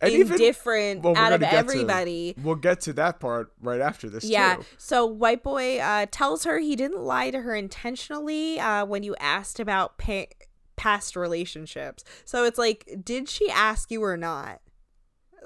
And 0.00 0.12
even- 0.12 0.32
indifferent 0.32 1.02
well, 1.02 1.14
we're 1.14 1.20
out 1.20 1.32
of 1.32 1.40
get 1.40 1.50
to- 1.50 1.56
everybody. 1.56 2.34
we'll 2.42 2.54
get 2.56 2.80
to 2.82 2.92
that 2.94 3.20
part 3.20 3.52
right 3.60 3.80
after 3.80 4.08
this. 4.08 4.24
Yeah. 4.24 4.56
too. 4.56 4.64
So 4.78 5.04
White 5.06 5.42
Boy 5.42 5.78
uh, 5.78 6.06
tells 6.10 6.44
her 6.44 6.58
he 6.58 6.74
didn't 6.76 7.00
lie 7.00 7.30
to 7.30 7.40
her 7.42 7.54
intentionally 7.54 8.58
uh, 8.58 8.84
when 8.86 9.02
you 9.02 9.14
asked 9.20 9.60
about 9.60 9.98
pa- 9.98 10.24
past 10.76 11.14
relationships. 11.14 12.02
So 12.24 12.44
it's 12.44 12.58
like, 12.58 12.88
did 13.04 13.28
she 13.28 13.48
ask 13.50 13.90
you 13.90 14.02
or 14.02 14.16
not? 14.16 14.60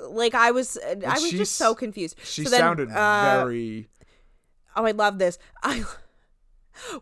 Like 0.01 0.35
I 0.35 0.51
was, 0.51 0.79
I 0.87 0.95
was 1.19 1.31
just 1.31 1.57
so 1.57 1.75
confused. 1.75 2.17
She 2.23 2.45
so 2.45 2.51
then, 2.51 2.61
sounded 2.61 2.91
uh, 2.91 3.45
very. 3.45 3.89
Oh, 4.77 4.85
I 4.85 4.91
love 4.91 5.19
this. 5.19 5.39
I 5.63 5.85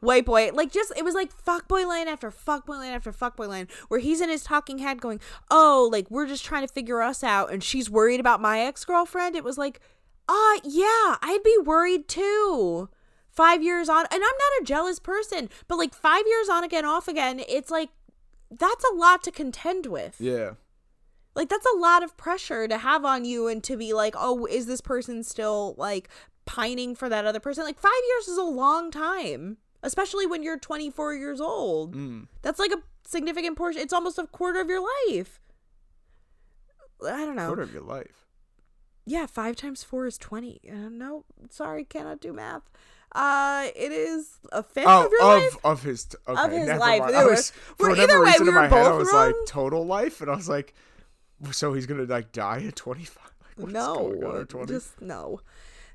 white 0.01 0.25
boy, 0.25 0.51
like 0.53 0.73
just 0.73 0.93
it 0.97 1.05
was 1.05 1.15
like 1.15 1.33
fuck 1.33 1.69
boy 1.69 1.87
line 1.87 2.09
after 2.09 2.31
fuck 2.31 2.67
boy 2.67 2.75
line 2.75 2.93
after 2.93 3.13
fuck 3.13 3.37
boy 3.37 3.49
line, 3.49 3.69
where 3.89 4.01
he's 4.01 4.21
in 4.21 4.29
his 4.29 4.45
talking 4.45 4.79
head 4.79 5.01
going, 5.01 5.21
"Oh, 5.51 5.89
like 5.93 6.11
we're 6.11 6.27
just 6.27 6.45
trying 6.45 6.67
to 6.67 6.73
figure 6.73 7.03
us 7.03 7.23
out," 7.23 7.53
and 7.53 7.63
she's 7.63 7.91
worried 7.91 8.21
about 8.21 8.41
my 8.41 8.61
ex 8.61 8.85
girlfriend. 8.85 9.37
It 9.37 9.45
was 9.45 9.59
like, 9.59 9.81
uh, 10.29 10.59
yeah, 10.65 11.17
I'd 11.23 11.43
be 11.45 11.57
worried 11.65 12.09
too. 12.09 12.89
Five 13.29 13.63
years 13.63 13.89
on, 13.89 14.07
and 14.11 14.15
I'm 14.15 14.21
not 14.21 14.63
a 14.63 14.65
jealous 14.65 14.99
person, 15.01 15.51
but 15.67 15.77
like 15.77 15.93
five 15.93 16.23
years 16.27 16.49
on 16.49 16.63
again, 16.63 16.85
off 16.85 17.09
again, 17.09 17.41
it's 17.49 17.71
like 17.71 17.91
that's 18.51 18.85
a 18.85 18.95
lot 18.95 19.23
to 19.25 19.31
contend 19.31 19.87
with. 19.87 20.21
Yeah. 20.21 20.53
Like 21.35 21.49
that's 21.49 21.67
a 21.67 21.79
lot 21.79 22.03
of 22.03 22.17
pressure 22.17 22.69
to 22.69 22.79
have 22.79 23.05
on 23.05 23.25
you 23.25 23.49
and 23.49 23.63
to 23.65 23.77
be 23.77 23.93
like, 23.93 24.15
"Oh, 24.17 24.47
is 24.47 24.67
this 24.67 24.81
person 24.81 25.23
still 25.23 25.75
like 25.77 26.09
pining 26.47 26.95
for 26.95 27.09
that 27.09 27.27
other 27.27 27.41
person?" 27.41 27.65
Like 27.65 27.79
5 27.79 27.91
years 28.09 28.29
is 28.29 28.39
a 28.39 28.45
long 28.45 28.91
time. 28.91 29.59
Especially 29.85 30.27
when 30.27 30.43
you're 30.43 30.59
24 30.59 31.15
years 31.15 31.41
old. 31.41 31.95
Mm. 31.95 32.27
That's 32.43 32.59
like 32.59 32.73
a 32.73 32.83
significant 33.07 33.57
portion. 33.57 33.81
It's 33.81 33.93
almost 33.93 34.19
a 34.19 34.27
quarter 34.27 34.61
of 34.61 34.69
your 34.69 34.83
life. 35.09 35.41
I 37.05 37.25
don't 37.25 37.37
know. 37.37 37.47
Quarter 37.47 37.63
of 37.63 37.73
your 37.73 37.83
life. 37.83 38.27
Yeah, 39.07 39.27
five 39.27 39.57
times 39.57 39.85
four 39.85 40.07
is 40.07 40.17
20. 40.19 40.61
Uh, 40.69 40.75
no, 40.91 41.25
sorry, 41.51 41.85
cannot 41.85 42.21
do 42.21 42.33
math. 42.33 42.63
Uh, 43.15 43.69
it 43.77 43.93
is 43.93 44.39
a 44.51 44.63
fifth 44.63 44.87
Oh, 44.89 45.07
of 45.07 45.13
your 45.13 45.23
of 45.23 45.43
life. 45.43 45.57
of 45.65 45.83
his 45.83 46.05
t- 46.07 46.17
okay, 46.27 46.59
his 46.59 46.69
life. 46.69 47.01
mind. 47.03 47.15
I 47.15 47.25
was, 47.27 47.51
for 47.51 47.91
whatever 47.91 48.13
either 48.13 48.21
way, 48.25 48.27
reason 48.31 48.43
we 48.45 48.49
in 48.49 48.55
my 48.55 48.63
were 48.63 48.69
head, 48.69 48.79
I 48.87 48.89
both 48.89 48.99
was 48.99 49.13
wrong. 49.13 49.27
like 49.27 49.35
total 49.47 49.87
life, 49.87 50.21
and 50.21 50.31
I 50.31 50.35
was 50.35 50.49
like, 50.49 50.75
so 51.53 51.75
he's 51.75 51.87
gonna 51.87 52.05
like 52.05 52.33
die 52.33 52.65
at 52.67 52.77
twenty 52.77 53.05
five. 53.05 53.23
Like, 53.57 53.73
what's 53.73 53.87
going 53.87 54.25
on 54.25 54.35
no, 54.35 54.41
at 54.41 54.49
20? 54.49 54.67
just 54.73 55.01
no. 55.01 55.39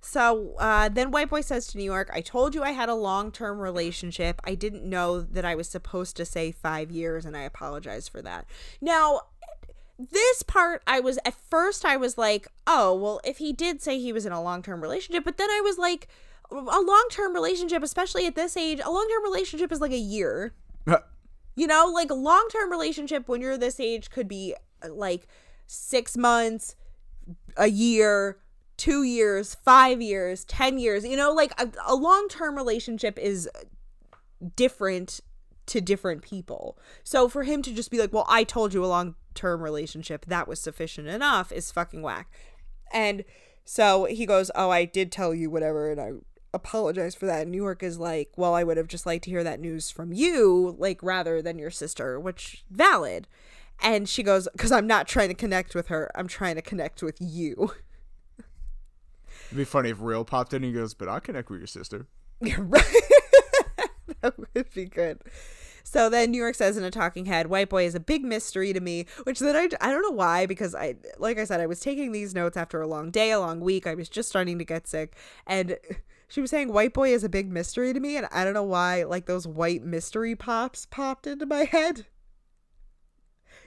So 0.02 0.56
uh, 0.60 0.90
then 0.90 1.12
White 1.12 1.30
Boy 1.30 1.42
says 1.42 1.68
to 1.68 1.78
New 1.78 1.84
York, 1.84 2.10
I 2.14 2.22
told 2.22 2.56
you 2.56 2.64
I 2.64 2.72
had 2.72 2.90
a 2.90 2.96
long 2.96 3.32
term 3.32 3.60
relationship. 3.60 4.42
I 4.44 4.56
didn't 4.56 4.84
know 4.84 5.22
that 5.22 5.46
I 5.46 5.56
was 5.56 5.68
supposed 5.68 6.16
to 6.18 6.26
say 6.26 6.52
five 6.52 6.90
years, 6.92 7.26
and 7.26 7.36
I 7.36 7.42
apologize 7.42 8.08
for 8.08 8.22
that. 8.22 8.46
Now, 8.82 9.22
this 9.98 10.44
part, 10.44 10.82
I 10.88 11.02
was 11.02 11.20
at 11.26 11.36
first, 11.50 11.84
I 11.84 11.98
was 11.98 12.18
like, 12.18 12.48
oh, 12.66 12.96
well, 12.96 13.20
if 13.26 13.40
he 13.40 13.52
did 13.52 13.82
say 13.82 14.00
he 14.00 14.14
was 14.14 14.26
in 14.26 14.32
a 14.32 14.42
long 14.42 14.62
term 14.62 14.82
relationship, 14.82 15.26
but 15.26 15.38
then 15.38 15.50
I 15.50 15.62
was 15.62 15.78
like, 15.78 16.08
a 16.52 16.56
long 16.56 17.06
term 17.12 17.34
relationship, 17.34 17.84
especially 17.84 18.26
at 18.26 18.36
this 18.36 18.56
age, 18.58 18.80
a 18.84 18.90
long 18.90 19.08
term 19.10 19.24
relationship 19.24 19.72
is 19.72 19.82
like 19.82 19.92
a 19.92 19.98
year. 19.98 20.54
You 21.56 21.68
know, 21.68 21.92
like 21.94 22.10
a 22.10 22.16
long 22.16 22.48
term 22.50 22.72
relationship 22.72 23.28
when 23.28 23.42
you're 23.42 23.58
this 23.58 23.82
age 23.82 24.12
could 24.12 24.30
be 24.30 24.56
uh, 24.82 24.94
like 24.94 25.28
six 25.68 26.16
months, 26.16 26.78
a 27.58 27.68
year, 27.68 28.38
two 28.80 29.04
years, 29.04 29.56
five 29.64 30.02
years, 30.02 30.46
10 30.46 30.80
years. 30.80 31.06
You 31.06 31.18
know, 31.18 31.32
like 31.32 31.54
a, 31.62 31.70
a 31.86 31.94
long 31.94 32.28
term 32.30 32.56
relationship 32.56 33.20
is 33.20 33.48
different 34.56 35.20
to 35.68 35.82
different 35.82 36.24
people. 36.24 36.80
So 37.04 37.30
for 37.30 37.44
him 37.44 37.62
to 37.62 37.74
just 37.74 37.92
be 37.92 38.00
like, 38.00 38.12
well, 38.12 38.26
I 38.28 38.44
told 38.44 38.74
you 38.74 38.84
a 38.84 38.88
long 38.88 39.16
term 39.36 39.62
relationship, 39.62 40.26
that 40.26 40.48
was 40.48 40.60
sufficient 40.60 41.08
enough 41.08 41.52
is 41.52 41.72
fucking 41.72 42.02
whack. 42.02 42.32
And 42.92 43.24
so 43.66 44.06
he 44.06 44.26
goes, 44.26 44.50
oh, 44.56 44.72
I 44.72 44.86
did 44.86 45.12
tell 45.12 45.36
you 45.36 45.52
whatever. 45.52 45.92
And 45.92 46.02
I 46.02 46.12
apologize 46.54 47.14
for 47.14 47.28
that. 47.28 47.48
New 47.48 47.62
York 47.62 47.84
is 47.84 48.00
like, 48.00 48.32
well, 48.38 48.56
I 48.56 48.64
would 48.64 48.78
have 48.78 48.88
just 48.88 49.06
liked 49.06 49.26
to 49.26 49.30
hear 49.30 49.44
that 49.44 49.60
news 49.60 49.92
from 49.92 50.12
you, 50.14 50.76
like 50.80 51.04
rather 51.04 51.42
than 51.42 51.60
your 51.60 51.70
sister, 51.70 52.20
which 52.20 52.64
valid. 52.72 53.28
And 53.82 54.10
she 54.10 54.24
goes, 54.24 54.48
because 54.54 54.72
I'm 54.72 54.88
not 54.88 55.08
trying 55.08 55.30
to 55.30 55.36
connect 55.36 55.76
with 55.76 55.90
her. 55.90 56.10
I'm 56.16 56.28
trying 56.28 56.56
to 56.56 56.62
connect 56.62 57.04
with 57.04 57.18
you. 57.20 57.74
It'd 59.50 59.58
be 59.58 59.66
funny 59.66 59.90
if 59.90 60.00
Real 60.00 60.24
popped 60.24 60.54
in 60.54 60.64
and 60.64 60.74
goes, 60.74 60.94
"But 60.94 61.10
I 61.10 61.20
connect 61.20 61.50
with 61.50 61.60
your 61.60 61.68
sister." 61.68 62.08
Right. 62.42 62.84
that 64.22 64.38
would 64.38 64.74
be 64.74 64.86
good. 64.86 65.22
So 65.84 66.08
then 66.08 66.30
New 66.30 66.38
York 66.38 66.54
says 66.54 66.78
in 66.78 66.84
a 66.84 66.92
talking 66.92 67.26
head, 67.26 67.48
White 67.48 67.70
Boy 67.70 67.86
is 67.86 67.96
a 67.96 68.00
big 68.00 68.24
mystery 68.24 68.74
to 68.74 68.80
me, 68.80 69.08
which 69.24 69.40
then 69.40 69.56
I, 69.56 69.70
I 69.82 69.92
don't 69.92 70.04
know 70.04 70.12
why, 70.12 70.46
because 70.46 70.76
I, 70.76 70.96
like 71.18 71.40
I 71.40 71.46
said, 71.46 71.62
I 71.62 71.66
was 71.66 71.80
taking 71.80 72.12
these 72.12 72.36
notes 72.36 72.56
after 72.56 72.80
a 72.80 72.88
long 72.88 73.10
day, 73.10 73.32
a 73.32 73.40
long 73.40 73.60
week. 73.60 73.88
I 73.88 73.96
was 73.96 74.08
just 74.08 74.30
starting 74.30 74.60
to 74.60 74.66
get 74.66 74.88
sick. 74.88 75.16
And 75.48 75.78
she 76.28 76.42
was 76.42 76.52
saying 76.52 76.72
White 76.72 76.94
Boy 76.94 77.12
is 77.12 77.24
a 77.24 77.30
big 77.30 77.52
mystery 77.52 77.92
to 77.92 78.00
me. 78.00 78.18
And 78.18 78.28
I 78.32 78.44
don't 78.44 78.54
know 78.54 78.62
why, 78.62 79.04
like 79.04 79.26
those 79.26 79.48
white 79.48 79.84
mystery 79.84 80.36
pops 80.36 80.86
popped 80.86 81.26
into 81.26 81.48
my 81.48 81.64
head. 81.72 82.06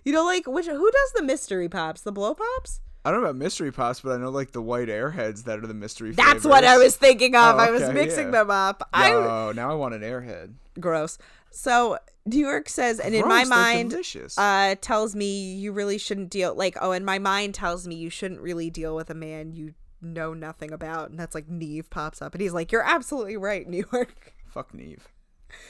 You 0.05 0.13
know, 0.13 0.25
like, 0.25 0.47
which, 0.47 0.67
who 0.67 0.91
does 0.91 1.13
the 1.15 1.23
mystery 1.25 1.69
pops? 1.69 2.03
The 2.03 2.13
blow 2.13 2.35
pops? 2.35 2.81
I 3.05 3.11
don't 3.11 3.21
know 3.21 3.27
about 3.29 3.37
mystery 3.37 3.73
pops, 3.73 4.01
but 4.01 4.13
I 4.13 4.19
know 4.19 4.31
like 4.31 4.53
the 4.53 4.63
white 4.63 4.89
airheads 4.89 5.45
that 5.45 5.59
are 5.59 5.67
the 5.67 5.75
mystery. 5.75 6.13
That's 6.13 6.45
what 6.45 6.65
I 6.65 6.79
was 6.79 6.97
thinking 6.97 7.35
of. 7.35 7.57
Oh, 7.57 7.59
I 7.59 7.71
was 7.71 7.83
mixing 7.91 8.27
yeah. 8.27 8.31
them 8.31 8.51
up. 8.51 8.89
I, 8.93 9.13
Oh, 9.13 9.53
now 9.55 9.71
I 9.71 9.75
want 9.75 9.95
an 9.95 10.03
airhead. 10.03 10.55
gross. 10.79 11.19
So 11.51 11.99
New 12.25 12.39
York 12.39 12.69
says, 12.69 13.01
and 13.01 13.15
in 13.15 13.27
my 13.27 13.45
mind, 13.45 13.95
uh, 14.39 14.77
tells 14.81 15.17
me 15.17 15.55
you 15.55 15.73
really 15.73 15.99
shouldn't 15.99 16.31
deal. 16.31 16.55
Like, 16.55 16.77
oh, 16.81 16.93
and 16.93 17.05
my 17.05 17.19
mind 17.19 17.55
tells 17.55 17.87
me 17.87 17.97
you 17.97 18.09
shouldn't 18.11 18.41
really 18.41 18.71
deal 18.71 18.95
with 18.95 19.11
a 19.11 19.15
man 19.15 19.53
you 19.53 19.75
know 20.01 20.33
nothing 20.33 20.73
about, 20.73 21.11
and 21.11 21.19
that's 21.19 21.35
like 21.35 21.49
Nev 21.49 21.91
pops 21.91 22.23
up, 22.23 22.35
and 22.35 22.41
he's 22.41 22.53
like, 22.53 22.73
"You're 22.73 22.85
absolutely 22.85 23.37
right, 23.37 23.69
New 23.69 23.85
York." 23.93 24.35
Fuck 24.47 24.75
Nev. 24.75 25.09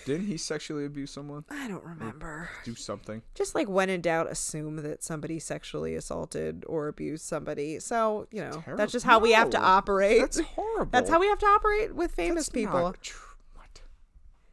Didn't 0.04 0.26
he 0.26 0.36
sexually 0.36 0.84
abuse 0.84 1.10
someone? 1.10 1.44
I 1.50 1.68
don't 1.68 1.84
remember. 1.84 2.48
Do 2.64 2.74
something. 2.74 3.22
Just 3.34 3.54
like 3.54 3.68
when 3.68 3.90
in 3.90 4.00
doubt, 4.00 4.30
assume 4.30 4.76
that 4.76 5.02
somebody 5.02 5.38
sexually 5.38 5.94
assaulted 5.94 6.64
or 6.66 6.88
abused 6.88 7.24
somebody. 7.24 7.78
So 7.80 8.26
you 8.30 8.42
know 8.42 8.50
Terrible. 8.50 8.76
that's 8.76 8.92
just 8.92 9.04
how 9.06 9.18
we 9.18 9.32
have 9.32 9.50
to 9.50 9.60
operate. 9.60 10.20
That's 10.20 10.40
horrible. 10.40 10.90
That's 10.90 11.10
how 11.10 11.20
we 11.20 11.26
have 11.28 11.38
to 11.38 11.46
operate 11.46 11.94
with 11.94 12.12
famous 12.12 12.46
That's 12.46 12.54
people. 12.54 12.94
tr- 13.00 13.16
what? 13.54 13.80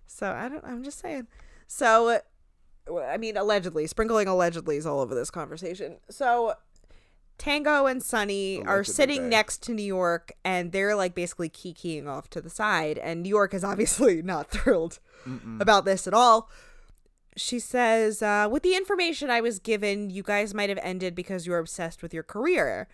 So 0.08 0.32
I 0.32 0.50
don't. 0.50 0.64
I'm 0.66 0.84
just 0.84 1.00
saying. 1.00 1.28
So, 1.68 2.20
uh, 2.90 3.00
I 3.02 3.18
mean, 3.18 3.38
allegedly, 3.38 3.86
sprinkling 3.88 4.28
allegedly 4.28 4.78
is 4.78 4.86
all 4.86 5.00
over 5.00 5.14
this 5.14 5.30
conversation. 5.30 5.98
So, 6.10 6.56
Tango 7.40 7.88
and 7.88 8.04
Sunny 8.04 8.64
are 8.66 8.84
sitting 8.84 9.30
next 9.30 9.64
to 9.64 9.74
New 9.74 9.82
York, 9.82 10.34
and 10.44 10.72
they're 10.72 10.94
like 10.94 11.16
basically 11.16 11.50
kikiing 11.50 12.06
off 12.06 12.30
to 12.32 12.42
the 12.42 12.50
side. 12.50 13.00
And 13.00 13.24
New 13.24 13.30
York 13.30 13.54
is 13.54 13.64
obviously 13.72 14.22
not 14.22 14.52
thrilled 14.52 15.00
about 15.60 15.86
this 15.86 16.06
at 16.06 16.14
all. 16.14 16.50
She 17.38 17.58
says, 17.58 18.22
uh, 18.22 18.48
"With 18.52 18.64
the 18.64 18.76
information 18.76 19.30
I 19.30 19.42
was 19.42 19.58
given, 19.58 20.10
you 20.10 20.22
guys 20.22 20.54
might 20.54 20.70
have 20.70 20.80
ended 20.84 21.16
because 21.16 21.48
you 21.48 21.54
were 21.54 21.60
obsessed 21.60 22.04
with 22.04 22.14
your 22.14 22.24
career." 22.24 22.88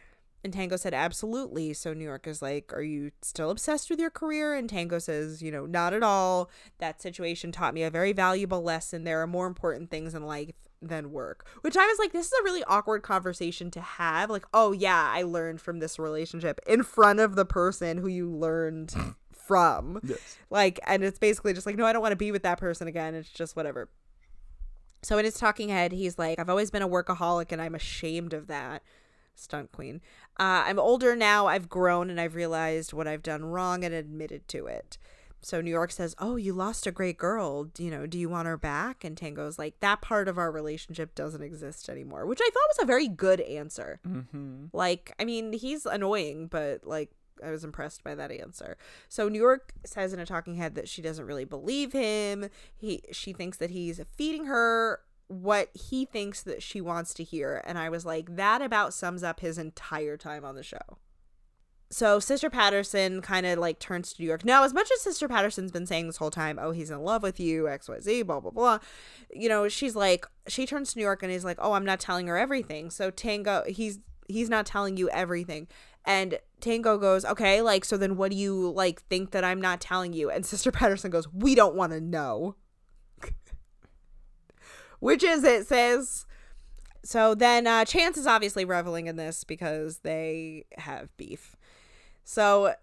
And 0.46 0.54
Tango 0.54 0.78
said, 0.78 0.94
absolutely. 0.94 1.74
So 1.74 1.92
New 1.96 2.04
York 2.04 2.28
is 2.28 2.40
like, 2.40 2.72
are 2.72 2.84
you 2.84 3.10
still 3.24 3.50
obsessed 3.50 3.90
with 3.90 4.00
your 4.00 4.12
career? 4.12 4.54
And 4.54 4.70
Tango 4.70 5.00
says, 5.00 5.42
you 5.42 5.50
know, 5.50 5.66
not 5.66 5.92
at 5.92 6.04
all. 6.04 6.52
That 6.78 7.02
situation 7.02 7.52
taught 7.52 7.74
me 7.74 7.82
a 7.82 7.90
very 7.90 8.14
valuable 8.14 8.62
lesson. 8.62 9.06
There 9.06 9.20
are 9.24 9.26
more 9.26 9.48
important 9.48 9.90
things 9.90 10.14
in 10.14 10.28
life 10.28 10.54
than 10.84 11.12
work. 11.12 11.48
Which 11.62 11.76
I 11.76 11.88
was 11.88 11.98
like, 11.98 12.12
this 12.12 12.28
is 12.28 12.34
a 12.40 12.44
really 12.44 12.64
awkward 12.66 13.02
conversation 13.02 13.72
to 13.72 13.82
have. 13.82 14.30
Like, 14.30 14.46
oh, 14.54 14.72
yeah, 14.72 15.10
I 15.12 15.24
learned 15.24 15.62
from 15.62 15.80
this 15.80 15.98
relationship 15.98 16.62
in 16.68 16.84
front 16.84 17.20
of 17.20 17.36
the 17.36 17.46
person 17.46 17.98
who 17.98 18.08
you 18.08 18.30
learned 18.30 18.94
from. 19.34 20.00
Yes. 20.04 20.38
Like, 20.52 20.80
and 20.86 21.04
it's 21.04 21.18
basically 21.18 21.54
just 21.54 21.66
like, 21.66 21.76
no, 21.76 21.88
I 21.88 21.92
don't 21.92 22.04
want 22.04 22.12
to 22.12 22.18
be 22.18 22.32
with 22.32 22.44
that 22.44 22.60
person 22.60 22.88
again. 22.88 23.16
It's 23.16 23.32
just 23.32 23.56
whatever. 23.56 23.90
So 25.02 25.18
in 25.18 25.26
his 25.26 25.40
talking 25.40 25.70
head, 25.70 25.92
he's 25.92 26.20
like, 26.20 26.38
I've 26.38 26.52
always 26.52 26.70
been 26.70 26.84
a 26.84 26.88
workaholic 26.88 27.52
and 27.52 27.60
I'm 27.60 27.74
ashamed 27.74 28.34
of 28.34 28.46
that. 28.46 28.84
Stunt 29.36 29.72
queen. 29.72 30.02
Uh, 30.40 30.64
I'm 30.66 30.80
older 30.80 31.16
now. 31.16 31.48
I've 31.48 31.70
grown 31.70 32.10
and 32.10 32.20
I've 32.20 32.36
realized 32.36 32.94
what 32.94 33.08
I've 33.08 33.24
done 33.24 33.46
wrong 33.46 33.84
and 33.84 33.94
admitted 33.94 34.48
to 34.50 34.68
it. 34.68 34.98
So 35.42 35.62
New 35.62 35.70
York 35.70 35.92
says, 35.92 36.16
"Oh, 36.18 36.38
you 36.38 36.54
lost 36.54 36.88
a 36.88 36.92
great 36.92 37.18
girl. 37.20 37.70
You 37.78 37.92
know, 37.92 38.08
do 38.08 38.18
you 38.18 38.30
want 38.30 38.48
her 38.48 38.58
back?" 38.58 39.04
And 39.04 39.16
Tango's 39.16 39.60
like, 39.60 39.80
"That 39.80 40.02
part 40.02 40.28
of 40.28 40.40
our 40.40 40.52
relationship 40.52 41.14
doesn't 41.14 41.44
exist 41.44 41.88
anymore," 41.88 42.26
which 42.26 42.40
I 42.42 42.50
thought 42.52 42.70
was 42.70 42.84
a 42.84 42.88
very 42.88 43.08
good 43.08 43.42
answer. 43.42 44.00
Mm-hmm. 44.08 44.66
Like, 44.74 45.14
I 45.20 45.26
mean, 45.26 45.54
he's 45.54 45.86
annoying, 45.86 46.48
but 46.48 46.88
like, 46.88 47.12
I 47.44 47.52
was 47.52 47.64
impressed 47.64 48.04
by 48.04 48.16
that 48.16 48.32
answer. 48.32 48.78
So 49.08 49.30
New 49.30 49.40
York 49.40 49.74
says 49.86 50.14
in 50.14 50.20
a 50.20 50.26
talking 50.26 50.56
head 50.56 50.74
that 50.76 50.90
she 50.90 51.04
doesn't 51.04 51.26
really 51.26 51.46
believe 51.46 51.94
him. 51.94 52.50
He, 52.76 53.04
she 53.12 53.32
thinks 53.34 53.58
that 53.58 53.70
he's 53.70 54.02
feeding 54.16 54.46
her 54.46 55.02
what 55.28 55.70
he 55.74 56.06
thinks 56.06 56.44
that 56.44 56.62
she 56.62 56.82
wants 56.82 57.14
to 57.16 57.24
hear, 57.24 57.62
and 57.66 57.78
I 57.78 57.90
was 57.90 58.06
like, 58.06 58.36
that 58.36 58.62
about 58.62 58.94
sums 58.94 59.24
up 59.24 59.40
his 59.40 59.58
entire 59.58 60.18
time 60.18 60.46
on 60.46 60.56
the 60.56 60.64
show. 60.64 60.98
So 61.92 62.20
Sister 62.20 62.50
Patterson 62.50 63.22
kind 63.22 63.46
of 63.46 63.60
like 63.60 63.80
turns 63.80 64.14
to 64.14 64.22
New 64.22 64.28
York. 64.28 64.44
Now, 64.44 64.64
as 64.64 64.74
much 64.74 64.90
as 64.92 65.02
Sister 65.02 65.28
Patterson's 65.28 65.72
been 65.72 65.86
saying 65.86 66.08
this 66.08 66.18
whole 66.18 66.32
time, 66.32 66.60
oh, 66.60 66.72
he's 66.72 66.90
in 66.90 67.00
love 67.00 67.24
with 67.24 67.40
you, 67.40 67.70
X, 67.70 67.88
Y, 67.88 68.00
Z, 68.00 68.24
blah, 68.24 68.40
blah, 68.40 68.52
blah. 68.52 68.80
You 69.32 69.50
know, 69.50 69.70
she's 69.70 69.96
like, 69.96 70.26
she 70.48 70.66
turns 70.66 70.94
to 70.94 71.00
New 71.00 71.04
York 71.04 71.22
and 71.22 71.32
he's 71.32 71.46
like, 71.46 71.58
oh, 71.62 71.74
I'm 71.74 71.86
not 71.86 72.00
telling 72.00 72.28
her 72.28 72.38
everything. 72.38 72.90
So 72.90 73.12
Tango, 73.12 73.64
he's 73.68 74.00
he's 74.28 74.50
not 74.50 74.66
telling 74.66 74.98
you 74.98 75.10
everything. 75.10 75.68
And 76.06 76.40
Tango 76.60 76.98
goes, 76.98 77.24
okay, 77.24 77.62
like, 77.62 77.86
so 77.86 77.98
then 77.98 78.18
what 78.18 78.32
do 78.32 78.38
you 78.38 78.72
like 78.72 79.04
think 79.04 79.32
that 79.32 79.44
I'm 79.44 79.62
not 79.62 79.80
telling 79.80 80.14
you? 80.14 80.30
And 80.30 80.46
Sister 80.46 80.72
Patterson 80.72 81.12
goes, 81.12 81.32
we 81.32 81.56
don't 81.56 81.76
want 81.76 81.92
to 81.94 82.02
know. 82.02 82.56
Which 85.06 85.24
is 85.24 85.44
it, 85.44 85.68
says. 85.68 86.26
So 87.04 87.36
then 87.36 87.68
uh, 87.68 87.86
Chance 87.86 88.18
is 88.18 88.26
obviously 88.26 88.66
reveling 88.66 89.06
in 89.06 89.18
this 89.18 89.44
because 89.44 90.00
they 90.00 90.66
have 90.80 91.16
beef. 91.16 91.56
So 92.24 92.74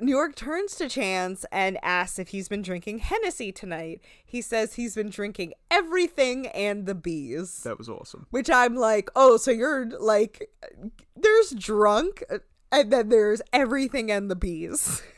New 0.00 0.10
York 0.10 0.34
turns 0.34 0.74
to 0.74 0.88
Chance 0.88 1.46
and 1.52 1.78
asks 1.84 2.18
if 2.18 2.30
he's 2.30 2.48
been 2.48 2.62
drinking 2.62 2.98
Hennessy 2.98 3.52
tonight. 3.52 4.00
He 4.26 4.42
says 4.42 4.74
he's 4.74 4.96
been 4.96 5.10
drinking 5.10 5.54
everything 5.70 6.48
and 6.48 6.84
the 6.84 6.96
bees. 6.96 7.62
That 7.62 7.78
was 7.78 7.88
awesome. 7.88 8.26
Which 8.30 8.50
I'm 8.50 8.74
like, 8.74 9.08
oh, 9.14 9.36
so 9.36 9.52
you're 9.52 9.86
like, 10.00 10.50
there's 11.14 11.50
drunk 11.52 12.24
and 12.72 12.92
then 12.92 13.08
there's 13.08 13.40
everything 13.52 14.10
and 14.10 14.28
the 14.28 14.36
bees. 14.36 15.00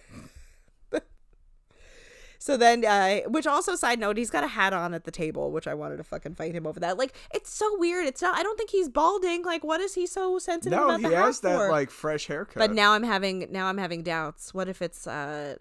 so 2.41 2.57
then, 2.57 2.85
uh, 2.85 3.21
which 3.29 3.47
also, 3.47 3.77
side 3.77 4.01
note, 4.01 4.17
he's 4.17 4.31
got 4.31 4.43
a 4.43 4.49
hat 4.49 4.73
on 4.73 4.95
at 4.95 5.05
the 5.05 5.13
table, 5.13 5.53
which 5.53 5.69
I 5.69 5.75
wanted 5.75 5.99
to 5.99 6.05
fucking 6.05 6.35
fight 6.35 6.55
him 6.55 6.67
over 6.67 6.81
that. 6.81 6.99
Like, 6.99 7.15
it's 7.33 7.53
so 7.53 7.79
weird. 7.79 8.07
It's 8.07 8.21
not, 8.21 8.37
I 8.37 8.43
don't 8.43 8.57
think 8.59 8.71
he's 8.71 8.89
balding. 8.89 9.45
Like, 9.45 9.63
what 9.63 9.81
is 9.81 9.95
he 9.95 10.07
so 10.07 10.39
sensitive 10.41 10.77
No, 10.77 10.87
about 10.87 11.01
he 11.01 11.07
the 11.07 11.15
hat 11.15 11.27
has 11.27 11.41
that 11.41 11.57
for? 11.57 11.71
like 11.71 11.91
fresh 11.91 12.27
haircut. 12.27 12.57
But 12.57 12.73
now 12.73 12.95
I'm 12.95 13.05
having 13.05 13.47
now 13.51 13.67
I'm 13.67 13.79
having 13.79 14.03
doubts. 14.03 14.53
What 14.53 14.69
if 14.69 14.83
it's 14.83 15.07
uh 15.07 15.57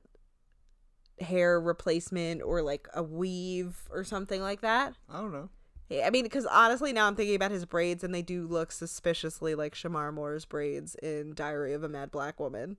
hair 1.22 1.60
replacement 1.60 2.42
or 2.42 2.62
like 2.62 2.88
a 2.94 3.04
weave 3.04 3.84
or 3.92 4.04
something 4.04 4.42
like 4.42 4.62
that. 4.62 4.96
I 5.10 5.20
don't 5.20 5.32
know. 5.32 5.50
Yeah, 5.90 6.06
I 6.06 6.12
mean, 6.12 6.24
because 6.24 6.46
honestly, 6.46 6.94
now 6.94 7.08
I'm 7.08 7.16
thinking 7.16 7.36
about 7.36 7.52
his 7.52 7.66
braids, 7.66 8.04
and 8.04 8.14
they 8.14 8.22
do 8.22 8.46
look 8.48 8.72
suspiciously 8.72 9.56
like 9.56 9.74
Shemar 9.74 10.14
Moore's 10.14 10.46
braids 10.46 10.96
in 10.96 11.34
Diary 11.34 11.74
of 11.74 11.84
a 11.84 11.90
Mad 11.90 12.12
Black 12.12 12.40
Woman. 12.40 12.78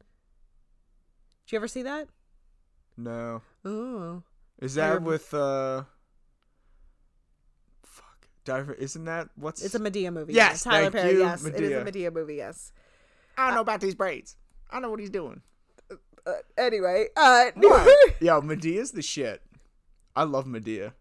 Did 1.46 1.52
you 1.52 1.56
ever 1.56 1.68
see 1.68 1.82
that? 1.82 2.08
No. 3.02 3.42
Ooh. 3.66 4.22
Is 4.60 4.74
that 4.74 4.94
rem- 4.94 5.04
with 5.04 5.32
uh? 5.32 5.84
Fuck. 7.82 8.28
Diver. 8.44 8.74
Isn't 8.74 9.04
that 9.06 9.28
what's? 9.36 9.64
It's 9.64 9.74
a 9.74 9.80
Madea 9.80 10.12
movie. 10.12 10.34
Yes, 10.34 10.64
Tyler 10.64 10.90
thank 10.90 10.94
Perry. 10.94 11.12
you, 11.14 11.20
yes, 11.20 11.44
it 11.44 11.60
is 11.60 11.72
a 11.72 11.84
Madea 11.84 12.12
movie. 12.12 12.34
Yes. 12.36 12.72
I 13.36 13.46
don't 13.46 13.54
know 13.54 13.60
about 13.62 13.80
these 13.80 13.94
braids. 13.94 14.36
I 14.70 14.80
know 14.80 14.90
what 14.90 15.00
he's 15.00 15.10
doing. 15.10 15.40
Uh, 16.26 16.32
anyway, 16.58 17.06
uh, 17.16 17.46
Yo, 18.20 18.42
Madea's 18.42 18.92
the 18.92 19.00
shit. 19.02 19.40
I 20.14 20.24
love 20.24 20.44
Madea. 20.44 20.92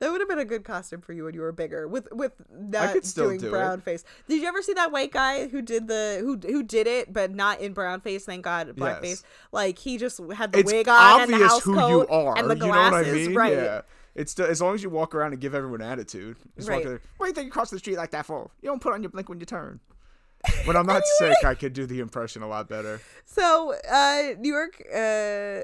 That 0.00 0.10
would 0.12 0.20
have 0.20 0.28
been 0.28 0.38
a 0.38 0.44
good 0.44 0.64
costume 0.64 1.00
for 1.00 1.12
you 1.12 1.24
when 1.24 1.34
you 1.34 1.40
were 1.40 1.52
bigger, 1.52 1.88
with 1.88 2.08
with 2.12 2.32
not 2.50 2.92
could 2.92 3.04
still 3.04 3.26
doing 3.26 3.40
do 3.40 3.48
it. 3.48 3.50
brown 3.50 3.80
face. 3.80 4.04
Did 4.28 4.40
you 4.42 4.46
ever 4.48 4.62
see 4.62 4.72
that 4.74 4.92
white 4.92 5.10
guy 5.12 5.48
who 5.48 5.60
did 5.62 5.88
the 5.88 6.18
who 6.20 6.36
who 6.36 6.62
did 6.62 6.86
it, 6.86 7.12
but 7.12 7.34
not 7.34 7.60
in 7.60 7.72
brown 7.72 8.00
face? 8.00 8.24
Thank 8.24 8.44
God, 8.44 8.74
black 8.76 9.00
face. 9.00 9.22
Like 9.52 9.78
he 9.78 9.98
just 9.98 10.20
had 10.34 10.52
the 10.52 10.60
It's 10.60 10.72
wig 10.72 10.88
on 10.88 11.22
and 11.22 11.30
the 11.30 11.34
obvious 11.34 11.50
house 11.52 11.62
who 11.64 11.74
coat 11.74 11.88
you 11.90 12.08
are. 12.08 12.38
and 12.38 12.50
the 12.50 12.54
you 12.54 12.60
know 12.60 12.68
what 12.68 12.78
I 12.78 12.90
glasses, 12.90 13.28
mean? 13.28 13.36
right? 13.36 13.52
Yeah. 13.52 13.80
It's 14.14 14.34
the, 14.34 14.48
as 14.48 14.60
long 14.60 14.74
as 14.74 14.82
you 14.82 14.90
walk 14.90 15.14
around 15.14 15.32
and 15.32 15.40
give 15.40 15.54
everyone 15.54 15.80
attitude. 15.80 16.38
Just 16.56 16.68
Right. 16.68 16.76
walk 16.76 16.84
there, 16.84 17.00
what 17.18 17.26
do 17.26 17.30
you 17.30 17.34
think 17.34 17.46
you 17.46 17.52
cross 17.52 17.70
the 17.70 17.78
street 17.78 17.96
like 17.96 18.10
that 18.10 18.26
for? 18.26 18.50
You 18.62 18.68
don't 18.68 18.80
put 18.82 18.92
on 18.92 19.00
your 19.02 19.10
blink 19.10 19.28
when 19.28 19.38
you 19.38 19.46
turn. 19.46 19.78
When 20.64 20.76
I'm 20.76 20.86
not 20.86 21.02
sick, 21.18 21.44
I 21.44 21.54
could 21.54 21.72
do 21.72 21.86
the 21.86 22.00
impression 22.00 22.42
a 22.42 22.48
lot 22.48 22.68
better. 22.68 23.00
So, 23.26 23.74
uh, 23.90 24.34
New 24.38 24.52
York, 24.52 24.82
uh, 24.92 25.62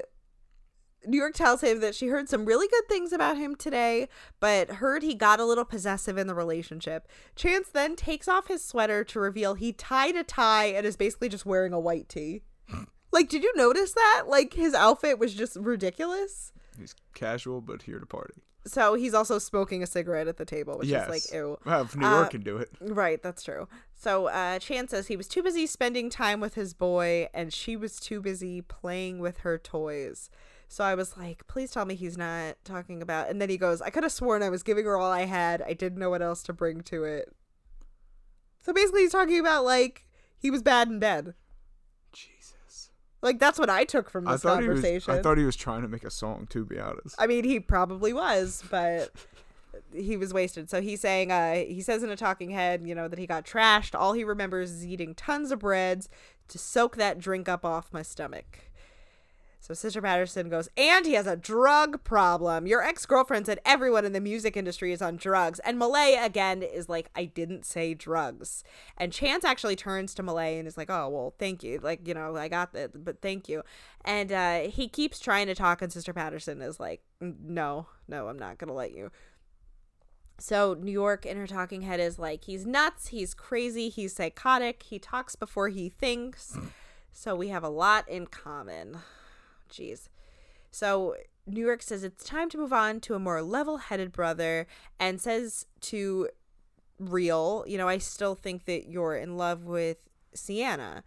New 1.07 1.17
York 1.17 1.33
tells 1.33 1.61
him 1.61 1.79
that 1.81 1.95
she 1.95 2.07
heard 2.07 2.29
some 2.29 2.45
really 2.45 2.67
good 2.67 2.87
things 2.87 3.11
about 3.13 3.37
him 3.37 3.55
today, 3.55 4.07
but 4.39 4.69
heard 4.69 5.03
he 5.03 5.13
got 5.13 5.39
a 5.39 5.45
little 5.45 5.65
possessive 5.65 6.17
in 6.17 6.27
the 6.27 6.35
relationship. 6.35 7.07
Chance 7.35 7.69
then 7.69 7.95
takes 7.95 8.27
off 8.27 8.47
his 8.47 8.63
sweater 8.63 9.03
to 9.05 9.19
reveal 9.19 9.53
he 9.55 9.71
tied 9.71 10.15
a 10.15 10.23
tie 10.23 10.65
and 10.65 10.85
is 10.85 10.95
basically 10.97 11.29
just 11.29 11.45
wearing 11.45 11.73
a 11.73 11.79
white 11.79 12.09
tee. 12.09 12.41
like, 13.11 13.29
did 13.29 13.43
you 13.43 13.53
notice 13.55 13.93
that? 13.93 14.23
Like, 14.27 14.53
his 14.53 14.73
outfit 14.73 15.19
was 15.19 15.33
just 15.33 15.55
ridiculous. 15.55 16.51
He's 16.77 16.95
casual, 17.13 17.61
but 17.61 17.83
here 17.83 17.99
to 17.99 18.05
party. 18.05 18.41
So 18.67 18.95
he's 18.95 19.13
also 19.13 19.37
smoking 19.37 19.83
a 19.83 19.87
cigarette 19.87 20.27
at 20.27 20.37
the 20.37 20.45
table, 20.45 20.79
which 20.79 20.87
yes. 20.87 21.03
is 21.03 21.09
like, 21.09 21.33
ew. 21.33 21.57
Well, 21.65 21.83
if 21.83 21.95
New 21.95 22.05
Uh, 22.05 22.15
York 22.15 22.31
can 22.31 22.41
do 22.41 22.57
it. 22.57 22.71
Right, 22.81 23.21
that's 23.21 23.43
true. 23.43 23.67
So 23.93 24.25
uh, 24.25 24.57
Chan 24.57 24.87
says 24.87 25.05
he 25.05 25.15
was 25.15 25.27
too 25.27 25.43
busy 25.43 25.67
spending 25.67 26.09
time 26.09 26.39
with 26.39 26.55
his 26.55 26.73
boy, 26.73 27.27
and 27.31 27.53
she 27.53 27.77
was 27.77 27.99
too 27.99 28.21
busy 28.21 28.61
playing 28.61 29.19
with 29.19 29.39
her 29.39 29.59
toys. 29.59 30.31
So 30.67 30.83
I 30.83 30.95
was 30.95 31.15
like, 31.17 31.45
please 31.47 31.71
tell 31.71 31.85
me 31.85 31.95
he's 31.95 32.17
not 32.17 32.55
talking 32.63 33.01
about. 33.01 33.29
And 33.29 33.41
then 33.41 33.49
he 33.49 33.57
goes, 33.57 33.81
I 33.81 33.89
could 33.89 34.03
have 34.03 34.11
sworn 34.11 34.43
I 34.43 34.49
was 34.49 34.63
giving 34.63 34.85
her 34.85 34.97
all 34.97 35.11
I 35.11 35.25
had. 35.25 35.61
I 35.61 35.73
didn't 35.73 35.99
know 35.99 36.09
what 36.09 36.21
else 36.21 36.43
to 36.43 36.53
bring 36.53 36.81
to 36.81 37.03
it. 37.03 37.31
So 38.61 38.73
basically, 38.73 39.01
he's 39.01 39.11
talking 39.11 39.39
about 39.39 39.63
like 39.63 40.07
he 40.37 40.49
was 40.49 40.63
bad 40.63 40.87
in 40.87 40.99
bed. 40.99 41.35
Jesus. 42.11 42.89
Like 43.21 43.39
that's 43.39 43.59
what 43.59 43.69
I 43.69 43.85
took 43.85 44.09
from 44.09 44.27
I 44.27 44.33
this 44.33 44.41
thought 44.41 44.61
he 44.61 44.67
was. 44.67 44.77
conversation. 44.77 45.13
I 45.13 45.21
thought 45.21 45.37
he 45.37 45.45
was 45.45 45.55
trying 45.55 45.83
to 45.83 45.87
make 45.87 46.03
a 46.03 46.09
song. 46.09 46.47
To 46.49 46.65
be 46.65 46.79
honest. 46.79 47.15
I 47.19 47.27
mean, 47.27 47.43
he 47.43 47.59
probably 47.59 48.11
was, 48.11 48.63
but 48.69 49.11
he 49.93 50.17
was 50.17 50.33
wasted. 50.33 50.69
So 50.69 50.81
he's 50.81 51.01
saying, 51.01 51.31
uh, 51.31 51.55
he 51.55 51.81
says 51.81 52.03
in 52.03 52.09
a 52.09 52.15
talking 52.15 52.49
head, 52.49 52.83
you 52.85 52.95
know, 52.95 53.07
that 53.07 53.19
he 53.19 53.27
got 53.27 53.45
trashed. 53.45 53.97
All 53.97 54.13
he 54.13 54.23
remembers 54.23 54.71
is 54.71 54.85
eating 54.85 55.13
tons 55.15 55.51
of 55.51 55.59
breads 55.59 56.09
to 56.47 56.57
soak 56.57 56.95
that 56.97 57.19
drink 57.19 57.47
up 57.47 57.65
off 57.65 57.93
my 57.93 58.01
stomach. 58.01 58.71
So 59.65 59.73
Sister 59.73 59.99
Patterson 59.99 60.47
goes, 60.47 60.69
and 60.77 61.07
he 61.07 61.13
has 61.13 61.25
a 61.25 61.35
drug 61.35 62.03
problem. 62.03 62.67
Your 62.67 62.83
ex 62.83 63.03
girlfriend 63.07 63.47
said 63.47 63.59
everyone 63.65 64.05
in 64.05 64.13
the 64.13 64.21
music 64.21 64.55
industry 64.55 64.91
is 64.91 65.01
on 65.01 65.15
drugs. 65.15 65.57
And 65.61 65.79
Malay, 65.79 66.19
again, 66.21 66.61
is 66.61 66.87
like, 66.87 67.09
I 67.15 67.25
didn't 67.25 67.65
say 67.65 67.95
drugs. 67.95 68.63
And 68.95 69.11
Chance 69.11 69.43
actually 69.43 69.75
turns 69.75 70.13
to 70.13 70.21
Malay 70.21 70.59
and 70.59 70.67
is 70.67 70.77
like, 70.77 70.91
oh, 70.91 71.09
well, 71.09 71.33
thank 71.39 71.63
you. 71.63 71.79
Like, 71.81 72.07
you 72.07 72.13
know, 72.13 72.35
I 72.35 72.47
got 72.47 72.73
that, 72.73 73.03
but 73.03 73.23
thank 73.23 73.49
you. 73.49 73.63
And 74.03 74.31
uh, 74.31 74.59
he 74.69 74.87
keeps 74.87 75.17
trying 75.17 75.47
to 75.47 75.55
talk, 75.55 75.81
and 75.81 75.91
Sister 75.91 76.13
Patterson 76.13 76.61
is 76.61 76.79
like, 76.79 77.01
no, 77.19 77.87
no, 78.07 78.27
I'm 78.27 78.37
not 78.37 78.59
going 78.59 78.67
to 78.67 78.73
let 78.75 78.91
you. 78.91 79.11
So 80.37 80.75
New 80.79 80.91
York 80.91 81.25
in 81.25 81.37
her 81.37 81.47
talking 81.47 81.81
head 81.81 81.99
is 81.99 82.19
like, 82.19 82.43
he's 82.43 82.67
nuts, 82.67 83.07
he's 83.07 83.33
crazy, 83.33 83.89
he's 83.89 84.13
psychotic, 84.13 84.83
he 84.83 84.99
talks 84.99 85.35
before 85.35 85.69
he 85.69 85.89
thinks. 85.89 86.55
So 87.11 87.35
we 87.35 87.47
have 87.47 87.63
a 87.63 87.69
lot 87.69 88.07
in 88.07 88.27
common. 88.27 88.99
Jeez. 89.71 90.09
So 90.71 91.15
New 91.47 91.65
York 91.65 91.81
says 91.81 92.03
it's 92.03 92.23
time 92.23 92.49
to 92.49 92.57
move 92.57 92.73
on 92.73 92.99
to 93.01 93.13
a 93.13 93.19
more 93.19 93.41
level 93.41 93.77
headed 93.77 94.11
brother 94.11 94.67
and 94.99 95.21
says 95.21 95.65
to 95.81 96.29
Real, 96.97 97.65
you 97.67 97.77
know, 97.77 97.89
I 97.89 97.97
still 97.97 98.35
think 98.35 98.65
that 98.65 98.87
you're 98.87 99.15
in 99.15 99.35
love 99.37 99.65
with 99.65 99.97
Sienna. 100.33 101.03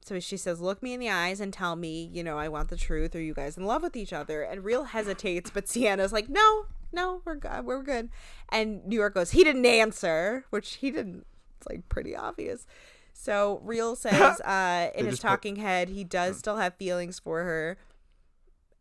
So 0.00 0.20
she 0.20 0.36
says, 0.36 0.60
Look 0.60 0.82
me 0.82 0.92
in 0.92 1.00
the 1.00 1.10
eyes 1.10 1.40
and 1.40 1.52
tell 1.52 1.74
me, 1.74 2.08
you 2.12 2.22
know, 2.22 2.38
I 2.38 2.48
want 2.48 2.68
the 2.68 2.76
truth. 2.76 3.14
Are 3.16 3.20
you 3.20 3.34
guys 3.34 3.56
in 3.56 3.64
love 3.64 3.82
with 3.82 3.96
each 3.96 4.12
other? 4.12 4.42
And 4.42 4.64
Real 4.64 4.84
hesitates, 4.84 5.50
but 5.50 5.68
Sienna's 5.68 6.12
like, 6.12 6.28
No, 6.28 6.66
no, 6.92 7.22
we're 7.24 7.34
good. 7.34 7.64
We're 7.64 7.82
good. 7.82 8.08
And 8.50 8.86
New 8.86 8.96
York 8.96 9.14
goes, 9.14 9.32
He 9.32 9.42
didn't 9.42 9.66
answer, 9.66 10.44
which 10.50 10.74
he 10.74 10.92
didn't. 10.92 11.26
It's 11.58 11.66
like 11.68 11.88
pretty 11.88 12.14
obvious. 12.14 12.66
So 13.12 13.60
Real 13.64 13.96
says, 13.96 14.40
uh, 14.42 14.90
in 14.94 15.06
his 15.06 15.14
just 15.14 15.22
put- 15.22 15.28
talking 15.28 15.56
head, 15.56 15.88
he 15.88 16.04
does 16.04 16.38
still 16.38 16.56
have 16.56 16.76
feelings 16.76 17.18
for 17.18 17.42
her. 17.42 17.76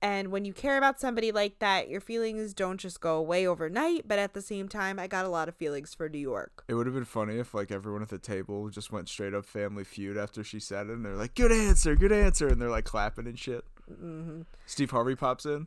And 0.06 0.28
when 0.28 0.46
you 0.46 0.54
care 0.54 0.78
about 0.78 1.00
somebody 1.00 1.32
like 1.32 1.58
that, 1.58 1.90
your 1.90 2.00
feelings 2.00 2.54
don't 2.54 2.80
just 2.80 3.02
go 3.02 3.16
away 3.16 3.48
overnight. 3.48 4.08
But 4.08 4.20
at 4.20 4.36
the 4.36 4.42
same 4.42 4.70
time, 4.70 5.00
I 5.00 5.08
got 5.08 5.26
a 5.26 5.30
lot 5.30 5.50
of 5.50 5.56
feelings 5.56 5.96
for 5.96 6.08
New 6.08 6.20
York. 6.20 6.64
It 6.68 6.76
would 6.76 6.86
have 6.86 6.94
been 6.94 7.06
funny 7.06 7.40
if 7.40 7.56
like 7.56 7.72
everyone 7.72 8.04
at 8.04 8.10
the 8.10 8.20
table 8.20 8.70
just 8.70 8.92
went 8.92 9.10
straight 9.10 9.34
up 9.34 9.46
Family 9.46 9.84
Feud 9.84 10.16
after 10.16 10.44
she 10.44 10.60
said 10.60 10.90
it, 10.90 10.94
and 10.94 11.04
they're 11.04 11.16
like, 11.16 11.34
"Good 11.34 11.52
answer, 11.52 11.96
good 11.96 12.12
answer," 12.12 12.48
and 12.48 12.62
they're 12.62 12.70
like 12.70 12.86
clapping 12.86 13.26
and 13.26 13.40
shit. 13.40 13.66
Mm-hmm. 13.92 14.42
Steve 14.68 14.92
Harvey 14.92 15.16
pops 15.16 15.44
in. 15.44 15.66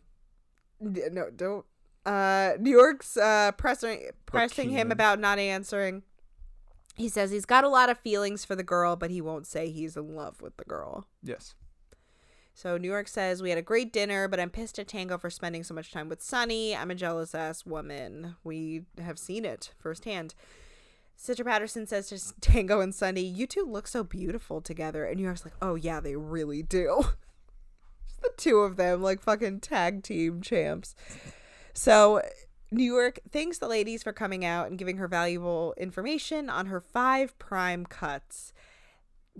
No, 0.79 1.31
don't. 1.35 1.67
Uh, 2.07 2.53
New 2.61 2.71
York's 2.71 3.17
uh, 3.17 3.51
pressing 3.57 4.11
pressing 4.25 4.71
him 4.71 4.93
about 4.93 5.19
not 5.19 5.41
answering. 5.41 6.05
He 6.95 7.09
says 7.09 7.33
he's 7.33 7.45
got 7.45 7.65
a 7.65 7.69
lot 7.69 7.91
of 7.91 7.99
feelings 7.99 8.45
for 8.45 8.55
the 8.55 8.63
girl, 8.63 8.95
but 8.95 9.11
he 9.11 9.21
won't 9.21 9.49
say 9.49 9.71
he's 9.71 9.97
in 9.97 10.15
love 10.15 10.41
with 10.41 10.59
the 10.59 10.65
girl. 10.65 11.09
Yes. 11.25 11.57
So 12.59 12.77
New 12.77 12.89
York 12.89 13.07
says 13.07 13.41
we 13.41 13.51
had 13.51 13.59
a 13.59 13.63
great 13.63 13.93
dinner, 13.93 14.27
but 14.27 14.41
I'm 14.41 14.51
pissed 14.51 14.81
at 14.81 14.89
Tango 14.89 15.17
for 15.17 15.31
spending 15.31 15.63
so 15.63 15.75
much 15.75 15.93
time 15.93 16.09
with 16.09 16.21
Sunny. 16.21 16.75
I'm 16.75 16.91
a 16.91 16.97
jealous 16.97 17.33
ass 17.33 17.65
woman. 17.65 18.35
We 18.43 18.83
have 19.01 19.17
seen 19.17 19.45
it 19.45 19.73
firsthand. 19.79 20.35
Sister 21.15 21.45
Patterson 21.45 21.87
says 21.87 22.09
to 22.09 22.41
Tango 22.41 22.81
and 22.81 22.93
Sunny, 22.93 23.21
"You 23.21 23.47
two 23.47 23.65
look 23.65 23.87
so 23.87 24.03
beautiful 24.03 24.61
together." 24.61 25.05
And 25.05 25.19
New 25.19 25.23
York's 25.23 25.45
like, 25.45 25.55
"Oh 25.63 25.77
yeah, 25.77 26.01
they 26.01 26.17
really 26.17 26.65
do." 26.65 27.05
Just 28.09 28.21
the 28.23 28.33
two 28.37 28.59
of 28.59 28.75
them, 28.75 29.05
like 29.05 29.21
fucking 29.21 29.61
tag 29.61 30.03
team 30.03 30.43
champs. 30.43 30.97
So 31.75 32.23
New 32.73 32.93
York 32.93 33.21
thanks 33.31 33.59
the 33.59 33.69
ladies 33.69 34.03
for 34.03 34.13
coming 34.13 34.45
out 34.45 34.67
and 34.67 34.77
giving 34.77 34.97
her 34.97 35.07
valuable 35.07 35.75
information 35.77 36.51
on 36.51 36.67
her 36.67 36.81
five 36.81 37.39
prime 37.39 37.87
cuts. 37.87 38.53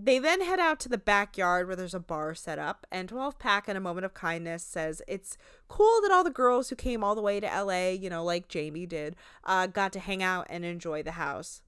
They 0.01 0.21
then 0.21 0.43
head 0.43 0.61
out 0.61 0.79
to 0.81 0.89
the 0.89 0.97
backyard 0.97 1.67
where 1.67 1.75
there's 1.75 1.93
a 1.93 1.99
bar 1.99 2.33
set 2.33 2.57
up, 2.57 2.87
and 2.89 3.09
12 3.09 3.37
Pack, 3.41 3.69
in 3.69 3.77
a 3.77 3.81
moment 3.81 4.05
of 4.05 4.15
kindness, 4.15 4.63
says 4.63 5.03
it's 5.09 5.37
cool 5.67 6.01
that 6.03 6.13
all 6.13 6.23
the 6.23 6.31
girls 6.31 6.69
who 6.69 6.77
came 6.77 7.03
all 7.03 7.17
the 7.17 7.21
way 7.21 7.41
to 7.41 7.47
LA, 7.47 7.89
you 7.89 8.09
know, 8.09 8.23
like 8.23 8.47
Jamie 8.47 8.87
did, 8.87 9.17
uh, 9.43 9.67
got 9.67 9.93
to 9.95 9.99
hang 9.99 10.23
out 10.23 10.47
and 10.49 10.65
enjoy 10.65 11.03
the 11.03 11.13
house. 11.13 11.63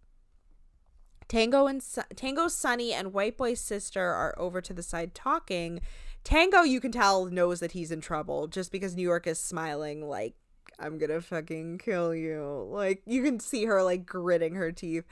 Tango 1.26 1.66
and 1.66 1.82
Tango, 2.14 2.46
Sunny, 2.46 2.92
and 2.92 3.12
White 3.12 3.36
Boy's 3.36 3.60
sister 3.60 4.04
are 4.04 4.36
over 4.38 4.60
to 4.60 4.72
the 4.72 4.82
side 4.82 5.12
talking. 5.12 5.80
Tango, 6.22 6.62
you 6.62 6.80
can 6.80 6.92
tell, 6.92 7.26
knows 7.26 7.58
that 7.58 7.72
he's 7.72 7.90
in 7.90 8.00
trouble 8.00 8.46
just 8.46 8.70
because 8.70 8.94
New 8.94 9.02
York 9.02 9.26
is 9.26 9.40
smiling 9.40 10.08
like, 10.08 10.34
I'm 10.78 10.98
gonna 10.98 11.20
fucking 11.20 11.78
kill 11.78 12.14
you. 12.14 12.68
Like, 12.70 13.02
you 13.06 13.24
can 13.24 13.40
see 13.40 13.64
her 13.64 13.82
like 13.82 14.06
gritting 14.06 14.54
her 14.54 14.70
teeth. 14.70 15.04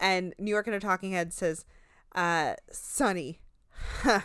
And 0.00 0.34
New 0.36 0.50
York 0.50 0.66
in 0.66 0.72
her 0.72 0.80
talking 0.80 1.12
head 1.12 1.32
says, 1.32 1.64
uh, 2.14 2.54
Sunny, 2.70 3.40
huh. 4.02 4.20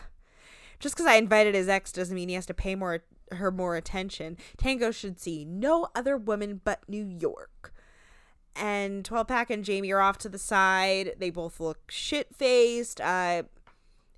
Just 0.80 0.96
because 0.96 1.08
I 1.08 1.16
invited 1.16 1.56
his 1.56 1.68
ex 1.68 1.92
doesn't 1.92 2.16
mean 2.16 2.30
he 2.30 2.36
has 2.36 2.46
to 2.46 2.54
pay 2.54 2.76
more 2.76 3.04
her 3.32 3.52
more 3.52 3.76
attention. 3.76 4.38
Tango 4.58 4.92
should 4.92 5.20
see 5.20 5.46
no 5.46 5.88
other 5.94 6.18
woman 6.18 6.62
but 6.64 6.82
New 6.88 7.06
York. 7.06 7.74
And 8.56 9.06
12 9.06 9.28
Pack 9.28 9.50
and 9.50 9.64
Jamie 9.64 9.92
are 9.92 10.02
off 10.02 10.18
to 10.20 10.30
the 10.30 10.40
side. 10.40 11.16
They 11.20 11.30
both 11.30 11.60
look 11.60 11.92
shit 11.92 12.36
faced. 12.36 13.00
Uh, 13.00 13.44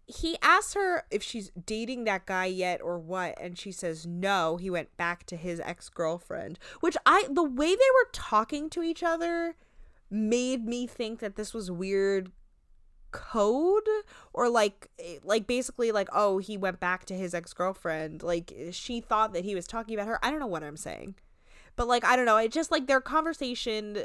he 0.08 0.38
asks 0.42 0.74
her 0.74 1.04
if 1.12 1.24
she's 1.24 1.52
dating 1.66 2.06
that 2.06 2.26
guy 2.26 2.46
yet 2.46 2.82
or 2.82 2.98
what, 3.00 3.40
and 3.40 3.58
she 3.58 3.72
says 3.72 4.06
no. 4.06 4.58
He 4.58 4.70
went 4.70 4.96
back 4.98 5.26
to 5.26 5.36
his 5.36 5.60
ex 5.60 5.90
girlfriend, 5.90 6.60
which 6.80 6.98
I, 7.06 7.28
the 7.30 7.44
way 7.44 7.68
they 7.68 7.76
were 7.76 8.10
talking 8.12 8.70
to 8.72 8.82
each 8.82 9.04
other 9.04 9.56
made 10.10 10.66
me 10.66 10.88
think 10.88 11.20
that 11.20 11.36
this 11.36 11.54
was 11.54 11.72
weird 11.72 12.32
code 13.12 13.88
or 14.34 14.50
like 14.50 14.88
eh, 15.00 15.18
like 15.24 15.48
basically 15.48 15.92
like 15.92 16.10
oh 16.14 16.38
he 16.38 16.58
went 16.58 16.80
back 16.80 17.06
to 17.06 17.14
his 17.14 17.34
ex-girlfriend. 17.34 18.24
Like 18.24 18.54
she 18.72 19.02
thought 19.02 19.34
that 19.34 19.46
he 19.46 19.56
was 19.56 19.68
talking 19.68 19.96
about 19.96 20.08
her. 20.08 20.24
I 20.24 20.32
don't 20.32 20.40
know 20.40 20.48
what 20.48 20.64
i'm 20.64 20.78
saying. 20.78 21.16
But 21.76 21.88
like 21.88 22.04
i 22.04 22.16
don't 22.16 22.26
know. 22.26 22.38
It 22.38 22.52
just 22.52 22.72
like 22.72 22.88
their 22.88 23.02
conversation 23.02 24.04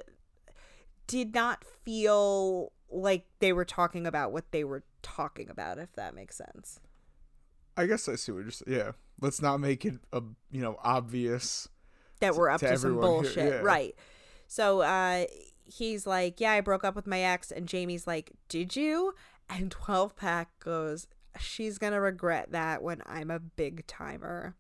did 1.07 1.35
not 1.35 1.65
feel 1.85 2.73
like 2.91 3.27
they 3.41 3.53
were 3.53 3.65
talking 3.65 4.07
about 4.07 4.33
what 4.33 4.51
they 4.53 4.65
were 4.65 4.85
talking 5.03 5.49
about 5.49 5.78
if 5.78 5.93
that 5.95 6.15
makes 6.15 6.37
sense. 6.37 6.81
I 7.77 7.87
guess 7.87 8.09
I 8.09 8.16
see 8.16 8.33
what 8.33 8.43
you're 8.43 8.51
saying. 8.51 8.77
Yeah, 8.78 8.93
let's 9.20 9.43
not 9.43 9.59
make 9.59 9.85
it 9.85 9.95
a 10.12 10.23
you 10.51 10.62
know 10.62 10.78
obvious. 10.83 11.69
that 12.20 12.35
we're 12.35 12.49
up 12.49 12.61
to 12.61 12.69
to, 12.69 12.78
some 12.78 13.01
bullshit. 13.01 13.53
Yeah. 13.53 13.61
right. 13.61 13.95
So 14.47 14.81
uh 14.81 15.27
he's 15.66 16.06
like 16.06 16.40
yeah 16.40 16.52
i 16.52 16.60
broke 16.60 16.84
up 16.84 16.94
with 16.94 17.06
my 17.06 17.20
ex. 17.20 17.51
And 17.51 17.66
jamie's 17.68 18.06
like 18.06 18.32
did 18.48 18.76
you? 18.76 19.14
And 19.48 19.70
12 19.70 20.16
pack 20.16 20.59
goes 20.59 21.06
she's 21.38 21.78
gonna 21.78 22.01
regret 22.01 22.52
that 22.52 22.82
when 22.82 23.02
i'm 23.06 23.30
a 23.30 23.38
big 23.40 23.86
timer. 23.86 24.55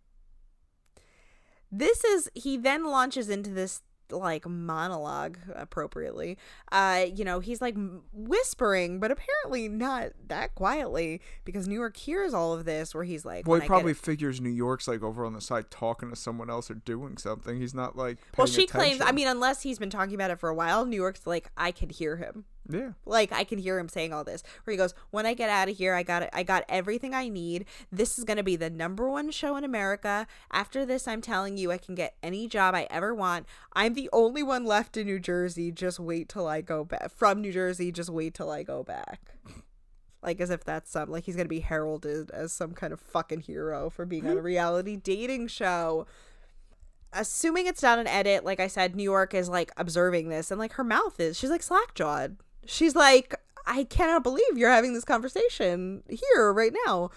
This 1.72 2.04
is 2.04 2.30
he 2.34 2.56
then 2.56 2.84
launches 2.84 3.28
into 3.28 3.50
this 3.50 3.82
like 4.10 4.46
monologue 4.46 5.38
appropriately 5.54 6.38
uh 6.72 7.04
you 7.14 7.24
know 7.24 7.40
he's 7.40 7.60
like 7.60 7.74
whispering 8.12 9.00
but 9.00 9.10
apparently 9.10 9.68
not 9.68 10.10
that 10.28 10.54
quietly 10.54 11.20
because 11.44 11.66
new 11.68 11.74
york 11.74 11.96
hears 11.96 12.32
all 12.34 12.52
of 12.52 12.64
this 12.64 12.94
where 12.94 13.04
he's 13.04 13.24
like 13.24 13.46
Well, 13.46 13.60
he 13.60 13.66
probably 13.66 13.94
figures 13.94 14.40
New 14.40 14.50
York's 14.50 14.86
like 14.88 15.02
over 15.02 15.24
on 15.24 15.32
the 15.32 15.40
side 15.40 15.70
talking 15.70 16.10
to 16.10 16.16
someone 16.16 16.50
else 16.50 16.70
or 16.70 16.74
doing 16.74 17.16
something. 17.18 17.58
He's 17.60 17.74
not 17.74 17.96
like. 17.96 18.18
well 18.36 18.46
she 18.46 18.66
claims 18.66 19.00
i 19.00 19.12
mean 19.12 19.26
unless 19.28 19.62
he's 19.62 19.78
been 19.78 19.90
talking 19.90 20.14
about 20.14 20.30
it 20.30 20.38
for 20.38 20.48
a 20.48 20.54
while 20.54 20.84
new 20.84 20.96
york's 20.96 21.26
like 21.26 21.48
i 21.56 21.70
can 21.70 21.88
hear 21.88 22.16
him 22.16 22.44
Yeah. 22.68 22.90
like 23.04 23.32
I 23.32 23.44
can 23.44 23.58
hear 23.58 23.78
him 23.78 23.88
saying 23.88 24.12
all 24.12 24.24
this 24.24 24.42
where 24.64 24.72
he 24.72 24.78
goes 24.78 24.94
when 25.10 25.26
I 25.26 25.34
get 25.34 25.50
out 25.50 25.68
of 25.68 25.76
here 25.76 25.94
I 25.94 26.02
got 26.02 26.22
it 26.22 26.30
I 26.32 26.42
got 26.42 26.64
everything 26.68 27.14
I 27.14 27.28
need 27.28 27.66
this 27.92 28.18
is 28.18 28.24
going 28.24 28.38
to 28.38 28.42
be 28.42 28.56
the 28.56 28.70
number 28.70 29.08
one 29.08 29.30
show 29.30 29.56
in 29.56 29.64
America 29.64 30.26
after 30.50 30.84
this 30.84 31.06
I'm 31.06 31.20
telling 31.20 31.56
you 31.56 31.70
I 31.70 31.78
can 31.78 31.94
get 31.94 32.16
any 32.22 32.48
job 32.48 32.74
I 32.74 32.86
ever 32.90 33.14
want 33.14 33.46
I'm 33.72 33.94
the 33.94 34.10
only 34.12 34.42
one 34.42 34.64
left 34.64 34.96
in 34.96 35.06
New 35.06 35.20
Jersey 35.20 35.70
just 35.70 36.00
wait 36.00 36.28
till 36.28 36.46
I 36.46 36.60
go 36.60 36.84
back 36.84 37.10
from 37.14 37.40
New 37.40 37.52
Jersey 37.52 37.92
just 37.92 38.10
wait 38.10 38.34
till 38.34 38.50
I 38.50 38.62
go 38.62 38.82
back 38.82 39.34
like 40.22 40.40
as 40.40 40.50
if 40.50 40.64
that's 40.64 40.90
some 40.90 41.10
like 41.10 41.24
he's 41.24 41.36
going 41.36 41.46
to 41.46 41.48
be 41.48 41.60
heralded 41.60 42.30
as 42.30 42.52
some 42.52 42.72
kind 42.72 42.92
of 42.92 43.00
fucking 43.00 43.40
hero 43.40 43.90
for 43.90 44.04
being 44.04 44.26
on 44.26 44.36
a 44.36 44.42
reality 44.42 44.96
dating 44.96 45.46
show 45.46 46.06
assuming 47.12 47.66
it's 47.66 47.82
not 47.82 47.98
an 47.98 48.06
edit, 48.06 48.44
like 48.44 48.60
I 48.60 48.66
said, 48.66 48.94
New 48.94 49.02
York 49.02 49.34
is 49.34 49.48
like 49.48 49.72
observing 49.76 50.28
this 50.28 50.50
and 50.50 50.58
like 50.58 50.74
her 50.74 50.84
mouth 50.84 51.18
is. 51.18 51.38
She's 51.38 51.50
like 51.50 51.62
slack-jawed. 51.62 52.36
She's 52.66 52.94
like, 52.94 53.34
I 53.66 53.84
cannot 53.84 54.22
believe 54.22 54.56
you're 54.56 54.70
having 54.70 54.94
this 54.94 55.04
conversation 55.04 56.02
here 56.08 56.52
right 56.52 56.72
now. 56.86 57.10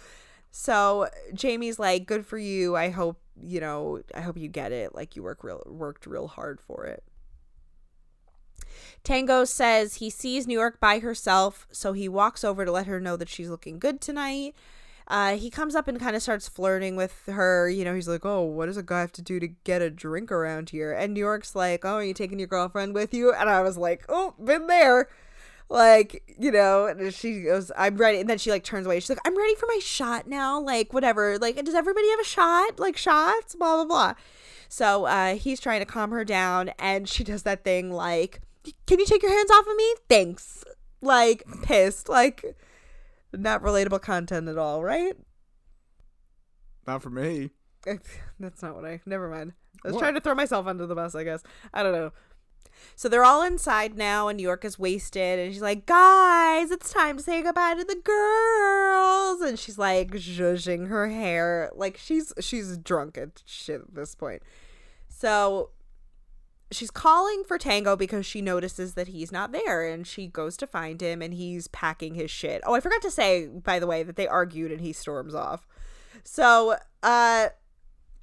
So 0.51 1.09
Jamie's 1.33 1.77
like, 1.77 2.05
good 2.05 2.25
for 2.25 2.37
you. 2.37 2.75
I 2.75 2.89
hope, 2.89 3.21
you 3.41 3.59
know, 3.59 4.01
I 4.15 4.21
hope 4.21 4.37
you 4.37 4.47
get 4.47 4.71
it. 4.71 4.95
Like 4.95 5.15
you 5.15 5.23
work 5.23 5.43
real 5.43 5.61
worked 5.67 6.07
real 6.07 6.27
hard 6.27 6.59
for 6.59 6.85
it. 6.85 7.03
Tango 9.03 9.45
says 9.45 9.95
he 9.95 10.09
sees 10.09 10.47
New 10.47 10.57
York 10.57 10.79
by 10.79 10.99
herself, 10.99 11.67
so 11.71 11.93
he 11.93 12.09
walks 12.09 12.43
over 12.43 12.65
to 12.65 12.71
let 12.71 12.87
her 12.87 12.99
know 12.99 13.15
that 13.15 13.29
she's 13.29 13.49
looking 13.49 13.79
good 13.79 14.01
tonight. 14.01 14.55
Uh, 15.07 15.37
he 15.37 15.49
comes 15.49 15.73
up 15.73 15.87
and 15.87 15.99
kind 15.99 16.15
of 16.15 16.21
starts 16.21 16.47
flirting 16.47 16.95
with 16.95 17.23
her. 17.27 17.69
You 17.69 17.83
know, 17.83 17.95
he's 17.95 18.07
like, 18.07 18.25
"Oh, 18.25 18.43
what 18.43 18.67
does 18.67 18.77
a 18.77 18.83
guy 18.83 19.01
have 19.01 19.11
to 19.13 19.21
do 19.21 19.39
to 19.39 19.47
get 19.47 19.81
a 19.81 19.89
drink 19.89 20.31
around 20.31 20.69
here?" 20.69 20.93
And 20.93 21.13
New 21.13 21.19
York's 21.19 21.55
like, 21.55 21.83
"Oh, 21.83 21.95
are 21.95 22.03
you 22.03 22.13
taking 22.13 22.39
your 22.39 22.47
girlfriend 22.47 22.93
with 22.93 23.13
you?" 23.13 23.33
And 23.33 23.49
I 23.49 23.61
was 23.61 23.77
like, 23.77 24.05
"Oh, 24.09 24.35
been 24.43 24.67
there." 24.67 25.07
Like, 25.71 26.23
you 26.39 26.51
know, 26.51 26.87
and 26.87 27.13
she 27.13 27.41
goes, 27.43 27.71
"I'm 27.77 27.95
ready," 27.97 28.19
and 28.19 28.27
then 28.29 28.39
she 28.39 28.49
like 28.49 28.63
turns 28.63 28.87
away. 28.87 28.99
She's 28.99 29.09
like, 29.09 29.19
"I'm 29.25 29.37
ready 29.37 29.53
for 29.55 29.67
my 29.67 29.79
shot 29.81 30.27
now." 30.27 30.59
Like, 30.59 30.93
whatever. 30.93 31.37
Like, 31.37 31.63
does 31.63 31.75
everybody 31.75 32.09
have 32.09 32.19
a 32.19 32.23
shot? 32.25 32.79
Like 32.79 32.97
shots? 32.97 33.53
Blah 33.55 33.75
blah 33.75 33.85
blah. 33.85 34.13
So 34.67 35.05
uh, 35.05 35.35
he's 35.35 35.59
trying 35.59 35.79
to 35.81 35.85
calm 35.85 36.09
her 36.11 36.25
down, 36.25 36.69
and 36.79 37.07
she 37.07 37.23
does 37.23 37.43
that 37.43 37.63
thing 37.63 37.91
like, 37.91 38.41
"Can 38.87 38.99
you 38.99 39.05
take 39.05 39.21
your 39.21 39.31
hands 39.31 39.51
off 39.51 39.67
of 39.67 39.75
me? 39.75 39.95
Thanks." 40.09 40.63
Like 41.01 41.43
pissed. 41.61 42.09
Like 42.09 42.43
not 43.31 43.61
relatable 43.61 44.01
content 44.01 44.47
at 44.49 44.57
all, 44.57 44.83
right? 44.83 45.13
Not 46.87 47.03
for 47.03 47.11
me. 47.11 47.51
That's 48.39 48.61
not 48.63 48.75
what 48.75 48.85
I. 48.85 49.01
Never 49.05 49.29
mind. 49.29 49.53
I 49.85 49.89
was 49.89 49.93
What? 49.95 49.99
trying 50.01 50.15
to 50.15 50.19
throw 50.21 50.33
myself 50.35 50.65
under 50.67 50.85
the 50.87 50.95
bus. 50.95 51.13
I 51.15 51.23
guess 51.23 51.43
I 51.73 51.83
don't 51.83 51.93
know. 51.93 52.11
So 52.95 53.07
they're 53.09 53.23
all 53.23 53.41
inside 53.43 53.97
now, 53.97 54.27
and 54.27 54.37
New 54.37 54.43
York 54.43 54.63
is 54.65 54.77
wasted, 54.79 55.39
and 55.39 55.53
she's 55.53 55.61
like, 55.61 55.85
"Guys, 55.85 56.71
it's 56.71 56.91
time 56.91 57.17
to 57.17 57.23
say 57.23 57.41
goodbye 57.41 57.75
to 57.75 57.83
the 57.83 57.95
girls." 57.95 59.41
And 59.41 59.57
she's 59.57 59.77
like 59.77 60.11
zhuzhing 60.11 60.87
her 60.87 61.07
hair, 61.09 61.71
like 61.75 61.97
she's 61.97 62.33
she's 62.39 62.77
drunk 62.77 63.17
at 63.17 63.41
shit 63.45 63.81
at 63.81 63.95
this 63.95 64.15
point. 64.15 64.41
So 65.07 65.69
she's 66.71 66.91
calling 66.91 67.43
for 67.43 67.57
Tango 67.57 67.95
because 67.95 68.25
she 68.25 68.41
notices 68.41 68.93
that 68.93 69.07
he's 69.07 69.31
not 69.31 69.51
there 69.51 69.87
and 69.87 70.05
she 70.05 70.27
goes 70.27 70.55
to 70.57 70.67
find 70.67 71.01
him 71.01 71.21
and 71.21 71.33
he's 71.33 71.67
packing 71.69 72.13
his 72.13 72.29
shit. 72.29 72.61
Oh, 72.65 72.75
I 72.75 72.79
forgot 72.79 73.01
to 73.01 73.11
say 73.11 73.47
by 73.47 73.79
the 73.79 73.87
way 73.87 74.03
that 74.03 74.15
they 74.17 74.27
argued 74.27 74.71
and 74.71 74.79
he 74.81 74.93
storms 74.93 75.33
off. 75.33 75.65
So, 76.23 76.75
uh 77.01 77.49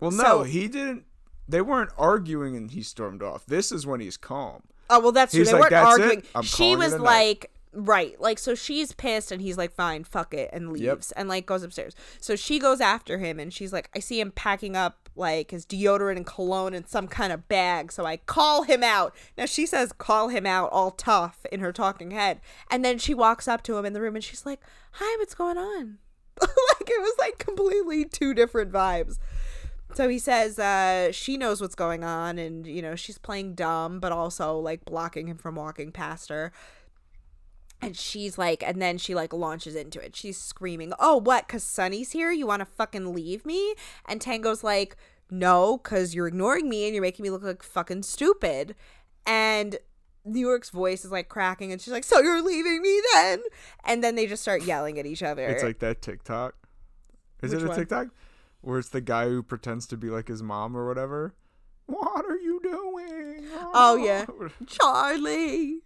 Well, 0.01 0.11
no, 0.13 0.23
So- 0.23 0.43
he 0.45 0.69
didn't. 0.69 1.05
They 1.49 1.61
weren't 1.61 1.91
arguing 1.97 2.57
and 2.57 2.71
he 2.71 2.83
stormed 2.83 3.23
off. 3.23 3.47
This 3.47 3.71
is 3.71 3.87
when 3.87 4.01
he's 4.01 4.17
calm. 4.17 4.63
oh 4.91 5.01
well 5.01 5.13
that's 5.13 5.33
true. 5.33 5.45
They 5.45 5.53
like, 5.53 5.71
weren't 5.71 5.75
arguing. 5.75 6.23
She 6.43 6.77
was 6.77 6.95
a 6.95 6.99
night." 6.99 7.05
like 7.05 7.51
right, 7.73 8.21
like 8.21 8.39
so 8.39 8.55
she's 8.55 8.93
pissed 8.93 9.31
and 9.31 9.43
he's 9.43 9.59
like 9.59 9.73
fine, 9.73 10.05
fuck 10.05 10.33
it 10.35 10.51
and 10.53 10.73
leaves 10.73 11.13
and 11.13 11.29
like 11.29 11.47
goes 11.47 11.63
upstairs. 11.63 11.95
So 12.21 12.37
she 12.37 12.59
goes 12.59 12.81
after 12.81 13.19
him 13.19 13.39
and 13.39 13.53
she's 13.53 13.73
like 13.73 13.91
I 13.95 14.01
see 14.01 14.21
him 14.21 14.33
packing 14.33 14.77
up 14.77 15.07
like 15.15 15.51
his 15.51 15.65
deodorant 15.65 16.17
and 16.17 16.27
cologne 16.27 16.75
in 16.75 16.87
some 16.87 17.09
kind 17.09 17.33
of 17.33 17.49
bag. 17.49 17.93
So 17.93 18.05
I 18.05 18.19
call 18.19 18.63
him 18.63 18.83
out. 18.83 19.15
Now 19.37 19.47
she 19.47 19.67
says 19.67 19.93
call 19.93 20.29
him 20.29 20.47
out 20.47 20.71
all 20.73 20.91
tough 20.91 21.47
in 21.53 21.61
her 21.61 21.73
talking 21.73 22.11
head. 22.11 22.41
And 22.71 22.85
then 22.85 22.99
she 22.99 23.15
walks 23.15 23.49
up 23.49 23.63
to 23.65 23.77
him 23.77 23.85
in 23.85 23.93
the 23.93 24.01
room 24.01 24.15
and 24.17 24.25
she's 24.25 24.47
like, 24.47 24.61
"Hi, 24.93 25.19
what's 25.19 25.35
going 25.35 25.59
on?" 25.59 25.99
like 26.41 26.89
it 26.89 27.01
was 27.01 27.15
like 27.19 27.39
completely 27.39 28.05
two 28.05 28.35
different 28.35 28.71
vibes. 28.71 29.19
So 29.97 30.11
he 30.11 30.19
says 30.19 30.59
uh, 30.59 31.11
she 31.11 31.39
knows 31.39 31.63
what's 31.63 31.75
going 31.75 32.05
on, 32.05 32.37
and 32.37 32.67
you 32.67 32.83
know 32.83 32.97
she's 32.97 33.17
playing 33.17 33.55
dumb, 33.55 33.99
but 33.99 34.13
also 34.13 34.59
like 34.59 34.85
blocking 34.85 35.27
him 35.27 35.39
from 35.39 35.55
walking 35.55 35.91
past 35.91 36.29
her. 36.29 36.53
And 37.81 37.97
she's 37.97 38.37
like, 38.37 38.63
and 38.63 38.83
then 38.83 38.99
she 38.99 39.15
like 39.15 39.33
launches 39.33 39.75
into 39.75 39.99
it. 39.99 40.15
She's 40.15 40.37
screaming, 40.37 40.93
"Oh, 40.99 41.17
what? 41.17 41.49
Cause 41.49 41.63
Sunny's 41.63 42.13
here? 42.13 42.31
You 42.31 42.47
want 42.47 42.61
to 42.61 42.67
fucking 42.67 43.15
leave 43.15 43.47
me?" 43.47 43.75
And 44.05 44.21
Tango's 44.21 44.63
like, 44.63 44.99
"No, 45.31 45.79
cause 45.79 46.15
you're 46.15 46.29
ignoring 46.29 46.69
me 46.69 46.85
and 46.85 46.95
you're 46.95 47.01
making 47.01 47.23
me 47.23 47.31
look 47.31 47.43
like 47.43 47.63
fucking 47.63 48.03
stupid." 48.03 48.75
And 49.25 49.79
New 50.27 50.41
York's 50.47 50.69
voice 50.69 51.07
is 51.07 51.11
like 51.11 51.31
cracking, 51.31 51.73
and 51.73 51.81
she's 51.81 51.93
like, 51.95 52.05
"So 52.05 52.21
you're 52.21 52.43
leaving 52.43 52.83
me 52.83 53.01
then?" 53.15 53.43
And 53.83 54.05
then 54.05 54.15
they 54.15 54.27
just 54.27 54.43
start 54.43 54.63
yelling 54.63 54.99
at 54.99 55.07
each 55.07 55.23
other. 55.23 55.47
It's 55.47 55.63
like 55.63 55.79
that 55.79 56.03
TikTok. 56.03 56.55
Is 57.41 57.53
Which 57.53 57.63
it 57.63 57.65
a 57.65 57.69
one? 57.69 57.79
TikTok? 57.79 58.09
Where 58.67 58.81
it's 58.81 58.89
the 58.89 59.01
guy 59.01 59.29
who 59.29 59.45
pretends 59.45 59.87
to 59.87 59.97
be 59.97 60.11
like 60.11 60.27
his 60.27 60.43
mom 60.43 60.77
or 60.77 60.89
whatever. 60.89 61.37
What 61.87 62.25
are 62.25 62.37
you 62.37 62.59
doing? 62.61 63.45
Oh, 63.73 63.95
yeah. 64.05 64.27
Charlie. 64.67 65.83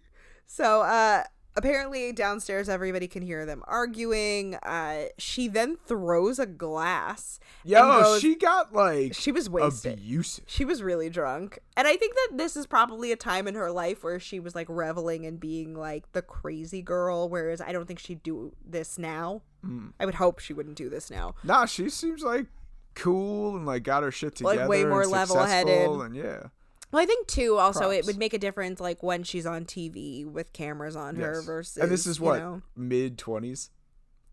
So 0.47 0.81
uh 0.81 1.23
apparently 1.55 2.11
downstairs 2.13 2.69
everybody 2.69 3.07
can 3.07 3.21
hear 3.21 3.45
them 3.45 3.61
arguing. 3.67 4.55
Uh 4.55 5.03
she 5.19 5.47
then 5.47 5.77
throws 5.85 6.39
a 6.39 6.47
glass. 6.47 7.39
Yo, 7.63 7.79
goes- 7.81 8.19
she 8.19 8.33
got 8.35 8.73
like 8.73 9.13
she 9.13 9.31
was 9.31 9.47
wasted. 9.47 9.99
abusive. 9.99 10.45
She 10.47 10.65
was 10.65 10.81
really 10.81 11.11
drunk. 11.11 11.59
And 11.77 11.87
I 11.87 11.95
think 11.97 12.15
that 12.15 12.37
this 12.39 12.57
is 12.57 12.65
probably 12.65 13.11
a 13.11 13.15
time 13.15 13.47
in 13.47 13.53
her 13.53 13.71
life 13.71 14.03
where 14.03 14.19
she 14.19 14.39
was 14.39 14.55
like 14.55 14.65
reveling 14.69 15.27
and 15.27 15.39
being 15.39 15.75
like 15.75 16.11
the 16.13 16.23
crazy 16.23 16.81
girl, 16.81 17.29
whereas 17.29 17.61
I 17.61 17.71
don't 17.73 17.85
think 17.85 17.99
she'd 17.99 18.23
do 18.23 18.53
this 18.65 18.97
now. 18.97 19.43
Mm. 19.63 19.93
I 19.99 20.07
would 20.07 20.15
hope 20.15 20.39
she 20.39 20.53
wouldn't 20.53 20.77
do 20.77 20.89
this 20.89 21.11
now. 21.11 21.35
Nah, 21.43 21.65
she 21.65 21.87
seems 21.87 22.23
like 22.23 22.47
cool 22.95 23.55
and 23.55 23.65
like 23.65 23.83
got 23.83 24.03
her 24.03 24.11
shit 24.11 24.39
Like, 24.41 24.53
together. 24.55 24.69
way 24.69 24.83
more 24.85 25.05
level-headed. 25.05 25.67
successful 25.67 26.01
And 26.01 26.15
yeah, 26.15 26.43
Well, 26.91 27.01
I 27.01 27.05
think 27.05 27.27
too. 27.27 27.57
Also, 27.57 27.89
it 27.89 28.05
would 28.05 28.17
make 28.17 28.33
a 28.33 28.37
difference, 28.39 28.79
like 28.79 29.01
when 29.03 29.23
she's 29.23 29.45
on 29.45 29.65
TV 29.65 30.25
with 30.25 30.53
cameras 30.53 30.95
on 30.95 31.15
her 31.17 31.41
versus. 31.41 31.77
and 31.81 31.91
this 31.91 32.05
is 32.05 32.19
you 32.19 32.25
what 32.25 32.39
know- 32.39 32.61
mid 32.75 33.17
twenties. 33.17 33.69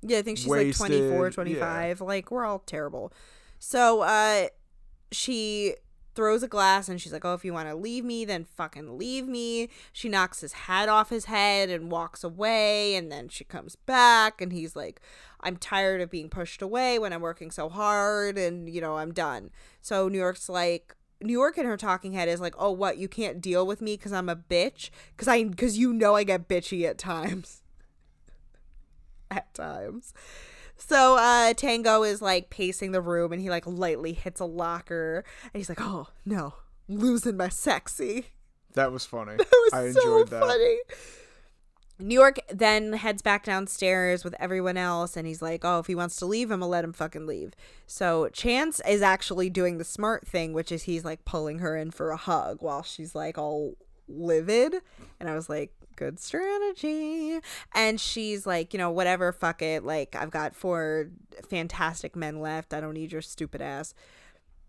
Yeah, 0.03 0.19
I 0.19 0.23
think 0.23 0.39
she's 0.39 0.47
like 0.47 0.77
24, 0.77 1.19
Wasted, 1.23 1.35
25. 1.35 2.01
Like, 2.01 2.31
we're 2.31 2.45
all 2.45 2.61
terrible. 2.61 3.13
So, 3.59 4.03
uh, 4.03 4.47
she 5.11 5.75
throws 6.19 6.43
a 6.43 6.49
glass 6.49 6.89
and 6.89 7.01
she's 7.01 7.13
like, 7.13 7.25
Oh, 7.25 7.35
if 7.35 7.45
you 7.45 7.53
want 7.53 7.69
to 7.69 7.77
leave 7.77 8.05
me, 8.05 8.25
then 8.25 8.45
fucking 8.45 8.99
leave 8.99 9.29
me. 9.29 9.69
She 9.93 10.09
knocks 10.09 10.41
his 10.41 10.53
hat 10.53 10.89
off 10.89 11.11
his 11.11 11.27
head 11.27 11.71
and 11.71 11.93
walks 11.93 12.25
away. 12.25 12.97
And 12.97 13.13
then 13.13 13.29
she 13.29 13.45
comes 13.45 13.77
back 13.77 14.41
and 14.41 14.53
he's 14.53 14.75
like, 14.75 15.01
I'm 15.43 15.57
tired 15.57 16.01
of 16.01 16.11
being 16.11 16.29
pushed 16.29 16.61
away 16.61 16.99
when 16.99 17.13
I'm 17.13 17.21
working 17.21 17.53
so 17.53 17.69
hard 17.69 18.37
and, 18.37 18.69
you 18.69 18.81
know, 18.81 18.97
I'm 18.97 19.13
done. 19.13 19.51
So, 19.81 20.09
New 20.09 20.19
York's 20.19 20.49
like, 20.49 20.97
New 21.21 21.33
York 21.33 21.57
in 21.57 21.67
her 21.67 21.77
talking 21.77 22.13
head 22.13 22.29
is 22.29 22.41
like, 22.41 22.55
"Oh, 22.59 22.71
what? 22.71 22.97
You 22.97 23.09
can't 23.09 23.41
deal 23.41 23.67
with 23.67 23.81
me 23.81 23.97
because 23.97 24.13
I'm 24.13 24.29
a 24.29 24.37
bitch? 24.37 24.91
Because 25.17 25.27
I, 25.27 25.43
because 25.43 25.77
you 25.77 25.93
know 25.93 26.15
I 26.15 26.23
get 26.23 26.47
bitchy 26.47 26.85
at 26.85 26.97
times." 26.97 27.63
at 29.31 29.53
times. 29.53 30.15
So 30.79 31.17
uh 31.17 31.53
Tango 31.55 32.03
is 32.05 32.23
like 32.23 32.51
pacing 32.51 32.93
the 32.93 33.01
room 33.01 33.33
and 33.33 33.43
he 33.43 33.51
like 33.51 33.67
lightly 33.67 34.13
hits 34.13 34.41
a 34.41 34.45
locker 34.45 35.25
and 35.53 35.59
he's 35.61 35.69
like, 35.69 35.81
"Oh, 35.81 36.09
no. 36.25 36.55
Losing 36.89 37.37
my 37.37 37.49
sexy." 37.49 38.27
That 38.75 38.93
was 38.93 39.05
funny. 39.05 39.33
It 39.39 39.49
was 39.51 39.73
I 39.73 39.91
so 39.91 40.01
enjoyed 40.01 40.29
that. 40.29 40.41
funny. 40.41 40.79
New 42.01 42.15
York 42.15 42.39
then 42.49 42.93
heads 42.93 43.23
back 43.23 43.43
downstairs 43.45 44.23
with 44.23 44.35
everyone 44.39 44.77
else, 44.77 45.17
and 45.17 45.27
he's 45.27 45.43
like, 45.43 45.65
"Oh, 45.65 45.81
if 45.81 45.87
he 45.89 45.97
wants 45.97 46.15
to 46.17 46.27
leave, 46.27 46.51
I'm 46.53 46.61
gonna 46.61 46.71
let 46.71 46.85
him 46.85 46.93
fucking 46.93 47.27
leave." 47.27 47.55
So 47.89 48.29
Chance 48.29 48.81
is 48.89 49.03
actually 49.03 49.51
doing 49.51 49.79
the 49.79 49.85
smart 49.85 50.27
thing, 50.27 50.53
which 50.53 50.71
is 50.71 50.85
he's 50.85 51.05
like 51.05 51.25
pulling 51.25 51.59
her 51.59 51.77
in 51.77 51.91
for 51.91 52.11
a 52.13 52.17
hug 52.17 52.63
while 52.63 52.85
she's 52.85 53.17
like 53.17 53.37
all 53.37 53.75
livid, 54.07 54.77
and 55.19 55.29
I 55.29 55.35
was 55.35 55.49
like, 55.49 55.73
"Good 55.99 56.21
strategy." 56.21 57.41
And 57.75 58.01
she's 58.01 58.47
like, 58.47 58.73
"You 58.73 58.79
know, 58.79 58.91
whatever, 58.91 59.33
fuck 59.33 59.61
it. 59.63 59.85
Like, 59.85 60.15
I've 60.15 60.31
got 60.31 60.55
four 60.55 61.09
fantastic 61.51 62.15
men 62.15 62.41
left. 62.41 62.73
I 62.73 62.81
don't 62.81 62.95
need 62.95 63.13
your 63.13 63.23
stupid 63.23 63.61
ass." 63.61 63.95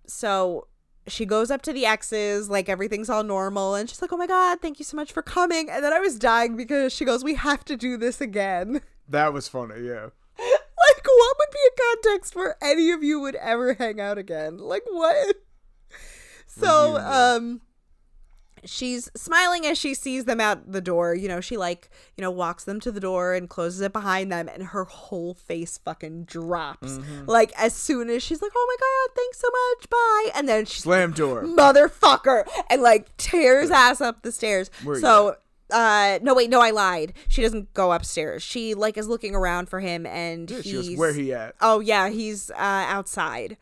So 0.07 0.67
she 1.07 1.25
goes 1.25 1.51
up 1.51 1.61
to 1.63 1.73
the 1.73 1.85
exes, 1.85 2.49
like 2.49 2.67
everything's 2.69 3.09
all 3.09 3.23
normal, 3.23 3.75
and 3.75 3.89
she's 3.89 4.01
like, 4.01 4.11
"Oh 4.11 4.17
my 4.17 4.27
god, 4.27 4.59
thank 4.61 4.79
you 4.79 4.85
so 4.85 4.97
much 4.97 5.11
for 5.11 5.21
coming." 5.21 5.69
And 5.69 5.83
then 5.83 5.93
I 5.93 5.99
was 5.99 6.17
dying 6.17 6.55
because 6.57 6.93
she 6.93 7.05
goes, 7.05 7.23
"We 7.23 7.35
have 7.35 7.63
to 7.65 7.77
do 7.77 7.97
this 7.97 8.21
again." 8.21 8.81
That 9.11 9.33
was 9.33 9.47
funny. 9.47 9.87
Yeah. 9.87 10.09
like, 10.37 11.03
what 11.03 11.37
would 11.39 11.51
be 11.51 11.59
a 11.67 11.81
context 11.81 12.35
where 12.35 12.55
any 12.61 12.91
of 12.91 13.01
you 13.01 13.19
would 13.19 13.33
ever 13.33 13.73
hang 13.73 13.99
out 13.99 14.19
again? 14.19 14.59
Like, 14.59 14.83
what? 14.87 15.35
So, 16.45 16.97
um, 16.97 17.61
she's 18.65 19.09
smiling 19.15 19.65
as 19.65 19.77
she 19.77 19.93
sees 19.93 20.25
them 20.25 20.39
out 20.41 20.71
the 20.71 20.81
door. 20.81 21.13
You 21.15 21.27
know, 21.27 21.41
she 21.41 21.57
like, 21.57 21.89
you 22.17 22.21
know, 22.21 22.31
walks 22.31 22.63
them 22.65 22.79
to 22.81 22.91
the 22.91 22.99
door 22.99 23.33
and 23.33 23.49
closes 23.49 23.81
it 23.81 23.93
behind 23.93 24.31
them, 24.31 24.47
and 24.47 24.63
her 24.63 24.85
whole 24.85 25.33
face 25.33 25.77
fucking 25.77 26.25
drops. 26.25 26.99
Like, 27.25 27.51
as 27.57 27.73
soon 27.73 28.09
as 28.09 28.21
she's 28.23 28.41
like, 28.41 28.51
"Oh 28.55 28.67
my 28.67 28.75
god, 28.79 29.15
thanks 29.15 29.39
so 29.39 29.47
much, 29.51 29.89
bye," 29.89 30.29
and 30.39 30.47
then 30.49 30.65
she's 30.65 30.83
Slam 30.83 31.11
door. 31.11 31.43
motherfucker 31.43 32.45
and 32.69 32.81
like 32.81 33.15
tears 33.17 33.71
ass 33.71 34.01
up 34.01 34.21
the 34.23 34.31
stairs 34.31 34.69
Where 34.83 34.99
so 34.99 35.35
uh 35.71 36.17
no 36.23 36.33
wait 36.33 36.49
no 36.49 36.59
i 36.61 36.71
lied 36.71 37.13
she 37.27 37.43
doesn't 37.43 37.71
go 37.75 37.91
upstairs 37.93 38.41
she 38.41 38.73
like 38.73 38.97
is 38.97 39.07
looking 39.07 39.35
around 39.35 39.69
for 39.69 39.79
him 39.79 40.03
and 40.07 40.49
Yeah, 40.49 40.61
she 40.61 40.81
he's 40.81 40.97
where 40.97 41.13
he 41.13 41.31
at? 41.31 41.53
oh 41.61 41.79
yeah 41.79 42.09
he's 42.09 42.49
uh 42.51 42.55
outside 42.57 43.55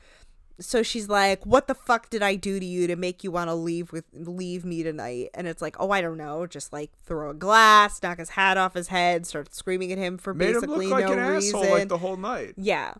so 0.60 0.82
she's 0.82 1.08
like 1.08 1.46
what 1.46 1.68
the 1.68 1.76
fuck 1.76 2.10
did 2.10 2.24
i 2.24 2.36
do 2.36 2.60
to 2.60 2.66
you 2.66 2.88
to 2.88 2.96
make 2.96 3.24
you 3.24 3.30
want 3.32 3.48
to 3.50 3.54
leave 3.54 3.92
with 3.92 4.06
leave 4.14 4.66
me 4.66 4.82
tonight 4.82 5.30
and 5.34 5.48
it's 5.48 5.62
like 5.62 5.76
oh 5.80 5.92
i 5.92 6.02
don't 6.02 6.18
know 6.18 6.48
just 6.48 6.74
like 6.74 6.92
throw 7.06 7.30
a 7.30 7.34
glass 7.34 8.02
knock 8.02 8.18
his 8.18 8.30
hat 8.30 8.58
off 8.58 8.74
his 8.74 8.88
head 8.88 9.26
start 9.28 9.54
screaming 9.54 9.92
at 9.92 9.98
him 9.98 10.18
for 10.18 10.34
Made 10.34 10.50
him 10.50 10.54
basically 10.56 10.88
look 10.88 11.00
like 11.00 11.06
no 11.06 11.14
an 11.14 11.34
reason 11.34 11.60
asshole 11.60 11.72
like 11.74 11.88
the 11.90 11.98
whole 12.00 12.18
night. 12.18 12.54
yeah. 12.58 12.94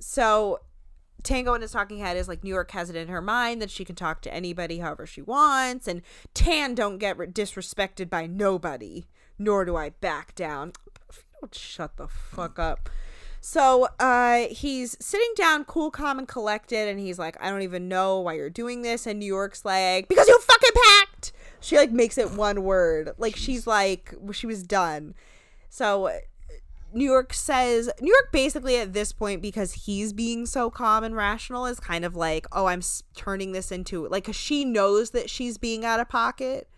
So 0.00 0.60
Tango 1.22 1.54
in 1.54 1.62
his 1.62 1.70
talking 1.70 1.98
head 1.98 2.16
is 2.16 2.26
like 2.26 2.42
New 2.42 2.50
York 2.50 2.72
has 2.72 2.90
it 2.90 2.96
in 2.96 3.06
her 3.06 3.20
mind 3.22 3.62
that 3.62 3.70
she 3.70 3.84
can 3.84 3.94
talk 3.94 4.20
to 4.22 4.34
anybody 4.34 4.78
however 4.78 5.06
she 5.06 5.22
wants, 5.22 5.86
and 5.86 6.02
Tan 6.34 6.74
don't 6.74 6.98
get 6.98 7.16
re- 7.16 7.28
disrespected 7.28 8.10
by 8.10 8.26
nobody, 8.26 9.04
nor 9.38 9.64
do 9.64 9.76
I 9.76 9.90
back 9.90 10.34
down. 10.34 10.72
Shut 11.52 11.96
the 11.96 12.08
fuck 12.08 12.58
up. 12.58 12.88
So 13.44 13.88
uh, 13.98 14.46
he's 14.52 14.96
sitting 15.04 15.32
down, 15.34 15.64
cool, 15.64 15.90
calm, 15.90 16.20
and 16.20 16.28
collected, 16.28 16.88
and 16.88 17.00
he's 17.00 17.18
like, 17.18 17.36
"I 17.42 17.50
don't 17.50 17.62
even 17.62 17.88
know 17.88 18.20
why 18.20 18.34
you're 18.34 18.48
doing 18.48 18.82
this." 18.82 19.04
And 19.04 19.18
New 19.18 19.26
York's 19.26 19.64
like, 19.64 20.06
"Because 20.06 20.28
you 20.28 20.38
fucking 20.38 20.70
packed." 20.84 21.32
She 21.60 21.76
like 21.76 21.90
makes 21.90 22.18
it 22.18 22.30
one 22.30 22.62
word, 22.62 23.10
like 23.18 23.34
she's 23.34 23.66
like 23.66 24.14
she 24.30 24.46
was 24.46 24.62
done. 24.62 25.14
So 25.68 26.12
New 26.92 27.04
York 27.04 27.34
says 27.34 27.90
New 28.00 28.12
York 28.12 28.30
basically 28.30 28.76
at 28.76 28.92
this 28.92 29.12
point 29.12 29.42
because 29.42 29.72
he's 29.72 30.12
being 30.12 30.46
so 30.46 30.70
calm 30.70 31.02
and 31.02 31.16
rational 31.16 31.66
is 31.66 31.80
kind 31.80 32.04
of 32.04 32.14
like, 32.14 32.46
"Oh, 32.52 32.66
I'm 32.66 32.82
turning 33.16 33.50
this 33.50 33.72
into 33.72 34.06
like 34.06 34.22
'cause 34.24 34.36
she 34.36 34.64
knows 34.64 35.10
that 35.10 35.28
she's 35.28 35.58
being 35.58 35.84
out 35.84 35.98
of 35.98 36.08
pocket, 36.08 36.68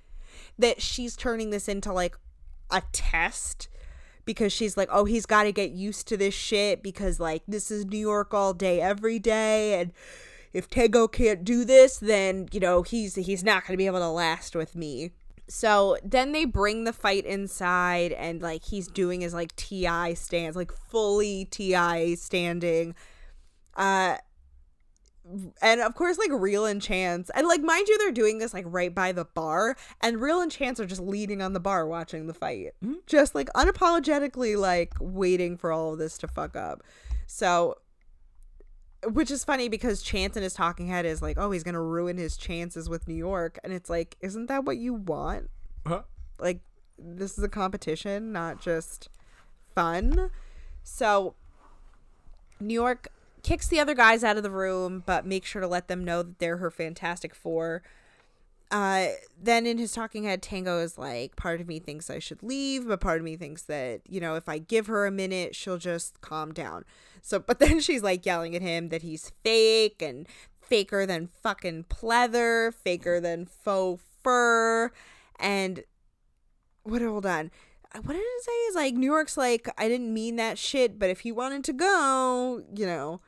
that 0.58 0.80
she's 0.80 1.14
turning 1.14 1.50
this 1.50 1.68
into 1.68 1.92
like 1.92 2.16
a 2.70 2.82
test 2.90 3.68
because 4.24 4.52
she's 4.52 4.76
like, 4.76 4.88
"Oh, 4.92 5.04
he's 5.04 5.26
got 5.26 5.44
to 5.44 5.52
get 5.52 5.70
used 5.70 6.08
to 6.08 6.16
this 6.16 6.34
shit 6.34 6.82
because 6.82 7.20
like 7.20 7.42
this 7.46 7.70
is 7.70 7.84
New 7.84 7.98
York 7.98 8.32
all 8.34 8.54
day 8.54 8.80
every 8.80 9.18
day 9.18 9.80
and 9.80 9.92
if 10.52 10.70
Tego 10.70 11.10
can't 11.10 11.44
do 11.44 11.64
this, 11.64 11.98
then, 11.98 12.48
you 12.52 12.60
know, 12.60 12.82
he's 12.82 13.16
he's 13.16 13.42
not 13.44 13.66
going 13.66 13.74
to 13.74 13.78
be 13.78 13.86
able 13.86 13.98
to 14.00 14.08
last 14.08 14.54
with 14.54 14.76
me." 14.76 15.10
So 15.46 15.98
then 16.02 16.32
they 16.32 16.46
bring 16.46 16.84
the 16.84 16.92
fight 16.92 17.26
inside, 17.26 18.12
and 18.12 18.40
like 18.40 18.64
he's 18.64 18.88
doing 18.88 19.20
his 19.20 19.34
like 19.34 19.54
TI 19.56 20.14
stands, 20.14 20.56
like 20.56 20.72
fully 20.72 21.44
TI 21.46 22.16
standing. 22.16 22.94
Uh, 23.76 24.16
and 25.62 25.80
of 25.80 25.94
course, 25.94 26.18
like 26.18 26.30
Real 26.32 26.66
and 26.66 26.82
Chance, 26.82 27.30
and 27.34 27.46
like 27.46 27.62
mind 27.62 27.88
you, 27.88 27.98
they're 27.98 28.12
doing 28.12 28.38
this 28.38 28.52
like 28.52 28.64
right 28.68 28.94
by 28.94 29.12
the 29.12 29.24
bar, 29.24 29.76
and 30.00 30.20
Real 30.20 30.40
and 30.40 30.50
Chance 30.50 30.80
are 30.80 30.86
just 30.86 31.00
leaning 31.00 31.40
on 31.40 31.52
the 31.52 31.60
bar 31.60 31.86
watching 31.86 32.26
the 32.26 32.34
fight, 32.34 32.72
mm-hmm. 32.84 32.94
just 33.06 33.34
like 33.34 33.48
unapologetically 33.54 34.58
like 34.58 34.92
waiting 35.00 35.56
for 35.56 35.72
all 35.72 35.92
of 35.92 35.98
this 35.98 36.18
to 36.18 36.28
fuck 36.28 36.56
up. 36.56 36.82
So 37.26 37.78
which 39.06 39.30
is 39.30 39.44
funny 39.44 39.68
because 39.68 40.02
Chance 40.02 40.36
in 40.36 40.42
his 40.42 40.54
talking 40.54 40.86
head 40.86 41.04
is 41.04 41.20
like, 41.22 41.36
oh, 41.38 41.50
he's 41.50 41.62
gonna 41.62 41.82
ruin 41.82 42.16
his 42.16 42.36
chances 42.36 42.88
with 42.88 43.08
New 43.08 43.14
York, 43.14 43.58
and 43.64 43.72
it's 43.72 43.90
like, 43.90 44.16
isn't 44.20 44.46
that 44.46 44.64
what 44.64 44.76
you 44.76 44.94
want? 44.94 45.50
Huh? 45.86 46.02
Like, 46.38 46.60
this 46.98 47.36
is 47.38 47.44
a 47.44 47.48
competition, 47.48 48.32
not 48.32 48.60
just 48.60 49.08
fun. 49.74 50.30
So, 50.82 51.34
New 52.60 52.74
York 52.74 53.08
kicks 53.44 53.68
the 53.68 53.78
other 53.78 53.94
guys 53.94 54.24
out 54.24 54.36
of 54.36 54.42
the 54.42 54.50
room, 54.50 55.04
but 55.06 55.24
makes 55.24 55.48
sure 55.48 55.62
to 55.62 55.68
let 55.68 55.86
them 55.86 56.02
know 56.04 56.22
that 56.22 56.40
they're 56.40 56.56
her 56.56 56.70
Fantastic 56.70 57.34
Four. 57.34 57.82
Uh, 58.70 59.08
then 59.40 59.66
in 59.66 59.78
his 59.78 59.92
talking 59.92 60.24
head, 60.24 60.42
Tango 60.42 60.80
is 60.80 60.98
like, 60.98 61.36
part 61.36 61.60
of 61.60 61.68
me 61.68 61.78
thinks 61.78 62.10
I 62.10 62.18
should 62.18 62.42
leave, 62.42 62.88
but 62.88 63.00
part 63.00 63.18
of 63.18 63.24
me 63.24 63.36
thinks 63.36 63.62
that, 63.62 64.00
you 64.08 64.20
know, 64.20 64.34
if 64.34 64.48
I 64.48 64.58
give 64.58 64.88
her 64.88 65.06
a 65.06 65.12
minute, 65.12 65.54
she'll 65.54 65.78
just 65.78 66.20
calm 66.20 66.52
down. 66.52 66.84
So, 67.22 67.38
but 67.38 67.58
then 67.60 67.78
she's 67.78 68.02
like 68.02 68.26
yelling 68.26 68.56
at 68.56 68.62
him 68.62 68.88
that 68.88 69.02
he's 69.02 69.30
fake 69.44 70.02
and 70.02 70.26
faker 70.60 71.06
than 71.06 71.28
fucking 71.28 71.84
pleather, 71.84 72.74
faker 72.74 73.20
than 73.20 73.46
faux 73.46 74.02
fur. 74.24 74.90
And 75.38 75.84
what, 76.82 77.02
hold 77.02 77.26
on. 77.26 77.50
What 77.92 78.14
did 78.14 78.22
it 78.22 78.44
say? 78.44 78.52
Is 78.52 78.74
like, 78.74 78.94
New 78.94 79.06
York's 79.06 79.36
like, 79.36 79.68
I 79.78 79.86
didn't 79.88 80.12
mean 80.12 80.34
that 80.36 80.58
shit, 80.58 80.98
but 80.98 81.10
if 81.10 81.20
he 81.20 81.30
wanted 81.30 81.62
to 81.64 81.72
go, 81.72 82.64
you 82.74 82.86
know. 82.86 83.20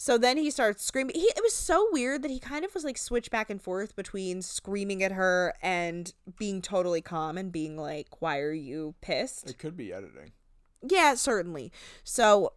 So 0.00 0.16
then 0.16 0.36
he 0.36 0.48
starts 0.52 0.84
screaming. 0.84 1.16
He, 1.16 1.22
it 1.22 1.42
was 1.42 1.52
so 1.52 1.88
weird 1.90 2.22
that 2.22 2.30
he 2.30 2.38
kind 2.38 2.64
of 2.64 2.72
was 2.72 2.84
like 2.84 2.96
switched 2.96 3.32
back 3.32 3.50
and 3.50 3.60
forth 3.60 3.96
between 3.96 4.42
screaming 4.42 5.02
at 5.02 5.10
her 5.10 5.54
and 5.60 6.14
being 6.38 6.62
totally 6.62 7.02
calm 7.02 7.36
and 7.36 7.50
being 7.50 7.76
like, 7.76 8.06
"Why 8.20 8.38
are 8.38 8.52
you 8.52 8.94
pissed?" 9.00 9.50
It 9.50 9.58
could 9.58 9.76
be 9.76 9.92
editing. 9.92 10.30
Yeah, 10.88 11.14
certainly. 11.14 11.72
So 12.04 12.52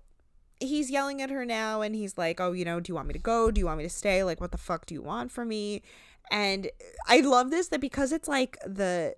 he's 0.60 0.92
yelling 0.92 1.20
at 1.20 1.32
her 1.32 1.44
now 1.44 1.82
and 1.82 1.96
he's 1.96 2.16
like, 2.16 2.40
"Oh, 2.40 2.52
you 2.52 2.64
know, 2.64 2.80
do 2.80 2.92
you 2.92 2.96
want 2.96 3.08
me 3.08 3.14
to 3.14 3.20
go? 3.20 3.50
Do 3.50 3.58
you 3.58 3.66
want 3.66 3.80
me 3.80 3.86
to 3.86 3.90
stay? 3.90 4.24
Like 4.24 4.40
what 4.40 4.52
the 4.52 4.60
fuck 4.60 4.86
do 4.86 4.94
you 4.94 5.02
want 5.02 5.32
from 5.32 5.48
me?" 5.48 5.82
And 6.30 6.70
I 7.08 7.22
love 7.22 7.50
this 7.50 7.70
that 7.70 7.82
because 7.82 8.12
it's 8.12 8.28
like 8.28 8.60
the 8.68 9.16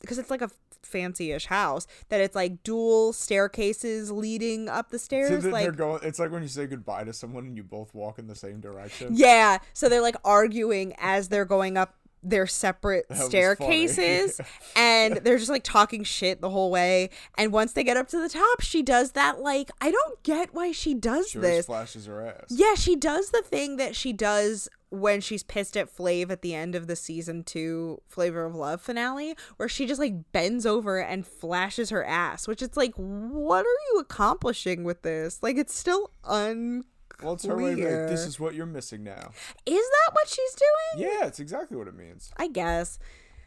because 0.00 0.18
it's 0.18 0.30
like 0.30 0.40
a 0.40 0.50
fancy-ish 0.84 1.46
house 1.46 1.86
that 2.08 2.20
it's 2.20 2.34
like 2.34 2.62
dual 2.62 3.12
staircases 3.12 4.10
leading 4.10 4.68
up 4.68 4.90
the 4.90 4.98
stairs 4.98 5.42
they're, 5.42 5.52
like 5.52 5.62
they're 5.64 5.72
going. 5.72 6.00
It's 6.02 6.18
like 6.18 6.30
when 6.30 6.42
you 6.42 6.48
say 6.48 6.66
goodbye 6.66 7.04
to 7.04 7.12
someone 7.12 7.46
and 7.46 7.56
you 7.56 7.62
both 7.62 7.94
walk 7.94 8.18
in 8.18 8.26
the 8.26 8.34
same 8.34 8.60
direction. 8.60 9.08
Yeah. 9.12 9.58
So 9.72 9.88
they're 9.88 10.00
like 10.02 10.16
arguing 10.24 10.94
as 10.98 11.28
they're 11.28 11.44
going 11.44 11.76
up 11.76 11.94
their 12.24 12.46
separate 12.46 13.04
staircases 13.16 14.40
and 14.76 15.16
they're 15.16 15.38
just 15.38 15.50
like 15.50 15.64
talking 15.64 16.04
shit 16.04 16.40
the 16.40 16.50
whole 16.50 16.70
way. 16.70 17.10
And 17.36 17.52
once 17.52 17.72
they 17.72 17.82
get 17.82 17.96
up 17.96 18.08
to 18.08 18.20
the 18.20 18.28
top, 18.28 18.60
she 18.60 18.82
does 18.82 19.12
that 19.12 19.40
like 19.40 19.70
I 19.80 19.90
don't 19.90 20.22
get 20.22 20.54
why 20.54 20.72
she 20.72 20.94
does 20.94 21.30
She 21.30 21.38
this. 21.40 21.66
flashes 21.66 22.06
her 22.06 22.24
ass. 22.24 22.46
Yeah, 22.48 22.74
she 22.74 22.94
does 22.96 23.30
the 23.30 23.42
thing 23.42 23.76
that 23.76 23.96
she 23.96 24.12
does 24.12 24.68
when 24.92 25.22
she's 25.22 25.42
pissed 25.42 25.74
at 25.74 25.94
Flav 25.94 26.30
at 26.30 26.42
the 26.42 26.54
end 26.54 26.74
of 26.74 26.86
the 26.86 26.94
season 26.94 27.44
two 27.44 28.02
Flavor 28.06 28.44
of 28.44 28.54
Love 28.54 28.82
finale, 28.82 29.34
where 29.56 29.68
she 29.68 29.86
just 29.86 29.98
like 29.98 30.30
bends 30.32 30.66
over 30.66 30.98
and 30.98 31.26
flashes 31.26 31.88
her 31.88 32.04
ass, 32.04 32.46
which 32.46 32.60
it's 32.60 32.76
like, 32.76 32.92
what 32.96 33.64
are 33.64 33.78
you 33.92 34.00
accomplishing 34.00 34.84
with 34.84 35.00
this? 35.00 35.42
Like, 35.42 35.56
it's 35.56 35.74
still 35.74 36.10
unclear. 36.24 36.84
Well, 37.22 37.34
it's 37.34 37.46
her 37.46 37.56
way 37.56 37.74
like, 37.74 37.84
this 37.84 38.26
is 38.26 38.38
what 38.38 38.54
you're 38.54 38.66
missing 38.66 39.02
now. 39.02 39.30
Is 39.64 39.74
that 39.74 40.12
what 40.12 40.28
she's 40.28 40.54
doing? 40.54 41.08
Yeah, 41.08 41.26
it's 41.26 41.40
exactly 41.40 41.76
what 41.76 41.88
it 41.88 41.94
means. 41.94 42.30
I 42.36 42.48
guess. 42.48 42.98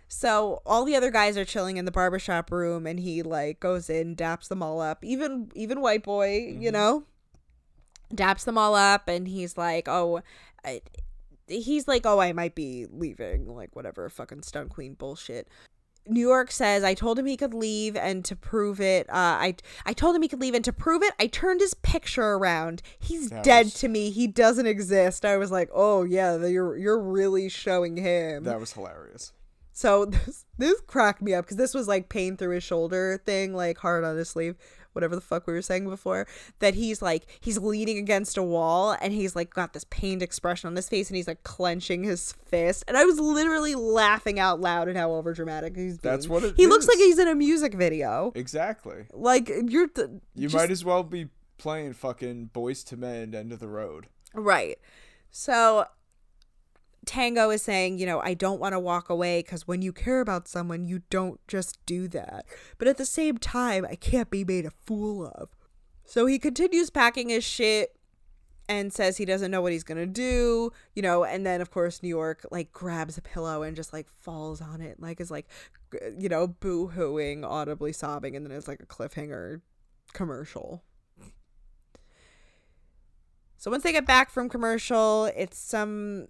So 0.07 0.61
all 0.65 0.83
the 0.83 0.95
other 0.95 1.11
guys 1.11 1.37
are 1.37 1.45
chilling 1.45 1.77
in 1.77 1.85
the 1.85 1.91
barbershop 1.91 2.51
room 2.51 2.87
and 2.87 2.99
he 2.99 3.21
like 3.21 3.59
goes 3.59 3.89
in, 3.89 4.15
daps 4.15 4.47
them 4.47 4.63
all 4.63 4.81
up. 4.81 5.03
Even 5.03 5.51
even 5.55 5.81
white 5.81 6.03
boy, 6.03 6.37
you 6.37 6.53
mm-hmm. 6.53 6.73
know, 6.73 7.03
daps 8.13 8.45
them 8.45 8.57
all 8.57 8.75
up 8.75 9.07
and 9.07 9.27
he's 9.27 9.57
like, 9.57 9.87
"Oh, 9.87 10.21
I, 10.63 10.81
he's 11.47 11.87
like, 11.87 12.05
"Oh, 12.05 12.19
I 12.19 12.33
might 12.33 12.55
be 12.55 12.85
leaving, 12.91 13.47
like 13.47 13.75
whatever 13.75 14.09
fucking 14.09 14.43
stun 14.43 14.69
queen 14.69 14.93
bullshit." 14.93 15.47
New 16.07 16.21
York 16.21 16.51
says 16.51 16.83
I 16.83 16.93
told 16.93 17.17
him 17.17 17.25
he 17.25 17.35
could 17.35 17.55
leave 17.55 17.95
and 17.95 18.23
to 18.25 18.35
prove 18.35 18.79
it, 18.79 19.09
uh, 19.09 19.13
I 19.41 19.55
I 19.87 19.93
told 19.93 20.15
him 20.15 20.21
he 20.21 20.27
could 20.27 20.39
leave 20.39 20.53
and 20.53 20.63
to 20.65 20.71
prove 20.71 21.01
it, 21.01 21.13
I 21.19 21.25
turned 21.25 21.61
his 21.61 21.73
picture 21.73 22.33
around. 22.33 22.83
He's 22.99 23.31
That 23.31 23.43
dead 23.43 23.65
was- 23.67 23.73
to 23.75 23.87
me. 23.87 24.11
He 24.11 24.27
doesn't 24.27 24.67
exist. 24.67 25.25
I 25.25 25.37
was 25.37 25.49
like, 25.51 25.69
oh 25.73 26.03
yeah, 26.03 26.37
you're 26.45 26.77
you're 26.77 27.01
really 27.01 27.49
showing 27.49 27.97
him. 27.97 28.43
That 28.43 28.59
was 28.59 28.73
hilarious. 28.73 29.33
So 29.73 30.05
this 30.25 30.45
this 30.59 30.79
cracked 30.81 31.23
me 31.23 31.33
up 31.33 31.45
because 31.45 31.57
this 31.57 31.73
was 31.73 31.87
like 31.87 32.07
pain 32.07 32.37
through 32.37 32.53
his 32.53 32.63
shoulder 32.63 33.19
thing, 33.25 33.55
like 33.55 33.79
hard 33.79 34.03
on 34.03 34.15
his 34.15 34.29
sleeve, 34.29 34.57
whatever 34.95 35.13
the 35.15 35.21
fuck 35.21 35.45
we 35.45 35.53
were 35.53 35.61
saying 35.61 35.87
before. 35.89 36.25
That 36.59 36.73
he's 36.75 37.01
like 37.01 37.25
he's 37.41 37.57
leaning 37.57 37.97
against 37.97 38.37
a 38.37 38.43
wall 38.43 38.95
and 39.01 39.13
he's 39.13 39.35
like 39.35 39.53
got 39.53 39.73
this 39.73 39.83
pained 39.89 40.21
expression 40.23 40.67
on 40.67 40.75
his 40.75 40.87
face 40.89 41.09
and 41.09 41.17
he's 41.17 41.27
like 41.27 41.43
clenching 41.43 42.03
his 42.03 42.33
fist. 42.45 42.83
And 42.87 42.97
I 42.97 43.03
was 43.05 43.19
literally 43.19 43.75
laughing 43.75 44.39
out 44.39 44.59
loud 44.61 44.87
at 44.89 44.95
how 44.95 45.09
overdramatic 45.09 45.75
he's 45.75 45.97
being. 45.97 46.13
That's 46.13 46.27
what 46.27 46.43
it 46.43 46.55
he 46.57 46.67
looks 46.67 46.87
like 46.87 46.97
he's 46.97 47.19
in 47.19 47.27
a 47.27 47.35
music 47.35 47.73
video. 47.73 48.31
Exactly. 48.35 49.05
Like 49.13 49.49
you're 49.67 49.87
th- 49.87 50.07
You 50.33 50.43
just- 50.47 50.55
might 50.55 50.71
as 50.71 50.83
well 50.85 51.03
be 51.03 51.29
playing 51.57 51.93
fucking 51.93 52.49
Boyz 52.53 52.91
II 52.91 52.99
Men 52.99 53.33
End 53.35 53.51
of 53.51 53.59
the 53.59 53.67
Road. 53.67 54.07
Right. 54.33 54.77
So 55.31 55.85
Tango 57.05 57.49
is 57.49 57.61
saying, 57.61 57.99
you 57.99 58.05
know, 58.05 58.19
I 58.21 58.33
don't 58.33 58.59
want 58.59 58.73
to 58.73 58.79
walk 58.79 59.09
away 59.09 59.39
because 59.39 59.67
when 59.67 59.81
you 59.81 59.93
care 59.93 60.21
about 60.21 60.47
someone, 60.47 60.85
you 60.85 61.01
don't 61.09 61.39
just 61.47 61.83
do 61.85 62.07
that. 62.09 62.45
But 62.77 62.87
at 62.87 62.97
the 62.97 63.05
same 63.05 63.37
time, 63.37 63.85
I 63.89 63.95
can't 63.95 64.29
be 64.29 64.43
made 64.43 64.65
a 64.65 64.71
fool 64.71 65.27
of. 65.35 65.49
So 66.05 66.25
he 66.25 66.39
continues 66.39 66.89
packing 66.89 67.29
his 67.29 67.43
shit 67.43 67.95
and 68.67 68.91
says 68.91 69.17
he 69.17 69.25
doesn't 69.25 69.51
know 69.51 69.61
what 69.61 69.71
he's 69.71 69.83
going 69.83 69.97
to 69.97 70.05
do, 70.05 70.71
you 70.95 71.01
know, 71.01 71.23
and 71.23 71.45
then 71.45 71.61
of 71.61 71.69
course 71.69 72.01
New 72.01 72.09
York 72.09 72.45
like 72.51 72.71
grabs 72.71 73.17
a 73.17 73.21
pillow 73.21 73.61
and 73.63 73.75
just 73.75 73.93
like 73.93 74.09
falls 74.09 74.61
on 74.61 74.81
it, 74.81 74.99
like 74.99 75.21
is 75.21 75.29
like, 75.29 75.47
you 76.17 76.29
know, 76.29 76.47
boo 76.47 76.91
hooing, 76.95 77.45
audibly 77.45 77.93
sobbing, 77.93 78.35
and 78.35 78.45
then 78.45 78.55
it's 78.55 78.67
like 78.67 78.79
a 78.79 78.85
cliffhanger 78.85 79.61
commercial. 80.13 80.83
So 83.57 83.71
once 83.71 83.83
they 83.83 83.91
get 83.91 84.05
back 84.05 84.29
from 84.29 84.49
commercial, 84.49 85.25
it's 85.35 85.57
some 85.57 86.27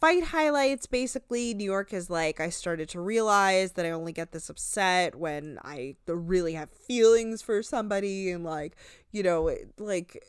fight 0.00 0.24
highlights. 0.24 0.86
Basically, 0.86 1.54
New 1.54 1.64
York 1.64 1.92
is 1.92 2.10
like, 2.10 2.40
I 2.40 2.48
started 2.48 2.88
to 2.90 3.00
realize 3.00 3.72
that 3.72 3.86
I 3.86 3.90
only 3.90 4.12
get 4.12 4.32
this 4.32 4.48
upset 4.48 5.14
when 5.14 5.58
I 5.62 5.96
really 6.06 6.54
have 6.54 6.70
feelings 6.70 7.42
for 7.42 7.62
somebody, 7.62 8.30
and 8.30 8.44
like, 8.44 8.76
you 9.12 9.22
know, 9.22 9.54
like, 9.78 10.22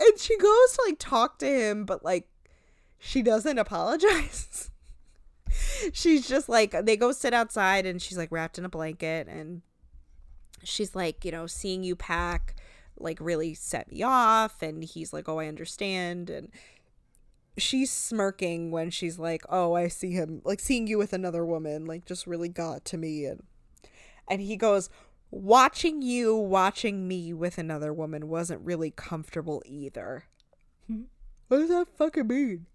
and 0.00 0.18
she 0.18 0.36
goes 0.36 0.72
to 0.72 0.82
like 0.86 0.98
talk 0.98 1.38
to 1.38 1.46
him, 1.46 1.84
but 1.84 2.04
like, 2.04 2.28
she 2.98 3.22
doesn't 3.22 3.58
apologize. 3.58 4.70
she's 5.92 6.28
just 6.28 6.48
like, 6.48 6.72
they 6.84 6.96
go 6.96 7.12
sit 7.12 7.34
outside, 7.34 7.86
and 7.86 8.00
she's 8.00 8.18
like 8.18 8.32
wrapped 8.32 8.58
in 8.58 8.64
a 8.64 8.70
blanket, 8.70 9.28
and 9.28 9.62
she's 10.62 10.94
like, 10.94 11.24
you 11.24 11.32
know, 11.32 11.46
seeing 11.46 11.84
you 11.84 11.96
pack 11.96 12.56
like 12.98 13.18
really 13.20 13.54
set 13.54 13.90
me 13.90 14.02
off 14.02 14.62
and 14.62 14.82
he's 14.82 15.12
like, 15.12 15.28
"Oh, 15.28 15.38
I 15.38 15.46
understand." 15.46 16.30
And 16.30 16.50
she's 17.58 17.90
smirking 17.90 18.70
when 18.70 18.90
she's 18.90 19.18
like, 19.18 19.42
"Oh, 19.48 19.74
I 19.74 19.88
see 19.88 20.12
him 20.12 20.42
like 20.44 20.60
seeing 20.60 20.86
you 20.86 20.98
with 20.98 21.12
another 21.12 21.44
woman 21.44 21.86
like 21.86 22.04
just 22.04 22.26
really 22.26 22.48
got 22.48 22.84
to 22.86 22.96
me." 22.96 23.24
And 23.24 23.42
and 24.28 24.40
he 24.40 24.56
goes, 24.56 24.90
"Watching 25.30 26.02
you 26.02 26.36
watching 26.36 27.08
me 27.08 27.32
with 27.32 27.58
another 27.58 27.92
woman 27.92 28.28
wasn't 28.28 28.64
really 28.64 28.90
comfortable 28.90 29.62
either." 29.64 30.24
what 31.48 31.58
does 31.58 31.68
that 31.68 31.88
fucking 31.96 32.26
mean? 32.26 32.66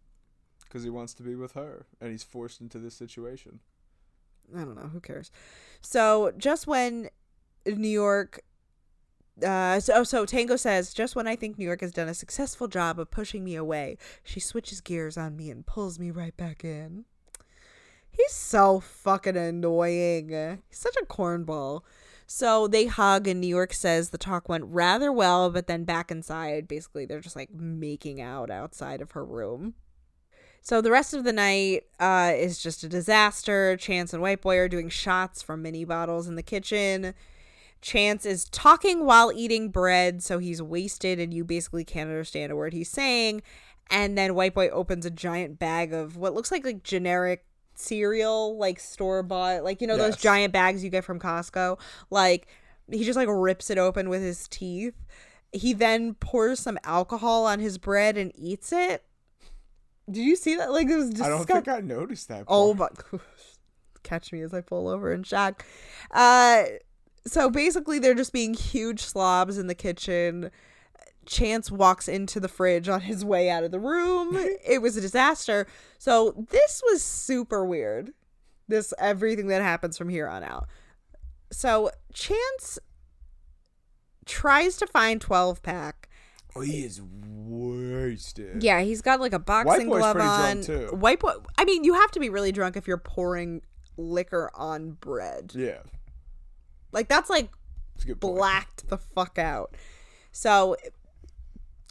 Because 0.63 0.83
he 0.83 0.89
wants 0.89 1.13
to 1.15 1.23
be 1.23 1.35
with 1.35 1.53
her. 1.53 1.85
And 1.99 2.11
he's 2.11 2.23
forced 2.23 2.61
into 2.61 2.79
this 2.79 2.95
situation. 2.95 3.59
I 4.55 4.59
don't 4.59 4.75
know. 4.75 4.89
Who 4.89 4.99
cares? 4.99 5.31
So 5.81 6.31
just 6.37 6.67
when 6.67 7.09
New 7.65 7.89
York, 7.89 8.41
uh, 9.45 9.79
so 9.79 10.03
so 10.03 10.25
Tango 10.25 10.55
says, 10.55 10.93
just 10.93 11.15
when 11.15 11.27
I 11.27 11.35
think 11.35 11.57
New 11.57 11.65
York 11.65 11.81
has 11.81 11.91
done 11.91 12.07
a 12.07 12.13
successful 12.13 12.67
job 12.67 12.99
of 12.99 13.11
pushing 13.11 13.43
me 13.43 13.55
away, 13.55 13.97
she 14.23 14.39
switches 14.39 14.81
gears 14.81 15.17
on 15.17 15.35
me 15.35 15.49
and 15.49 15.65
pulls 15.65 15.99
me 15.99 16.11
right 16.11 16.35
back 16.35 16.63
in. 16.63 17.05
He's 18.09 18.33
so 18.33 18.79
fucking 18.81 19.37
annoying. 19.37 20.29
He's 20.69 20.77
such 20.77 20.95
a 21.01 21.05
cornball. 21.05 21.81
So 22.27 22.67
they 22.67 22.85
hug, 22.85 23.27
and 23.27 23.41
New 23.41 23.47
York 23.47 23.73
says 23.73 24.09
the 24.09 24.17
talk 24.17 24.47
went 24.47 24.63
rather 24.65 25.11
well, 25.11 25.49
but 25.49 25.67
then 25.67 25.83
back 25.83 26.11
inside, 26.11 26.67
basically, 26.67 27.05
they're 27.05 27.19
just 27.19 27.35
like 27.35 27.51
making 27.53 28.21
out 28.21 28.49
outside 28.49 29.01
of 29.01 29.11
her 29.11 29.25
room. 29.25 29.73
So 30.61 30.79
the 30.79 30.91
rest 30.91 31.13
of 31.13 31.23
the 31.23 31.33
night 31.33 31.87
uh, 31.99 32.31
is 32.35 32.61
just 32.61 32.83
a 32.83 32.89
disaster. 32.89 33.75
Chance 33.75 34.13
and 34.13 34.21
White 34.21 34.41
Boy 34.41 34.59
are 34.59 34.69
doing 34.69 34.89
shots 34.89 35.41
from 35.41 35.61
mini 35.61 35.83
bottles 35.85 36.27
in 36.27 36.35
the 36.35 36.43
kitchen. 36.43 37.13
Chance 37.81 38.25
is 38.25 38.45
talking 38.45 39.05
while 39.05 39.31
eating 39.33 39.69
bread, 39.69 40.21
so 40.21 40.37
he's 40.37 40.61
wasted, 40.61 41.19
and 41.19 41.33
you 41.33 41.43
basically 41.43 41.83
can't 41.83 42.09
understand 42.09 42.51
a 42.51 42.55
word 42.55 42.73
he's 42.73 42.89
saying. 42.89 43.41
And 43.89 44.17
then 44.17 44.35
White 44.35 44.53
Boy 44.53 44.69
opens 44.69 45.05
a 45.05 45.11
giant 45.11 45.59
bag 45.59 45.91
of 45.91 46.15
what 46.15 46.33
looks 46.33 46.51
like 46.51 46.63
like 46.63 46.83
generic 46.83 47.45
cereal, 47.73 48.57
like 48.57 48.79
store 48.79 49.23
bought, 49.23 49.63
like 49.63 49.81
you 49.81 49.87
know 49.87 49.97
those 49.97 50.15
giant 50.15 50.53
bags 50.53 50.83
you 50.83 50.89
get 50.89 51.03
from 51.03 51.19
Costco. 51.19 51.79
Like 52.09 52.47
he 52.89 53.03
just 53.03 53.17
like 53.17 53.27
rips 53.29 53.69
it 53.69 53.77
open 53.77 54.09
with 54.09 54.21
his 54.21 54.47
teeth. 54.47 54.95
He 55.51 55.73
then 55.73 56.13
pours 56.13 56.59
some 56.59 56.77
alcohol 56.83 57.45
on 57.45 57.59
his 57.59 57.77
bread 57.77 58.17
and 58.17 58.31
eats 58.35 58.71
it. 58.71 59.03
Did 60.09 60.21
you 60.21 60.35
see 60.35 60.55
that? 60.55 60.71
Like 60.71 60.87
it 60.87 60.95
was 60.95 61.09
just, 61.09 61.23
I 61.23 61.29
don't 61.29 61.45
think 61.45 61.67
I 61.67 61.79
noticed 61.79 62.27
that. 62.29 62.45
Oh 62.47 62.75
part. 62.75 62.93
my! 63.11 63.19
Catch 64.03 64.31
me 64.31 64.41
as 64.41 64.53
I 64.53 64.61
fall 64.61 64.87
over 64.87 65.11
in 65.11 65.23
shock. 65.23 65.65
Uh, 66.09 66.63
so 67.25 67.49
basically, 67.49 67.99
they're 67.99 68.15
just 68.15 68.33
being 68.33 68.53
huge 68.53 69.01
slobs 69.01 69.57
in 69.57 69.67
the 69.67 69.75
kitchen. 69.75 70.51
Chance 71.25 71.71
walks 71.71 72.07
into 72.07 72.39
the 72.39 72.47
fridge 72.47 72.89
on 72.89 73.01
his 73.01 73.23
way 73.23 73.49
out 73.49 73.63
of 73.63 73.71
the 73.71 73.79
room. 73.79 74.29
it 74.65 74.81
was 74.81 74.97
a 74.97 75.01
disaster. 75.01 75.67
So 75.99 76.45
this 76.49 76.81
was 76.89 77.03
super 77.03 77.63
weird. 77.63 78.13
This 78.67 78.93
everything 78.97 79.47
that 79.47 79.61
happens 79.61 79.97
from 79.97 80.09
here 80.09 80.27
on 80.27 80.43
out. 80.43 80.67
So 81.51 81.91
Chance 82.13 82.79
tries 84.25 84.77
to 84.77 84.87
find 84.87 85.21
12 85.21 85.61
pack. 85.61 86.09
Oh, 86.55 86.61
he 86.61 86.83
is 86.83 87.01
wasted. 87.01 88.63
Yeah, 88.63 88.81
he's 88.81 89.01
got 89.01 89.19
like 89.19 89.33
a 89.33 89.39
boxing 89.39 89.87
glove 89.87 90.17
on. 90.17 90.63
White 90.99 91.19
boy. 91.19 91.33
I 91.57 91.65
mean, 91.65 91.83
you 91.83 91.93
have 91.93 92.11
to 92.11 92.19
be 92.19 92.29
really 92.29 92.51
drunk 92.51 92.75
if 92.75 92.87
you're 92.87 92.97
pouring 92.97 93.61
liquor 93.95 94.51
on 94.53 94.91
bread. 94.91 95.53
Yeah. 95.55 95.79
Like 96.91 97.07
that's 97.07 97.29
like 97.29 97.49
blacked 98.19 98.87
the 98.89 98.97
fuck 98.97 99.37
out. 99.39 99.75
So 100.31 100.75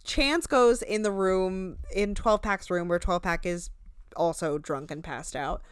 Chance 0.05 0.47
goes 0.47 0.83
in 0.83 1.03
the 1.03 1.13
room 1.13 1.79
in 1.95 2.15
12 2.15 2.43
Pack's 2.43 2.71
room 2.71 2.89
where 2.89 2.99
12 2.99 3.23
Pack 3.23 3.47
is 3.47 3.71
also 4.17 4.59
drunk 4.59 4.91
and 4.91 5.05
passed 5.05 5.37
out. 5.37 5.63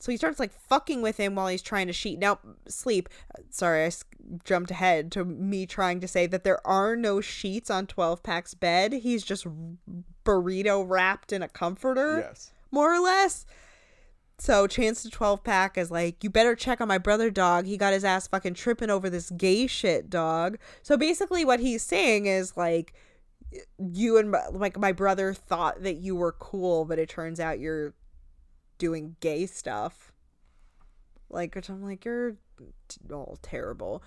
So 0.00 0.10
he 0.10 0.16
starts 0.18 0.40
like 0.40 0.52
fucking 0.52 1.00
with 1.00 1.16
him 1.16 1.34
while 1.34 1.46
he's 1.48 1.62
trying 1.62 1.86
to 1.86 1.92
sheet 1.92 2.18
now 2.18 2.38
sleep. 2.66 3.08
Sorry, 3.50 3.84
I 3.84 3.86
s- 3.86 4.04
jumped 4.44 4.70
ahead 4.70 5.12
to 5.12 5.24
me 5.24 5.64
trying 5.66 6.00
to 6.00 6.08
say 6.08 6.26
that 6.26 6.44
there 6.44 6.66
are 6.66 6.96
no 6.96 7.20
sheets 7.20 7.70
on 7.70 7.86
12 7.86 8.22
Pack's 8.22 8.54
bed. 8.54 8.92
He's 8.92 9.22
just 9.22 9.46
burrito 10.24 10.84
wrapped 10.86 11.32
in 11.32 11.42
a 11.42 11.48
comforter 11.48 12.18
Yes. 12.28 12.50
more 12.70 12.92
or 12.92 13.00
less. 13.00 13.46
So 14.44 14.66
Chance 14.66 15.02
to 15.04 15.08
12 15.08 15.42
pack 15.42 15.78
is 15.78 15.90
like, 15.90 16.22
you 16.22 16.28
better 16.28 16.54
check 16.54 16.82
on 16.82 16.86
my 16.86 16.98
brother 16.98 17.30
dog. 17.30 17.64
He 17.64 17.78
got 17.78 17.94
his 17.94 18.04
ass 18.04 18.28
fucking 18.28 18.52
tripping 18.52 18.90
over 18.90 19.08
this 19.08 19.30
gay 19.30 19.66
shit 19.66 20.10
dog. 20.10 20.58
So 20.82 20.98
basically 20.98 21.46
what 21.46 21.60
he's 21.60 21.82
saying 21.82 22.26
is 22.26 22.54
like 22.54 22.92
you 23.78 24.18
and 24.18 24.30
my, 24.30 24.46
like 24.48 24.78
my 24.78 24.92
brother 24.92 25.32
thought 25.32 25.82
that 25.82 25.96
you 25.96 26.14
were 26.14 26.32
cool, 26.32 26.84
but 26.84 26.98
it 26.98 27.08
turns 27.08 27.40
out 27.40 27.58
you're 27.58 27.94
doing 28.76 29.16
gay 29.20 29.46
stuff. 29.46 30.12
Like 31.30 31.54
which 31.54 31.70
I'm 31.70 31.82
like 31.82 32.04
you're 32.04 32.36
all 33.10 33.38
terrible. 33.40 34.02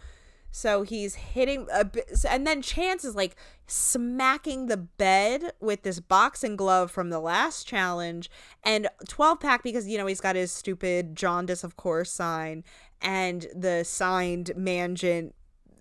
So 0.52 0.82
he's 0.82 1.15
hitting 1.15 1.68
a 1.72 1.86
bit, 1.86 2.26
and 2.28 2.48
then 2.48 2.61
Chance 2.61 3.06
is 3.06 3.15
like 3.15 3.36
smacking 3.68 4.68
the 4.68 4.78
bed 4.78 5.52
with 5.60 5.84
this 5.84 5.99
boxing 5.99 6.56
glove 6.56 6.90
from 6.90 7.10
the 7.10 7.19
last 7.19 7.68
challenge, 7.68 8.30
and 8.64 8.88
12 9.07 9.40
pack 9.40 9.61
because 9.61 9.88
you 9.88 9.98
know 9.98 10.07
he's 10.07 10.22
got 10.22 10.36
his 10.36 10.52
stupid 10.52 11.15
jaundice, 11.15 11.64
of 11.64 11.78
course, 11.78 12.11
sign 12.11 12.64
and 13.02 13.48
the 13.56 13.84
signed 13.84 14.52
Mangent 14.56 15.36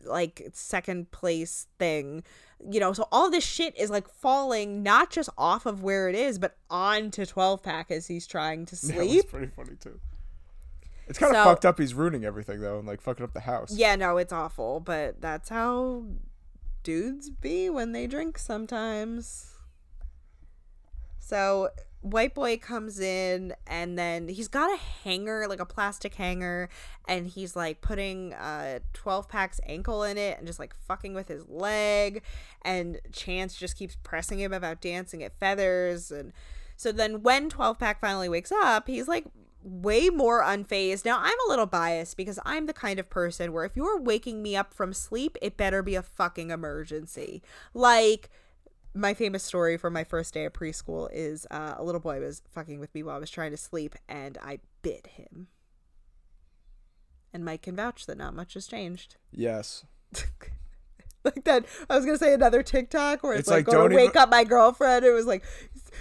like 0.04 0.48
second 0.52 1.10
place 1.10 1.66
thing. 1.78 2.22
You 2.70 2.80
know, 2.80 2.92
so 2.92 3.06
all 3.12 3.30
this 3.30 3.44
shit 3.44 3.76
is 3.76 3.90
like 3.90 4.08
falling 4.08 4.82
not 4.82 5.10
just 5.10 5.28
off 5.36 5.66
of 5.66 5.82
where 5.82 6.08
it 6.08 6.14
is, 6.14 6.38
but 6.38 6.56
onto 6.70 7.26
12 7.26 7.62
pack 7.62 7.90
as 7.90 8.06
he's 8.06 8.26
trying 8.26 8.66
to 8.66 8.76
That 8.86 8.96
was 8.96 9.24
pretty 9.24 9.48
funny 9.48 9.76
too. 9.78 10.00
It's 11.06 11.18
kind 11.18 11.34
of 11.34 11.42
So- 11.42 11.44
fucked 11.44 11.64
up. 11.64 11.78
He's 11.78 11.94
ruining 11.94 12.24
everything 12.24 12.60
though, 12.60 12.78
and 12.78 12.86
like 12.86 13.00
fucking 13.00 13.24
up 13.24 13.32
the 13.32 13.40
house. 13.40 13.72
Yeah, 13.72 13.94
no, 13.96 14.16
it's 14.18 14.32
awful, 14.32 14.80
but 14.80 15.20
that's 15.20 15.48
how 15.48 16.04
dudes 16.82 17.30
be 17.30 17.68
when 17.70 17.92
they 17.92 18.06
drink 18.06 18.38
sometimes. 18.38 19.52
So 21.18 21.70
white 22.02 22.34
boy 22.34 22.56
comes 22.56 23.00
in 23.00 23.52
and 23.66 23.98
then 23.98 24.28
he's 24.28 24.46
got 24.46 24.72
a 24.72 24.76
hanger 25.02 25.46
like 25.48 25.58
a 25.58 25.64
plastic 25.66 26.14
hanger 26.14 26.68
and 27.08 27.26
he's 27.26 27.56
like 27.56 27.80
putting 27.80 28.32
uh 28.34 28.78
12 28.92 29.28
packs 29.28 29.60
ankle 29.66 30.04
in 30.04 30.16
it 30.16 30.38
and 30.38 30.46
just 30.46 30.60
like 30.60 30.72
fucking 30.86 31.14
with 31.14 31.26
his 31.26 31.48
leg 31.48 32.22
and 32.62 33.00
chance 33.12 33.56
just 33.56 33.76
keeps 33.76 33.96
pressing 34.04 34.38
him 34.38 34.52
about 34.52 34.80
dancing 34.80 35.24
at 35.24 35.36
feathers 35.40 36.12
and 36.12 36.32
so 36.76 36.92
then 36.92 37.22
when 37.24 37.48
12 37.50 37.76
pack 37.76 38.00
finally 38.00 38.28
wakes 38.28 38.52
up 38.52 38.86
he's 38.86 39.08
like 39.08 39.24
way 39.68 40.08
more 40.08 40.42
unfazed 40.42 41.04
now 41.04 41.18
i'm 41.20 41.38
a 41.46 41.48
little 41.48 41.66
biased 41.66 42.16
because 42.16 42.38
i'm 42.44 42.66
the 42.66 42.72
kind 42.72 43.00
of 43.00 43.10
person 43.10 43.52
where 43.52 43.64
if 43.64 43.74
you're 43.74 44.00
waking 44.00 44.42
me 44.42 44.54
up 44.54 44.72
from 44.72 44.92
sleep 44.92 45.36
it 45.42 45.56
better 45.56 45.82
be 45.82 45.96
a 45.96 46.02
fucking 46.02 46.50
emergency 46.50 47.42
like 47.74 48.30
my 48.96 49.14
famous 49.14 49.42
story 49.42 49.76
from 49.76 49.92
my 49.92 50.04
first 50.04 50.34
day 50.34 50.44
of 50.46 50.52
preschool 50.52 51.08
is 51.12 51.46
uh, 51.50 51.74
a 51.76 51.84
little 51.84 52.00
boy 52.00 52.20
was 52.20 52.42
fucking 52.48 52.80
with 52.80 52.94
me 52.94 53.02
while 53.02 53.16
I 53.16 53.18
was 53.18 53.30
trying 53.30 53.50
to 53.50 53.56
sleep, 53.56 53.94
and 54.08 54.38
I 54.42 54.60
bit 54.82 55.06
him. 55.08 55.48
And 57.32 57.44
Mike 57.44 57.62
can 57.62 57.76
vouch 57.76 58.06
that 58.06 58.16
not 58.16 58.34
much 58.34 58.54
has 58.54 58.66
changed. 58.66 59.16
Yes. 59.30 59.84
like 61.36 61.44
that, 61.44 61.66
I 61.90 61.96
was 61.96 62.04
gonna 62.06 62.18
say 62.18 62.32
another 62.34 62.62
TikTok 62.62 63.22
where 63.22 63.32
it's, 63.34 63.40
It's 63.40 63.48
like, 63.50 63.66
like, 63.66 63.74
go 63.76 63.82
to 63.84 63.88
don't 63.90 63.96
wake 63.96 64.10
even- 64.10 64.22
up 64.22 64.30
my 64.30 64.44
girlfriend. 64.44 65.04
It 65.04 65.10
was 65.12 65.26
like, 65.26 65.44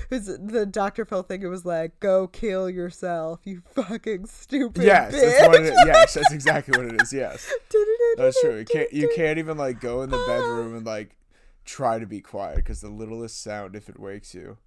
it 0.09 0.15
was 0.15 0.25
the 0.25 0.65
Dr. 0.65 1.05
Phil 1.05 1.23
thing. 1.23 1.41
It 1.41 1.47
was 1.47 1.65
like, 1.65 1.99
go 1.99 2.27
kill 2.27 2.69
yourself, 2.69 3.39
you 3.43 3.61
fucking 3.73 4.25
stupid 4.27 4.83
Yes, 4.83 5.13
bitch. 5.13 5.21
that's 5.21 5.47
what 5.47 5.61
it 5.61 5.65
is. 5.73 5.79
Yes, 5.85 6.13
that's 6.13 6.31
exactly 6.39 6.77
what 6.77 6.93
it 6.93 7.01
is. 7.01 7.11
Yes. 7.13 7.51
That's 8.17 8.39
true. 8.39 8.59
You 8.59 8.65
can't 8.65 8.93
you 8.93 9.11
can't 9.15 9.37
even 9.39 9.57
like 9.57 9.81
go 9.81 10.01
in 10.01 10.09
the 10.09 10.23
bedroom 10.25 10.75
and 10.77 10.85
like 10.85 11.17
try 11.65 11.99
to 11.99 12.05
be 12.05 12.21
quiet 12.21 12.55
because 12.55 12.79
the 12.79 12.87
littlest 12.89 13.41
sound 13.43 13.75
if 13.75 13.89
it 13.89 13.99
wakes 13.99 14.33
you. 14.33 14.57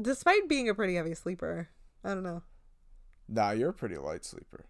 Despite 0.00 0.48
being 0.48 0.68
a 0.68 0.74
pretty 0.74 0.94
heavy 0.94 1.14
sleeper, 1.14 1.68
I 2.04 2.10
don't 2.10 2.22
know. 2.22 2.42
Nah, 3.28 3.50
you're 3.52 3.70
a 3.70 3.74
pretty 3.74 3.96
light 3.96 4.24
sleeper. 4.24 4.66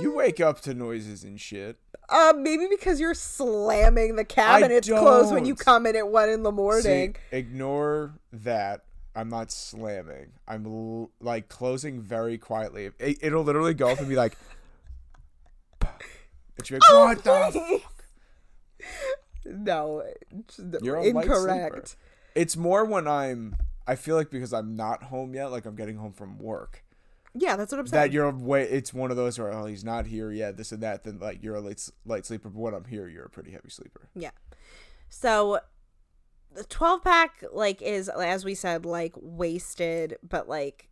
You 0.00 0.14
wake 0.14 0.40
up 0.40 0.60
to 0.62 0.74
noises 0.74 1.24
and 1.24 1.40
shit. 1.40 1.76
Uh, 2.08 2.32
maybe 2.36 2.66
because 2.70 3.00
you're 3.00 3.14
slamming 3.14 4.16
the 4.16 4.24
cabinets 4.24 4.88
closed 4.88 5.32
when 5.32 5.44
you 5.44 5.54
come 5.54 5.86
in 5.86 5.96
at 5.96 6.06
one 6.08 6.28
in 6.28 6.42
the 6.44 6.52
morning. 6.52 7.16
See, 7.30 7.36
ignore 7.36 8.14
that. 8.32 8.82
I'm 9.14 9.28
not 9.28 9.50
slamming. 9.50 10.32
I'm 10.46 10.66
l- 10.66 11.10
like 11.20 11.48
closing 11.48 12.00
very 12.00 12.38
quietly. 12.38 12.90
It, 12.98 13.18
it'll 13.22 13.42
literally 13.42 13.74
go 13.74 13.88
up 13.88 13.98
and 13.98 14.08
be 14.08 14.14
like, 14.14 14.36
and 15.80 16.66
she'll 16.66 16.78
be 16.78 16.82
Oh, 16.90 17.04
like, 17.04 17.24
what 17.24 17.52
the 17.52 17.80
fuck? 17.80 17.92
No, 19.44 20.02
You're 20.82 20.96
a 20.96 21.12
light 21.12 21.24
sleeper. 21.26 21.48
incorrect. 21.48 21.96
It's 22.34 22.56
more 22.56 22.84
when 22.84 23.06
I'm. 23.08 23.56
I 23.86 23.94
feel 23.94 24.16
like 24.16 24.30
because 24.30 24.52
I'm 24.52 24.74
not 24.76 25.04
home 25.04 25.34
yet, 25.34 25.46
like 25.52 25.64
I'm 25.66 25.76
getting 25.76 25.96
home 25.96 26.12
from 26.12 26.38
work. 26.38 26.82
Yeah, 27.38 27.56
that's 27.56 27.72
what 27.72 27.80
I'm 27.80 27.86
saying. 27.86 28.02
That 28.02 28.12
you're 28.12 28.30
way. 28.30 28.62
It's 28.62 28.94
one 28.94 29.10
of 29.10 29.16
those 29.16 29.38
where 29.38 29.52
oh 29.52 29.66
he's 29.66 29.84
not 29.84 30.06
here 30.06 30.30
yet, 30.30 30.56
this 30.56 30.72
and 30.72 30.82
that. 30.82 31.04
Then 31.04 31.18
like 31.18 31.42
you're 31.42 31.56
a 31.56 31.60
light 31.60 31.88
light 32.04 32.24
sleeper, 32.24 32.48
but 32.48 32.58
when 32.58 32.74
I'm 32.74 32.84
here, 32.84 33.08
you're 33.08 33.24
a 33.24 33.30
pretty 33.30 33.50
heavy 33.50 33.70
sleeper. 33.70 34.08
Yeah. 34.14 34.30
So 35.08 35.60
the 36.56 36.64
12 36.64 37.04
pack 37.04 37.44
like 37.52 37.82
is 37.82 38.08
as 38.08 38.44
we 38.44 38.54
said 38.54 38.86
like 38.86 39.12
wasted 39.16 40.16
but 40.26 40.48
like 40.48 40.88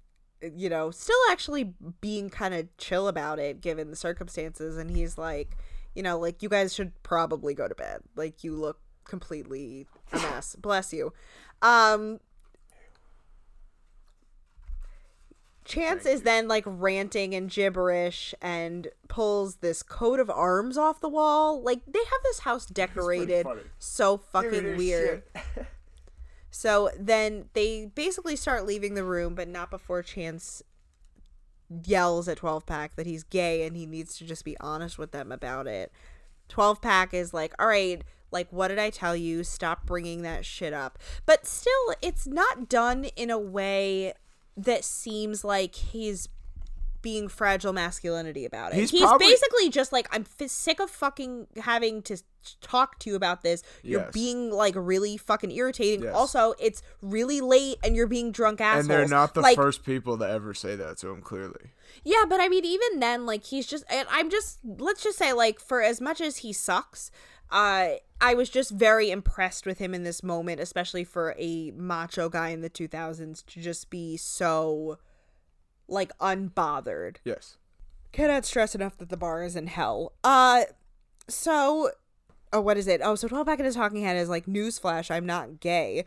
you 0.54 0.68
know 0.68 0.90
still 0.90 1.16
actually 1.30 1.72
being 2.02 2.28
kind 2.28 2.52
of 2.54 2.68
chill 2.76 3.08
about 3.08 3.38
it 3.38 3.62
given 3.62 3.88
the 3.88 3.96
circumstances 3.96 4.76
and 4.76 4.90
he's 4.90 5.16
like 5.16 5.56
you 5.94 6.02
know 6.02 6.18
like 6.18 6.42
you 6.42 6.50
guys 6.50 6.74
should 6.74 6.92
probably 7.02 7.54
go 7.54 7.66
to 7.66 7.74
bed 7.74 8.00
like 8.14 8.44
you 8.44 8.54
look 8.54 8.78
completely 9.04 9.86
a 10.12 10.16
mess 10.16 10.54
bless 10.56 10.92
you 10.92 11.12
um 11.62 12.20
Chance 15.64 16.04
is 16.06 16.22
then 16.22 16.46
like 16.46 16.64
ranting 16.66 17.34
and 17.34 17.50
gibberish 17.50 18.34
and 18.42 18.88
pulls 19.08 19.56
this 19.56 19.82
coat 19.82 20.20
of 20.20 20.28
arms 20.28 20.76
off 20.76 21.00
the 21.00 21.08
wall. 21.08 21.62
Like 21.62 21.80
they 21.86 21.98
have 21.98 22.22
this 22.24 22.40
house 22.40 22.66
decorated 22.66 23.46
so 23.78 24.18
fucking 24.18 24.76
weird. 24.76 25.22
So 26.56 26.88
then 26.96 27.46
they 27.54 27.90
basically 27.96 28.36
start 28.36 28.64
leaving 28.64 28.94
the 28.94 29.02
room, 29.02 29.34
but 29.34 29.48
not 29.48 29.70
before 29.72 30.04
Chance 30.04 30.62
yells 31.68 32.28
at 32.28 32.36
12 32.36 32.64
Pack 32.64 32.94
that 32.94 33.06
he's 33.06 33.24
gay 33.24 33.66
and 33.66 33.76
he 33.76 33.86
needs 33.86 34.16
to 34.18 34.24
just 34.24 34.44
be 34.44 34.56
honest 34.60 34.96
with 34.96 35.10
them 35.10 35.32
about 35.32 35.66
it. 35.66 35.90
12 36.48 36.80
Pack 36.80 37.12
is 37.12 37.34
like, 37.34 37.54
all 37.58 37.66
right, 37.66 38.04
like, 38.30 38.46
what 38.52 38.68
did 38.68 38.78
I 38.78 38.90
tell 38.90 39.16
you? 39.16 39.42
Stop 39.42 39.84
bringing 39.84 40.22
that 40.22 40.44
shit 40.44 40.72
up. 40.72 40.96
But 41.26 41.44
still, 41.44 41.94
it's 42.00 42.24
not 42.24 42.68
done 42.68 43.06
in 43.16 43.30
a 43.30 43.38
way 43.38 44.12
that 44.56 44.84
seems 44.84 45.44
like 45.44 45.74
he's 45.74 46.28
being 47.02 47.28
fragile 47.28 47.74
masculinity 47.74 48.46
about 48.46 48.72
it. 48.72 48.76
He's 48.76 48.90
He's, 48.90 49.02
probably- 49.02 49.26
basically 49.26 49.68
just 49.68 49.92
like, 49.92 50.08
I'm 50.10 50.24
f- 50.40 50.48
sick 50.50 50.80
of 50.80 50.88
fucking 50.88 51.48
having 51.62 52.00
to 52.02 52.16
talk 52.62 52.98
to 53.00 53.10
you 53.10 53.16
about 53.16 53.42
this. 53.42 53.62
You're 53.82 54.00
Yes. 54.02 54.12
being 54.14 54.50
like 54.50 54.72
really 54.74 55.18
fucking 55.18 55.50
irritating. 55.50 56.04
Yes. 56.04 56.14
Also, 56.14 56.54
it's 56.58 56.82
really 57.02 57.42
late 57.42 57.76
and 57.84 57.94
you're 57.94 58.06
being 58.06 58.32
drunk 58.32 58.62
assholes. 58.62 58.84
And 58.86 58.90
they're 58.90 59.06
not 59.06 59.34
the 59.34 59.42
like, 59.42 59.54
first 59.56 59.84
people 59.84 60.16
to 60.16 60.24
ever 60.26 60.54
say 60.54 60.76
that 60.76 60.96
to 60.98 61.10
him. 61.10 61.20
Clearly, 61.20 61.72
yeah, 62.04 62.24
but 62.26 62.40
I 62.40 62.48
mean, 62.48 62.64
even 62.64 63.00
then, 63.00 63.26
like 63.26 63.44
he's 63.44 63.66
just, 63.66 63.84
and 63.90 64.08
I'm 64.10 64.30
just, 64.30 64.60
let's 64.64 65.02
just 65.02 65.18
say, 65.18 65.34
like 65.34 65.60
for 65.60 65.82
as 65.82 66.00
much 66.00 66.22
as 66.22 66.38
he 66.38 66.54
sucks, 66.54 67.10
uh, 67.54 67.90
I 68.20 68.34
was 68.34 68.50
just 68.50 68.72
very 68.72 69.12
impressed 69.12 69.64
with 69.64 69.78
him 69.78 69.94
in 69.94 70.02
this 70.02 70.24
moment, 70.24 70.60
especially 70.60 71.04
for 71.04 71.36
a 71.38 71.70
macho 71.70 72.28
guy 72.28 72.48
in 72.48 72.62
the 72.62 72.68
2000s 72.68 73.46
to 73.46 73.60
just 73.60 73.90
be 73.90 74.16
so, 74.16 74.98
like, 75.86 76.10
unbothered. 76.18 77.18
yes. 77.24 77.56
Cannot 78.10 78.44
stress 78.44 78.74
enough 78.74 78.98
that 78.98 79.08
the 79.08 79.16
bar 79.16 79.44
is 79.44 79.54
in 79.54 79.68
hell. 79.68 80.12
Uh, 80.24 80.64
so, 81.28 81.90
oh, 82.52 82.60
what 82.60 82.76
is 82.76 82.88
it? 82.88 83.00
Oh, 83.04 83.14
so 83.14 83.28
12 83.28 83.46
in 83.46 83.66
is 83.66 83.76
talking 83.76 84.02
head 84.02 84.16
is 84.16 84.28
like, 84.28 84.46
newsflash, 84.46 85.10
I'm 85.10 85.26
not 85.26 85.60
gay. 85.60 86.04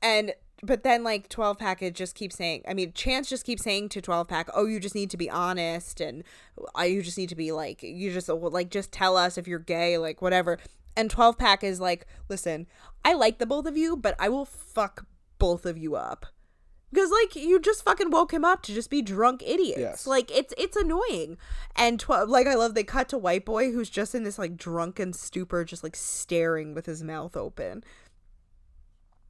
And, 0.00 0.34
but 0.62 0.82
then 0.82 1.04
like 1.04 1.28
12 1.28 1.58
Packet 1.58 1.94
just 1.94 2.14
keeps 2.14 2.36
saying, 2.36 2.62
I 2.66 2.74
mean, 2.74 2.92
Chance 2.92 3.28
just 3.28 3.44
keeps 3.44 3.62
saying 3.62 3.90
to 3.90 4.00
12 4.00 4.28
Pack, 4.28 4.48
oh, 4.54 4.64
you 4.64 4.80
just 4.80 4.94
need 4.94 5.10
to 5.10 5.16
be 5.16 5.28
honest. 5.28 6.00
And 6.00 6.24
I, 6.74 6.86
you 6.86 7.02
just 7.02 7.18
need 7.18 7.28
to 7.28 7.36
be 7.36 7.52
like, 7.52 7.82
you 7.82 8.12
just, 8.12 8.30
uh, 8.30 8.34
like, 8.34 8.70
just 8.70 8.92
tell 8.92 9.16
us 9.16 9.36
if 9.36 9.46
you're 9.46 9.58
gay, 9.58 9.98
like, 9.98 10.22
whatever. 10.22 10.58
And 10.96 11.10
12 11.10 11.36
Pack 11.36 11.62
is 11.62 11.80
like, 11.80 12.06
listen, 12.28 12.66
I 13.04 13.12
like 13.12 13.38
the 13.38 13.46
both 13.46 13.66
of 13.66 13.76
you, 13.76 13.96
but 13.96 14.16
I 14.18 14.28
will 14.30 14.46
fuck 14.46 15.06
both 15.38 15.66
of 15.66 15.76
you 15.76 15.94
up. 15.94 16.26
Because 16.92 17.10
like 17.10 17.36
you 17.36 17.60
just 17.60 17.84
fucking 17.84 18.10
woke 18.10 18.32
him 18.32 18.44
up 18.44 18.62
to 18.62 18.72
just 18.72 18.90
be 18.90 19.02
drunk 19.02 19.42
idiots. 19.44 19.78
Yes. 19.78 20.06
Like 20.06 20.30
it's 20.34 20.54
it's 20.56 20.76
annoying. 20.76 21.36
And 21.74 21.98
tw- 21.98 22.26
like 22.28 22.46
I 22.46 22.54
love 22.54 22.74
they 22.74 22.84
cut 22.84 23.08
to 23.10 23.18
white 23.18 23.44
boy 23.44 23.72
who's 23.72 23.90
just 23.90 24.14
in 24.14 24.22
this 24.22 24.38
like 24.38 24.56
drunken 24.56 25.12
stupor, 25.12 25.64
just 25.64 25.82
like 25.82 25.96
staring 25.96 26.74
with 26.74 26.86
his 26.86 27.02
mouth 27.02 27.36
open. 27.36 27.82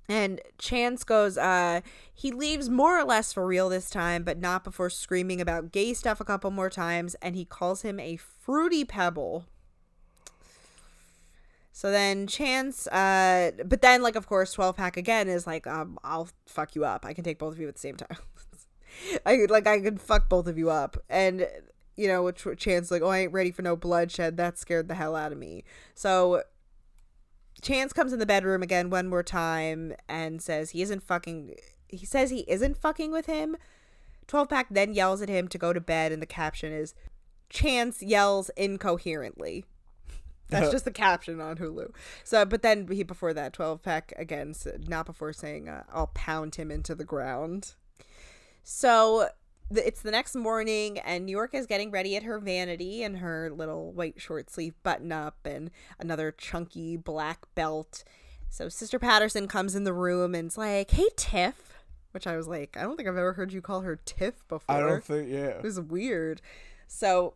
And 0.09 0.41
Chance 0.59 1.05
goes, 1.05 1.37
uh, 1.37 1.81
he 2.13 2.31
leaves 2.31 2.71
more 2.71 2.99
or 2.99 3.05
less 3.05 3.33
for 3.33 3.47
real 3.47 3.69
this 3.69 3.91
time, 3.91 4.23
but 4.23 4.39
not 4.39 4.63
before 4.63 4.89
screaming 4.89 5.41
about 5.41 5.73
gay 5.73 5.95
stuff 5.95 6.21
a 6.21 6.25
couple 6.25 6.51
more 6.51 6.71
times, 6.71 7.17
and 7.21 7.35
he 7.35 7.45
calls 7.45 7.83
him 7.83 7.99
a 7.99 8.17
fruity 8.17 8.85
pebble. 8.85 9.47
So 11.73 11.91
then 11.91 12.27
Chance, 12.27 12.87
uh, 12.87 13.51
but 13.65 13.83
then 13.83 14.01
like 14.01 14.17
of 14.17 14.27
course 14.27 14.53
twelve 14.53 14.77
pack 14.77 14.97
again 14.97 15.29
is 15.29 15.47
like, 15.47 15.67
um, 15.67 15.99
I'll 16.03 16.31
fuck 16.47 16.75
you 16.75 16.87
up. 16.87 17.05
I 17.05 17.13
can 17.13 17.23
take 17.23 17.39
both 17.39 17.53
of 17.53 17.61
you 17.61 17.69
at 17.69 17.75
the 17.75 17.81
same 17.81 17.97
time. 17.97 18.17
I 19.27 19.37
could 19.37 19.51
like 19.51 19.67
I 19.67 19.81
could 19.81 20.01
fuck 20.01 20.31
both 20.31 20.47
of 20.47 20.57
you 20.57 20.71
up, 20.71 20.97
and 21.11 21.47
you 21.97 22.09
know, 22.09 22.31
Chance 22.31 22.91
like, 22.91 23.03
oh, 23.03 23.09
I 23.09 23.21
ain't 23.21 23.33
ready 23.33 23.51
for 23.51 23.63
no 23.63 23.75
bloodshed. 23.75 24.37
That 24.37 24.59
scared 24.59 24.89
the 24.89 24.95
hell 24.95 25.17
out 25.17 25.33
of 25.33 25.39
me. 25.39 25.65
So 25.95 26.43
Chance 27.67 27.93
comes 27.93 28.13
in 28.13 28.21
the 28.21 28.27
bedroom 28.27 28.63
again 28.63 28.91
one 28.91 29.09
more 29.09 29.25
time 29.25 29.93
and 30.09 30.41
says 30.41 30.71
he 30.71 30.83
isn't 30.83 31.03
fucking. 31.03 31.57
He 31.89 32.07
says 32.07 32.31
he 32.31 32.45
isn't 32.47 32.77
fucking 32.77 33.11
with 33.11 33.27
him. 33.27 33.57
Twelve 34.29 34.49
pack 34.49 34.69
then 34.71 34.95
yells 34.95 35.21
at 35.21 35.29
him 35.29 35.49
to 35.49 35.59
go 35.59 35.73
to 35.73 35.81
bed, 35.81 36.13
and 36.13 36.23
the 36.23 36.27
caption 36.27 36.73
is, 36.73 36.95
Chance 37.51 38.05
yells 38.05 38.51
incoherently. 38.51 39.65
That's 40.49 40.71
just 40.71 40.85
the 40.85 40.93
caption 40.93 41.41
on 41.41 41.57
Hulu. 41.57 41.93
So, 42.23 42.45
but 42.45 42.63
then 42.63 42.87
he 42.87 43.03
before 43.03 43.35
that 43.35 43.53
twelve 43.53 43.83
pack 43.83 44.13
again, 44.17 44.55
not 44.87 45.05
before 45.07 45.33
saying, 45.33 45.69
uh, 45.69 45.83
"I'll 45.93 46.13
pound 46.15 46.55
him 46.55 46.71
into 46.71 46.95
the 46.95 47.05
ground." 47.05 47.75
So 48.63 49.31
it's 49.71 50.03
the 50.03 50.11
next 50.11 50.35
morning, 50.35 50.99
and 50.99 51.27
New 51.27 51.33
York 51.33 51.55
is 51.55 51.67
getting 51.67 51.91
ready 51.91 52.17
at 52.17 52.23
her 52.23 52.39
vanity 52.39 53.03
in 53.03 53.17
her 53.17 53.51
little 53.51 53.93
white 53.93 54.21
short 54.21 54.51
sleeve 54.51 54.75
button 54.83 55.13
up 55.13 55.39
and 55.45 55.71
another 55.99 56.33
chunky 56.33 56.97
black 56.97 57.47
belt. 57.55 58.05
So 58.49 58.69
Sister 58.69 58.99
Patterson 58.99 59.49
comes 59.49 59.75
in 59.75 59.85
the 59.85 59.93
room 59.93 60.35
and's 60.35 60.57
like, 60.57 60.93
"Hey, 60.93 61.09
Tiff," 61.17 61.85
which 62.13 62.27
I 62.27 62.37
was 62.37 62.47
like, 62.49 62.77
I 62.77 62.83
don't 62.83 62.97
think 62.97 63.09
I've 63.09 63.17
ever 63.17 63.33
heard 63.35 63.53
you 63.53 63.61
call 63.61 63.81
her 63.83 63.97
Tiff 63.97 64.47
before. 64.49 64.75
I 64.75 64.81
don't 64.81 65.05
think. 65.05 65.29
Yeah. 65.29 65.59
It 65.59 65.63
was 65.63 65.81
weird. 65.81 66.41
So, 66.87 67.35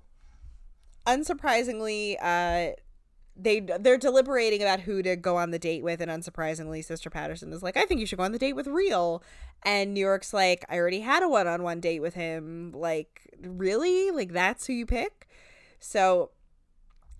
unsurprisingly, 1.06 2.16
uh, 2.22 2.76
they 3.42 3.60
they're 3.60 3.98
deliberating 3.98 4.62
about 4.62 4.80
who 4.80 5.02
to 5.02 5.16
go 5.16 5.36
on 5.36 5.50
the 5.50 5.58
date 5.58 5.82
with, 5.82 6.00
and 6.00 6.10
unsurprisingly, 6.10 6.84
Sister 6.84 7.10
Patterson 7.10 7.52
is 7.52 7.62
like, 7.62 7.76
"I 7.76 7.84
think 7.84 8.00
you 8.00 8.06
should 8.06 8.18
go 8.18 8.24
on 8.24 8.32
the 8.32 8.38
date 8.38 8.54
with 8.54 8.66
Real," 8.66 9.22
and 9.62 9.94
New 9.94 10.00
York's 10.00 10.32
like, 10.32 10.64
"I 10.68 10.76
already 10.76 11.00
had 11.00 11.22
a 11.22 11.28
one-on-one 11.28 11.80
date 11.80 12.00
with 12.00 12.14
him. 12.14 12.72
Like, 12.72 13.30
really? 13.42 14.10
Like 14.10 14.32
that's 14.32 14.66
who 14.66 14.72
you 14.72 14.86
pick?" 14.86 15.28
So 15.78 16.30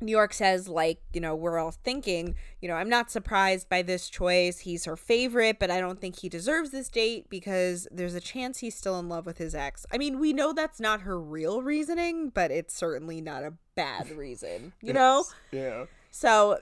New 0.02 0.12
York 0.12 0.32
says, 0.32 0.68
like, 0.68 1.02
you 1.12 1.20
know, 1.20 1.34
we're 1.34 1.59
all 1.59 1.72
thinking, 1.72 2.34
you 2.60 2.68
know, 2.68 2.74
I'm 2.74 2.88
not 2.88 3.10
surprised 3.10 3.68
by 3.68 3.82
this 3.82 4.09
choice. 4.09 4.60
He's 4.60 4.86
her 4.86 4.97
favorite, 4.97 5.59
but 5.59 5.70
I 5.70 5.80
don't 5.80 6.01
think 6.01 6.20
he 6.20 6.28
deserves 6.28 6.70
this 6.70 6.88
date 6.88 7.28
because 7.28 7.86
there's 7.90 8.14
a 8.14 8.20
chance 8.20 8.59
he's 8.59 8.74
still 8.74 8.98
in 8.98 9.09
love 9.09 9.26
with 9.26 9.38
his 9.38 9.55
ex. 9.55 9.84
I 9.92 9.98
mean, 9.98 10.18
we 10.18 10.32
know 10.32 10.52
that's 10.52 10.80
not 10.80 11.02
her 11.02 11.20
real 11.20 11.62
reasoning, 11.62 12.30
but 12.30 12.51
it's 12.51 12.74
certainly 12.74 13.20
not 13.20 13.42
a 13.42 13.55
bad 13.74 14.10
reason, 14.10 14.72
you 14.80 14.94
know? 14.94 15.24
Yeah. 15.52 15.84
So 16.11 16.59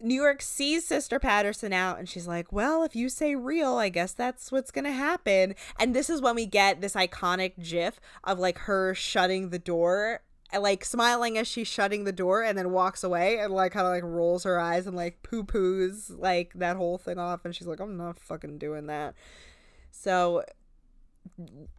New 0.00 0.14
York 0.14 0.42
sees 0.42 0.86
Sister 0.86 1.18
Patterson 1.18 1.72
out 1.72 1.98
and 1.98 2.08
she's 2.08 2.26
like, 2.26 2.52
Well, 2.52 2.82
if 2.82 2.94
you 2.94 3.08
say 3.08 3.34
real, 3.34 3.76
I 3.76 3.88
guess 3.88 4.12
that's 4.12 4.52
what's 4.52 4.70
going 4.70 4.84
to 4.84 4.92
happen. 4.92 5.54
And 5.78 5.94
this 5.94 6.10
is 6.10 6.20
when 6.20 6.34
we 6.34 6.46
get 6.46 6.80
this 6.80 6.94
iconic 6.94 7.62
gif 7.62 8.00
of 8.24 8.38
like 8.38 8.58
her 8.58 8.94
shutting 8.94 9.50
the 9.50 9.58
door 9.58 10.20
like 10.56 10.84
smiling 10.84 11.36
as 11.36 11.48
she's 11.48 11.66
shutting 11.66 12.04
the 12.04 12.12
door 12.12 12.42
and 12.42 12.56
then 12.56 12.70
walks 12.70 13.02
away 13.02 13.38
and 13.38 13.52
like 13.52 13.72
kind 13.72 13.86
of 13.86 13.92
like 13.92 14.04
rolls 14.04 14.44
her 14.44 14.60
eyes 14.60 14.86
and 14.86 14.96
like 14.96 15.22
poo 15.22 15.42
poos 15.42 16.16
like 16.18 16.52
that 16.54 16.76
whole 16.76 16.98
thing 16.98 17.18
off. 17.18 17.44
And 17.44 17.54
she's 17.54 17.66
like, 17.66 17.80
I'm 17.80 17.96
not 17.96 18.18
fucking 18.18 18.58
doing 18.58 18.86
that. 18.86 19.14
So 19.90 20.44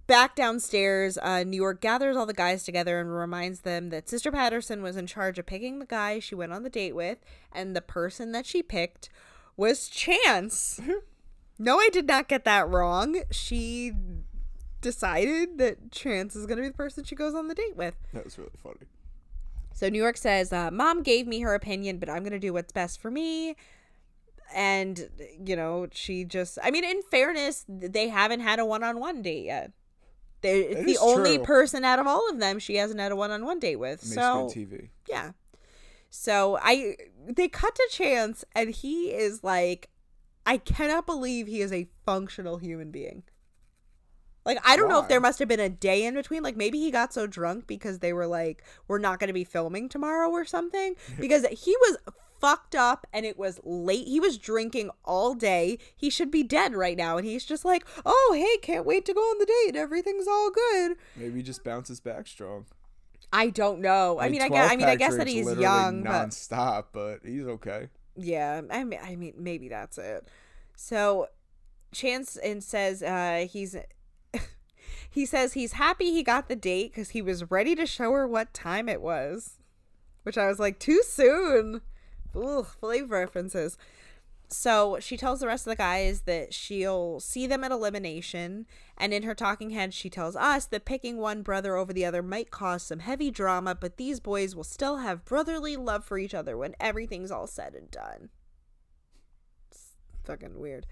back 0.08 0.36
downstairs, 0.36 1.18
uh, 1.22 1.44
New 1.44 1.58
York 1.58 1.82
gathers 1.82 2.16
all 2.16 2.26
the 2.26 2.34
guys 2.34 2.64
together 2.64 3.00
and 3.00 3.14
reminds 3.14 3.62
them 3.62 3.90
that 3.90 4.10
Sister 4.10 4.32
Patterson 4.32 4.82
was 4.82 4.98
in 4.98 5.08
charge 5.08 5.40
of 5.40 5.46
picking 5.46 5.80
the 5.80 5.86
guy 5.86 6.20
she 6.20 6.36
went 6.36 6.54
on 6.54 6.64
the 6.64 6.70
date 6.70 6.96
with, 6.96 7.20
and 7.52 7.76
the 7.76 7.82
person 7.82 8.32
that 8.32 8.46
she 8.46 8.62
picked 8.64 9.10
was 9.56 9.88
Chance. 9.90 10.80
no, 11.60 11.80
I 11.80 11.90
did 11.90 12.08
not 12.08 12.28
get 12.28 12.46
that 12.46 12.70
wrong. 12.70 13.22
She 13.32 13.94
decided 14.82 15.58
that 15.58 15.92
Chance 15.92 16.36
is 16.36 16.46
going 16.46 16.58
to 16.58 16.64
be 16.64 16.70
the 16.70 16.74
person 16.74 17.04
she 17.04 17.16
goes 17.16 17.36
on 17.36 17.48
the 17.48 17.56
date 17.56 17.76
with. 17.76 17.96
That 18.14 18.24
was 18.24 18.38
really 18.38 18.52
funny. 18.62 18.88
So 19.74 19.90
New 19.90 20.02
York 20.02 20.18
says, 20.18 20.52
uh, 20.52 20.72
Mom 20.72 21.04
gave 21.04 21.28
me 21.28 21.42
her 21.42 21.54
opinion, 21.54 22.00
but 22.00 22.10
I'm 22.10 22.24
going 22.24 22.32
to 22.32 22.40
do 22.40 22.54
what's 22.54 22.72
best 22.72 23.00
for 23.00 23.12
me. 23.12 23.56
And, 24.54 25.10
you 25.44 25.56
know, 25.56 25.88
she 25.92 26.24
just, 26.24 26.58
I 26.64 26.72
mean, 26.72 26.84
in 26.84 27.02
fairness, 27.04 27.66
they 27.68 28.08
haven't 28.10 28.40
had 28.40 28.60
a 28.60 28.66
one 28.66 28.84
on 28.84 29.00
one 29.00 29.22
date 29.22 29.46
yet. 29.46 29.72
They, 30.42 30.62
it's 30.62 30.76
That 30.76 30.86
the 30.86 30.92
is 30.92 30.98
only 31.02 31.36
true. 31.38 31.46
person 31.46 31.84
out 31.84 32.00
of 32.00 32.08
all 32.08 32.30
of 32.30 32.40
them 32.40 32.60
she 32.60 32.76
hasn't 32.76 33.00
had 33.00 33.12
a 33.12 33.16
one 33.16 33.32
on 33.32 33.44
one 33.46 33.60
date 33.60 33.78
with. 33.78 34.02
So, 34.02 34.48
TV. 34.48 34.90
yeah. 35.10 35.32
So 36.10 36.58
I, 36.62 36.96
they 37.28 37.48
cut 37.50 37.76
to 37.76 37.88
Chance, 37.92 38.46
and 38.56 38.70
he 38.70 39.08
is 39.12 39.44
like, 39.44 39.90
I 40.46 40.58
cannot 40.58 41.06
believe 41.06 41.48
he 41.48 41.60
is 41.62 41.74
a 41.74 41.90
functional 42.06 42.58
human 42.58 42.90
being. 42.92 43.24
Like 44.46 44.60
I 44.66 44.78
don't 44.78 44.88
know 44.88 45.02
if 45.02 45.10
there 45.10 45.20
must 45.20 45.40
have 45.40 45.50
been 45.50 45.60
a 45.60 45.68
day 45.68 46.06
in 46.06 46.14
between. 46.14 46.42
Like 46.42 46.56
maybe 46.56 46.80
he 46.80 46.90
got 46.90 47.14
so 47.14 47.28
drunk 47.28 47.68
because 47.68 48.00
they 48.00 48.14
were 48.14 48.28
like, 48.28 48.64
"We're 48.88 48.98
not 48.98 49.20
going 49.20 49.28
to 49.28 49.34
be 49.34 49.44
filming 49.44 49.90
tomorrow" 49.90 50.30
or 50.30 50.46
something. 50.46 50.96
Because 51.20 51.46
he 51.48 51.76
was 51.82 51.98
fucked 52.40 52.76
up 52.76 53.06
and 53.14 53.26
it 53.26 53.38
was 53.38 53.60
late. 53.64 54.08
He 54.08 54.20
was 54.20 54.38
drinking 54.38 54.90
all 55.06 55.34
day. 55.34 55.78
He 55.96 56.10
should 56.10 56.32
be 56.32 56.44
dead 56.44 56.74
right 56.74 56.98
now, 56.98 57.18
and 57.18 57.26
he's 57.26 57.46
just 57.46 57.66
like, 57.66 57.86
"Oh, 58.06 58.34
hey, 58.36 58.58
can't 58.62 58.86
wait 58.86 59.06
to 59.06 59.14
go 59.14 59.22
on 59.22 59.40
the 59.40 59.46
date. 59.46 59.76
Everything's 59.76 60.28
all 60.28 60.52
good." 60.52 60.98
Maybe 61.16 61.38
he 61.38 61.44
just 61.44 61.64
bounces 61.64 62.00
back 62.00 62.28
strong. 62.28 62.66
I 63.32 63.50
don't 63.50 63.82
know. 63.82 64.20
I 64.20 64.30
mean, 64.30 64.42
I 64.42 64.50
guess, 64.50 64.72
I 64.72 64.76
mean, 64.76 64.88
I 64.88 64.96
guess 64.96 65.18
that 65.18 65.28
he's 65.28 65.54
young, 65.58 66.04
but 66.04 66.30
nonstop, 66.30 66.86
but 66.94 67.20
he's 67.26 67.46
okay. 67.46 67.90
Yeah, 68.16 68.62
I 68.72 68.84
mean, 68.84 69.00
I 69.04 69.16
mean, 69.16 69.34
maybe 69.38 69.68
that's 69.68 69.98
it. 69.98 70.28
So, 70.76 71.28
Chance 71.94 72.38
and 72.38 72.64
says 72.64 73.04
uh, 73.04 73.48
he's 73.50 73.76
he 75.10 75.26
says 75.26 75.54
he's 75.54 75.74
happy 75.74 76.12
he 76.12 76.24
got 76.24 76.48
the 76.48 76.56
date 76.56 76.92
because 76.92 77.10
he 77.10 77.22
was 77.22 77.52
ready 77.52 77.76
to 77.76 77.86
show 77.86 78.12
her 78.14 78.28
what 78.28 78.54
time 78.54 78.88
it 78.88 79.02
was, 79.02 79.58
which 80.24 80.38
I 80.38 80.48
was 80.48 80.60
like, 80.60 80.80
too 80.80 81.02
soon. 81.04 81.82
Ugh, 82.38 82.66
flavor 82.80 83.16
references. 83.16 83.78
So 84.50 84.98
she 85.02 85.18
tells 85.18 85.42
the 85.42 85.48
rest 85.48 85.68
of 85.68 85.72
the 85.72 85.76
guys 85.76 86.22
that 86.22 86.54
she'll 86.54 87.20
see 87.20 87.48
them 87.48 87.66
at 87.66 87.72
elimination, 87.72 88.66
and 88.98 89.14
in 89.14 89.24
her 89.24 89.36
talking 89.36 89.72
head, 89.72 89.94
she 89.94 90.10
tells 90.10 90.38
us 90.38 90.66
that 90.68 90.86
picking 90.86 91.18
one 91.18 91.42
brother 91.42 91.76
over 91.76 91.92
the 91.92 92.06
other 92.06 92.24
might 92.24 92.50
cause 92.50 92.84
some 92.84 93.00
heavy 93.00 93.30
drama, 93.30 93.76
but 93.76 93.98
these 93.98 94.22
boys 94.22 94.56
will 94.56 94.64
still 94.64 94.98
have 94.98 95.26
brotherly 95.26 95.76
love 95.76 96.06
for 96.06 96.18
each 96.18 96.34
other 96.34 96.58
when 96.58 96.76
everything's 96.80 97.32
all 97.32 97.48
said 97.48 97.76
and 97.76 97.92
done. 97.92 98.30
It's 99.70 99.96
fucking 100.24 100.58
weird. 100.58 100.88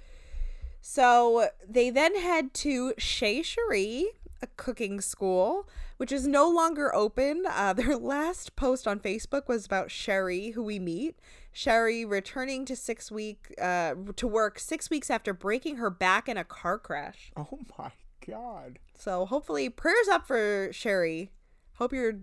So 0.81 1.47
they 1.65 1.89
then 1.89 2.19
head 2.19 2.53
to 2.55 2.93
Chez 2.97 3.43
Cherie, 3.43 4.07
a 4.41 4.47
cooking 4.57 5.01
school, 5.01 5.67
which 5.97 6.11
is 6.11 6.27
no 6.27 6.49
longer 6.49 6.93
open. 6.93 7.43
Uh, 7.49 7.73
their 7.79 7.97
last 7.97 8.55
post 8.55 8.87
on 8.87 8.99
Facebook 8.99 9.47
was 9.47 9.65
about 9.65 9.91
Sherry, 9.91 10.51
who 10.51 10.63
we 10.63 10.79
meet. 10.79 11.17
Sherry 11.51 12.03
returning 12.03 12.65
to 12.65 12.75
six 12.75 13.11
week 13.11 13.53
uh, 13.61 13.95
to 14.15 14.27
work 14.27 14.59
six 14.59 14.89
weeks 14.89 15.09
after 15.09 15.33
breaking 15.33 15.77
her 15.77 15.89
back 15.89 16.27
in 16.27 16.37
a 16.37 16.43
car 16.43 16.77
crash. 16.77 17.31
Oh 17.37 17.59
my 17.77 17.91
god. 18.25 18.79
So 18.97 19.25
hopefully, 19.25 19.69
prayers 19.69 20.07
up 20.11 20.25
for 20.27 20.69
Sherry. 20.71 21.31
Hope 21.75 21.93
you're 21.93 22.15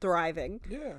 thriving. 0.00 0.60
Yeah. 0.68 0.98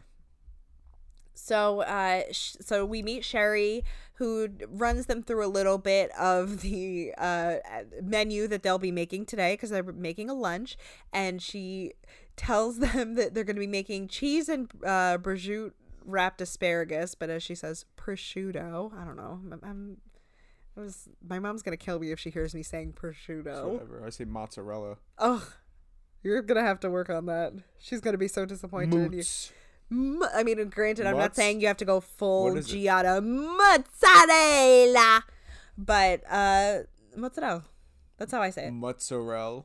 So, 1.33 1.81
uh, 1.81 2.23
sh- 2.31 2.55
so 2.61 2.85
we 2.85 3.03
meet 3.03 3.25
Sherry, 3.25 3.83
who 4.15 4.49
runs 4.69 5.07
them 5.07 5.21
through 5.21 5.45
a 5.45 5.47
little 5.47 5.77
bit 5.77 6.11
of 6.17 6.61
the 6.61 7.13
uh, 7.17 7.55
menu 8.01 8.47
that 8.47 8.63
they'll 8.63 8.77
be 8.77 8.91
making 8.91 9.25
today 9.25 9.53
because 9.53 9.69
they're 9.69 9.83
making 9.83 10.29
a 10.29 10.33
lunch, 10.33 10.77
and 11.11 11.41
she 11.41 11.93
tells 12.35 12.79
them 12.79 13.15
that 13.15 13.33
they're 13.33 13.43
going 13.43 13.55
to 13.55 13.61
be 13.61 13.67
making 13.67 14.07
cheese 14.07 14.49
and 14.49 14.69
uh, 14.83 15.17
prosciutto 15.17 15.71
wrapped 16.05 16.41
asparagus, 16.41 17.15
but 17.15 17.29
as 17.29 17.43
she 17.43 17.55
says, 17.55 17.85
prosciutto. 17.97 18.93
I 18.95 19.03
don't 19.03 19.17
know. 19.17 19.39
I'm. 19.51 19.59
I'm 19.63 19.97
I 20.77 20.81
was, 20.81 21.07
my 21.25 21.39
mom's 21.39 21.61
gonna 21.61 21.77
kill 21.77 21.99
me 21.99 22.11
if 22.11 22.19
she 22.19 22.29
hears 22.29 22.53
me 22.53 22.61
saying 22.61 22.93
prosciutto. 23.01 23.65
Whatever. 23.65 24.03
I 24.05 24.09
say 24.09 24.25
mozzarella. 24.25 24.97
Oh, 25.17 25.47
you're 26.21 26.41
gonna 26.41 26.63
have 26.63 26.81
to 26.81 26.89
work 26.89 27.09
on 27.09 27.27
that. 27.27 27.53
She's 27.79 28.01
gonna 28.01 28.17
be 28.17 28.27
so 28.27 28.45
disappointed 28.45 28.93
in 28.93 29.13
you. 29.13 29.23
I 29.91 30.43
mean, 30.43 30.67
granted, 30.69 31.05
I'm 31.05 31.17
not 31.17 31.35
saying 31.35 31.61
you 31.61 31.67
have 31.67 31.77
to 31.77 31.85
go 31.85 31.99
full 31.99 32.57
it? 32.57 32.65
Giada 32.65 33.23
mozzarella, 33.23 35.23
but 35.77 36.21
uh, 36.29 36.79
mozzarella. 37.15 37.63
That's 38.17 38.31
how 38.31 38.41
I 38.41 38.49
say 38.49 38.67
it. 38.67 38.71
Mozzarella. 38.71 39.63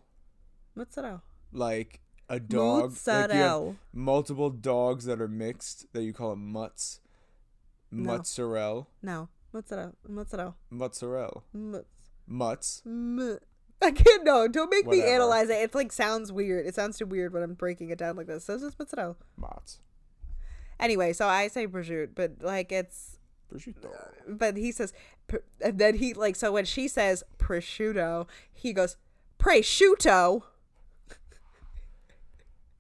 Mozzarella. 0.74 1.22
Like 1.52 2.01
a 2.28 2.38
dog. 2.38 2.82
Like 2.82 2.90
Mozzarella. 2.90 3.74
multiple 3.92 4.51
dogs 4.51 5.05
that 5.06 5.20
are 5.20 5.28
mixed 5.28 5.92
that 5.92 6.02
you 6.02 6.12
call 6.12 6.36
mutts. 6.36 7.01
No. 7.90 8.18
Mozzarella. 8.18 8.86
No, 9.02 9.28
mozzarella. 9.52 9.92
Mozzarella. 10.06 10.55
Mozzarella. 10.70 11.42
Mutz. 11.55 11.84
Mutts. 12.26 12.82
M- 12.86 13.38
I 13.82 13.90
can't. 13.90 14.24
No, 14.24 14.47
don't 14.47 14.70
make 14.70 14.86
me 14.86 15.02
analyze 15.02 15.48
it. 15.48 15.55
It's 15.55 15.74
like 15.74 15.90
sounds 15.90 16.30
weird. 16.30 16.66
It 16.66 16.74
sounds 16.74 16.98
too 16.98 17.06
weird 17.06 17.32
when 17.32 17.42
I'm 17.42 17.55
breaking 17.55 17.88
it 17.90 17.98
down 17.98 18.16
like 18.16 18.26
this. 18.26 18.44
So 18.44 18.55
it's 18.55 18.62
just 18.62 18.78
mozzarella. 18.78 19.16
Mutts. 19.38 19.80
Anyway, 20.81 21.12
so 21.12 21.28
I 21.28 21.47
say 21.48 21.66
prosciutto, 21.69 22.09
but 22.15 22.32
like 22.40 22.73
it's 22.73 23.19
Prosciutto. 23.52 23.90
but 24.27 24.57
he 24.57 24.73
says 24.73 24.93
and 25.61 25.78
then 25.78 25.94
he 25.97 26.15
like 26.15 26.35
so 26.36 26.51
when 26.52 26.65
she 26.65 26.89
says 26.89 27.23
prosciutto 27.39 28.27
he 28.52 28.73
goes 28.73 28.97
prosciutto? 29.39 30.43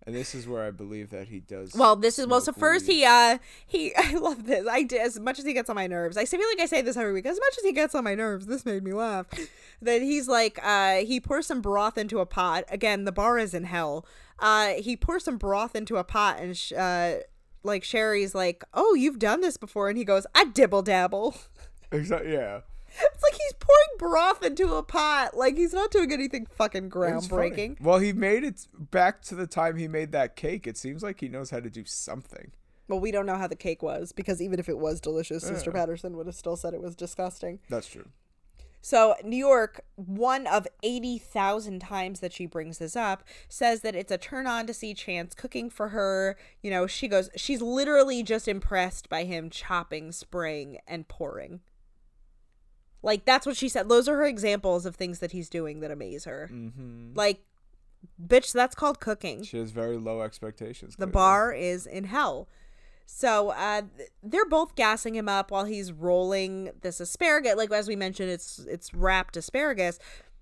And 0.06 0.14
this 0.16 0.34
is 0.34 0.48
where 0.48 0.62
I 0.64 0.70
believe 0.70 1.10
that 1.10 1.28
he 1.28 1.40
does. 1.40 1.74
well 1.74 1.94
this 1.94 2.18
is 2.18 2.26
well 2.26 2.40
so 2.40 2.52
first 2.52 2.86
he 2.86 3.04
uh 3.04 3.38
he 3.66 3.94
i 3.96 4.14
love 4.14 4.46
this. 4.46 4.66
I 4.66 4.82
did 4.82 5.00
as 5.02 5.20
much 5.20 5.38
as 5.38 5.44
he 5.44 5.52
gets 5.52 5.68
on 5.68 5.76
my 5.76 5.86
nerves 5.86 6.16
i 6.16 6.24
feel 6.24 6.40
like 6.40 6.58
i 6.60 6.66
say 6.66 6.80
this 6.82 6.96
every 6.96 7.12
week 7.12 7.26
as 7.26 7.38
much 7.38 7.58
as 7.58 7.64
he 7.64 7.72
gets 7.72 7.94
on 7.94 8.02
my 8.04 8.14
nerves 8.14 8.46
this 8.46 8.64
made 8.64 8.82
me 8.82 8.92
laugh. 8.92 9.26
That 9.82 10.02
he's 10.02 10.26
like 10.28 10.58
uh 10.62 10.96
he 11.04 11.20
pours 11.20 11.46
some 11.46 11.60
broth 11.60 11.98
into 11.98 12.18
a 12.20 12.26
pot. 12.26 12.64
Again 12.70 13.04
the 13.04 13.12
bar 13.12 13.38
is 13.38 13.54
in 13.54 13.64
hell. 13.64 14.06
Uh 14.38 14.68
he 14.78 14.96
pours 14.96 15.24
some 15.24 15.36
broth 15.36 15.74
into 15.76 15.96
a 15.96 16.04
pot 16.04 16.38
and 16.40 16.56
sh- 16.56 16.72
uh 16.72 17.16
like 17.62 17.84
sherry's 17.84 18.34
like 18.34 18.64
oh 18.74 18.94
you've 18.94 19.18
done 19.18 19.40
this 19.40 19.56
before 19.56 19.88
and 19.88 19.98
he 19.98 20.04
goes 20.04 20.26
i 20.34 20.44
dibble 20.44 20.82
dabble 20.82 21.36
Exactly. 21.92 22.32
Yeah. 22.32 22.60
It's 22.88 23.22
like 23.22 23.32
he's 23.34 23.52
pouring 23.58 23.98
broth 23.98 24.44
into 24.44 24.74
a 24.74 24.82
pot. 24.82 25.36
Like 25.36 25.56
he's 25.56 25.72
not 25.72 25.90
doing 25.90 26.12
anything 26.12 26.46
fucking 26.46 26.90
groundbreaking. 26.90 27.80
Well, 27.80 27.98
he 27.98 28.12
made 28.12 28.42
it 28.44 28.66
back 28.72 29.22
to 29.22 29.34
the 29.34 29.46
time 29.46 29.76
he 29.76 29.86
made 29.88 30.12
that 30.12 30.34
cake. 30.36 30.66
It 30.66 30.76
seems 30.76 31.02
like 31.02 31.20
he 31.20 31.28
knows 31.28 31.50
how 31.50 31.60
to 31.60 31.70
do 31.70 31.84
something. 31.84 32.50
Well, 32.88 32.98
we 32.98 33.12
don't 33.12 33.26
know 33.26 33.36
how 33.36 33.46
the 33.46 33.56
cake 33.56 33.82
was 33.82 34.10
because 34.10 34.42
even 34.42 34.58
if 34.58 34.68
it 34.68 34.76
was 34.78 35.00
delicious, 35.00 35.44
Sister 35.44 35.70
Patterson 35.70 36.16
would 36.16 36.26
have 36.26 36.34
still 36.34 36.56
said 36.56 36.74
it 36.74 36.82
was 36.82 36.96
disgusting. 36.96 37.60
That's 37.68 37.86
true. 37.86 38.08
So, 38.82 39.14
New 39.22 39.36
York, 39.36 39.82
one 39.96 40.46
of 40.46 40.66
80,000 40.82 41.80
times 41.80 42.20
that 42.20 42.32
she 42.32 42.46
brings 42.46 42.78
this 42.78 42.96
up, 42.96 43.22
says 43.48 43.82
that 43.82 43.94
it's 43.94 44.10
a 44.10 44.18
turn 44.18 44.46
on 44.46 44.66
to 44.66 44.74
see 44.74 44.94
Chance 44.94 45.34
cooking 45.34 45.68
for 45.68 45.88
her. 45.88 46.36
You 46.62 46.70
know, 46.70 46.86
she 46.86 47.06
goes, 47.06 47.28
she's 47.36 47.60
literally 47.60 48.22
just 48.22 48.48
impressed 48.48 49.08
by 49.08 49.24
him 49.24 49.50
chopping, 49.50 50.12
spraying, 50.12 50.78
and 50.86 51.06
pouring. 51.08 51.60
Like, 53.02 53.24
that's 53.24 53.46
what 53.46 53.56
she 53.56 53.68
said. 53.68 53.88
Those 53.88 54.08
are 54.08 54.16
her 54.16 54.26
examples 54.26 54.86
of 54.86 54.96
things 54.96 55.18
that 55.20 55.32
he's 55.32 55.50
doing 55.50 55.80
that 55.80 55.90
amaze 55.90 56.24
her. 56.24 56.48
Mm-hmm. 56.52 57.12
Like, 57.14 57.42
bitch, 58.22 58.52
that's 58.52 58.74
called 58.74 59.00
cooking. 59.00 59.42
She 59.42 59.58
has 59.58 59.70
very 59.70 59.96
low 59.96 60.22
expectations. 60.22 60.96
The 60.96 61.06
clearly. 61.06 61.12
bar 61.12 61.52
is 61.52 61.86
in 61.86 62.04
hell. 62.04 62.48
So 63.12 63.50
uh, 63.50 63.82
they're 64.22 64.46
both 64.46 64.76
gassing 64.76 65.14
him 65.14 65.28
up 65.28 65.50
while 65.50 65.64
he's 65.64 65.92
rolling 65.92 66.70
this 66.80 67.00
asparagus. 67.00 67.56
Like 67.56 67.70
as 67.72 67.88
we 67.88 67.96
mentioned, 67.96 68.30
it's 68.30 68.60
it's 68.60 68.94
wrapped 68.94 69.36
asparagus. 69.36 69.98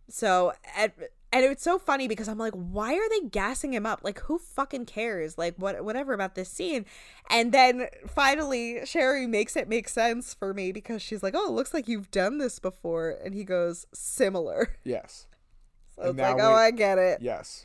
So 0.09 0.53
and, 0.77 0.93
and 1.33 1.45
it's 1.45 1.63
so 1.63 1.79
funny 1.79 2.07
because 2.07 2.29
I'm 2.29 2.39
like, 2.39 2.53
why 2.53 2.95
are 2.95 3.09
they 3.09 3.27
gassing 3.29 3.73
him 3.73 3.85
up? 3.85 4.01
Like 4.05 4.21
who 4.21 4.39
fucking 4.39 4.85
cares? 4.85 5.37
Like 5.37 5.55
what 5.57 5.83
whatever 5.83 6.13
about 6.13 6.35
this 6.35 6.51
scene. 6.51 6.85
And 7.31 7.53
then 7.53 7.89
finally 8.07 8.85
Sherry 8.85 9.27
makes 9.27 9.57
it 9.57 9.69
make 9.69 9.89
sense 9.89 10.33
for 10.35 10.55
me 10.55 10.71
because 10.71 11.03
she's 11.03 11.23
like, 11.23 11.35
oh, 11.37 11.49
it 11.49 11.53
looks 11.53 11.75
like 11.75 11.89
you've 11.89 12.11
done 12.11 12.39
this 12.39 12.59
before, 12.59 13.19
and 13.25 13.35
he 13.35 13.45
goes 13.45 13.87
similar. 13.93 14.77
Yes. 14.85 15.27
So 15.97 16.03
And 16.03 16.11
it's 16.11 16.21
like, 16.21 16.41
oh, 16.41 16.53
I 16.55 16.71
get 16.71 16.99
it. 16.99 17.21
Yes. 17.23 17.65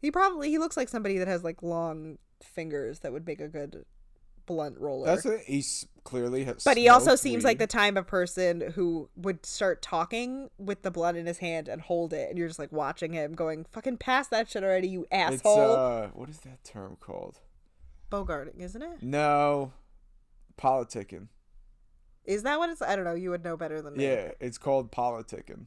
He 0.00 0.10
probably 0.10 0.48
he 0.48 0.56
looks 0.56 0.76
like 0.76 0.88
somebody 0.88 1.18
that 1.18 1.28
has 1.28 1.44
like 1.44 1.62
long 1.62 2.16
fingers 2.42 3.00
that 3.00 3.12
would 3.12 3.26
make 3.26 3.40
a 3.40 3.48
good 3.48 3.84
blunt 4.46 4.78
roller. 4.78 5.06
That's 5.06 5.26
it. 5.26 5.42
He's 5.46 5.86
clearly 6.04 6.44
has. 6.44 6.64
but 6.64 6.76
he 6.78 6.88
also 6.88 7.14
seems 7.16 7.44
like 7.44 7.58
the 7.58 7.66
type 7.66 7.96
of 7.96 8.06
person 8.06 8.72
who 8.74 9.10
would 9.14 9.44
start 9.44 9.82
talking 9.82 10.48
with 10.58 10.82
the 10.82 10.90
blunt 10.90 11.18
in 11.18 11.26
his 11.26 11.38
hand 11.38 11.68
and 11.68 11.82
hold 11.82 12.12
it, 12.14 12.30
and 12.30 12.38
you're 12.38 12.48
just 12.48 12.58
like 12.58 12.72
watching 12.72 13.12
him 13.12 13.34
going, 13.34 13.66
"Fucking 13.72 13.98
pass 13.98 14.28
that 14.28 14.48
shit 14.48 14.64
already, 14.64 14.88
you 14.88 15.06
asshole." 15.12 15.72
uh, 15.76 16.06
what 16.08 16.30
is 16.30 16.38
that 16.40 16.64
term 16.64 16.96
called? 16.98 17.40
Bogarting, 18.10 18.58
isn't 18.60 18.80
it? 18.82 19.02
No, 19.02 19.72
politicking. 20.56 21.28
Is 22.24 22.42
that 22.42 22.58
what 22.58 22.70
it's? 22.70 22.80
I 22.82 22.96
don't 22.96 23.04
know. 23.04 23.14
You 23.14 23.30
would 23.30 23.44
know 23.44 23.56
better 23.56 23.82
than 23.82 23.96
me. 23.96 24.04
Yeah, 24.04 24.30
it's 24.40 24.58
called 24.58 24.90
politicking. 24.90 25.66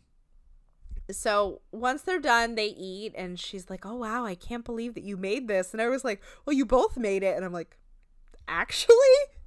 So 1.17 1.61
once 1.71 2.01
they're 2.01 2.19
done, 2.19 2.55
they 2.55 2.67
eat, 2.67 3.13
and 3.15 3.39
she's 3.39 3.69
like, 3.69 3.85
"Oh 3.85 3.95
wow, 3.95 4.25
I 4.25 4.35
can't 4.35 4.65
believe 4.65 4.93
that 4.95 5.03
you 5.03 5.17
made 5.17 5.47
this." 5.47 5.73
And 5.73 5.81
I 5.81 5.87
was 5.89 6.03
like, 6.03 6.21
"Well, 6.45 6.55
you 6.55 6.65
both 6.65 6.97
made 6.97 7.23
it," 7.23 7.35
and 7.35 7.45
I'm 7.45 7.53
like, 7.53 7.77
"Actually, 8.47 8.95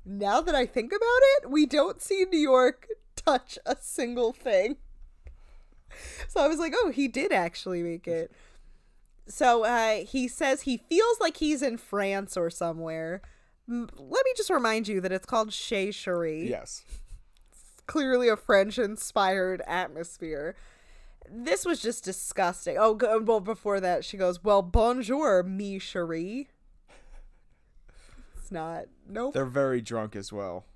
now 0.04 0.40
that 0.40 0.54
I 0.54 0.66
think 0.66 0.92
about 0.92 1.00
it, 1.38 1.50
we 1.50 1.66
don't 1.66 2.00
see 2.02 2.24
New 2.24 2.38
York 2.38 2.86
touch 3.16 3.58
a 3.66 3.76
single 3.80 4.32
thing." 4.32 4.76
So 6.28 6.40
I 6.40 6.48
was 6.48 6.58
like, 6.58 6.72
"Oh, 6.76 6.90
he 6.90 7.06
did 7.08 7.32
actually 7.32 7.82
make 7.82 8.08
it." 8.08 8.32
So 9.26 9.64
uh, 9.64 10.04
he 10.04 10.28
says 10.28 10.62
he 10.62 10.76
feels 10.88 11.20
like 11.20 11.36
he's 11.38 11.62
in 11.62 11.78
France 11.78 12.36
or 12.36 12.50
somewhere. 12.50 13.22
M- 13.68 13.88
Let 13.96 14.24
me 14.24 14.32
just 14.36 14.50
remind 14.50 14.88
you 14.88 15.00
that 15.00 15.12
it's 15.12 15.24
called 15.24 15.52
Chez 15.52 15.92
Cherie 15.94 16.48
Yes. 16.50 16.82
clearly 17.86 18.28
a 18.28 18.36
French 18.36 18.78
inspired 18.78 19.62
atmosphere. 19.66 20.54
This 21.30 21.64
was 21.64 21.80
just 21.80 22.04
disgusting. 22.04 22.76
Oh, 22.78 22.98
well, 23.22 23.40
before 23.40 23.80
that, 23.80 24.04
she 24.04 24.16
goes, 24.16 24.42
Well, 24.44 24.62
bonjour, 24.62 25.42
me 25.42 25.78
chérie. 25.78 26.46
It's 28.36 28.52
not. 28.52 28.84
Nope. 29.08 29.34
They're 29.34 29.46
very 29.46 29.80
drunk 29.80 30.14
as 30.14 30.32
well. 30.32 30.66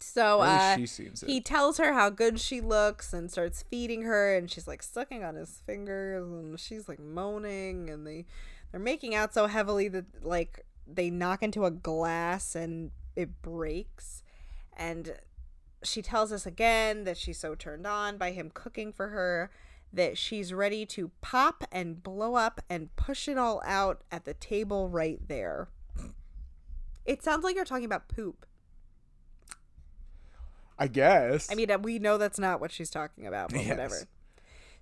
So, 0.00 0.40
uh, 0.40 0.76
she 0.76 0.86
seems 0.86 1.22
it. 1.22 1.28
he 1.28 1.40
tells 1.40 1.78
her 1.78 1.92
how 1.92 2.10
good 2.10 2.40
she 2.40 2.60
looks 2.60 3.12
and 3.12 3.30
starts 3.30 3.62
feeding 3.62 4.02
her, 4.02 4.34
and 4.34 4.50
she's 4.50 4.66
like 4.66 4.82
sucking 4.82 5.22
on 5.22 5.36
his 5.36 5.62
fingers, 5.64 6.24
and 6.24 6.58
she's 6.58 6.88
like 6.88 6.98
moaning, 6.98 7.88
and 7.88 8.04
they 8.04 8.26
they're 8.72 8.80
making 8.80 9.14
out 9.14 9.32
so 9.32 9.46
heavily 9.46 9.86
that 9.88 10.24
like 10.24 10.66
they 10.92 11.08
knock 11.08 11.42
into 11.44 11.64
a 11.64 11.70
glass 11.70 12.56
and 12.56 12.90
it 13.14 13.40
breaks, 13.42 14.24
and 14.76 15.14
she 15.84 16.02
tells 16.02 16.32
us 16.32 16.46
again 16.46 17.04
that 17.04 17.16
she's 17.16 17.38
so 17.38 17.54
turned 17.54 17.86
on 17.86 18.16
by 18.18 18.32
him 18.32 18.50
cooking 18.52 18.92
for 18.92 19.08
her 19.08 19.50
that 19.92 20.16
she's 20.16 20.52
ready 20.52 20.86
to 20.86 21.10
pop 21.20 21.64
and 21.70 22.02
blow 22.02 22.34
up 22.34 22.60
and 22.70 22.94
push 22.96 23.28
it 23.28 23.36
all 23.36 23.60
out 23.64 24.02
at 24.10 24.24
the 24.24 24.34
table 24.34 24.88
right 24.88 25.20
there. 25.28 25.68
It 27.04 27.22
sounds 27.22 27.44
like 27.44 27.54
you're 27.56 27.64
talking 27.64 27.84
about 27.84 28.08
poop. 28.08 28.46
I 30.78 30.86
guess. 30.88 31.50
I 31.50 31.54
mean, 31.54 31.70
uh, 31.70 31.78
we 31.78 31.98
know 31.98 32.16
that's 32.18 32.38
not 32.38 32.60
what 32.60 32.72
she's 32.72 32.90
talking 32.90 33.26
about, 33.26 33.50
but 33.50 33.60
Yes. 33.60 33.68
whatever. 33.68 33.96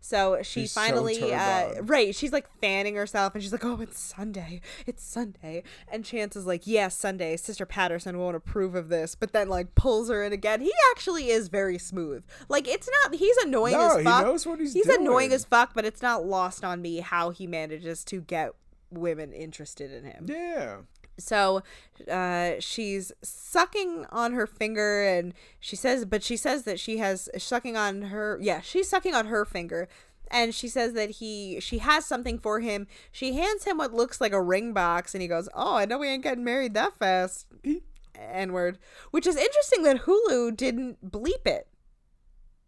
So 0.03 0.39
she 0.43 0.63
She's 0.63 0.73
finally, 0.73 1.19
turned 1.19 1.33
uh, 1.35 1.83
right? 1.83 2.15
She's 2.15 2.33
like 2.33 2.47
fanning 2.61 2.95
herself, 2.97 3.35
and 3.35 3.43
she's 3.43 3.53
like, 3.53 3.65
"Oh, 3.65 3.81
it's 3.81 4.01
Sunday. 4.01 4.63
It's 4.87 5.05
Sunday." 5.05 5.63
And 5.93 6.05
Chance 6.05 6.37
is 6.37 6.47
like, 6.47 6.67
"Yes, 6.67 6.95
Sunday. 6.97 7.37
Sister 7.37 7.67
Patterson 7.67 8.19
won't 8.19 8.35
approve 8.35 8.75
of 8.75 8.89
this," 8.89 9.15
but 9.15 9.33
then 9.33 9.49
like 9.51 9.75
pulls 9.75 10.09
her 10.09 10.25
in 10.25 10.33
again. 10.33 10.63
He 10.63 10.73
actually 10.91 11.29
is 11.29 11.49
very 11.49 11.77
smooth. 11.79 12.25
Like 12.49 12.67
it's 12.67 12.89
not. 13.03 13.15
He's 13.17 13.37
annoying 13.39 13.75
No, 13.75 13.91
as 13.91 13.97
he 13.99 14.03
knows 14.05 14.47
what 14.47 14.59
he's 14.59 14.75
annoying 14.87 15.29
doing. 15.29 15.33
as 15.33 15.45
fuck, 15.45 15.75
but 15.75 15.85
it's 15.85 16.01
not 16.03 16.25
lost 16.25 16.65
on 16.65 16.81
me 16.81 17.01
how 17.01 17.31
he 17.31 17.47
manages 17.47 18.03
to 18.07 18.23
get 18.23 18.53
women 18.91 19.33
interested 19.33 19.93
in 19.93 20.05
him. 20.05 20.27
yeah. 20.29 20.77
So 21.21 21.63
uh, 22.11 22.55
she's 22.59 23.13
sucking 23.23 24.07
on 24.11 24.33
her 24.33 24.47
finger, 24.47 25.07
and 25.07 25.35
she 25.59 25.77
says, 25.77 26.05
but 26.05 26.23
she 26.23 26.37
says 26.37 26.65
that 26.65 26.81
she 26.81 26.99
has 26.99 27.29
sucking 27.39 27.77
on 27.77 28.03
her. 28.03 28.39
Yeah, 28.41 28.61
she's 28.61 28.89
sucking 28.89 29.15
on 29.15 29.27
her 29.27 29.45
finger, 29.45 29.89
and 30.31 30.55
she 30.55 30.69
says 30.69 30.93
that 30.95 31.11
he 31.11 31.61
she 31.61 31.79
has 31.79 32.05
something 32.07 32.39
for 32.39 32.61
him. 32.61 32.87
She 33.13 33.35
hands 33.35 33.65
him 33.65 33.79
what 33.79 33.93
looks 33.93 34.21
like 34.21 34.33
a 34.33 34.43
ring 34.43 34.73
box, 34.73 35.15
and 35.15 35.23
he 35.23 35.29
goes, 35.29 35.49
"Oh, 35.55 35.77
I 35.77 35.85
know 35.85 35.99
we 35.99 36.09
ain't 36.09 36.23
getting 36.23 36.45
married 36.45 36.75
that 36.75 36.99
fast." 36.99 37.47
N 38.15 38.53
word, 38.53 38.79
which 39.11 39.27
is 39.27 39.37
interesting 39.37 39.83
that 39.85 40.03
Hulu 40.03 40.57
didn't 40.57 41.11
bleep 41.11 41.47
it. 41.47 41.69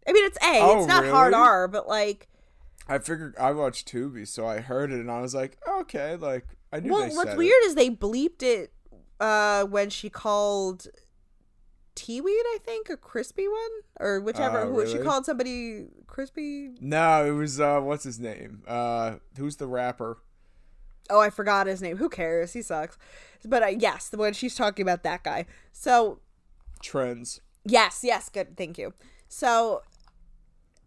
I 0.07 0.11
mean, 0.11 0.25
it's 0.25 0.37
A, 0.37 0.59
Oh, 0.61 0.79
it's 0.79 0.87
not 0.87 1.05
hard? 1.05 1.33
R, 1.33 1.67
but 1.67 1.87
like, 1.87 2.27
I 2.87 2.97
figured 2.97 3.35
I 3.39 3.51
watched 3.51 3.91
Tubi, 3.91 4.27
so 4.27 4.45
I 4.45 4.59
heard 4.59 4.91
it 4.91 4.99
and 4.99 5.09
I 5.11 5.21
was 5.21 5.33
like, 5.33 5.57
okay, 5.67 6.15
like 6.15 6.45
I 6.73 6.79
knew 6.79 6.91
well, 6.91 7.09
what's 7.13 7.35
weird 7.35 7.53
is 7.65 7.75
they 7.75 7.89
bleeped 7.89 8.43
it 8.43 8.73
uh 9.19 9.63
when 9.63 9.89
she 9.89 10.09
called 10.09 10.87
Teaweed, 11.95 12.25
I 12.25 12.57
think, 12.63 12.89
a 12.89 12.97
crispy 12.97 13.47
one 13.47 13.69
or 13.99 14.19
whichever. 14.19 14.61
Oh, 14.61 14.71
who 14.71 14.87
she 14.87 14.97
called 14.97 15.25
somebody 15.25 15.85
crispy? 16.07 16.71
No, 16.81 17.25
it 17.25 17.31
was 17.31 17.59
uh, 17.59 17.79
what's 17.81 18.03
his 18.03 18.19
name? 18.19 18.63
Uh, 18.67 19.15
who's 19.37 19.57
the 19.57 19.67
rapper? 19.67 20.17
Oh, 21.09 21.19
I 21.19 21.29
forgot 21.29 21.67
his 21.67 21.81
name. 21.81 21.97
Who 21.97 22.09
cares? 22.09 22.53
He 22.53 22.61
sucks. 22.61 22.97
But 23.45 23.61
uh, 23.61 23.67
yes, 23.67 24.09
the 24.09 24.17
when 24.17 24.33
she's 24.33 24.55
talking 24.55 24.83
about 24.83 25.03
that 25.03 25.23
guy. 25.23 25.45
So 25.71 26.19
Trends. 26.81 27.41
Yes, 27.63 27.99
yes, 28.03 28.29
good. 28.29 28.57
Thank 28.57 28.77
you. 28.77 28.93
So 29.27 29.83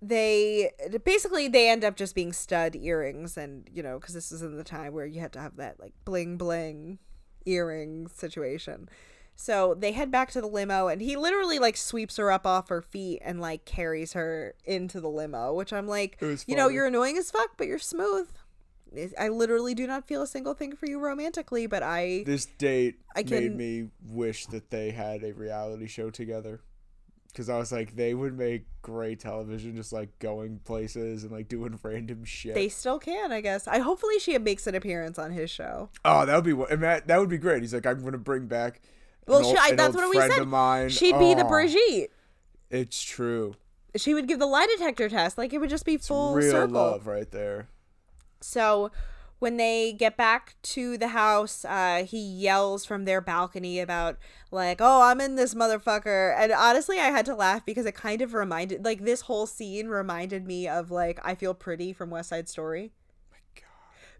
they 0.08 0.70
basically 1.04 1.48
they 1.48 1.68
end 1.68 1.84
up 1.84 1.96
just 1.96 2.14
being 2.14 2.32
stud 2.32 2.76
earrings 2.76 3.36
and 3.36 3.68
you 3.72 3.82
know 3.82 3.98
because 3.98 4.14
this 4.14 4.30
is 4.30 4.42
in 4.42 4.56
the 4.56 4.64
time 4.64 4.92
where 4.92 5.06
you 5.06 5.20
had 5.20 5.32
to 5.32 5.40
have 5.40 5.56
that 5.56 5.80
like 5.80 5.94
bling 6.04 6.36
bling 6.36 6.98
earring 7.46 8.08
situation. 8.08 8.88
So 9.38 9.74
they 9.74 9.92
head 9.92 10.10
back 10.10 10.30
to 10.32 10.40
the 10.40 10.46
limo 10.46 10.88
and 10.88 11.00
he 11.02 11.16
literally 11.16 11.58
like 11.58 11.76
sweeps 11.76 12.16
her 12.16 12.32
up 12.32 12.46
off 12.46 12.68
her 12.70 12.80
feet 12.80 13.20
and 13.22 13.40
like 13.40 13.66
carries 13.66 14.14
her 14.14 14.54
into 14.64 14.98
the 14.98 15.10
limo 15.10 15.52
which 15.52 15.74
i'm 15.74 15.86
like 15.86 16.16
you 16.46 16.56
know 16.56 16.68
you're 16.68 16.86
annoying 16.86 17.18
as 17.18 17.30
fuck 17.30 17.50
but 17.58 17.66
you're 17.66 17.78
smooth. 17.78 18.28
I 19.18 19.28
literally 19.28 19.74
do 19.74 19.86
not 19.86 20.06
feel 20.06 20.22
a 20.22 20.26
single 20.26 20.54
thing 20.54 20.74
for 20.74 20.86
you 20.86 20.98
romantically 20.98 21.66
but 21.66 21.82
i 21.82 22.22
This 22.24 22.46
date 22.46 23.00
I 23.14 23.24
can, 23.24 23.40
made 23.40 23.56
me 23.56 23.88
wish 24.08 24.46
that 24.46 24.70
they 24.70 24.90
had 24.90 25.22
a 25.22 25.34
reality 25.34 25.86
show 25.86 26.08
together. 26.08 26.62
Because 27.36 27.50
I 27.50 27.58
was 27.58 27.70
like, 27.70 27.94
they 27.96 28.14
would 28.14 28.38
make 28.38 28.64
great 28.80 29.20
television, 29.20 29.76
just 29.76 29.92
like 29.92 30.18
going 30.20 30.58
places 30.64 31.22
and 31.22 31.30
like 31.30 31.48
doing 31.48 31.78
random 31.82 32.24
shit. 32.24 32.54
they 32.54 32.70
still 32.70 32.98
can 32.98 33.30
i 33.30 33.40
guess 33.42 33.68
i 33.68 33.78
hopefully 33.80 34.18
she 34.20 34.38
makes 34.38 34.66
an 34.66 34.74
appearance 34.74 35.18
on 35.18 35.32
his 35.32 35.50
show 35.50 35.90
oh, 36.06 36.24
that 36.24 36.34
would 36.34 36.44
be 36.44 36.76
that, 36.76 37.06
that 37.06 37.20
would 37.20 37.28
be 37.28 37.36
great. 37.36 37.60
He's 37.62 37.74
like, 37.74 37.84
I'm 37.84 38.02
gonna 38.02 38.16
bring 38.16 38.46
back. 38.46 38.80
Well, 39.26 39.44
old- 39.44 39.54
she, 39.54 39.58
I, 39.60 39.74
that's 39.74 39.94
what 39.94 40.08
we 40.08 40.18
said. 40.20 40.40
Of 40.40 40.48
mine. 40.48 40.88
She'd 40.88 41.18
be 41.18 41.34
the 41.34 41.44
Oh, 41.44 41.48
Brigitte. 41.48 42.10
It's 42.70 43.02
true. 43.02 43.54
She 43.96 44.14
would 44.14 44.28
give 44.28 44.38
the 44.38 44.46
lie 44.46 44.66
detector 44.78 45.08
test. 45.10 45.36
Like 45.36 45.52
it 45.52 45.58
would 45.58 45.68
just 45.70 45.84
be 45.84 45.94
It's 45.94 46.08
full 46.08 46.34
real 46.34 46.50
circle. 46.50 46.74
love 46.74 47.06
right 47.06 47.30
there. 47.30 47.68
So 48.40 48.90
when 49.38 49.56
they 49.56 49.92
get 49.92 50.16
back 50.16 50.56
to 50.62 50.96
the 50.96 51.08
house, 51.08 51.64
uh, 51.64 52.04
he 52.06 52.18
yells 52.18 52.84
from 52.84 53.04
their 53.04 53.20
balcony 53.20 53.80
about 53.80 54.18
like, 54.50 54.78
"Oh, 54.80 55.02
I'm 55.02 55.20
in 55.20 55.36
this 55.36 55.54
motherfucker." 55.54 56.34
And 56.38 56.52
honestly, 56.52 56.98
I 56.98 57.10
had 57.10 57.26
to 57.26 57.34
laugh 57.34 57.64
because 57.66 57.86
it 57.86 57.94
kind 57.94 58.22
of 58.22 58.34
reminded, 58.34 58.84
like, 58.84 59.04
this 59.04 59.22
whole 59.22 59.46
scene 59.46 59.88
reminded 59.88 60.46
me 60.46 60.66
of 60.68 60.90
like 60.90 61.20
"I 61.22 61.34
Feel 61.34 61.54
Pretty" 61.54 61.92
from 61.92 62.10
West 62.10 62.30
Side 62.30 62.48
Story. 62.48 62.92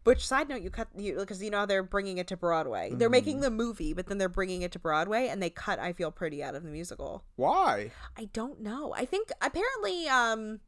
Which 0.05 0.25
side 0.25 0.49
note 0.49 0.63
you 0.63 0.71
cut 0.71 0.87
you 0.97 1.17
because 1.17 1.43
you 1.43 1.51
know 1.51 1.59
how 1.59 1.67
they're 1.67 1.83
bringing 1.83 2.19
it 2.19 2.29
to 2.29 2.37
Broadway. 2.37 2.93
They're 2.95 3.11
making 3.11 3.41
the 3.41 3.51
movie, 3.51 3.93
but 3.93 4.07
then 4.07 4.19
they're 4.19 4.29
bringing 4.29 4.63
it 4.63 4.71
to 4.71 4.79
Broadway, 4.79 5.27
and 5.27 5.43
they 5.43 5.51
cut 5.51 5.81
"I 5.81 5.93
Feel 5.93 6.13
Pretty" 6.13 6.45
out 6.45 6.55
of 6.55 6.63
the 6.63 6.71
musical. 6.71 7.25
Why? 7.35 7.91
I 8.17 8.27
don't 8.27 8.61
know. 8.61 8.95
I 8.95 9.05
think 9.05 9.33
apparently, 9.41 10.07
um, 10.07 10.61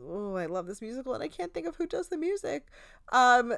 oh, 0.00 0.36
I 0.36 0.46
love 0.46 0.66
this 0.66 0.80
musical, 0.82 1.14
and 1.14 1.22
I 1.22 1.28
can't 1.28 1.52
think 1.54 1.66
of 1.66 1.76
who 1.76 1.86
does 1.86 2.08
the 2.08 2.16
music. 2.16 2.66
Um, 3.12 3.54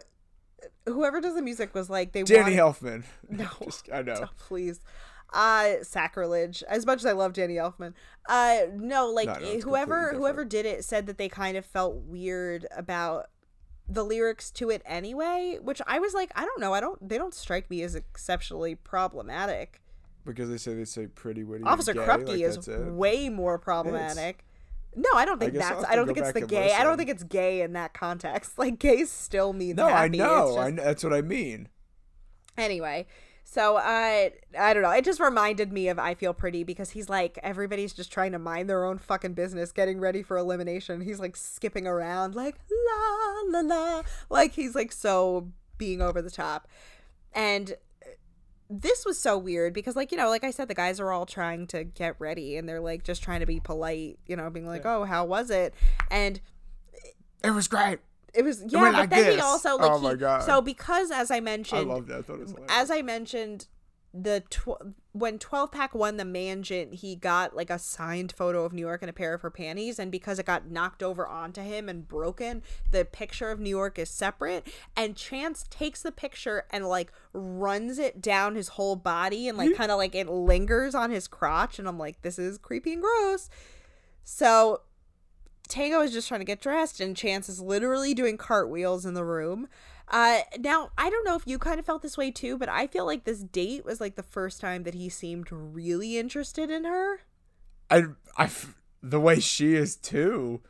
whoever 0.87 1.21
does 1.21 1.35
the 1.35 1.43
music 1.43 1.75
was 1.75 1.89
like 1.89 2.13
they 2.13 2.23
Danny 2.23 2.57
wanted- 2.59 3.03
Elfman. 3.03 3.05
No, 3.31 3.49
Just- 3.65 3.89
I 3.93 4.03
know. 4.03 4.21
Oh, 4.25 4.29
please. 4.39 4.81
Uh 5.33 5.83
sacrilege. 5.83 6.65
As 6.69 6.87
much 6.87 7.01
as 7.01 7.07
I 7.07 7.13
love 7.13 7.35
Danny 7.35 7.57
Elfman. 7.57 7.93
Uh 8.29 8.61
no, 8.75 9.09
like 9.11 9.27
No, 9.27 9.35
no, 9.35 9.61
whoever 9.61 10.15
whoever 10.15 10.43
did 10.45 10.65
it 10.65 10.85
said 10.85 11.07
that 11.07 11.19
they 11.19 11.29
kind 11.29 11.57
of 11.59 11.67
felt 11.67 11.97
weird 11.97 12.67
about 12.75 13.27
the 13.87 14.05
lyrics 14.05 14.51
to 14.53 14.71
it 14.71 14.81
anyway, 14.87 15.59
which 15.61 15.83
I 15.87 15.99
was 15.99 16.15
like, 16.15 16.33
I 16.35 16.47
don't 16.47 16.61
know. 16.61 16.73
I 16.73 16.81
don't 16.81 17.07
they 17.07 17.19
don't 17.19 17.35
strike 17.35 17.69
me 17.69 17.83
as 17.83 17.95
exceptionally 17.95 18.75
problematic. 18.75 19.83
Because 20.25 20.49
they 20.49 20.57
say 20.57 20.73
they 20.75 20.87
say 20.87 21.07
pretty 21.07 21.45
witty. 21.45 21.65
Officer 21.65 21.93
Krupke 21.93 22.29
like 22.29 22.41
is 22.41 22.67
way 22.67 23.29
more 23.29 23.59
problematic. 23.59 24.47
No, 24.97 25.09
I 25.15 25.25
don't 25.25 25.39
think 25.39 25.55
I'll 25.55 25.61
that's. 25.81 25.85
I 25.85 25.95
don't 25.97 26.07
think 26.07 26.19
it's 26.19 26.33
the 26.33 26.47
gay. 26.47 26.73
I 26.73 26.83
don't 26.83 26.97
think 26.97 27.11
it's 27.11 27.23
gay 27.23 27.63
in 27.63 27.73
that 27.75 27.95
context. 27.95 28.53
Like 28.59 28.79
gay 28.79 29.05
still 29.05 29.53
means 29.53 29.77
No, 29.77 29.87
I 29.87 29.91
happy. 29.91 30.09
It's 30.09 30.19
know. 30.19 30.47
just- 30.47 30.59
I 30.59 30.71
know. 30.71 30.85
That's 30.85 31.05
what 31.05 31.13
I 31.13 31.23
mean. 31.23 31.69
Anyway, 32.57 33.07
so 33.45 33.77
I 33.77 34.33
I 34.59 34.75
don't 34.75 34.83
know. 34.83 34.91
It 34.91 35.05
just 35.05 35.21
reminded 35.21 35.73
me 35.73 35.89
of 35.89 35.99
I 35.99 36.15
Feel 36.15 36.35
Pretty 36.35 36.65
because 36.65 36.91
he's 36.91 37.09
like 37.09 37.39
everybody's 37.43 37.93
just 37.93 38.11
trying 38.11 38.33
to 38.33 38.39
mind 38.39 38.69
their 38.69 38.85
own 38.85 38.99
fucking 38.99 39.35
business, 39.35 39.71
getting 39.71 40.01
ready 40.01 40.23
for 40.23 40.37
elimination. 40.37 41.01
He's 41.03 41.21
like 41.21 41.37
skipping 41.37 41.87
around 41.87 42.35
like 42.35 42.57
la 42.71 43.61
la 43.61 43.61
la, 43.61 44.03
like 44.29 44.53
he's 44.55 44.75
like 44.75 44.91
so 44.93 45.49
being 45.77 46.03
over 46.03 46.21
the 46.21 46.31
top, 46.31 46.67
and 47.33 47.75
this 48.71 49.05
was 49.07 49.19
so 49.19 49.39
weird 49.39 49.73
because 49.73 49.97
like 49.97 50.13
you 50.13 50.19
know 50.19 50.29
like 50.29 50.45
i 50.45 50.51
said 50.51 50.69
the 50.69 50.75
guys 50.75 51.01
are 51.01 51.11
all 51.11 51.25
trying 51.25 51.67
to 51.67 51.85
get 51.85 52.15
ready 52.19 52.57
and 52.57 52.69
they're 52.69 52.81
like 52.81 53.03
just 53.03 53.23
trying 53.23 53.41
to 53.41 53.47
be 53.47 53.61
polite 53.61 54.19
you 54.27 54.37
know 54.37 54.51
being 54.51 54.67
like 54.67 54.85
oh 54.85 55.05
how 55.05 55.25
was 55.25 55.51
it 55.51 55.73
and 56.11 56.41
It 57.43 57.51
was 57.53 57.67
great. 57.69 57.99
it 58.35 58.43
was 58.45 58.63
yeah 58.69 58.83
went 58.83 58.95
but 58.95 59.01
like 59.01 59.11
then 59.11 59.33
he 59.33 59.41
also 59.41 59.77
like 59.77 59.91
Oh 59.91 59.99
he, 59.99 60.05
my 60.05 60.15
God. 60.15 60.43
so 60.43 60.61
because 60.61 61.11
as 61.11 61.31
i 61.31 61.37
I 61.37 61.41
mentioned 61.41 61.89
loved 61.89 62.11
it. 62.11 62.17
I 62.19 62.23
thought 62.23 62.35
it 62.35 62.41
was 62.41 62.51
hilarious. 62.51 62.73
as 62.75 62.91
I 62.91 63.01
mentioned, 63.03 63.67
the 64.15 64.43
tw- 64.49 64.95
when 65.13 65.39
12 65.39 65.71
pack 65.71 65.95
won 65.95 66.17
the 66.17 66.25
Mangent, 66.25 66.95
he 66.95 67.15
got 67.15 67.55
like 67.55 67.71
a 67.71 67.79
signed 67.79 68.33
photo 68.33 68.65
of 68.65 68.73
New 68.73 68.81
York 68.81 69.03
and 69.03 69.11
a 69.11 69.13
pair 69.13 69.35
of 69.35 69.43
her 69.43 69.51
panties. 69.51 69.99
And 69.99 70.11
because 70.11 70.39
it 70.39 70.47
got 70.47 70.71
knocked 70.71 71.03
over 71.03 71.27
onto 71.27 71.61
him 71.61 71.89
and 71.89 72.07
broken, 72.07 72.63
the 72.91 73.05
picture 73.05 73.51
of 73.51 73.61
New 73.61 73.71
York 73.71 73.99
is 73.99 74.11
separate. 74.11 74.67
And 74.97 75.17
Chance 75.17 75.67
takes 75.71 76.03
the 76.03 76.13
picture 76.13 76.65
and 76.71 76.87
like 76.87 77.13
runs 77.33 77.99
it 77.99 78.23
down 78.23 78.55
his 78.55 78.69
whole 78.69 78.97
body 78.97 79.49
and 79.49 79.59
like 79.59 79.71
mm-hmm. 79.71 79.77
kind 79.77 79.91
of 79.91 79.99
like 79.99 80.15
it 80.15 80.29
lingers 80.29 80.95
on 80.95 81.11
his 81.11 81.29
crotch. 81.29 81.79
And 81.79 81.87
I'm 81.87 81.99
like, 81.99 82.23
this 82.23 82.39
is 82.39 82.59
creepy 82.59 82.95
and 82.95 83.03
gross. 83.03 83.51
So 84.25 84.83
Tango 85.69 86.01
is 86.01 86.13
just 86.13 86.29
trying 86.29 86.41
to 86.41 86.47
get 86.47 86.61
dressed, 86.61 86.99
and 87.01 87.17
Chance 87.17 87.49
is 87.49 87.61
literally 87.61 88.15
doing 88.15 88.39
cartwheels 88.39 89.05
in 89.05 89.15
the 89.15 89.25
room. 89.25 89.69
Uh, 90.11 90.41
now 90.59 90.91
I 90.97 91.11
don't 91.11 91.25
know 91.25 91.37
if 91.37 91.47
you 91.47 91.59
kind 91.59 91.79
of 91.79 91.87
felt 91.87 92.03
this 92.03 92.17
way 92.17 92.31
too, 92.31 92.57
but 92.57 92.69
I 92.69 92.87
feel 92.87 93.05
like 93.05 93.25
this 93.25 93.41
date 93.41 93.85
was 93.85 94.01
like 94.01 94.15
the 94.17 94.23
first 94.23 94.61
time 94.61 94.85
that 94.85 94.95
he 94.95 95.09
seemed 95.09 95.49
really 95.51 96.19
interested 96.19 96.71
in 96.71 96.85
her. 96.85 97.21
I, 97.91 98.05
I, 98.37 98.51
the 99.03 99.21
way 99.21 99.41
she 99.41 99.75
is 99.75 99.97
too. 99.97 100.61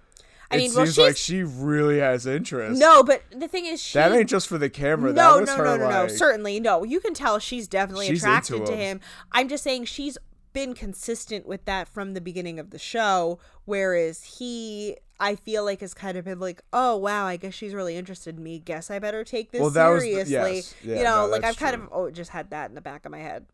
I 0.51 0.57
it 0.57 0.59
mean, 0.59 0.75
well, 0.75 0.87
seems 0.87 0.99
like 0.99 1.17
she 1.17 1.43
really 1.43 1.99
has 1.99 2.27
interest. 2.27 2.81
No, 2.81 3.03
but 3.03 3.23
the 3.31 3.49
thing 3.49 3.67
is, 3.67 3.83
she 3.83 3.99
that 3.99 4.13
ain't 4.13 4.31
just 4.31 4.49
for 4.49 4.57
the 4.57 4.71
camera. 4.71 5.13
no, 5.13 5.35
that 5.35 5.41
was 5.41 5.49
no, 5.51 5.65
no, 5.65 5.77
no, 5.77 5.91
no. 5.91 6.09
Certainly, 6.09 6.61
no. 6.61 6.85
You 6.85 7.01
can 7.01 7.13
tell 7.13 7.39
she's 7.39 7.69
definitely 7.69 8.07
She's 8.07 8.23
attracted 8.23 8.65
to 8.67 8.73
him. 8.73 8.79
him. 8.79 9.01
I'm 9.33 9.49
just 9.49 9.63
saying 9.63 9.85
she's 9.85 10.17
been 10.55 10.75
consistent 10.75 11.47
with 11.47 11.65
that 11.67 11.87
from 11.87 12.15
the 12.15 12.21
beginning 12.21 12.59
of 12.59 12.71
the 12.71 12.79
show, 12.79 13.39
whereas 13.67 14.25
he, 14.39 14.97
I 15.21 15.35
feel 15.35 15.65
like, 15.65 15.81
has 15.81 15.95
kind 15.95 16.17
of 16.17 16.25
been 16.25 16.39
like, 16.39 16.63
oh 16.73 16.97
wow, 16.97 17.27
I 17.27 17.37
guess 17.37 17.53
she's 17.55 17.75
really 17.75 17.97
interested 17.97 18.37
in 18.37 18.43
me. 18.43 18.59
Guess 18.61 18.91
I 18.91 18.99
better 18.99 19.25
take 19.25 19.51
this 19.51 19.61
Well, 19.61 19.69
was 19.71 19.75
the- 19.75 20.01
seriously. 20.01 20.35
yes. 20.57 20.75
you 20.83 21.03
know, 21.05 21.27
no, 21.27 21.33
like 21.33 21.45
I've 21.45 21.57
kind 21.57 21.75
true. 21.75 21.85
of 21.85 21.91
oh 21.93 22.11
just 22.11 22.31
had 22.31 22.51
that 22.51 22.69
in 22.71 22.75
the 22.75 22.81
back 22.81 23.05
of 23.05 23.11
my 23.13 23.19
head. 23.19 23.47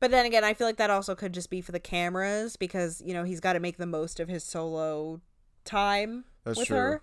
But 0.00 0.10
then 0.10 0.26
again, 0.26 0.42
I 0.42 0.54
feel 0.54 0.66
like 0.66 0.78
that 0.78 0.90
also 0.90 1.14
could 1.14 1.32
just 1.32 1.48
be 1.48 1.60
for 1.60 1.70
the 1.72 1.78
cameras 1.78 2.56
because 2.56 3.00
you 3.04 3.14
know 3.14 3.22
he's 3.24 3.38
got 3.40 3.52
to 3.52 3.60
make 3.60 3.76
the 3.76 3.86
most 3.86 4.18
of 4.18 4.28
his 4.28 4.42
solo 4.42 5.20
time 5.64 6.24
That's 6.44 6.58
with 6.58 6.68
true. 6.68 6.76
her. 6.76 7.02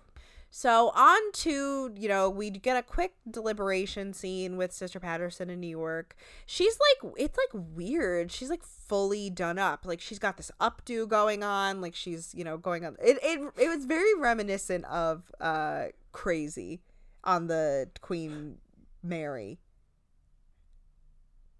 So 0.52 0.88
on 0.96 1.20
to, 1.32 1.92
you 1.96 2.08
know, 2.08 2.28
we 2.28 2.50
get 2.50 2.76
a 2.76 2.82
quick 2.82 3.14
deliberation 3.30 4.12
scene 4.12 4.56
with 4.56 4.72
Sister 4.72 4.98
Patterson 4.98 5.48
in 5.48 5.60
New 5.60 5.68
York. 5.68 6.16
She's 6.44 6.76
like 7.02 7.12
it's 7.16 7.38
like 7.38 7.64
weird. 7.76 8.32
She's 8.32 8.50
like 8.50 8.64
fully 8.64 9.30
done 9.30 9.58
up. 9.60 9.86
Like 9.86 10.00
she's 10.00 10.18
got 10.18 10.36
this 10.36 10.50
updo 10.60 11.08
going 11.08 11.44
on, 11.44 11.80
like 11.80 11.94
she's, 11.94 12.34
you 12.34 12.42
know, 12.42 12.58
going 12.58 12.84
on 12.84 12.96
it 13.00 13.18
it, 13.22 13.40
it 13.56 13.68
was 13.68 13.84
very 13.84 14.12
reminiscent 14.18 14.84
of 14.86 15.30
uh 15.40 15.84
Crazy 16.12 16.80
on 17.22 17.46
the 17.46 17.88
Queen 18.00 18.56
Mary. 19.04 19.60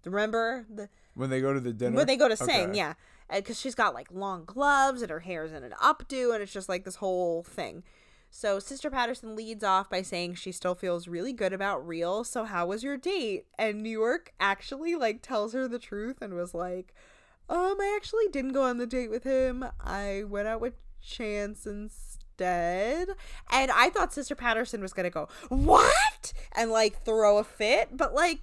Remember 0.05 0.65
the 0.69 0.89
when 1.13 1.29
they 1.29 1.39
go 1.41 1.53
to 1.53 1.59
the 1.59 1.71
dinner. 1.73 1.95
when 1.95 2.07
they 2.07 2.17
go 2.17 2.27
to 2.27 2.35
sing, 2.35 2.69
Okay. 2.69 2.77
yeah, 2.77 2.93
because 3.33 3.59
she's 3.59 3.75
got 3.75 3.93
like 3.93 4.07
long 4.11 4.43
gloves 4.45 5.01
and 5.01 5.11
her 5.11 5.19
hair's 5.19 5.51
in 5.53 5.63
an 5.63 5.73
updo, 5.81 6.33
and 6.33 6.41
it's 6.43 6.51
just 6.51 6.67
like 6.67 6.83
this 6.85 6.95
whole 6.95 7.43
thing. 7.43 7.83
So 8.33 8.59
Sister 8.59 8.89
Patterson 8.89 9.35
leads 9.35 9.61
off 9.61 9.89
by 9.89 10.01
saying 10.01 10.35
she 10.35 10.53
still 10.53 10.73
feels 10.73 11.07
really 11.07 11.33
good 11.33 11.51
about 11.51 11.85
Real. 11.85 12.23
So 12.23 12.45
how 12.45 12.65
was 12.67 12.81
your 12.81 12.95
date? 12.95 13.45
And 13.59 13.83
New 13.83 13.89
York 13.89 14.33
actually 14.39 14.95
like 14.95 15.21
tells 15.21 15.51
her 15.53 15.67
the 15.67 15.77
truth 15.77 16.21
and 16.21 16.33
was 16.33 16.53
like, 16.53 16.95
um, 17.49 17.75
I 17.79 17.93
actually 17.97 18.29
didn't 18.31 18.53
go 18.53 18.63
on 18.63 18.77
the 18.77 18.87
date 18.87 19.09
with 19.11 19.25
him. 19.25 19.65
I 19.81 20.23
went 20.27 20.47
out 20.47 20.61
with 20.61 20.75
Chance 21.01 21.65
instead. 21.65 23.09
And 23.51 23.69
I 23.69 23.89
thought 23.89 24.13
Sister 24.13 24.33
Patterson 24.33 24.81
was 24.81 24.93
gonna 24.93 25.09
go, 25.09 25.27
What? 25.49 26.31
And 26.53 26.71
like 26.71 27.03
throw 27.03 27.37
a 27.37 27.43
fit, 27.43 27.89
but 27.91 28.13
like 28.13 28.39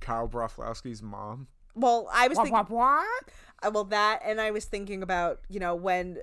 Kyle 0.00 0.28
Broflovski's 0.28 1.02
mom. 1.04 1.46
well, 1.76 2.08
I 2.12 2.26
was 2.26 2.36
thinking 2.36 2.56
what? 2.76 3.28
Uh, 3.62 3.70
well 3.72 3.84
that 3.84 4.20
and 4.24 4.40
i 4.40 4.50
was 4.50 4.64
thinking 4.64 5.02
about 5.02 5.38
you 5.50 5.60
know 5.60 5.74
when 5.74 6.16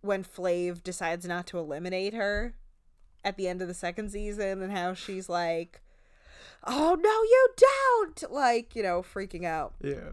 when 0.00 0.22
flav 0.24 0.82
decides 0.82 1.26
not 1.26 1.46
to 1.46 1.58
eliminate 1.58 2.14
her 2.14 2.54
at 3.24 3.36
the 3.36 3.48
end 3.48 3.60
of 3.60 3.68
the 3.68 3.74
second 3.74 4.10
season 4.10 4.62
and 4.62 4.72
how 4.72 4.94
she's 4.94 5.28
like 5.28 5.80
oh 6.64 6.96
no 7.00 7.22
you 7.22 7.48
don't 7.56 8.32
like 8.32 8.74
you 8.76 8.82
know 8.82 9.02
freaking 9.02 9.44
out 9.44 9.74
Yeah. 9.82 10.10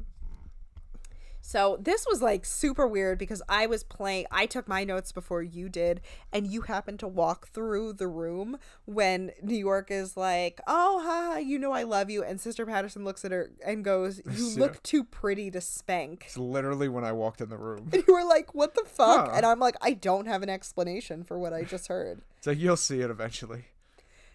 So 1.48 1.78
this 1.80 2.08
was 2.10 2.24
like 2.24 2.44
super 2.44 2.88
weird 2.88 3.20
because 3.20 3.42
I 3.48 3.68
was 3.68 3.84
playing 3.84 4.26
I 4.32 4.48
took 4.48 4.68
my 4.68 4.84
notes 4.84 5.12
before 5.12 5.44
you 5.44 5.70
did 5.70 6.02
and 6.34 6.48
you 6.48 6.62
happened 6.62 7.00
to 7.02 7.08
walk 7.08 7.50
through 7.50 7.94
the 7.94 8.08
room 8.08 8.58
when 8.86 9.32
New 9.44 9.56
York 9.56 9.92
is 9.92 10.18
like, 10.18 10.60
"Oh, 10.66 11.02
ha, 11.06 11.38
you 11.38 11.60
know 11.60 11.72
I 11.72 11.84
love 11.84 12.10
you." 12.10 12.24
And 12.24 12.42
Sister 12.42 12.66
Patterson 12.66 13.04
looks 13.04 13.24
at 13.24 13.32
her 13.32 13.52
and 13.64 13.84
goes, 13.86 14.22
"You 14.38 14.50
Yeah. 14.50 14.60
look 14.60 14.82
too 14.82 15.04
pretty 15.04 15.52
to 15.52 15.62
spank." 15.62 16.24
It's 16.26 16.38
literally 16.38 16.90
when 16.90 17.04
I 17.04 17.12
walked 17.12 17.42
in 17.42 17.50
the 17.50 17.58
room. 17.58 17.90
And 17.94 18.04
you 18.08 18.14
were 18.16 18.24
like, 18.26 18.56
"What 18.56 18.74
the 18.74 18.84
fuck?" 18.86 19.28
Huh. 19.28 19.34
And 19.36 19.46
I'm 19.46 19.60
like, 19.60 19.76
"I 19.82 19.94
don't 19.94 20.26
have 20.26 20.42
an 20.42 20.50
explanation 20.50 21.24
for 21.24 21.38
what 21.38 21.54
I 21.54 21.62
just 21.64 21.88
heard." 21.90 22.22
It's 22.40 22.48
like 22.48 22.58
you'll 22.60 22.76
see 22.78 23.02
it 23.02 23.10
eventually 23.12 23.66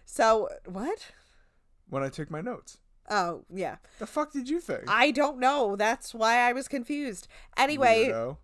So, 0.05 0.47
what? 0.65 1.11
when 1.89 2.03
I 2.03 2.09
took 2.09 2.31
my 2.31 2.39
notes. 2.41 2.77
Oh, 3.11 3.43
yeah. 3.53 3.75
The 3.99 4.07
fuck 4.07 4.31
did 4.31 4.49
you 4.49 4.61
think? 4.61 4.83
I 4.87 5.11
don't 5.11 5.37
know. 5.37 5.75
That's 5.75 6.13
why 6.13 6.37
I 6.37 6.53
was 6.53 6.69
confused. 6.69 7.27
Anyway, 7.57 8.07
Weirdo. 8.07 8.37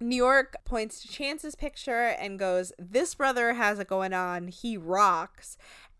New 0.00 0.16
York 0.16 0.56
points 0.64 1.00
to 1.02 1.08
Chance's 1.08 1.54
picture 1.54 2.08
and 2.08 2.36
goes, 2.36 2.72
This 2.78 3.14
brother 3.14 3.54
has 3.54 3.78
it 3.78 3.86
going 3.86 4.12
on. 4.12 4.48
He 4.48 4.76
rocks. 4.76 5.56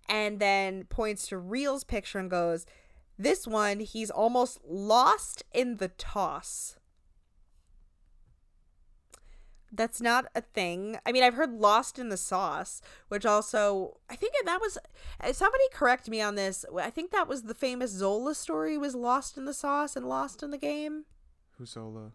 And 0.09 0.41
then 0.41 0.85
points 0.85 1.29
to 1.29 1.39
Real's 1.39 1.85
picture 1.85 2.19
and 2.19 2.29
goes, 2.29 2.67
This 3.17 3.47
one, 3.47 3.79
he's 3.79 4.11
almost 4.11 4.59
lost 4.67 5.45
in 5.55 5.77
the 5.77 5.89
toss. 5.89 6.77
That's 9.75 10.03
not 10.03 10.27
a 10.35 10.43
thing. 10.43 10.99
I 11.07 11.13
mean, 11.13 11.23
I've 11.23 11.35
heard 11.35 11.53
lost 11.53 11.99
in 11.99 12.11
the 12.11 12.19
sauce, 12.19 12.83
which 13.09 13.25
also, 13.25 13.97
I 14.11 14.17
think 14.17 14.35
that 14.45 14.61
was, 14.61 14.77
uh, 15.19 15.33
somebody 15.33 15.65
correct 15.73 16.09
me 16.11 16.21
on 16.21 16.35
this. 16.35 16.67
I 16.79 16.91
think 16.91 17.11
that 17.11 17.27
was 17.27 17.45
the 17.45 17.55
famous 17.55 17.91
Zola 17.91 18.35
story 18.35 18.77
was 18.77 18.95
lost 18.95 19.39
in 19.39 19.47
the 19.47 19.55
sauce 19.55 19.97
and 19.97 20.07
lost 20.07 20.43
in 20.43 20.51
the 20.51 20.59
game. 20.59 21.07
Who's 21.57 21.71
Zola? 21.71 22.13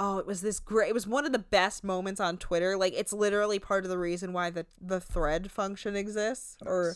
Oh, 0.00 0.18
it 0.18 0.26
was 0.26 0.42
this 0.42 0.60
great. 0.60 0.88
It 0.88 0.94
was 0.94 1.06
one 1.06 1.26
of 1.26 1.32
the 1.32 1.40
best 1.40 1.82
moments 1.82 2.20
on 2.20 2.36
Twitter. 2.36 2.76
Like 2.76 2.94
it's 2.96 3.12
literally 3.12 3.58
part 3.58 3.84
of 3.84 3.90
the 3.90 3.98
reason 3.98 4.32
why 4.32 4.50
the 4.50 4.64
the 4.80 5.00
thread 5.00 5.50
function 5.50 5.96
exists, 5.96 6.56
or 6.64 6.94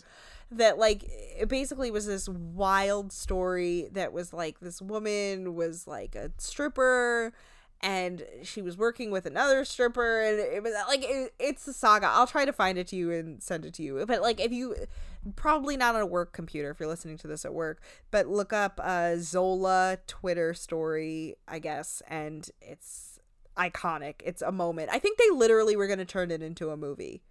that 0.52 0.78
like 0.78 1.02
it 1.04 1.48
basically 1.48 1.90
was 1.90 2.06
this 2.06 2.28
wild 2.28 3.12
story 3.12 3.88
that 3.92 4.12
was 4.12 4.32
like 4.32 4.60
this 4.60 4.80
woman 4.80 5.56
was 5.56 5.88
like 5.88 6.14
a 6.14 6.30
stripper, 6.38 7.32
and 7.82 8.24
she 8.42 8.62
was 8.62 8.76
working 8.76 9.10
with 9.10 9.26
another 9.26 9.64
stripper 9.64 10.20
and 10.22 10.38
it 10.38 10.62
was 10.62 10.72
like 10.88 11.02
it, 11.02 11.34
it's 11.38 11.66
a 11.66 11.72
saga. 11.72 12.06
I'll 12.06 12.26
try 12.26 12.44
to 12.44 12.52
find 12.52 12.78
it 12.78 12.86
to 12.88 12.96
you 12.96 13.10
and 13.10 13.42
send 13.42 13.64
it 13.64 13.74
to 13.74 13.82
you. 13.82 14.04
But 14.06 14.22
like 14.22 14.40
if 14.40 14.52
you 14.52 14.76
probably 15.36 15.76
not 15.76 15.94
on 15.94 16.00
a 16.00 16.06
work 16.06 16.32
computer 16.32 16.70
if 16.70 16.80
you're 16.80 16.88
listening 16.88 17.16
to 17.16 17.28
this 17.28 17.44
at 17.44 17.54
work 17.54 17.80
but 18.10 18.26
look 18.26 18.52
up 18.52 18.80
uh 18.82 19.14
zola 19.16 19.96
twitter 20.08 20.52
story 20.52 21.36
i 21.46 21.60
guess 21.60 22.02
and 22.08 22.50
it's 22.60 23.12
iconic. 23.56 24.14
It's 24.24 24.42
a 24.42 24.52
moment. 24.52 24.90
I 24.92 24.98
think 24.98 25.18
they 25.18 25.30
literally 25.30 25.76
were 25.76 25.86
going 25.86 25.98
to 25.98 26.04
turn 26.04 26.30
it 26.30 26.42
into 26.42 26.70
a 26.70 26.76
movie. 26.76 27.22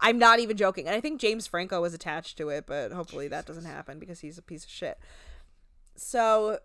I'm 0.00 0.18
not 0.18 0.40
even 0.40 0.56
joking. 0.56 0.86
And 0.86 0.96
i 0.96 1.00
think 1.00 1.20
james 1.20 1.46
franco 1.46 1.80
was 1.80 1.94
attached 1.94 2.36
to 2.38 2.48
it 2.48 2.66
but 2.66 2.92
hopefully 2.92 3.28
that 3.28 3.46
doesn't 3.46 3.64
happen 3.64 3.98
because 3.98 4.20
he's 4.20 4.38
a 4.38 4.42
piece 4.42 4.64
of 4.64 4.70
shit. 4.70 4.98
So 5.94 6.58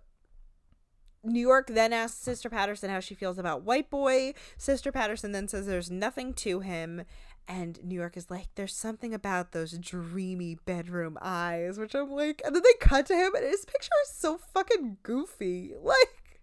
New 1.23 1.41
York 1.41 1.67
then 1.67 1.93
asks 1.93 2.19
Sister 2.19 2.49
Patterson 2.49 2.89
how 2.89 2.99
she 2.99 3.15
feels 3.15 3.37
about 3.37 3.63
White 3.63 3.89
Boy. 3.89 4.33
Sister 4.57 4.91
Patterson 4.91 5.31
then 5.31 5.47
says 5.47 5.65
there's 5.65 5.91
nothing 5.91 6.33
to 6.35 6.61
him. 6.61 7.03
And 7.47 7.83
New 7.83 7.95
York 7.95 8.17
is 8.17 8.29
like, 8.29 8.47
there's 8.55 8.75
something 8.75 9.13
about 9.13 9.51
those 9.53 9.77
dreamy 9.77 10.55
bedroom 10.65 11.17
eyes, 11.21 11.79
which 11.79 11.95
I'm 11.95 12.11
like, 12.11 12.41
and 12.45 12.53
then 12.53 12.61
they 12.61 12.73
cut 12.85 13.05
to 13.05 13.15
him, 13.15 13.33
and 13.35 13.45
his 13.45 13.63
picture 13.63 13.89
is 14.03 14.13
so 14.13 14.37
fucking 14.37 14.97
goofy. 15.03 15.73
Like, 15.83 16.41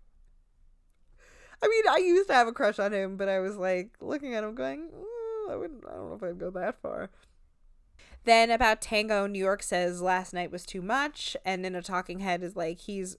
I 1.63 1.69
mean, 1.69 1.85
I 1.89 1.97
used 1.99 2.29
to 2.29 2.35
have 2.35 2.49
a 2.49 2.53
crush 2.53 2.79
on 2.79 2.93
him, 2.93 3.17
but 3.17 3.29
I 3.29 3.41
was 3.41 3.57
like 3.57 3.97
looking 4.01 4.35
at 4.35 4.45
him 4.45 4.55
going, 4.55 4.89
mm, 4.91 5.53
I 5.53 5.57
wouldn't, 5.57 5.85
I 5.87 5.95
don't 5.95 6.09
know 6.09 6.15
if 6.17 6.23
I'd 6.23 6.39
go 6.39 6.51
that 6.51 6.81
far. 6.81 7.11
Then 8.25 8.51
about 8.51 8.83
Tango, 8.83 9.27
New 9.27 9.39
York 9.39 9.63
says 9.63 10.03
last 10.03 10.33
night 10.35 10.51
was 10.51 10.67
too 10.67 10.83
much, 10.83 11.37
and 11.45 11.65
then 11.65 11.75
a 11.75 11.83
talking 11.83 12.21
head 12.21 12.43
is 12.43 12.57
like, 12.57 12.81
he's, 12.81 13.17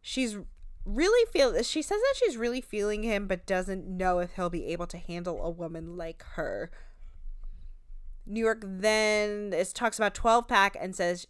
she's 0.00 0.38
really 0.86 1.30
feel 1.32 1.60
she 1.64 1.82
says 1.82 1.98
that 2.00 2.14
she's 2.16 2.36
really 2.36 2.60
feeling 2.60 3.02
him 3.02 3.26
but 3.26 3.44
doesn't 3.44 3.86
know 3.86 4.20
if 4.20 4.34
he'll 4.36 4.48
be 4.48 4.66
able 4.66 4.86
to 4.86 4.96
handle 4.98 5.42
a 5.44 5.50
woman 5.50 5.96
like 5.96 6.22
her 6.34 6.70
new 8.24 8.40
york 8.40 8.62
then 8.64 9.52
is 9.52 9.72
talks 9.72 9.98
about 9.98 10.14
12 10.14 10.46
pack 10.46 10.76
and 10.80 10.94
says 10.94 11.26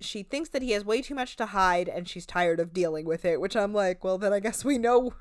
she 0.00 0.22
thinks 0.22 0.48
that 0.50 0.62
he 0.62 0.72
has 0.72 0.84
way 0.84 1.02
too 1.02 1.14
much 1.14 1.36
to 1.36 1.46
hide 1.46 1.88
and 1.88 2.08
she's 2.08 2.24
tired 2.26 2.58
of 2.58 2.72
dealing 2.72 3.04
with 3.04 3.24
it 3.26 3.40
which 3.40 3.54
i'm 3.54 3.74
like 3.74 4.02
well 4.02 4.16
then 4.16 4.32
i 4.32 4.40
guess 4.40 4.64
we 4.64 4.78
know 4.78 5.12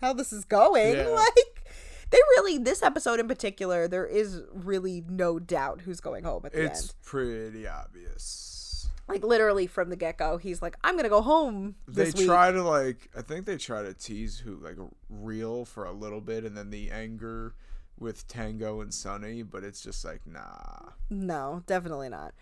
how 0.00 0.12
this 0.12 0.32
is 0.32 0.44
going 0.44 0.94
Yeah. 0.96 1.08
like 1.08 1.64
they 2.10 2.18
really 2.36 2.58
this 2.58 2.82
episode 2.82 3.18
in 3.18 3.26
particular 3.26 3.88
there 3.88 4.06
is 4.06 4.42
really 4.52 5.02
no 5.08 5.40
doubt 5.40 5.80
who's 5.80 6.00
going 6.00 6.22
home 6.22 6.42
at 6.44 6.52
the 6.52 6.62
It's 6.62 6.82
end 6.82 6.92
pretty 7.02 7.66
obvious. 7.66 8.52
Like 9.08 9.24
literally 9.24 9.66
from 9.66 9.88
the 9.90 9.96
get-go 9.96 10.36
he's 10.36 10.60
like 10.60 10.76
i'm 10.82 10.96
gonna 10.96 11.08
go 11.08 11.22
home 11.22 11.76
They 11.86 12.06
week 12.06 12.26
try 12.26 12.50
to 12.50 12.62
like 12.62 13.08
I 13.16 13.22
think 13.22 13.46
they 13.46 13.56
try 13.56 13.82
to 13.82 13.94
tease 13.94 14.38
who 14.38 14.56
like 14.56 14.76
real 15.08 15.64
for 15.64 15.84
a 15.84 15.92
little 15.92 16.20
bit 16.20 16.44
and 16.44 16.56
then 16.56 16.70
the 16.70 16.90
anger 16.90 17.54
with 17.98 18.28
Tango 18.28 18.80
and 18.80 18.92
Sunny, 18.92 19.42
but 19.42 19.64
it's 19.64 19.80
just 19.80 20.04
like 20.04 20.20
nah. 20.26 20.90
No, 21.08 21.62
definitely 21.66 22.08
not. 22.08 22.34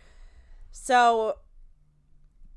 So 0.73 1.39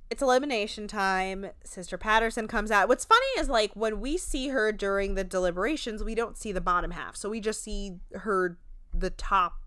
it's 0.09 0.21
elimination 0.21 0.88
time. 0.88 1.47
Sister 1.63 1.97
Patterson 1.97 2.47
comes 2.47 2.71
out. 2.71 2.88
What's 2.88 3.05
funny 3.05 3.25
is 3.38 3.49
like 3.49 3.75
when 3.75 3.99
we 3.99 4.17
see 4.17 4.49
her 4.49 4.71
during 4.71 5.15
the 5.15 5.23
deliberations, 5.23 6.03
we 6.03 6.15
don't 6.15 6.38
see 6.38 6.51
the 6.51 6.61
bottom 6.61 6.91
half. 6.91 7.15
So 7.15 7.29
we 7.29 7.39
just 7.39 7.61
see 7.61 7.97
her 8.13 8.57
the 8.93 9.09
top 9.09 9.57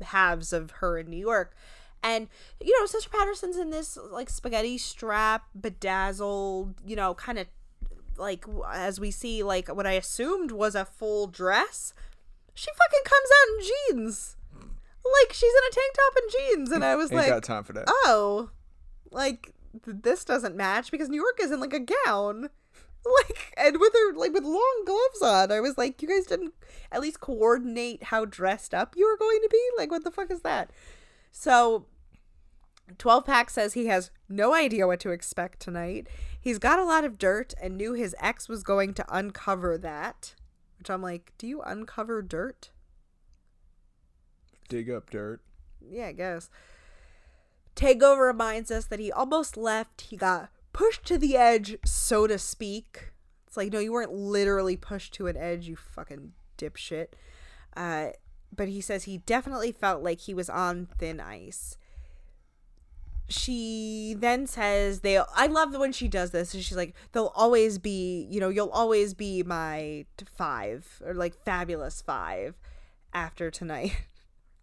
halves 0.00 0.52
of 0.52 0.70
her 0.72 0.98
in 0.98 1.08
New 1.08 1.16
York. 1.16 1.56
And 2.06 2.28
you 2.62 2.78
know, 2.78 2.86
Sister 2.86 3.10
Patterson's 3.10 3.56
in 3.56 3.70
this 3.70 3.98
like 4.10 4.30
spaghetti 4.30 4.78
strap, 4.78 5.46
bedazzled, 5.60 6.74
you 6.86 6.94
know, 6.94 7.14
kind 7.14 7.38
of 7.38 7.46
like 8.16 8.44
as 8.72 9.00
we 9.00 9.10
see 9.10 9.42
like 9.42 9.68
what 9.68 9.86
I 9.86 9.92
assumed 9.92 10.52
was 10.52 10.74
a 10.74 10.84
full 10.84 11.26
dress. 11.26 11.92
She 12.54 12.70
fucking 12.70 13.04
comes 13.04 13.28
out 13.34 13.48
in 13.58 13.98
jeans. 13.98 14.36
Like 14.54 15.32
she's 15.32 15.52
in 15.52 15.70
a 15.70 15.74
tank 15.74 15.94
top 15.94 16.14
and 16.16 16.32
jeans 16.32 16.72
and 16.72 16.84
I 16.84 16.96
was 16.96 17.10
Ain't 17.12 17.20
like 17.20 17.28
got 17.28 17.42
time 17.42 17.64
for 17.64 17.72
that. 17.74 17.84
oh, 17.88 18.50
like 19.10 19.52
th- 19.84 19.98
this 20.02 20.24
doesn't 20.24 20.56
match 20.56 20.90
because 20.90 21.08
New 21.08 21.20
York 21.20 21.38
is 21.40 21.50
in 21.52 21.60
like 21.60 21.74
a 21.74 21.86
gown, 22.06 22.48
like 23.20 23.54
and 23.56 23.78
with 23.78 23.92
her 23.92 24.14
like 24.14 24.32
with 24.32 24.44
long 24.44 24.82
gloves 24.84 25.22
on. 25.22 25.52
I 25.52 25.60
was 25.60 25.76
like, 25.76 26.02
you 26.02 26.08
guys 26.08 26.26
didn't 26.26 26.54
at 26.90 27.00
least 27.00 27.20
coordinate 27.20 28.04
how 28.04 28.24
dressed 28.24 28.74
up 28.74 28.94
you 28.96 29.06
were 29.06 29.18
going 29.18 29.40
to 29.42 29.48
be. 29.50 29.62
Like, 29.76 29.90
what 29.90 30.02
the 30.04 30.10
fuck 30.10 30.30
is 30.30 30.42
that? 30.42 30.70
So, 31.30 31.84
twelve 32.98 33.24
pack 33.24 33.50
says 33.50 33.72
he 33.74 33.86
has 33.86 34.10
no 34.28 34.54
idea 34.54 34.86
what 34.86 35.00
to 35.00 35.10
expect 35.10 35.60
tonight. 35.60 36.06
He's 36.40 36.58
got 36.58 36.78
a 36.78 36.84
lot 36.84 37.04
of 37.04 37.18
dirt 37.18 37.54
and 37.60 37.76
knew 37.76 37.92
his 37.94 38.14
ex 38.20 38.48
was 38.48 38.62
going 38.62 38.94
to 38.94 39.04
uncover 39.08 39.76
that. 39.78 40.34
Which 40.78 40.90
I'm 40.90 41.02
like, 41.02 41.32
do 41.38 41.46
you 41.46 41.62
uncover 41.62 42.22
dirt? 42.22 42.70
Dig 44.68 44.90
up 44.90 45.10
dirt. 45.10 45.40
yeah, 45.80 46.06
I 46.06 46.12
guess. 46.12 46.50
Takeover 47.74 48.26
reminds 48.26 48.70
us 48.70 48.86
that 48.86 48.98
he 49.00 49.12
almost 49.12 49.56
left. 49.56 50.02
He 50.02 50.16
got 50.16 50.50
pushed 50.72 51.04
to 51.06 51.18
the 51.18 51.36
edge, 51.36 51.76
so 51.84 52.26
to 52.26 52.38
speak. 52.38 53.12
It's 53.46 53.56
like, 53.56 53.72
no, 53.72 53.78
you 53.78 53.92
weren't 53.92 54.12
literally 54.12 54.76
pushed 54.76 55.14
to 55.14 55.26
an 55.26 55.36
edge, 55.36 55.68
you 55.68 55.76
fucking 55.76 56.32
dipshit. 56.58 57.08
Uh, 57.76 58.08
but 58.54 58.68
he 58.68 58.80
says 58.80 59.04
he 59.04 59.18
definitely 59.18 59.72
felt 59.72 60.02
like 60.02 60.20
he 60.20 60.34
was 60.34 60.48
on 60.48 60.88
thin 60.98 61.20
ice. 61.20 61.76
She 63.28 64.14
then 64.18 64.46
says 64.46 65.00
they 65.00 65.18
I 65.18 65.46
love 65.46 65.76
when 65.76 65.92
she 65.92 66.06
does 66.06 66.30
this 66.30 66.54
and 66.54 66.62
she's 66.62 66.76
like 66.76 66.94
they'll 67.12 67.32
always 67.34 67.78
be, 67.78 68.26
you 68.30 68.38
know, 68.38 68.48
you'll 68.48 68.70
always 68.70 69.14
be 69.14 69.42
my 69.42 70.06
5 70.36 71.02
or 71.04 71.14
like 71.14 71.34
fabulous 71.44 72.00
5 72.02 72.54
after 73.12 73.50
tonight. 73.50 74.06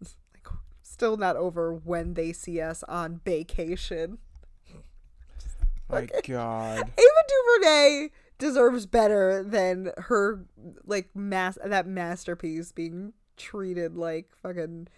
like 0.00 0.48
still 0.82 1.16
not 1.16 1.36
over 1.36 1.74
when 1.74 2.14
they 2.14 2.32
see 2.32 2.60
us 2.60 2.82
on 2.84 3.20
vacation. 3.24 4.18
My 5.88 6.08
God. 6.26 6.78
Ava 6.98 7.22
DuVernay 7.28 8.08
deserves 8.38 8.86
better 8.86 9.42
than 9.42 9.92
her 9.98 10.46
like 10.84 11.14
mass 11.14 11.58
that 11.64 11.86
masterpiece 11.86 12.72
being 12.72 13.12
treated 13.36 13.96
like 13.96 14.30
fucking 14.42 14.88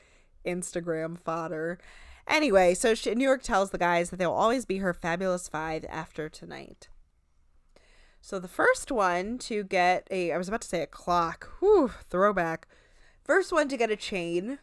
Instagram 0.46 1.18
fodder. 1.18 1.78
Anyway, 2.28 2.74
so 2.74 2.94
she, 2.94 3.14
New 3.14 3.24
York 3.24 3.42
tells 3.42 3.70
the 3.70 3.78
guys 3.78 4.10
that 4.10 4.16
they'll 4.16 4.32
always 4.32 4.64
be 4.64 4.78
her 4.78 4.92
fabulous 4.92 5.48
five 5.48 5.84
after 5.88 6.28
tonight. 6.28 6.88
So 8.20 8.40
the 8.40 8.48
first 8.48 8.90
one 8.90 9.38
to 9.38 9.62
get 9.62 10.08
a 10.10 10.32
I 10.32 10.38
was 10.38 10.48
about 10.48 10.62
to 10.62 10.68
say 10.68 10.82
a 10.82 10.86
clock. 10.86 11.48
Whew, 11.60 11.92
throwback. 12.10 12.66
First 13.22 13.52
one 13.52 13.68
to 13.68 13.76
get 13.76 13.90
a 13.90 13.96
chain 13.96 14.58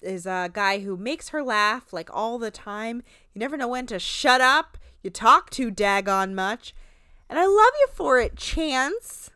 is 0.00 0.24
a 0.24 0.48
guy 0.52 0.78
who 0.78 0.96
makes 0.96 1.30
her 1.30 1.42
laugh 1.42 1.92
like 1.92 2.08
all 2.12 2.38
the 2.38 2.52
time. 2.52 3.02
You 3.34 3.40
never 3.40 3.56
know 3.56 3.68
when 3.68 3.86
to 3.86 3.98
shut 3.98 4.40
up. 4.40 4.78
You 5.02 5.10
talk 5.10 5.50
too 5.50 5.72
daggone 5.72 6.32
much. 6.32 6.74
And 7.28 7.38
I 7.38 7.46
love 7.46 7.72
you 7.80 7.88
for 7.92 8.20
it, 8.20 8.36
Chance. 8.36 9.30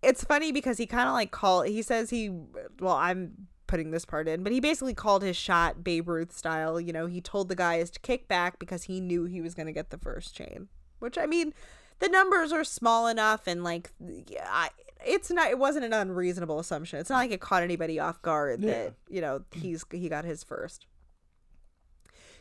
It's 0.00 0.22
funny 0.22 0.52
because 0.52 0.78
he 0.78 0.86
kind 0.86 1.08
of 1.08 1.14
like 1.14 1.32
call 1.32 1.62
he 1.62 1.82
says 1.82 2.10
he 2.10 2.30
well, 2.78 2.94
I'm 2.94 3.48
putting 3.68 3.92
this 3.92 4.04
part 4.04 4.26
in, 4.26 4.42
but 4.42 4.50
he 4.52 4.58
basically 4.58 4.94
called 4.94 5.22
his 5.22 5.36
shot 5.36 5.84
Babe 5.84 6.08
Ruth 6.08 6.36
style. 6.36 6.80
You 6.80 6.92
know, 6.92 7.06
he 7.06 7.20
told 7.20 7.48
the 7.48 7.54
guys 7.54 7.90
to 7.92 8.00
kick 8.00 8.26
back 8.26 8.58
because 8.58 8.84
he 8.84 9.00
knew 9.00 9.24
he 9.26 9.40
was 9.40 9.54
going 9.54 9.66
to 9.66 9.72
get 9.72 9.90
the 9.90 9.98
first 9.98 10.34
chain. 10.34 10.66
Which 10.98 11.16
I 11.16 11.26
mean, 11.26 11.54
the 12.00 12.08
numbers 12.08 12.50
are 12.52 12.64
small 12.64 13.06
enough 13.06 13.46
and 13.46 13.62
like 13.62 13.90
yeah, 14.00 14.48
I, 14.50 14.70
it's 15.06 15.30
not 15.30 15.50
it 15.50 15.58
wasn't 15.58 15.84
an 15.84 15.92
unreasonable 15.92 16.58
assumption. 16.58 16.98
It's 16.98 17.10
not 17.10 17.18
like 17.18 17.30
it 17.30 17.40
caught 17.40 17.62
anybody 17.62 18.00
off 18.00 18.20
guard 18.22 18.60
Yeah. 18.64 18.72
that, 18.72 18.94
you 19.08 19.20
know, 19.20 19.44
he's 19.52 19.84
he 19.92 20.08
got 20.08 20.24
his 20.24 20.42
first. 20.42 20.86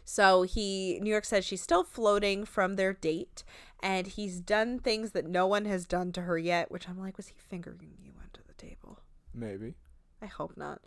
So 0.06 0.44
he 0.44 1.00
New 1.02 1.10
York 1.10 1.26
says 1.26 1.46
she's 1.46 1.62
still 1.62 1.84
floating 1.84 2.46
from 2.46 2.76
their 2.76 2.94
date 2.94 3.44
and 3.84 4.08
he's 4.08 4.40
done 4.40 4.80
things 4.80 5.12
that 5.12 5.28
no 5.28 5.46
one 5.46 5.66
has 5.66 5.86
done 5.86 6.12
to 6.14 6.22
her 6.22 6.38
yet, 6.38 6.72
which 6.72 6.88
I'm 6.90 6.98
like, 7.00 7.18
was 7.18 7.28
he 7.28 7.36
fingering 7.38 7.94
you 8.02 8.14
under 8.20 8.40
the 8.48 8.54
table? 8.54 9.00
Maybe. 9.34 9.76
I 10.22 10.26
hope 10.28 10.58
not. 10.58 10.82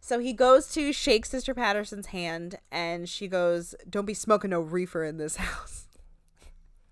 So 0.00 0.18
he 0.18 0.32
goes 0.32 0.66
to 0.72 0.92
shake 0.92 1.26
Sister 1.26 1.54
Patterson's 1.54 2.06
hand 2.06 2.58
and 2.72 3.08
she 3.08 3.28
goes, 3.28 3.74
Don't 3.88 4.06
be 4.06 4.14
smoking 4.14 4.50
no 4.50 4.60
reefer 4.60 5.04
in 5.04 5.18
this 5.18 5.36
house. 5.36 5.86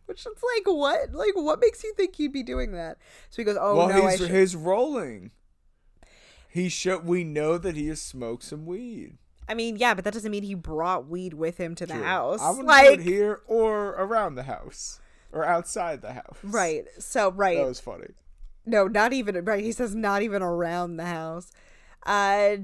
Which 0.06 0.24
it's 0.24 0.42
like, 0.56 0.66
what? 0.74 1.12
Like, 1.12 1.34
what 1.34 1.60
makes 1.60 1.82
you 1.82 1.92
think 1.94 2.18
you'd 2.18 2.32
be 2.32 2.42
doing 2.42 2.72
that? 2.72 2.98
So 3.30 3.36
he 3.36 3.44
goes, 3.44 3.56
Oh, 3.60 3.76
well, 3.76 3.88
no, 3.88 4.06
he's 4.06 4.26
he's 4.26 4.56
rolling. 4.56 5.32
He 6.48 6.68
should. 6.68 7.04
We 7.04 7.24
know 7.24 7.58
that 7.58 7.76
he 7.76 7.88
has 7.88 8.00
smoked 8.00 8.44
some 8.44 8.64
weed. 8.66 9.18
I 9.48 9.54
mean, 9.54 9.76
yeah, 9.76 9.94
but 9.94 10.04
that 10.04 10.12
doesn't 10.12 10.30
mean 10.30 10.42
he 10.42 10.54
brought 10.54 11.08
weed 11.08 11.34
with 11.34 11.56
him 11.56 11.74
to 11.76 11.86
the 11.86 11.94
True. 11.94 12.02
house. 12.02 12.40
I 12.42 12.50
would 12.50 12.66
like, 12.66 12.98
it 12.98 13.00
here 13.00 13.40
or 13.46 13.88
around 13.90 14.34
the 14.34 14.42
house 14.42 15.00
or 15.32 15.44
outside 15.44 16.02
the 16.02 16.12
house. 16.12 16.36
right. 16.42 16.84
So, 16.98 17.30
right. 17.30 17.56
That 17.56 17.66
was 17.66 17.80
funny. 17.80 18.08
No, 18.66 18.86
not 18.86 19.12
even 19.14 19.42
right. 19.44 19.64
He 19.64 19.72
says 19.72 19.94
not 19.94 20.20
even 20.22 20.42
around 20.42 20.96
the 20.98 21.06
house. 21.06 21.50
Uh 22.04 22.58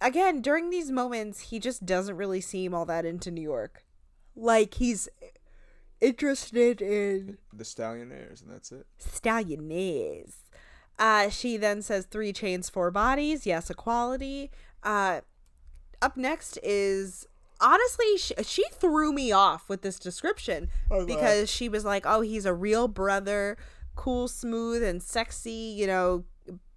again, 0.00 0.40
during 0.42 0.70
these 0.70 0.90
moments, 0.90 1.50
he 1.50 1.58
just 1.58 1.84
doesn't 1.86 2.16
really 2.16 2.40
seem 2.40 2.74
all 2.74 2.84
that 2.86 3.04
into 3.04 3.30
New 3.30 3.42
York. 3.42 3.84
Like 4.36 4.74
he's 4.74 5.08
interested 6.00 6.80
in 6.80 7.38
The 7.52 7.64
stallionaires, 7.64 8.42
and 8.42 8.50
that's 8.52 8.72
it. 8.72 8.86
stallionaires. 9.00 10.34
Uh, 10.98 11.28
she 11.28 11.56
then 11.56 11.82
says 11.82 12.06
three 12.06 12.32
chains, 12.32 12.68
four 12.68 12.90
bodies. 12.90 13.46
Yes, 13.46 13.70
equality. 13.70 14.50
Uh, 14.82 15.20
up 16.02 16.16
next 16.16 16.58
is 16.62 17.26
honestly 17.60 18.16
she, 18.18 18.34
she 18.44 18.64
threw 18.72 19.12
me 19.12 19.32
off 19.32 19.68
with 19.68 19.82
this 19.82 19.98
description 19.98 20.68
Oh, 20.90 21.04
because 21.06 21.50
she 21.50 21.68
was 21.68 21.84
like, 21.84 22.04
"Oh, 22.06 22.20
he's 22.20 22.46
a 22.46 22.54
real 22.54 22.86
brother, 22.88 23.56
cool, 23.96 24.28
smooth, 24.28 24.82
and 24.82 25.02
sexy," 25.02 25.50
you 25.50 25.86
know. 25.86 26.24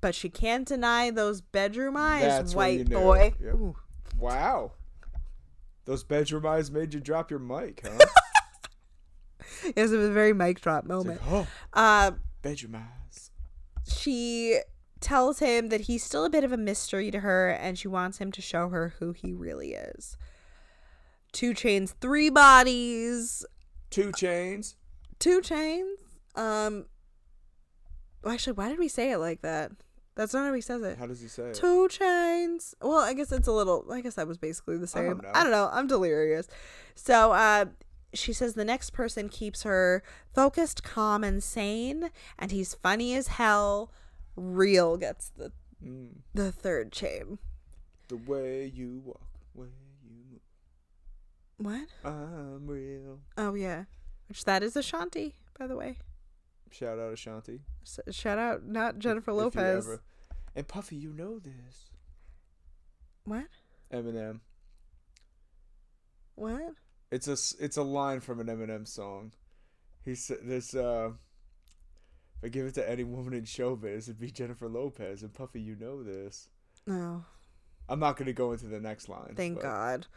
But 0.02 0.16
she 0.16 0.30
can't 0.30 0.68
deny 0.68 1.12
those 1.12 1.42
bedroom 1.42 1.96
eyes, 1.96 2.24
That's 2.24 2.56
when 2.56 2.72
you 2.74 2.80
white 2.80 2.90
boy. 2.90 3.34
Yep. 3.40 3.76
Wow. 4.18 4.72
Those 5.86 6.04
bedroom 6.04 6.46
eyes 6.46 6.70
made 6.72 6.94
you 6.94 7.00
drop 7.00 7.30
your 7.32 7.40
mic, 7.40 7.82
huh? 7.86 7.98
It 9.76 9.80
was 9.82 9.92
a 9.92 10.10
very 10.12 10.34
mic 10.34 10.60
drop 10.62 10.86
It's 10.86 10.90
like, 10.90 10.98
moment. 11.06 11.22
oh, 11.30 11.48
Uh, 11.74 12.12
bedroom 12.42 12.76
eyes. 12.76 13.32
she 13.88 14.60
tells 15.00 15.40
him 15.40 15.70
that 15.70 15.82
he's 15.82 16.04
still 16.04 16.26
a 16.26 16.30
bit 16.30 16.44
of 16.44 16.52
a 16.52 16.58
mystery 16.58 17.12
to 17.12 17.20
her 17.20 17.50
and 17.50 17.78
she 17.78 17.88
wants 17.88 18.18
him 18.20 18.32
to 18.32 18.42
show 18.42 18.70
her 18.70 18.94
who 19.00 19.12
he 19.14 19.34
really 19.34 19.74
is. 19.74 20.16
Two 21.32 21.54
chains, 21.54 21.96
three 22.02 22.30
bodies, 22.30 23.46
Two 23.90 24.12
chains. 24.14 24.76
two 25.20 25.42
chains. 25.42 26.00
Um 26.36 26.86
well, 28.24 28.34
actually, 28.34 28.54
why 28.54 28.70
did 28.70 28.78
we 28.80 28.88
say 28.88 29.12
it 29.12 29.18
like 29.18 29.42
that? 29.42 29.72
That's 30.16 30.34
not 30.34 30.46
how 30.48 30.54
he 30.54 30.62
says 30.62 30.82
it. 30.84 30.98
How 30.98 31.08
does 31.08 31.22
he 31.22 31.28
say 31.28 31.44
it? 31.50 31.54
Two 31.56 31.88
chains. 31.88 32.76
Well, 32.82 33.00
I 33.00 33.14
guess 33.14 33.32
it's 33.32 33.48
a 33.48 33.52
little 33.52 33.86
I 33.92 34.02
guess 34.02 34.16
that 34.16 34.28
was 34.28 34.38
basically 34.38 34.78
the 34.78 34.84
I 34.84 34.88
same. 34.88 35.06
don't 35.08 35.24
know. 35.24 35.32
I 35.34 35.44
don't 35.44 35.52
know. 35.52 35.70
I'm 35.72 35.88
delirious. 35.88 36.48
So, 36.96 37.32
uh 37.32 37.66
she 38.14 38.34
says 38.34 38.56
the 38.56 38.66
next 38.66 38.90
person 38.90 39.30
keeps 39.30 39.64
her 39.64 40.04
focused, 40.36 40.84
calm, 40.84 41.24
and 41.24 41.42
sane, 41.42 42.10
and 42.38 42.52
he's 42.52 42.74
funny 42.74 43.16
as 43.16 43.28
hell. 43.28 43.90
Real 44.36 44.98
gets 44.98 45.30
the 45.30 45.52
Mm, 45.84 46.18
the 46.34 46.52
third 46.52 46.92
chain. 46.92 47.40
the 48.10 48.18
way 48.18 48.66
you 48.66 49.02
walk, 49.04 49.22
way 49.56 49.68
you 50.04 50.12
move. 50.30 50.42
What? 51.58 51.88
I'm 52.08 52.68
real. 52.68 53.20
Oh 53.38 53.54
yeah, 53.56 53.86
which 54.30 54.44
that 54.46 54.62
is 54.62 54.76
Ashanti, 54.76 55.36
by 55.58 55.66
the 55.68 55.76
way. 55.76 55.98
Shout 56.72 57.00
out 57.00 57.14
Ashanti. 57.14 57.62
S- 57.84 58.00
shout 58.12 58.38
out, 58.38 58.66
not 58.66 58.98
Jennifer 59.00 59.32
If 59.32 59.38
Lopez. 59.38 60.00
And 60.56 60.68
Puffy, 60.68 60.96
you 60.96 61.14
know 61.14 61.40
this. 61.40 61.92
What? 63.26 63.46
Eminem. 63.94 64.40
What? 66.36 66.74
It's 67.12 67.28
a 67.28 67.38
it's 67.64 67.78
a 67.78 67.84
line 67.84 68.22
from 68.22 68.40
an 68.40 68.48
Eminem 68.48 68.88
song. 68.88 69.34
He 70.04 70.16
said 70.16 70.40
this. 70.44 70.74
Uh, 70.74 71.12
if 72.38 72.46
I 72.46 72.48
give 72.48 72.66
it 72.66 72.74
to 72.76 72.90
any 72.90 73.04
woman 73.04 73.34
in 73.34 73.44
showbiz, 73.44 74.04
it'd 74.04 74.20
be 74.20 74.32
Jennifer 74.32 74.68
Lopez. 74.68 75.22
And 75.22 75.34
Puffy, 75.34 75.62
you 75.62 75.76
know 75.76 76.02
this. 76.04 76.48
No. 76.88 77.26
I'm 77.88 78.00
not 78.00 78.18
gonna 78.18 78.34
go 78.34 78.54
into 78.54 78.66
the 78.66 78.80
next 78.80 79.10
line. 79.10 79.34
Thank 79.36 79.56
but 79.56 79.64
God. 79.64 80.08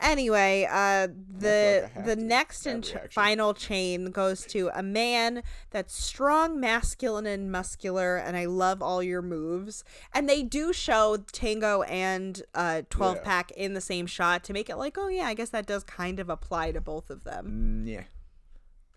Anyway, 0.00 0.66
uh, 0.70 1.08
the 1.38 1.90
like 1.94 2.04
the 2.04 2.16
next 2.16 2.66
and 2.66 2.84
ch- 2.84 2.94
final 3.10 3.52
chain 3.52 4.10
goes 4.10 4.44
to 4.46 4.70
a 4.74 4.82
man 4.82 5.42
that's 5.70 5.92
strong, 5.94 6.60
masculine, 6.60 7.26
and 7.26 7.50
muscular, 7.50 8.16
and 8.16 8.36
I 8.36 8.44
love 8.46 8.80
all 8.82 9.02
your 9.02 9.22
moves. 9.22 9.82
And 10.14 10.28
they 10.28 10.42
do 10.42 10.72
show 10.72 11.16
Tango 11.32 11.82
and 11.82 12.42
uh, 12.54 12.82
Twelve 12.90 13.16
Yeah. 13.16 13.22
Pack 13.24 13.50
in 13.52 13.74
the 13.74 13.80
same 13.80 14.06
shot 14.06 14.44
to 14.44 14.52
make 14.52 14.70
it 14.70 14.76
like, 14.76 14.96
oh 14.98 15.08
yeah, 15.08 15.24
I 15.26 15.34
guess 15.34 15.50
that 15.50 15.66
does 15.66 15.82
kind 15.84 16.20
of 16.20 16.28
apply 16.30 16.72
to 16.72 16.80
both 16.80 17.10
of 17.10 17.24
them. 17.24 17.84
Mm, 17.84 17.90
yeah. 17.90 18.02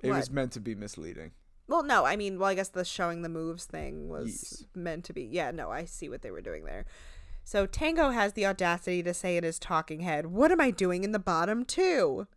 It 0.04 0.12
was 0.12 0.30
meant 0.32 0.52
to 0.54 0.60
be 0.60 0.74
misleading. 0.76 1.32
Well, 1.68 1.84
no, 1.84 2.06
I 2.06 2.16
mean, 2.16 2.38
well, 2.38 2.50
I 2.50 2.56
guess 2.56 2.70
the 2.70 2.84
showing 2.84 3.22
the 3.22 3.30
moves 3.30 3.66
thing 3.66 4.10
was 4.10 4.28
Yes. 4.28 4.64
meant 4.76 5.06
to 5.06 5.14
be. 5.14 5.24
Yeah, 5.24 5.52
no, 5.52 5.70
I 5.72 5.86
see 5.86 6.10
what 6.10 6.22
they 6.22 6.32
were 6.32 6.42
doing 6.42 6.66
there. 6.66 6.86
So 7.44 7.66
Tango 7.66 8.12
has 8.12 8.34
the 8.34 8.46
audacity 8.46 9.04
to 9.04 9.14
say 9.14 9.38
in 9.38 9.44
his 9.44 9.60
talking 9.60 10.02
head, 10.02 10.28
"What 10.28 10.52
am 10.52 10.62
I 10.62 10.72
doing 10.72 11.04
in 11.04 11.12
the 11.12 11.20
bottom 11.20 11.66
two? 11.66 12.28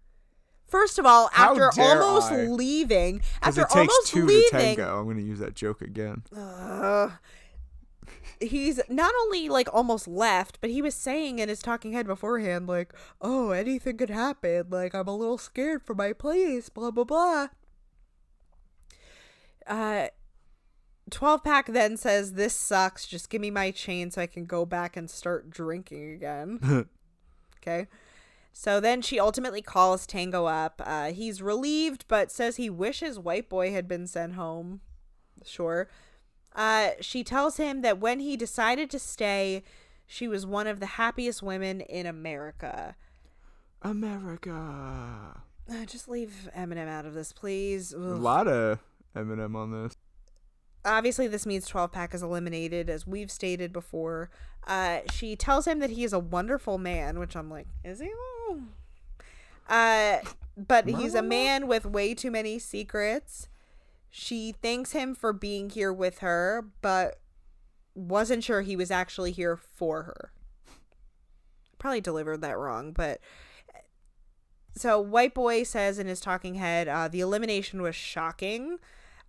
First 0.66 0.98
of 0.98 1.06
all, 1.06 1.28
How 1.32 1.50
after 1.50 1.70
almost 1.80 2.32
I? 2.32 2.46
leaving, 2.46 3.22
after 3.42 3.62
it 3.62 3.64
takes 3.64 3.76
almost 3.76 4.06
two 4.08 4.20
to 4.22 4.26
leaving, 4.26 4.50
tango. 4.50 4.98
I'm 4.98 5.06
gonna 5.06 5.20
use 5.20 5.38
that 5.38 5.54
joke 5.54 5.82
again. 5.82 6.22
Ugh. 6.34 7.12
he's 8.40 8.80
not 8.88 9.14
only 9.22 9.48
like 9.48 9.68
almost 9.72 10.08
left, 10.08 10.58
but 10.60 10.70
he 10.70 10.82
was 10.82 10.94
saying 10.94 11.38
in 11.38 11.48
his 11.48 11.60
talking 11.60 11.92
head 11.92 12.06
beforehand, 12.06 12.66
like, 12.66 12.92
"Oh, 13.20 13.50
anything 13.50 13.96
could 13.98 14.10
happen. 14.10 14.66
Like, 14.70 14.94
I'm 14.94 15.06
a 15.06 15.14
little 15.16 15.38
scared 15.38 15.82
for 15.82 15.94
my 15.94 16.12
place." 16.12 16.68
Blah 16.70 16.90
blah 16.90 17.04
blah. 17.04 17.48
Uh, 19.66 20.08
twelve 21.10 21.44
pack 21.44 21.66
then 21.66 21.96
says, 21.96 22.32
"This 22.32 22.54
sucks. 22.54 23.06
Just 23.06 23.30
give 23.30 23.40
me 23.40 23.50
my 23.50 23.70
chain 23.70 24.10
so 24.10 24.22
I 24.22 24.26
can 24.26 24.44
go 24.44 24.64
back 24.64 24.96
and 24.96 25.10
start 25.10 25.50
drinking 25.50 26.12
again." 26.12 26.88
okay. 27.62 27.86
So 28.56 28.78
then 28.78 29.02
she 29.02 29.18
ultimately 29.18 29.62
calls 29.62 30.06
Tango 30.06 30.46
up. 30.46 30.80
Uh, 30.84 31.10
he's 31.10 31.42
relieved, 31.42 32.04
but 32.06 32.30
says 32.30 32.54
he 32.56 32.70
wishes 32.70 33.18
White 33.18 33.48
Boy 33.48 33.72
had 33.72 33.88
been 33.88 34.06
sent 34.06 34.34
home. 34.34 34.80
Sure. 35.44 35.88
Uh, 36.54 36.90
she 37.00 37.24
tells 37.24 37.56
him 37.56 37.82
that 37.82 37.98
when 37.98 38.20
he 38.20 38.36
decided 38.36 38.90
to 38.90 38.98
stay, 39.00 39.64
she 40.06 40.28
was 40.28 40.46
one 40.46 40.68
of 40.68 40.78
the 40.78 40.86
happiest 40.86 41.42
women 41.42 41.80
in 41.80 42.06
America. 42.06 42.94
America. 43.82 45.42
Uh, 45.68 45.84
just 45.86 46.08
leave 46.08 46.48
Eminem 46.56 46.88
out 46.88 47.06
of 47.06 47.14
this, 47.14 47.32
please. 47.32 47.92
A 47.92 47.98
lot 47.98 48.46
of 48.46 48.78
Eminem 49.16 49.56
on 49.56 49.72
this. 49.72 49.96
Obviously, 50.84 51.26
this 51.26 51.46
means 51.46 51.66
12 51.66 51.92
pack 51.92 52.14
is 52.14 52.22
eliminated, 52.22 52.90
as 52.90 53.06
we've 53.06 53.30
stated 53.30 53.72
before. 53.72 54.30
Uh, 54.66 55.00
she 55.10 55.36
tells 55.36 55.66
him 55.66 55.78
that 55.78 55.90
he 55.90 56.04
is 56.04 56.12
a 56.12 56.18
wonderful 56.18 56.78
man, 56.78 57.18
which 57.18 57.36
I'm 57.36 57.50
like, 57.50 57.66
is 57.82 58.00
he? 58.00 58.10
though? 58.48 58.60
Uh, 59.68 60.18
but 60.56 60.88
he's 60.88 61.14
a 61.14 61.22
man 61.22 61.66
with 61.66 61.86
way 61.86 62.14
too 62.14 62.30
many 62.30 62.58
secrets. 62.58 63.48
She 64.10 64.54
thanks 64.62 64.92
him 64.92 65.14
for 65.14 65.32
being 65.32 65.70
here 65.70 65.92
with 65.92 66.18
her, 66.18 66.66
but 66.82 67.18
wasn't 67.94 68.44
sure 68.44 68.62
he 68.62 68.76
was 68.76 68.90
actually 68.90 69.32
here 69.32 69.56
for 69.56 70.04
her. 70.04 70.32
Probably 71.78 72.00
delivered 72.00 72.40
that 72.42 72.58
wrong, 72.58 72.92
but 72.92 73.20
so 74.76 75.00
white 75.00 75.34
boy 75.34 75.62
says 75.62 75.98
in 75.98 76.06
his 76.06 76.20
talking 76.20 76.56
head 76.56 76.88
uh, 76.88 77.06
the 77.08 77.20
elimination 77.20 77.80
was 77.80 77.94
shocking 77.94 78.78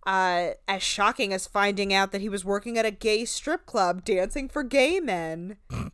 uh, 0.06 0.50
as 0.68 0.82
shocking 0.82 1.32
as 1.32 1.46
finding 1.46 1.92
out 1.92 2.12
that 2.12 2.20
he 2.20 2.28
was 2.28 2.44
working 2.44 2.78
at 2.78 2.86
a 2.86 2.90
gay 2.90 3.24
strip 3.24 3.66
club 3.66 4.04
dancing 4.04 4.48
for 4.48 4.62
gay 4.62 5.00
men. 5.00 5.56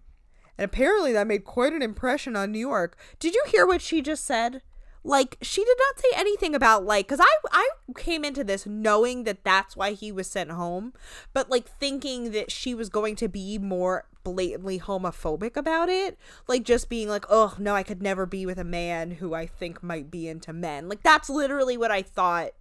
And 0.59 0.67
apparently 0.67 1.13
that 1.13 1.27
made 1.27 1.45
quite 1.45 1.73
an 1.73 1.81
impression 1.81 2.37
on 2.37 2.53
new 2.53 2.59
york. 2.59 2.97
Did 3.19 3.35
you 3.35 3.43
hear 3.49 3.67
what 3.67 3.81
she 3.81 4.03
just 4.03 4.25
said? 4.25 4.61
Like 5.03 5.39
she 5.41 5.65
did 5.65 5.77
not 5.79 5.99
say 5.99 6.09
anything 6.15 6.55
about 6.55 6.85
like 6.85 7.09
because 7.09 7.21
i 7.21 7.37
i 7.51 7.69
came 7.97 8.25
into 8.25 8.45
this 8.45 8.67
knowing 8.67 9.25
that 9.25 9.43
that's 9.43 9.77
why 9.77 9.93
he 9.93 10.13
was 10.13 10.29
sent 10.29 10.51
home 10.51 10.93
but 11.33 11.51
like 11.51 11.69
thinking 11.81 12.31
that 12.31 12.53
she 12.53 12.75
was 12.75 12.89
going 12.89 13.17
to 13.17 13.29
be 13.29 13.59
more 13.59 14.05
blatantly 14.23 14.79
homophobic 14.79 15.57
about 15.57 15.89
it. 15.89 16.17
Like 16.47 16.63
just 16.63 16.89
being 16.89 17.09
like 17.09 17.25
oh 17.29 17.57
no 17.59 17.75
i 17.75 17.83
could 17.83 18.03
never 18.03 18.27
be 18.27 18.47
with 18.47 18.59
a 18.59 18.65
man 18.65 19.13
who 19.13 19.35
i 19.35 19.47
think 19.47 19.83
might 19.83 20.11
be 20.11 20.29
into 20.29 20.53
men. 20.53 20.89
Like 20.89 21.03
that's 21.03 21.29
literally 21.29 21.77
what 21.77 21.91
i 21.91 22.03
thought 22.03 22.53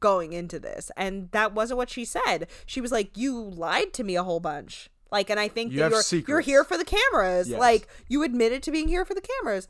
going 0.00 0.32
into 0.32 0.58
this 0.58 0.90
and 0.96 1.30
that 1.30 1.52
wasn't 1.54 1.76
what 1.76 1.88
she 1.90 2.04
said 2.04 2.46
she 2.66 2.80
was 2.80 2.90
like 2.90 3.16
you 3.16 3.38
lied 3.40 3.92
to 3.92 4.02
me 4.02 4.16
a 4.16 4.22
whole 4.24 4.40
bunch 4.40 4.90
like 5.12 5.30
and 5.30 5.38
i 5.38 5.46
think 5.48 5.72
You 5.72 5.78
that 5.78 5.92
have 5.92 6.04
you're, 6.12 6.22
you're 6.26 6.40
here 6.40 6.64
for 6.64 6.76
the 6.76 6.84
cameras 6.84 7.48
Yes. 7.48 7.58
like 7.60 7.86
you 8.08 8.22
admitted 8.24 8.62
to 8.64 8.70
being 8.72 8.88
here 8.88 9.04
for 9.04 9.14
the 9.14 9.20
cameras 9.20 9.68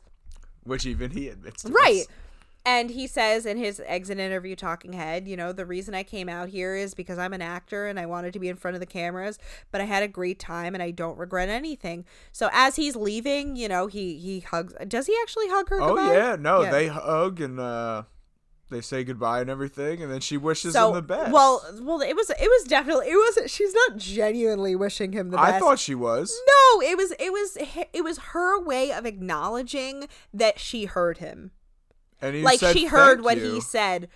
Which 0.63 0.85
even 0.85 1.11
he 1.11 1.29
admits 1.29 1.63
to. 1.63 1.71
Right. 1.71 2.01
us. 2.01 2.07
And 2.65 2.89
he 2.89 3.07
says 3.07 3.45
in 3.45 3.55
his 3.55 3.81
exit 3.85 4.19
interview, 4.19 4.53
Talking 4.53 4.91
Head, 4.91 5.25
you 5.25 5.37
know, 5.37 5.53
the 5.53 5.65
reason 5.65 5.95
I 5.95 6.03
came 6.03 6.27
out 6.27 6.49
here 6.49 6.75
is 6.75 6.93
because 6.93 7.17
I'm 7.17 7.31
an 7.31 7.41
actor 7.41 7.87
and 7.87 7.97
I 7.97 8.05
wanted 8.05 8.33
to 8.33 8.39
be 8.39 8.49
in 8.49 8.57
front 8.57 8.75
of 8.75 8.81
the 8.81 8.85
cameras, 8.85 9.39
but 9.71 9.79
I 9.79 9.85
had 9.85 10.03
a 10.03 10.07
great 10.09 10.37
time 10.37 10.73
and 10.73 10.83
I 10.83 10.91
don't 10.91 11.17
regret 11.17 11.47
anything. 11.47 12.03
So 12.33 12.49
as 12.51 12.75
he's 12.75 12.97
leaving, 12.97 13.55
you 13.55 13.69
know, 13.69 13.87
he 13.87 14.17
he 14.17 14.41
hugs. 14.41 14.73
Does 14.85 15.05
he 15.07 15.15
actually 15.21 15.47
hug 15.47 15.69
her? 15.69 15.79
Oh 15.81 15.95
goodbye? 15.95 16.13
yeah, 16.13 16.35
no, 16.37 16.63
Yeah. 16.63 16.71
they 16.71 16.87
hug 16.87 17.39
and 17.39 17.57
uh 17.57 18.03
they 18.69 18.81
say 18.81 19.03
goodbye 19.03 19.41
and 19.41 19.49
everything, 19.49 20.01
and 20.01 20.11
then 20.11 20.19
she 20.19 20.37
wishes 20.37 20.73
So 20.73 20.89
him 20.89 20.95
the 20.95 21.01
best. 21.01 21.31
well, 21.31 21.63
well, 21.81 22.01
it 22.01 22.15
was 22.15 22.29
it 22.29 22.37
was 22.39 22.63
definitely 22.67 23.07
it 23.07 23.15
was. 23.15 23.51
She's 23.51 23.73
not 23.73 23.97
genuinely 23.97 24.75
wishing 24.75 25.13
him 25.13 25.29
the 25.29 25.37
best. 25.37 25.53
I 25.53 25.59
thought 25.59 25.79
she 25.79 25.95
was. 25.95 26.37
no, 26.47 26.81
it 26.81 26.97
was 26.97 27.11
it 27.19 27.31
was 27.31 27.57
it 27.93 28.03
was 28.03 28.17
her 28.33 28.61
way 28.61 28.91
of 28.91 29.05
acknowledging 29.05 30.07
that 30.33 30.59
she 30.59 30.85
heard 30.85 31.19
him. 31.19 31.51
And 32.21 32.35
he 32.35 32.41
like 32.41 32.59
said, 32.59 32.73
she 32.75 32.85
heard 32.87 33.21
what 33.23 33.37
you." 33.37 33.53
he 33.53 33.61
said 33.61 34.09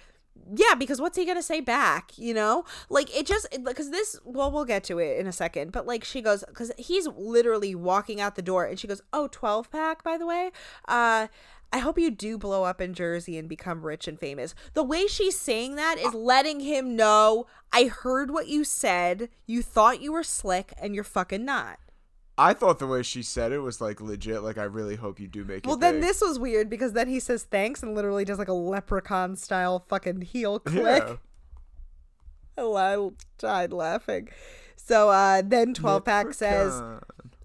yeah 0.55 0.73
because 0.75 0.99
what's 0.99 1.17
he 1.17 1.23
gonna 1.25 1.41
say 1.41 1.59
back 1.59 2.17
you 2.17 2.33
know 2.33 2.65
like 2.89 3.15
it 3.15 3.25
just 3.27 3.47
because 3.63 3.91
this 3.91 4.19
well 4.25 4.51
we'll 4.51 4.65
get 4.65 4.83
to 4.83 4.97
it 4.97 5.19
in 5.19 5.27
a 5.27 5.31
second 5.31 5.71
but 5.71 5.85
like 5.85 6.03
she 6.03 6.19
goes 6.21 6.43
because 6.47 6.71
he's 6.77 7.07
literally 7.15 7.75
walking 7.75 8.19
out 8.19 8.35
the 8.35 8.41
door 8.41 8.65
and 8.65 8.79
she 8.79 8.87
goes 8.87 9.01
oh 9.13 9.27
12 9.31 9.69
pack 9.71 10.03
by 10.03 10.17
the 10.17 10.25
way 10.25 10.51
uh 10.87 11.27
I 11.73 11.77
hope 11.79 11.97
you 11.97 12.11
do 12.11 12.37
blow 12.37 12.63
up 12.65 12.81
in 12.81 12.93
Jersey 12.93 13.37
and 13.37 13.47
become 13.47 13.85
rich 13.85 14.07
and 14.07 14.19
famous. 14.19 14.53
The 14.73 14.83
way 14.83 15.07
she's 15.07 15.37
saying 15.37 15.75
that 15.75 15.97
is 15.97 16.13
letting 16.13 16.59
him 16.59 16.95
know 16.95 17.47
I 17.71 17.85
heard 17.85 18.31
what 18.31 18.47
you 18.47 18.63
said. 18.63 19.29
You 19.45 19.61
thought 19.61 20.01
you 20.01 20.11
were 20.11 20.23
slick 20.23 20.73
and 20.81 20.93
you're 20.93 21.03
fucking 21.05 21.45
not. 21.45 21.79
I 22.37 22.53
thought 22.53 22.79
the 22.79 22.87
way 22.87 23.03
she 23.03 23.23
said 23.23 23.51
it 23.51 23.59
was 23.59 23.79
like 23.79 24.01
legit. 24.01 24.41
Like 24.43 24.57
I 24.57 24.63
really 24.63 24.95
hope 24.95 25.19
you 25.19 25.27
do 25.27 25.45
make 25.45 25.65
Well, 25.65 25.75
it. 25.75 25.79
Well, 25.79 25.91
then 25.91 25.95
big. 25.95 26.03
this 26.03 26.21
was 26.21 26.39
weird 26.39 26.69
because 26.69 26.93
then 26.93 27.07
he 27.07 27.19
says 27.19 27.43
thanks 27.43 27.83
and 27.83 27.95
literally 27.95 28.25
does 28.25 28.39
like 28.39 28.47
a 28.47 28.53
leprechaun 28.53 29.35
style 29.35 29.85
fucking 29.87 30.21
heel 30.21 30.59
click. 30.59 31.03
Yeah. 32.57 32.75
I 32.75 33.09
died 33.39 33.73
laughing. 33.73 34.29
So 34.75 35.09
uh, 35.09 35.41
then 35.43 35.73
12 35.73 36.05
pack 36.05 36.33
says, 36.33 36.81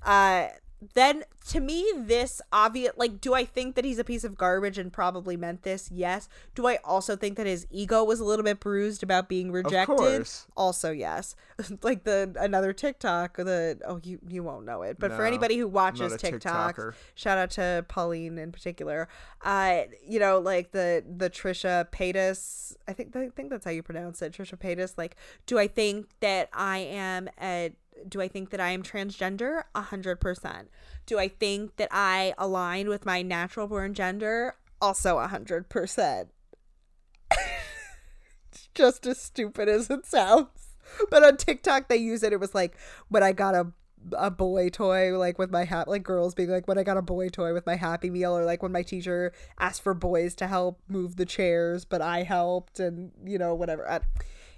uh, 0.02 0.48
then 0.94 1.24
to 1.48 1.60
me, 1.60 1.86
this 1.96 2.42
obvious, 2.52 2.92
like, 2.96 3.20
do 3.20 3.32
I 3.32 3.44
think 3.44 3.76
that 3.76 3.84
he's 3.84 3.98
a 3.98 4.04
piece 4.04 4.24
of 4.24 4.36
garbage 4.36 4.78
and 4.78 4.92
probably 4.92 5.36
meant 5.36 5.62
this? 5.62 5.90
Yes. 5.92 6.28
Do 6.54 6.66
I 6.66 6.78
also 6.84 7.16
think 7.16 7.36
that 7.36 7.46
his 7.46 7.66
ego 7.70 8.04
was 8.04 8.20
a 8.20 8.24
little 8.24 8.44
bit 8.44 8.60
bruised 8.60 9.02
about 9.02 9.28
being 9.28 9.52
rejected? 9.52 9.96
course. 9.96 10.46
Also, 10.56 10.90
yes. 10.90 11.34
like 11.82 12.04
the 12.04 12.34
another 12.38 12.72
TikTok, 12.72 13.36
the 13.36 13.78
oh, 13.86 14.00
you 14.02 14.18
you 14.28 14.42
won't 14.42 14.66
know 14.66 14.82
it, 14.82 14.98
but 14.98 15.12
for 15.12 15.24
anybody 15.24 15.56
who 15.56 15.68
watches 15.68 16.16
tiktok 16.16 16.76
TikToker. 16.76 16.94
shout 17.14 17.38
out 17.38 17.50
to 17.52 17.84
Pauline 17.88 18.36
in 18.36 18.52
particular. 18.52 19.08
Uh, 19.42 19.82
you 20.06 20.18
know, 20.18 20.38
like 20.38 20.72
the 20.72 21.04
the 21.16 21.30
Trisha 21.30 21.88
Paytas, 21.90 22.74
I 22.86 22.92
think 22.92 23.14
I 23.16 23.28
think 23.28 23.50
that's 23.50 23.64
how 23.64 23.70
you 23.70 23.82
pronounce 23.82 24.20
it, 24.20 24.32
Trisha 24.32 24.58
Paytas. 24.58 24.94
Like, 24.98 25.16
do 25.46 25.58
I 25.58 25.68
think 25.68 26.08
that 26.20 26.48
I 26.52 26.78
am 26.78 27.28
a 27.40 27.72
do 28.08 28.20
I 28.20 28.28
think 28.28 28.50
that 28.50 28.60
I 28.60 28.70
am 28.70 28.82
transgender? 28.82 29.64
A 29.74 29.82
hundred 29.82 30.20
percent. 30.20 30.70
Do 31.06 31.18
I 31.18 31.28
think 31.28 31.76
that 31.76 31.88
I 31.90 32.34
align 32.38 32.88
with 32.88 33.06
my 33.06 33.22
natural 33.22 33.66
born 33.66 33.94
gender? 33.94 34.56
Also 34.80 35.18
a 35.18 35.28
hundred 35.28 35.68
percent. 35.68 36.28
Just 38.74 39.06
as 39.06 39.20
stupid 39.20 39.68
as 39.68 39.90
it 39.90 40.06
sounds. 40.06 40.48
But 41.10 41.24
on 41.24 41.36
TikTok 41.36 41.88
they 41.88 41.96
use 41.96 42.22
it. 42.22 42.32
It 42.32 42.40
was 42.40 42.54
like 42.54 42.76
when 43.08 43.22
I 43.22 43.32
got 43.32 43.54
a 43.54 43.72
a 44.12 44.30
boy 44.30 44.68
toy 44.68 45.16
like 45.18 45.36
with 45.36 45.50
my 45.50 45.64
hat 45.64 45.88
like 45.88 46.04
girls 46.04 46.32
being 46.32 46.48
like 46.48 46.68
when 46.68 46.78
I 46.78 46.84
got 46.84 46.96
a 46.96 47.02
boy 47.02 47.28
toy 47.28 47.52
with 47.52 47.66
my 47.66 47.74
happy 47.74 48.08
meal 48.08 48.36
or 48.36 48.44
like 48.44 48.62
when 48.62 48.70
my 48.70 48.82
teacher 48.82 49.32
asked 49.58 49.82
for 49.82 49.94
boys 49.94 50.36
to 50.36 50.46
help 50.46 50.80
move 50.86 51.16
the 51.16 51.24
chairs 51.24 51.84
but 51.84 52.00
I 52.00 52.22
helped 52.22 52.78
and 52.78 53.10
you 53.24 53.38
know 53.38 53.54
whatever. 53.54 53.88
I, 53.90 54.00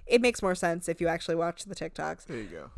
it 0.06 0.20
makes 0.20 0.43
more 0.43 0.55
sense 0.55 0.89
if 0.89 1.01
you 1.01 1.09
actually 1.09 1.36
watch 1.36 1.65
the 1.65 1.74
TikToks. 1.74 2.27
There 2.27 2.39
you 2.39 2.48
go. 2.48 2.70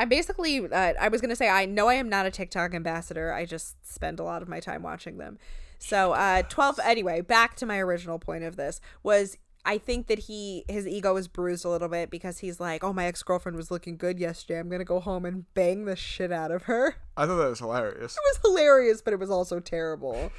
I 0.00 0.04
basically, 0.04 0.66
uh, 0.68 0.94
I 1.00 1.08
was 1.08 1.20
gonna 1.20 1.36
say, 1.36 1.48
I 1.48 1.66
know 1.66 1.88
I 1.88 1.94
am 1.94 2.08
not 2.08 2.26
a 2.26 2.30
TikTok 2.30 2.74
ambassador. 2.74 3.32
I 3.32 3.44
just 3.44 3.76
spend 3.90 4.18
a 4.18 4.24
lot 4.24 4.42
of 4.42 4.48
my 4.48 4.60
time 4.60 4.82
watching 4.82 5.18
them. 5.18 5.38
So, 5.78 6.12
uh, 6.12 6.42
twelve. 6.48 6.78
Anyway, 6.84 7.20
back 7.20 7.56
to 7.56 7.66
my 7.66 7.78
original 7.78 8.18
point 8.18 8.44
of 8.44 8.56
this 8.56 8.80
was. 9.02 9.36
I 9.64 9.78
think 9.78 10.08
that 10.08 10.18
he 10.18 10.64
his 10.68 10.88
ego 10.88 11.14
is 11.16 11.28
bruised 11.28 11.64
a 11.64 11.68
little 11.68 11.86
bit 11.86 12.10
because 12.10 12.38
he's 12.38 12.58
like, 12.58 12.82
"Oh, 12.82 12.92
my 12.92 13.04
ex 13.04 13.22
girlfriend 13.22 13.54
was 13.56 13.70
looking 13.70 13.96
good 13.96 14.18
yesterday. 14.18 14.58
I'm 14.58 14.68
gonna 14.68 14.84
go 14.84 14.98
home 14.98 15.24
and 15.24 15.44
bang 15.54 15.84
the 15.84 15.94
shit 15.94 16.32
out 16.32 16.50
of 16.50 16.64
her." 16.64 16.96
I 17.16 17.26
thought 17.26 17.36
that 17.36 17.48
was 17.48 17.60
hilarious. 17.60 18.16
It 18.16 18.22
was 18.24 18.40
hilarious, 18.44 19.02
but 19.02 19.12
it 19.12 19.20
was 19.20 19.30
also 19.30 19.60
terrible. 19.60 20.32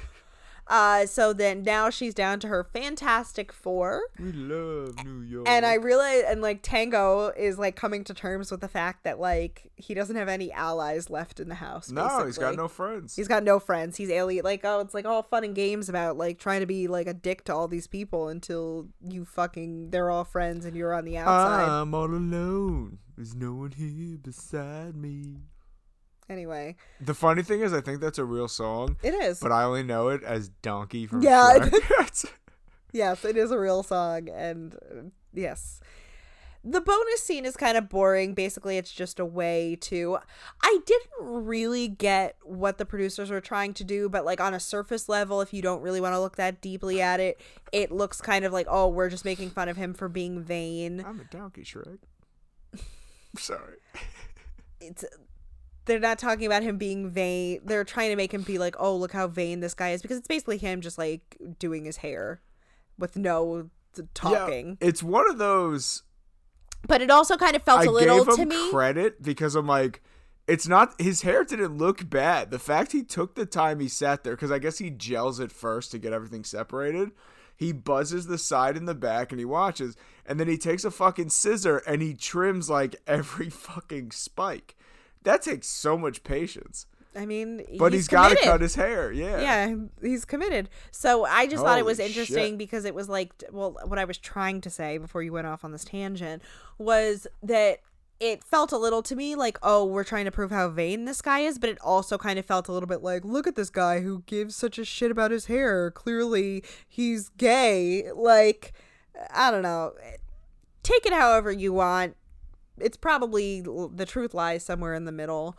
Uh, 0.66 1.06
so 1.06 1.32
then 1.32 1.62
now 1.62 1.90
she's 1.90 2.14
down 2.14 2.40
to 2.40 2.48
her 2.48 2.64
Fantastic 2.64 3.52
Four. 3.52 4.02
We 4.18 4.32
love 4.32 5.04
New 5.04 5.20
York. 5.20 5.48
And 5.48 5.66
I 5.66 5.74
realize, 5.74 6.24
and 6.26 6.40
like 6.40 6.60
Tango 6.62 7.28
is 7.36 7.58
like 7.58 7.76
coming 7.76 8.04
to 8.04 8.14
terms 8.14 8.50
with 8.50 8.60
the 8.60 8.68
fact 8.68 9.04
that 9.04 9.20
like 9.20 9.70
he 9.76 9.94
doesn't 9.94 10.16
have 10.16 10.28
any 10.28 10.50
allies 10.52 11.10
left 11.10 11.40
in 11.40 11.48
the 11.48 11.56
house. 11.56 11.90
no, 11.90 12.24
he's 12.24 12.38
got 12.38 12.56
no 12.56 12.68
friends. 12.68 13.14
He's 13.16 13.28
got 13.28 13.44
no 13.44 13.58
friends. 13.58 13.96
He's 13.96 14.10
alien. 14.10 14.44
Like, 14.44 14.62
oh, 14.64 14.80
it's 14.80 14.94
like 14.94 15.04
all 15.04 15.22
fun 15.22 15.44
and 15.44 15.54
games 15.54 15.88
about 15.88 16.16
like 16.16 16.38
trying 16.38 16.60
to 16.60 16.66
be 16.66 16.88
like 16.88 17.06
a 17.06 17.14
dick 17.14 17.44
to 17.44 17.54
all 17.54 17.68
these 17.68 17.86
people 17.86 18.28
until 18.28 18.88
you 19.06 19.24
fucking 19.24 19.90
they're 19.90 20.10
all 20.10 20.24
friends 20.24 20.64
and 20.64 20.76
you're 20.76 20.94
on 20.94 21.04
the 21.04 21.18
outside. 21.18 21.68
I'm 21.68 21.94
all 21.94 22.06
alone. 22.06 22.98
There's 23.16 23.34
no 23.34 23.52
one 23.54 23.72
here 23.72 24.16
beside 24.16 24.96
me. 24.96 25.36
Anyway, 26.28 26.76
The 27.00 27.14
funny 27.14 27.42
thing 27.42 27.60
is, 27.60 27.72
I 27.72 27.80
think 27.80 28.00
that's 28.00 28.18
a 28.18 28.24
real 28.24 28.48
song, 28.48 28.96
it 29.02 29.14
is. 29.14 29.40
but 29.40 29.52
I 29.52 29.64
only 29.64 29.82
know 29.82 30.08
it 30.08 30.22
as 30.22 30.48
Donkey 30.62 31.06
from 31.06 31.22
Yeah, 31.22 31.68
yes, 32.92 33.24
it 33.24 33.36
is 33.36 33.50
a 33.50 33.58
real 33.58 33.82
song, 33.82 34.28
and 34.28 34.74
uh, 34.74 35.02
yes. 35.32 35.80
The 36.66 36.80
bonus 36.80 37.22
scene 37.22 37.44
is 37.44 37.58
kind 37.58 37.76
of 37.76 37.90
boring. 37.90 38.32
Basically, 38.32 38.78
it's 38.78 38.90
just 38.90 39.20
a 39.20 39.24
way 39.26 39.76
to. 39.82 40.16
I 40.62 40.78
didn't 40.86 41.10
really 41.44 41.88
get 41.88 42.36
what 42.42 42.78
the 42.78 42.86
producers 42.86 43.30
were 43.30 43.42
trying 43.42 43.74
to 43.74 43.84
do, 43.84 44.08
but 44.08 44.24
like 44.24 44.40
on 44.40 44.54
a 44.54 44.60
surface 44.60 45.06
level, 45.06 45.42
if 45.42 45.52
you 45.52 45.60
don't 45.60 45.82
really 45.82 46.00
want 46.00 46.14
to 46.14 46.20
look 46.20 46.36
that 46.36 46.62
deeply 46.62 47.02
at 47.02 47.20
it, 47.20 47.38
it 47.70 47.92
looks 47.92 48.22
kind 48.22 48.46
of 48.46 48.52
like, 48.54 48.66
oh, 48.70 48.88
we're 48.88 49.10
just 49.10 49.26
making 49.26 49.50
fun 49.50 49.68
of 49.68 49.76
him 49.76 49.92
for 49.92 50.08
being 50.08 50.42
vain. 50.42 51.04
I'm 51.06 51.20
a 51.20 51.24
donkey, 51.24 51.64
Shrek. 51.64 51.98
Sorry. 53.36 53.76
It's 54.80 55.04
they're 55.86 56.00
not 56.00 56.18
talking 56.18 56.46
about 56.46 56.62
him 56.62 56.78
being 56.78 57.10
vain. 57.10 57.60
They're 57.64 57.84
trying 57.84 58.10
to 58.10 58.16
make 58.16 58.32
him 58.32 58.42
be 58.42 58.58
like, 58.58 58.76
oh, 58.78 58.96
look 58.96 59.12
how 59.12 59.26
vain 59.28 59.60
this 59.60 59.74
guy 59.74 59.90
is, 59.90 60.02
because 60.02 60.18
it's 60.18 60.28
basically 60.28 60.58
him 60.58 60.80
just 60.80 60.98
like 60.98 61.36
doing 61.58 61.84
his 61.84 61.98
hair 61.98 62.40
with 62.98 63.16
no 63.16 63.70
talking. 64.14 64.78
Yeah, 64.80 64.88
it's 64.88 65.02
one 65.02 65.28
of 65.30 65.38
those. 65.38 66.02
But 66.86 67.00
it 67.00 67.10
also 67.10 67.36
kind 67.36 67.56
of 67.56 67.62
felt 67.62 67.80
I 67.80 67.84
a 67.84 67.90
little 67.90 68.24
gave 68.24 68.34
to 68.34 68.42
him 68.42 68.48
me. 68.48 68.70
credit 68.70 69.22
because 69.22 69.54
I'm 69.54 69.66
like, 69.66 70.02
it's 70.46 70.68
not 70.68 71.00
his 71.00 71.22
hair 71.22 71.44
didn't 71.44 71.78
look 71.78 72.08
bad. 72.10 72.50
The 72.50 72.58
fact 72.58 72.92
he 72.92 73.02
took 73.02 73.34
the 73.34 73.46
time 73.46 73.80
he 73.80 73.88
sat 73.88 74.24
there 74.24 74.34
because 74.34 74.50
I 74.50 74.58
guess 74.58 74.78
he 74.78 74.90
gels 74.90 75.40
it 75.40 75.50
first 75.50 75.90
to 75.92 75.98
get 75.98 76.12
everything 76.12 76.44
separated. 76.44 77.12
He 77.56 77.72
buzzes 77.72 78.26
the 78.26 78.36
side 78.36 78.76
and 78.76 78.88
the 78.88 78.94
back 78.94 79.30
and 79.30 79.38
he 79.38 79.44
watches, 79.44 79.96
and 80.26 80.40
then 80.40 80.48
he 80.48 80.58
takes 80.58 80.84
a 80.84 80.90
fucking 80.90 81.30
scissor 81.30 81.78
and 81.86 82.02
he 82.02 82.12
trims 82.14 82.68
like 82.68 82.96
every 83.06 83.48
fucking 83.50 84.10
spike. 84.10 84.73
That 85.24 85.42
takes 85.42 85.66
so 85.66 85.98
much 85.98 86.22
patience. 86.22 86.86
I 87.16 87.26
mean, 87.26 87.64
But 87.78 87.92
he's 87.92 88.02
he's 88.02 88.08
got 88.08 88.30
to 88.30 88.36
cut 88.36 88.60
his 88.60 88.74
hair. 88.74 89.12
Yeah. 89.12 89.40
Yeah, 89.40 89.74
he's 90.02 90.24
committed. 90.24 90.68
So 90.90 91.24
I 91.24 91.46
just 91.46 91.62
thought 91.62 91.78
it 91.78 91.84
was 91.84 92.00
interesting 92.00 92.52
shit. 92.52 92.58
because 92.58 92.84
it 92.84 92.94
was 92.94 93.08
like, 93.08 93.32
well, 93.52 93.76
what 93.84 93.98
I 93.98 94.04
was 94.04 94.18
trying 94.18 94.60
to 94.62 94.70
say 94.70 94.98
before 94.98 95.22
you 95.22 95.32
went 95.32 95.46
off 95.46 95.64
on 95.64 95.70
this 95.72 95.84
tangent 95.84 96.42
was 96.76 97.26
that 97.42 97.80
it 98.20 98.42
felt 98.42 98.72
a 98.72 98.78
little 98.78 99.02
to 99.02 99.14
me 99.16 99.36
like, 99.36 99.58
oh, 99.62 99.84
we're 99.84 100.04
trying 100.04 100.24
to 100.24 100.30
prove 100.30 100.50
how 100.50 100.68
vain 100.68 101.04
this 101.04 101.20
guy 101.22 101.40
is, 101.40 101.58
but 101.58 101.68
it 101.70 101.78
also 101.80 102.18
kind 102.18 102.38
of 102.38 102.46
felt 102.46 102.68
a 102.68 102.72
little 102.72 102.86
bit 102.88 103.02
like, 103.02 103.24
look 103.24 103.46
at 103.46 103.54
this 103.54 103.70
guy 103.70 104.00
who 104.00 104.22
gives 104.26 104.56
such 104.56 104.78
a 104.78 104.84
shit 104.84 105.10
about 105.10 105.30
his 105.30 105.46
hair. 105.46 105.90
Clearly, 105.90 106.64
he's 106.88 107.28
gay. 107.30 108.10
Like, 108.12 108.72
I 109.32 109.50
don't 109.50 109.62
know. 109.62 109.92
Take 110.82 111.06
it 111.06 111.12
however 111.12 111.50
you 111.52 111.72
want. 111.72 112.16
It's 112.78 112.96
probably 112.96 113.60
the 113.60 114.06
truth 114.06 114.34
lies 114.34 114.64
somewhere 114.64 114.94
in 114.94 115.04
the 115.04 115.12
middle. 115.12 115.56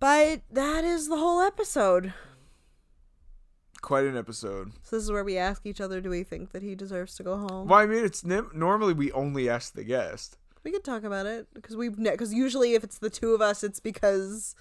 But 0.00 0.42
that 0.50 0.84
is 0.84 1.08
the 1.08 1.16
whole 1.16 1.40
episode. 1.40 2.12
Quite 3.80 4.04
an 4.04 4.16
episode. 4.16 4.72
So 4.82 4.96
this 4.96 5.04
is 5.04 5.12
where 5.12 5.24
we 5.24 5.36
ask 5.36 5.66
each 5.66 5.80
other, 5.80 6.00
do 6.00 6.10
we 6.10 6.22
think 6.22 6.52
that 6.52 6.62
he 6.62 6.74
deserves 6.74 7.14
to 7.16 7.22
go 7.22 7.36
home? 7.36 7.68
Well, 7.68 7.78
I 7.80 7.86
mean, 7.86 8.04
it's 8.04 8.24
normally 8.24 8.94
we 8.94 9.12
only 9.12 9.48
ask 9.48 9.74
the 9.74 9.84
guest. 9.84 10.38
We 10.62 10.70
could 10.72 10.84
talk 10.84 11.04
about 11.04 11.26
it 11.26 11.46
because 11.52 11.76
we've 11.76 11.96
because 11.96 12.32
usually 12.32 12.74
if 12.74 12.82
it's 12.82 12.98
the 12.98 13.10
two 13.10 13.34
of 13.34 13.42
us, 13.42 13.62
it's 13.62 13.80
because 13.80 14.56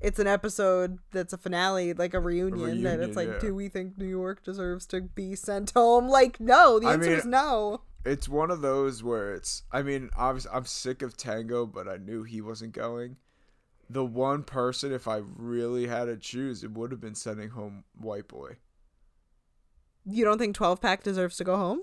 it's 0.00 0.18
an 0.18 0.26
episode 0.26 0.98
that's 1.12 1.32
a 1.32 1.38
finale, 1.38 1.92
like 1.94 2.14
a 2.14 2.20
reunion. 2.20 2.84
and 2.84 3.02
it's 3.02 3.16
like, 3.16 3.28
yeah. 3.28 3.38
do 3.38 3.54
we 3.54 3.68
think 3.68 3.96
New 3.96 4.06
York 4.08 4.42
deserves 4.42 4.86
to 4.86 5.00
be 5.02 5.36
sent 5.36 5.70
home? 5.70 6.08
Like, 6.08 6.40
no. 6.40 6.80
The 6.80 6.88
I 6.88 6.92
answer 6.94 7.10
mean- 7.10 7.18
is 7.20 7.24
no. 7.24 7.82
It's 8.04 8.28
one 8.28 8.50
of 8.50 8.60
those 8.60 9.02
where 9.02 9.32
it's. 9.34 9.62
I 9.72 9.82
mean, 9.82 10.10
obviously, 10.16 10.50
I'm 10.52 10.66
sick 10.66 11.00
of 11.02 11.16
Tango, 11.16 11.64
but 11.66 11.88
I 11.88 11.96
knew 11.96 12.22
he 12.22 12.40
wasn't 12.40 12.72
going. 12.72 13.16
The 13.88 14.04
one 14.04 14.42
person, 14.44 14.92
if 14.92 15.06
I 15.08 15.20
really 15.36 15.86
had 15.86 16.06
to 16.06 16.16
choose, 16.16 16.62
it 16.64 16.72
would 16.72 16.90
have 16.90 17.00
been 17.00 17.14
sending 17.14 17.50
home 17.50 17.84
White 17.98 18.28
Boy. 18.28 18.56
You 20.04 20.24
don't 20.24 20.38
think 20.38 20.54
twelve 20.54 20.80
pack 20.80 21.02
deserves 21.02 21.36
to 21.38 21.44
go 21.44 21.56
home? 21.56 21.82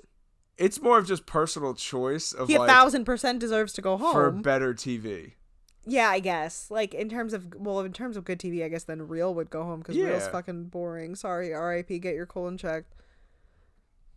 It's 0.57 0.80
more 0.81 0.99
of 0.99 1.07
just 1.07 1.26
personal 1.26 1.73
choice 1.73 2.34
of 2.34 2.48
He 2.49 2.56
a 2.56 2.65
thousand 2.65 3.06
percent 3.06 3.39
deserves 3.39 3.73
to 3.73 3.81
go 3.81 3.98
home. 3.98 4.14
for 4.14 4.30
better 4.31 4.73
TV. 4.76 5.34
yeah, 5.85 6.10
I 6.10 6.19
guess. 6.19 6.69
Like 6.69 6.93
in 6.93 7.10
terms 7.10 7.34
of 7.34 7.53
well, 7.56 7.80
in 7.80 7.93
terms 7.93 8.15
of 8.18 8.26
good 8.26 8.38
TV, 8.39 8.64
I 8.64 8.68
guess 8.68 8.84
then 8.84 9.07
Real 9.07 9.34
would 9.34 9.49
go 9.49 9.64
home 9.64 9.80
because 9.80 9.95
Real's 9.98 10.23
Yeah. 10.23 10.31
fucking 10.31 10.65
boring. 10.65 11.15
Sorry, 11.15 11.52
R.I.P. 11.53 11.98
Get 11.99 12.14
your 12.14 12.27
colon 12.27 12.57
checked. 12.60 12.93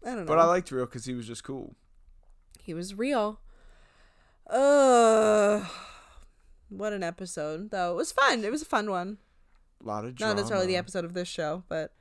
I 0.04 0.08
don't 0.08 0.18
know. 0.20 0.24
But 0.26 0.38
I 0.38 0.44
liked 0.44 0.70
Real 0.70 0.84
because 0.84 1.06
he 1.06 1.14
was 1.14 1.26
just 1.26 1.44
cool. 1.44 1.74
He 2.64 2.72
was 2.72 2.94
real. 2.94 3.40
Uh 4.48 5.66
what 6.70 6.92
an 6.92 7.02
episode 7.02 7.70
though. 7.70 7.92
It 7.92 7.96
was 7.96 8.12
fun. 8.12 8.42
It 8.42 8.50
was 8.50 8.62
a 8.62 8.66
fun 8.66 8.90
one. 8.90 9.18
A 9.82 9.86
lot 9.86 10.04
of 10.04 10.14
drama. 10.14 10.32
Not 10.32 10.40
necessarily 10.40 10.66
the 10.66 10.76
episode 10.76 11.04
of 11.04 11.12
this 11.12 11.28
show, 11.28 11.64
but 11.68 11.92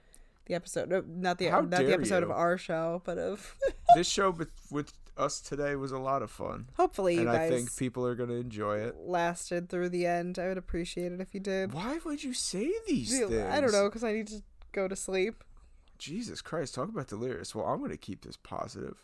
the 0.45 0.53
episode 0.53 0.90
no, 0.90 1.03
not 1.06 1.38
the 1.38 1.48
How 1.48 1.61
not 1.61 1.85
the 1.85 1.94
episode 1.94 2.23
of 2.23 2.31
our 2.31 2.57
show, 2.57 3.02
but 3.06 3.18
of 3.18 3.56
this 3.95 4.07
show 4.07 4.31
with, 4.31 4.49
with 4.72 4.94
us 5.18 5.41
today 5.41 5.76
was 5.76 5.91
a 5.91 5.99
lot 5.99 6.22
of 6.22 6.31
fun, 6.31 6.69
hopefully 6.77 7.15
you 7.15 7.22
and 7.22 7.30
I 7.30 7.49
think 7.49 7.76
people 7.76 8.06
are 8.06 8.15
gonna 8.15 8.34
enjoy 8.34 8.77
it. 8.77 8.95
lasted 8.98 9.69
through 9.69 9.90
the 9.90 10.06
end. 10.06 10.40
I 10.40 10.48
would 10.48 10.57
appreciate 10.57 11.11
it 11.11 11.22
if 11.22 11.34
you 11.34 11.40
did. 11.40 11.73
Why 11.73 11.99
would 12.06 12.23
you 12.23 12.34
say 12.34 12.72
these 12.88 13.10
Dude, 13.10 13.30
things? 13.30 13.53
I 13.53 13.60
don't 13.60 13.72
know 13.73 13.90
cuz 13.90 14.03
I 14.03 14.14
need 14.14 14.27
to 14.27 14.41
go 14.72 14.88
to 14.88 14.95
sleep. 14.95 15.44
Jesus 15.98 16.41
Christ, 16.41 16.76
talk 16.76 16.90
about 16.90 17.07
delirious. 17.07 17.56
Well, 17.56 17.65
I'm 17.65 17.80
going 17.80 17.91
to 17.91 17.98
keep 17.98 18.26
this 18.26 18.35
positive. 18.35 18.98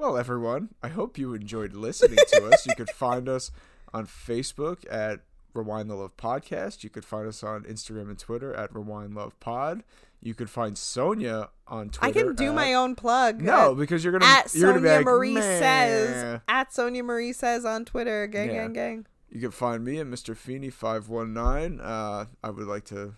Well, 0.00 0.16
everyone, 0.16 0.70
I 0.82 0.88
hope 0.88 1.18
you 1.18 1.34
enjoyed 1.34 1.74
listening 1.74 2.16
to 2.28 2.46
us. 2.46 2.66
You 2.66 2.74
could 2.74 2.88
find 2.88 3.28
us 3.28 3.50
on 3.92 4.06
Facebook 4.06 4.90
at 4.90 5.20
Rewind 5.52 5.90
the 5.90 5.94
Love 5.94 6.16
Podcast. 6.16 6.82
You 6.82 6.88
could 6.88 7.04
find 7.04 7.28
us 7.28 7.44
on 7.44 7.64
Instagram 7.64 8.08
and 8.08 8.18
Twitter 8.18 8.54
at 8.54 8.74
Rewind 8.74 9.14
Love 9.14 9.38
Pod. 9.40 9.82
You 10.22 10.32
could 10.32 10.48
find 10.48 10.78
Sonia 10.78 11.50
on 11.68 11.90
Twitter. 11.90 12.18
I 12.18 12.22
can 12.22 12.34
do 12.34 12.48
at- 12.48 12.54
my 12.54 12.72
own 12.72 12.94
plug. 12.94 13.42
No, 13.42 13.72
at- 13.72 13.76
because 13.76 14.02
you're 14.02 14.14
gonna 14.18 14.24
at 14.24 14.54
you're 14.54 14.70
gonna 14.70 14.80
be 14.80 14.86
Sonia 14.88 14.96
like, 15.00 15.04
Marie 15.04 15.34
"Meh." 15.34 15.58
says 15.58 16.40
at 16.48 16.72
Sonia 16.72 17.04
Marie 17.04 17.34
says 17.34 17.66
on 17.66 17.84
Twitter. 17.84 18.26
Gang, 18.26 18.48
Yeah. 18.48 18.54
gang, 18.54 18.72
gang. 18.72 19.06
You 19.28 19.40
can 19.42 19.50
find 19.50 19.84
me 19.84 19.98
at 19.98 20.06
Mr. 20.06 20.34
Feeney 20.34 20.70
five 20.70 21.10
one 21.10 21.34
nine. 21.34 21.78
Uh, 21.78 22.24
I 22.42 22.48
would 22.48 22.66
like 22.66 22.84
to 22.86 23.16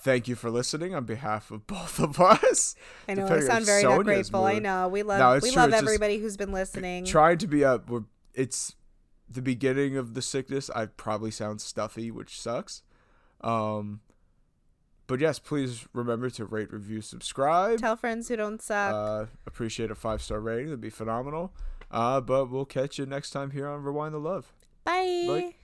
thank 0.00 0.28
you 0.28 0.34
for 0.34 0.50
listening 0.50 0.94
on 0.94 1.04
behalf 1.04 1.50
of 1.50 1.66
both 1.66 1.98
of 2.00 2.20
us. 2.20 2.74
I 3.08 3.14
know 3.14 3.24
I 3.24 3.28
Depending 3.28 3.50
on 3.50 3.54
sound 3.54 3.66
very 3.66 3.82
Sonia's 3.82 4.04
grateful. 4.04 4.44
I 4.44 4.58
know 4.58 4.88
we 4.88 5.02
love 5.02 5.18
No, 5.18 5.34
we 5.34 5.52
true, 5.52 5.60
love 5.60 5.70
it's 5.70 5.82
everybody 5.82 6.18
who's 6.18 6.36
been 6.36 6.52
listening. 6.52 7.04
Trying 7.04 7.38
to 7.38 7.46
be 7.46 7.64
up. 7.64 7.88
We're, 7.88 8.04
it's 8.34 8.74
the 9.28 9.42
beginning 9.42 9.96
of 9.96 10.14
the 10.14 10.22
sickness. 10.22 10.70
I 10.70 10.86
probably 10.86 11.30
sound 11.30 11.60
stuffy, 11.60 12.10
which 12.10 12.40
sucks. 12.40 12.82
Um, 13.42 14.00
but 15.06 15.20
yes, 15.20 15.38
please 15.38 15.86
remember 15.92 16.30
to 16.30 16.44
rate, 16.44 16.72
review, 16.72 17.00
subscribe. 17.00 17.78
Tell 17.80 17.96
friends 17.96 18.28
who 18.28 18.36
don't 18.36 18.62
suck. 18.62 18.94
Uh, 18.94 19.26
appreciate 19.46 19.90
a 19.90 19.94
five 19.94 20.22
star 20.22 20.40
rating. 20.40 20.66
That'd 20.66 20.80
be 20.80 20.90
phenomenal. 20.90 21.52
Uh, 21.90 22.20
but 22.20 22.50
we'll 22.50 22.64
catch 22.64 22.98
you 22.98 23.06
next 23.06 23.30
time 23.30 23.50
here 23.50 23.66
on 23.66 23.82
Rewind 23.82 24.14
the 24.14 24.18
Love. 24.18 24.52
Bye. 24.84 25.24
bye. 25.26 25.54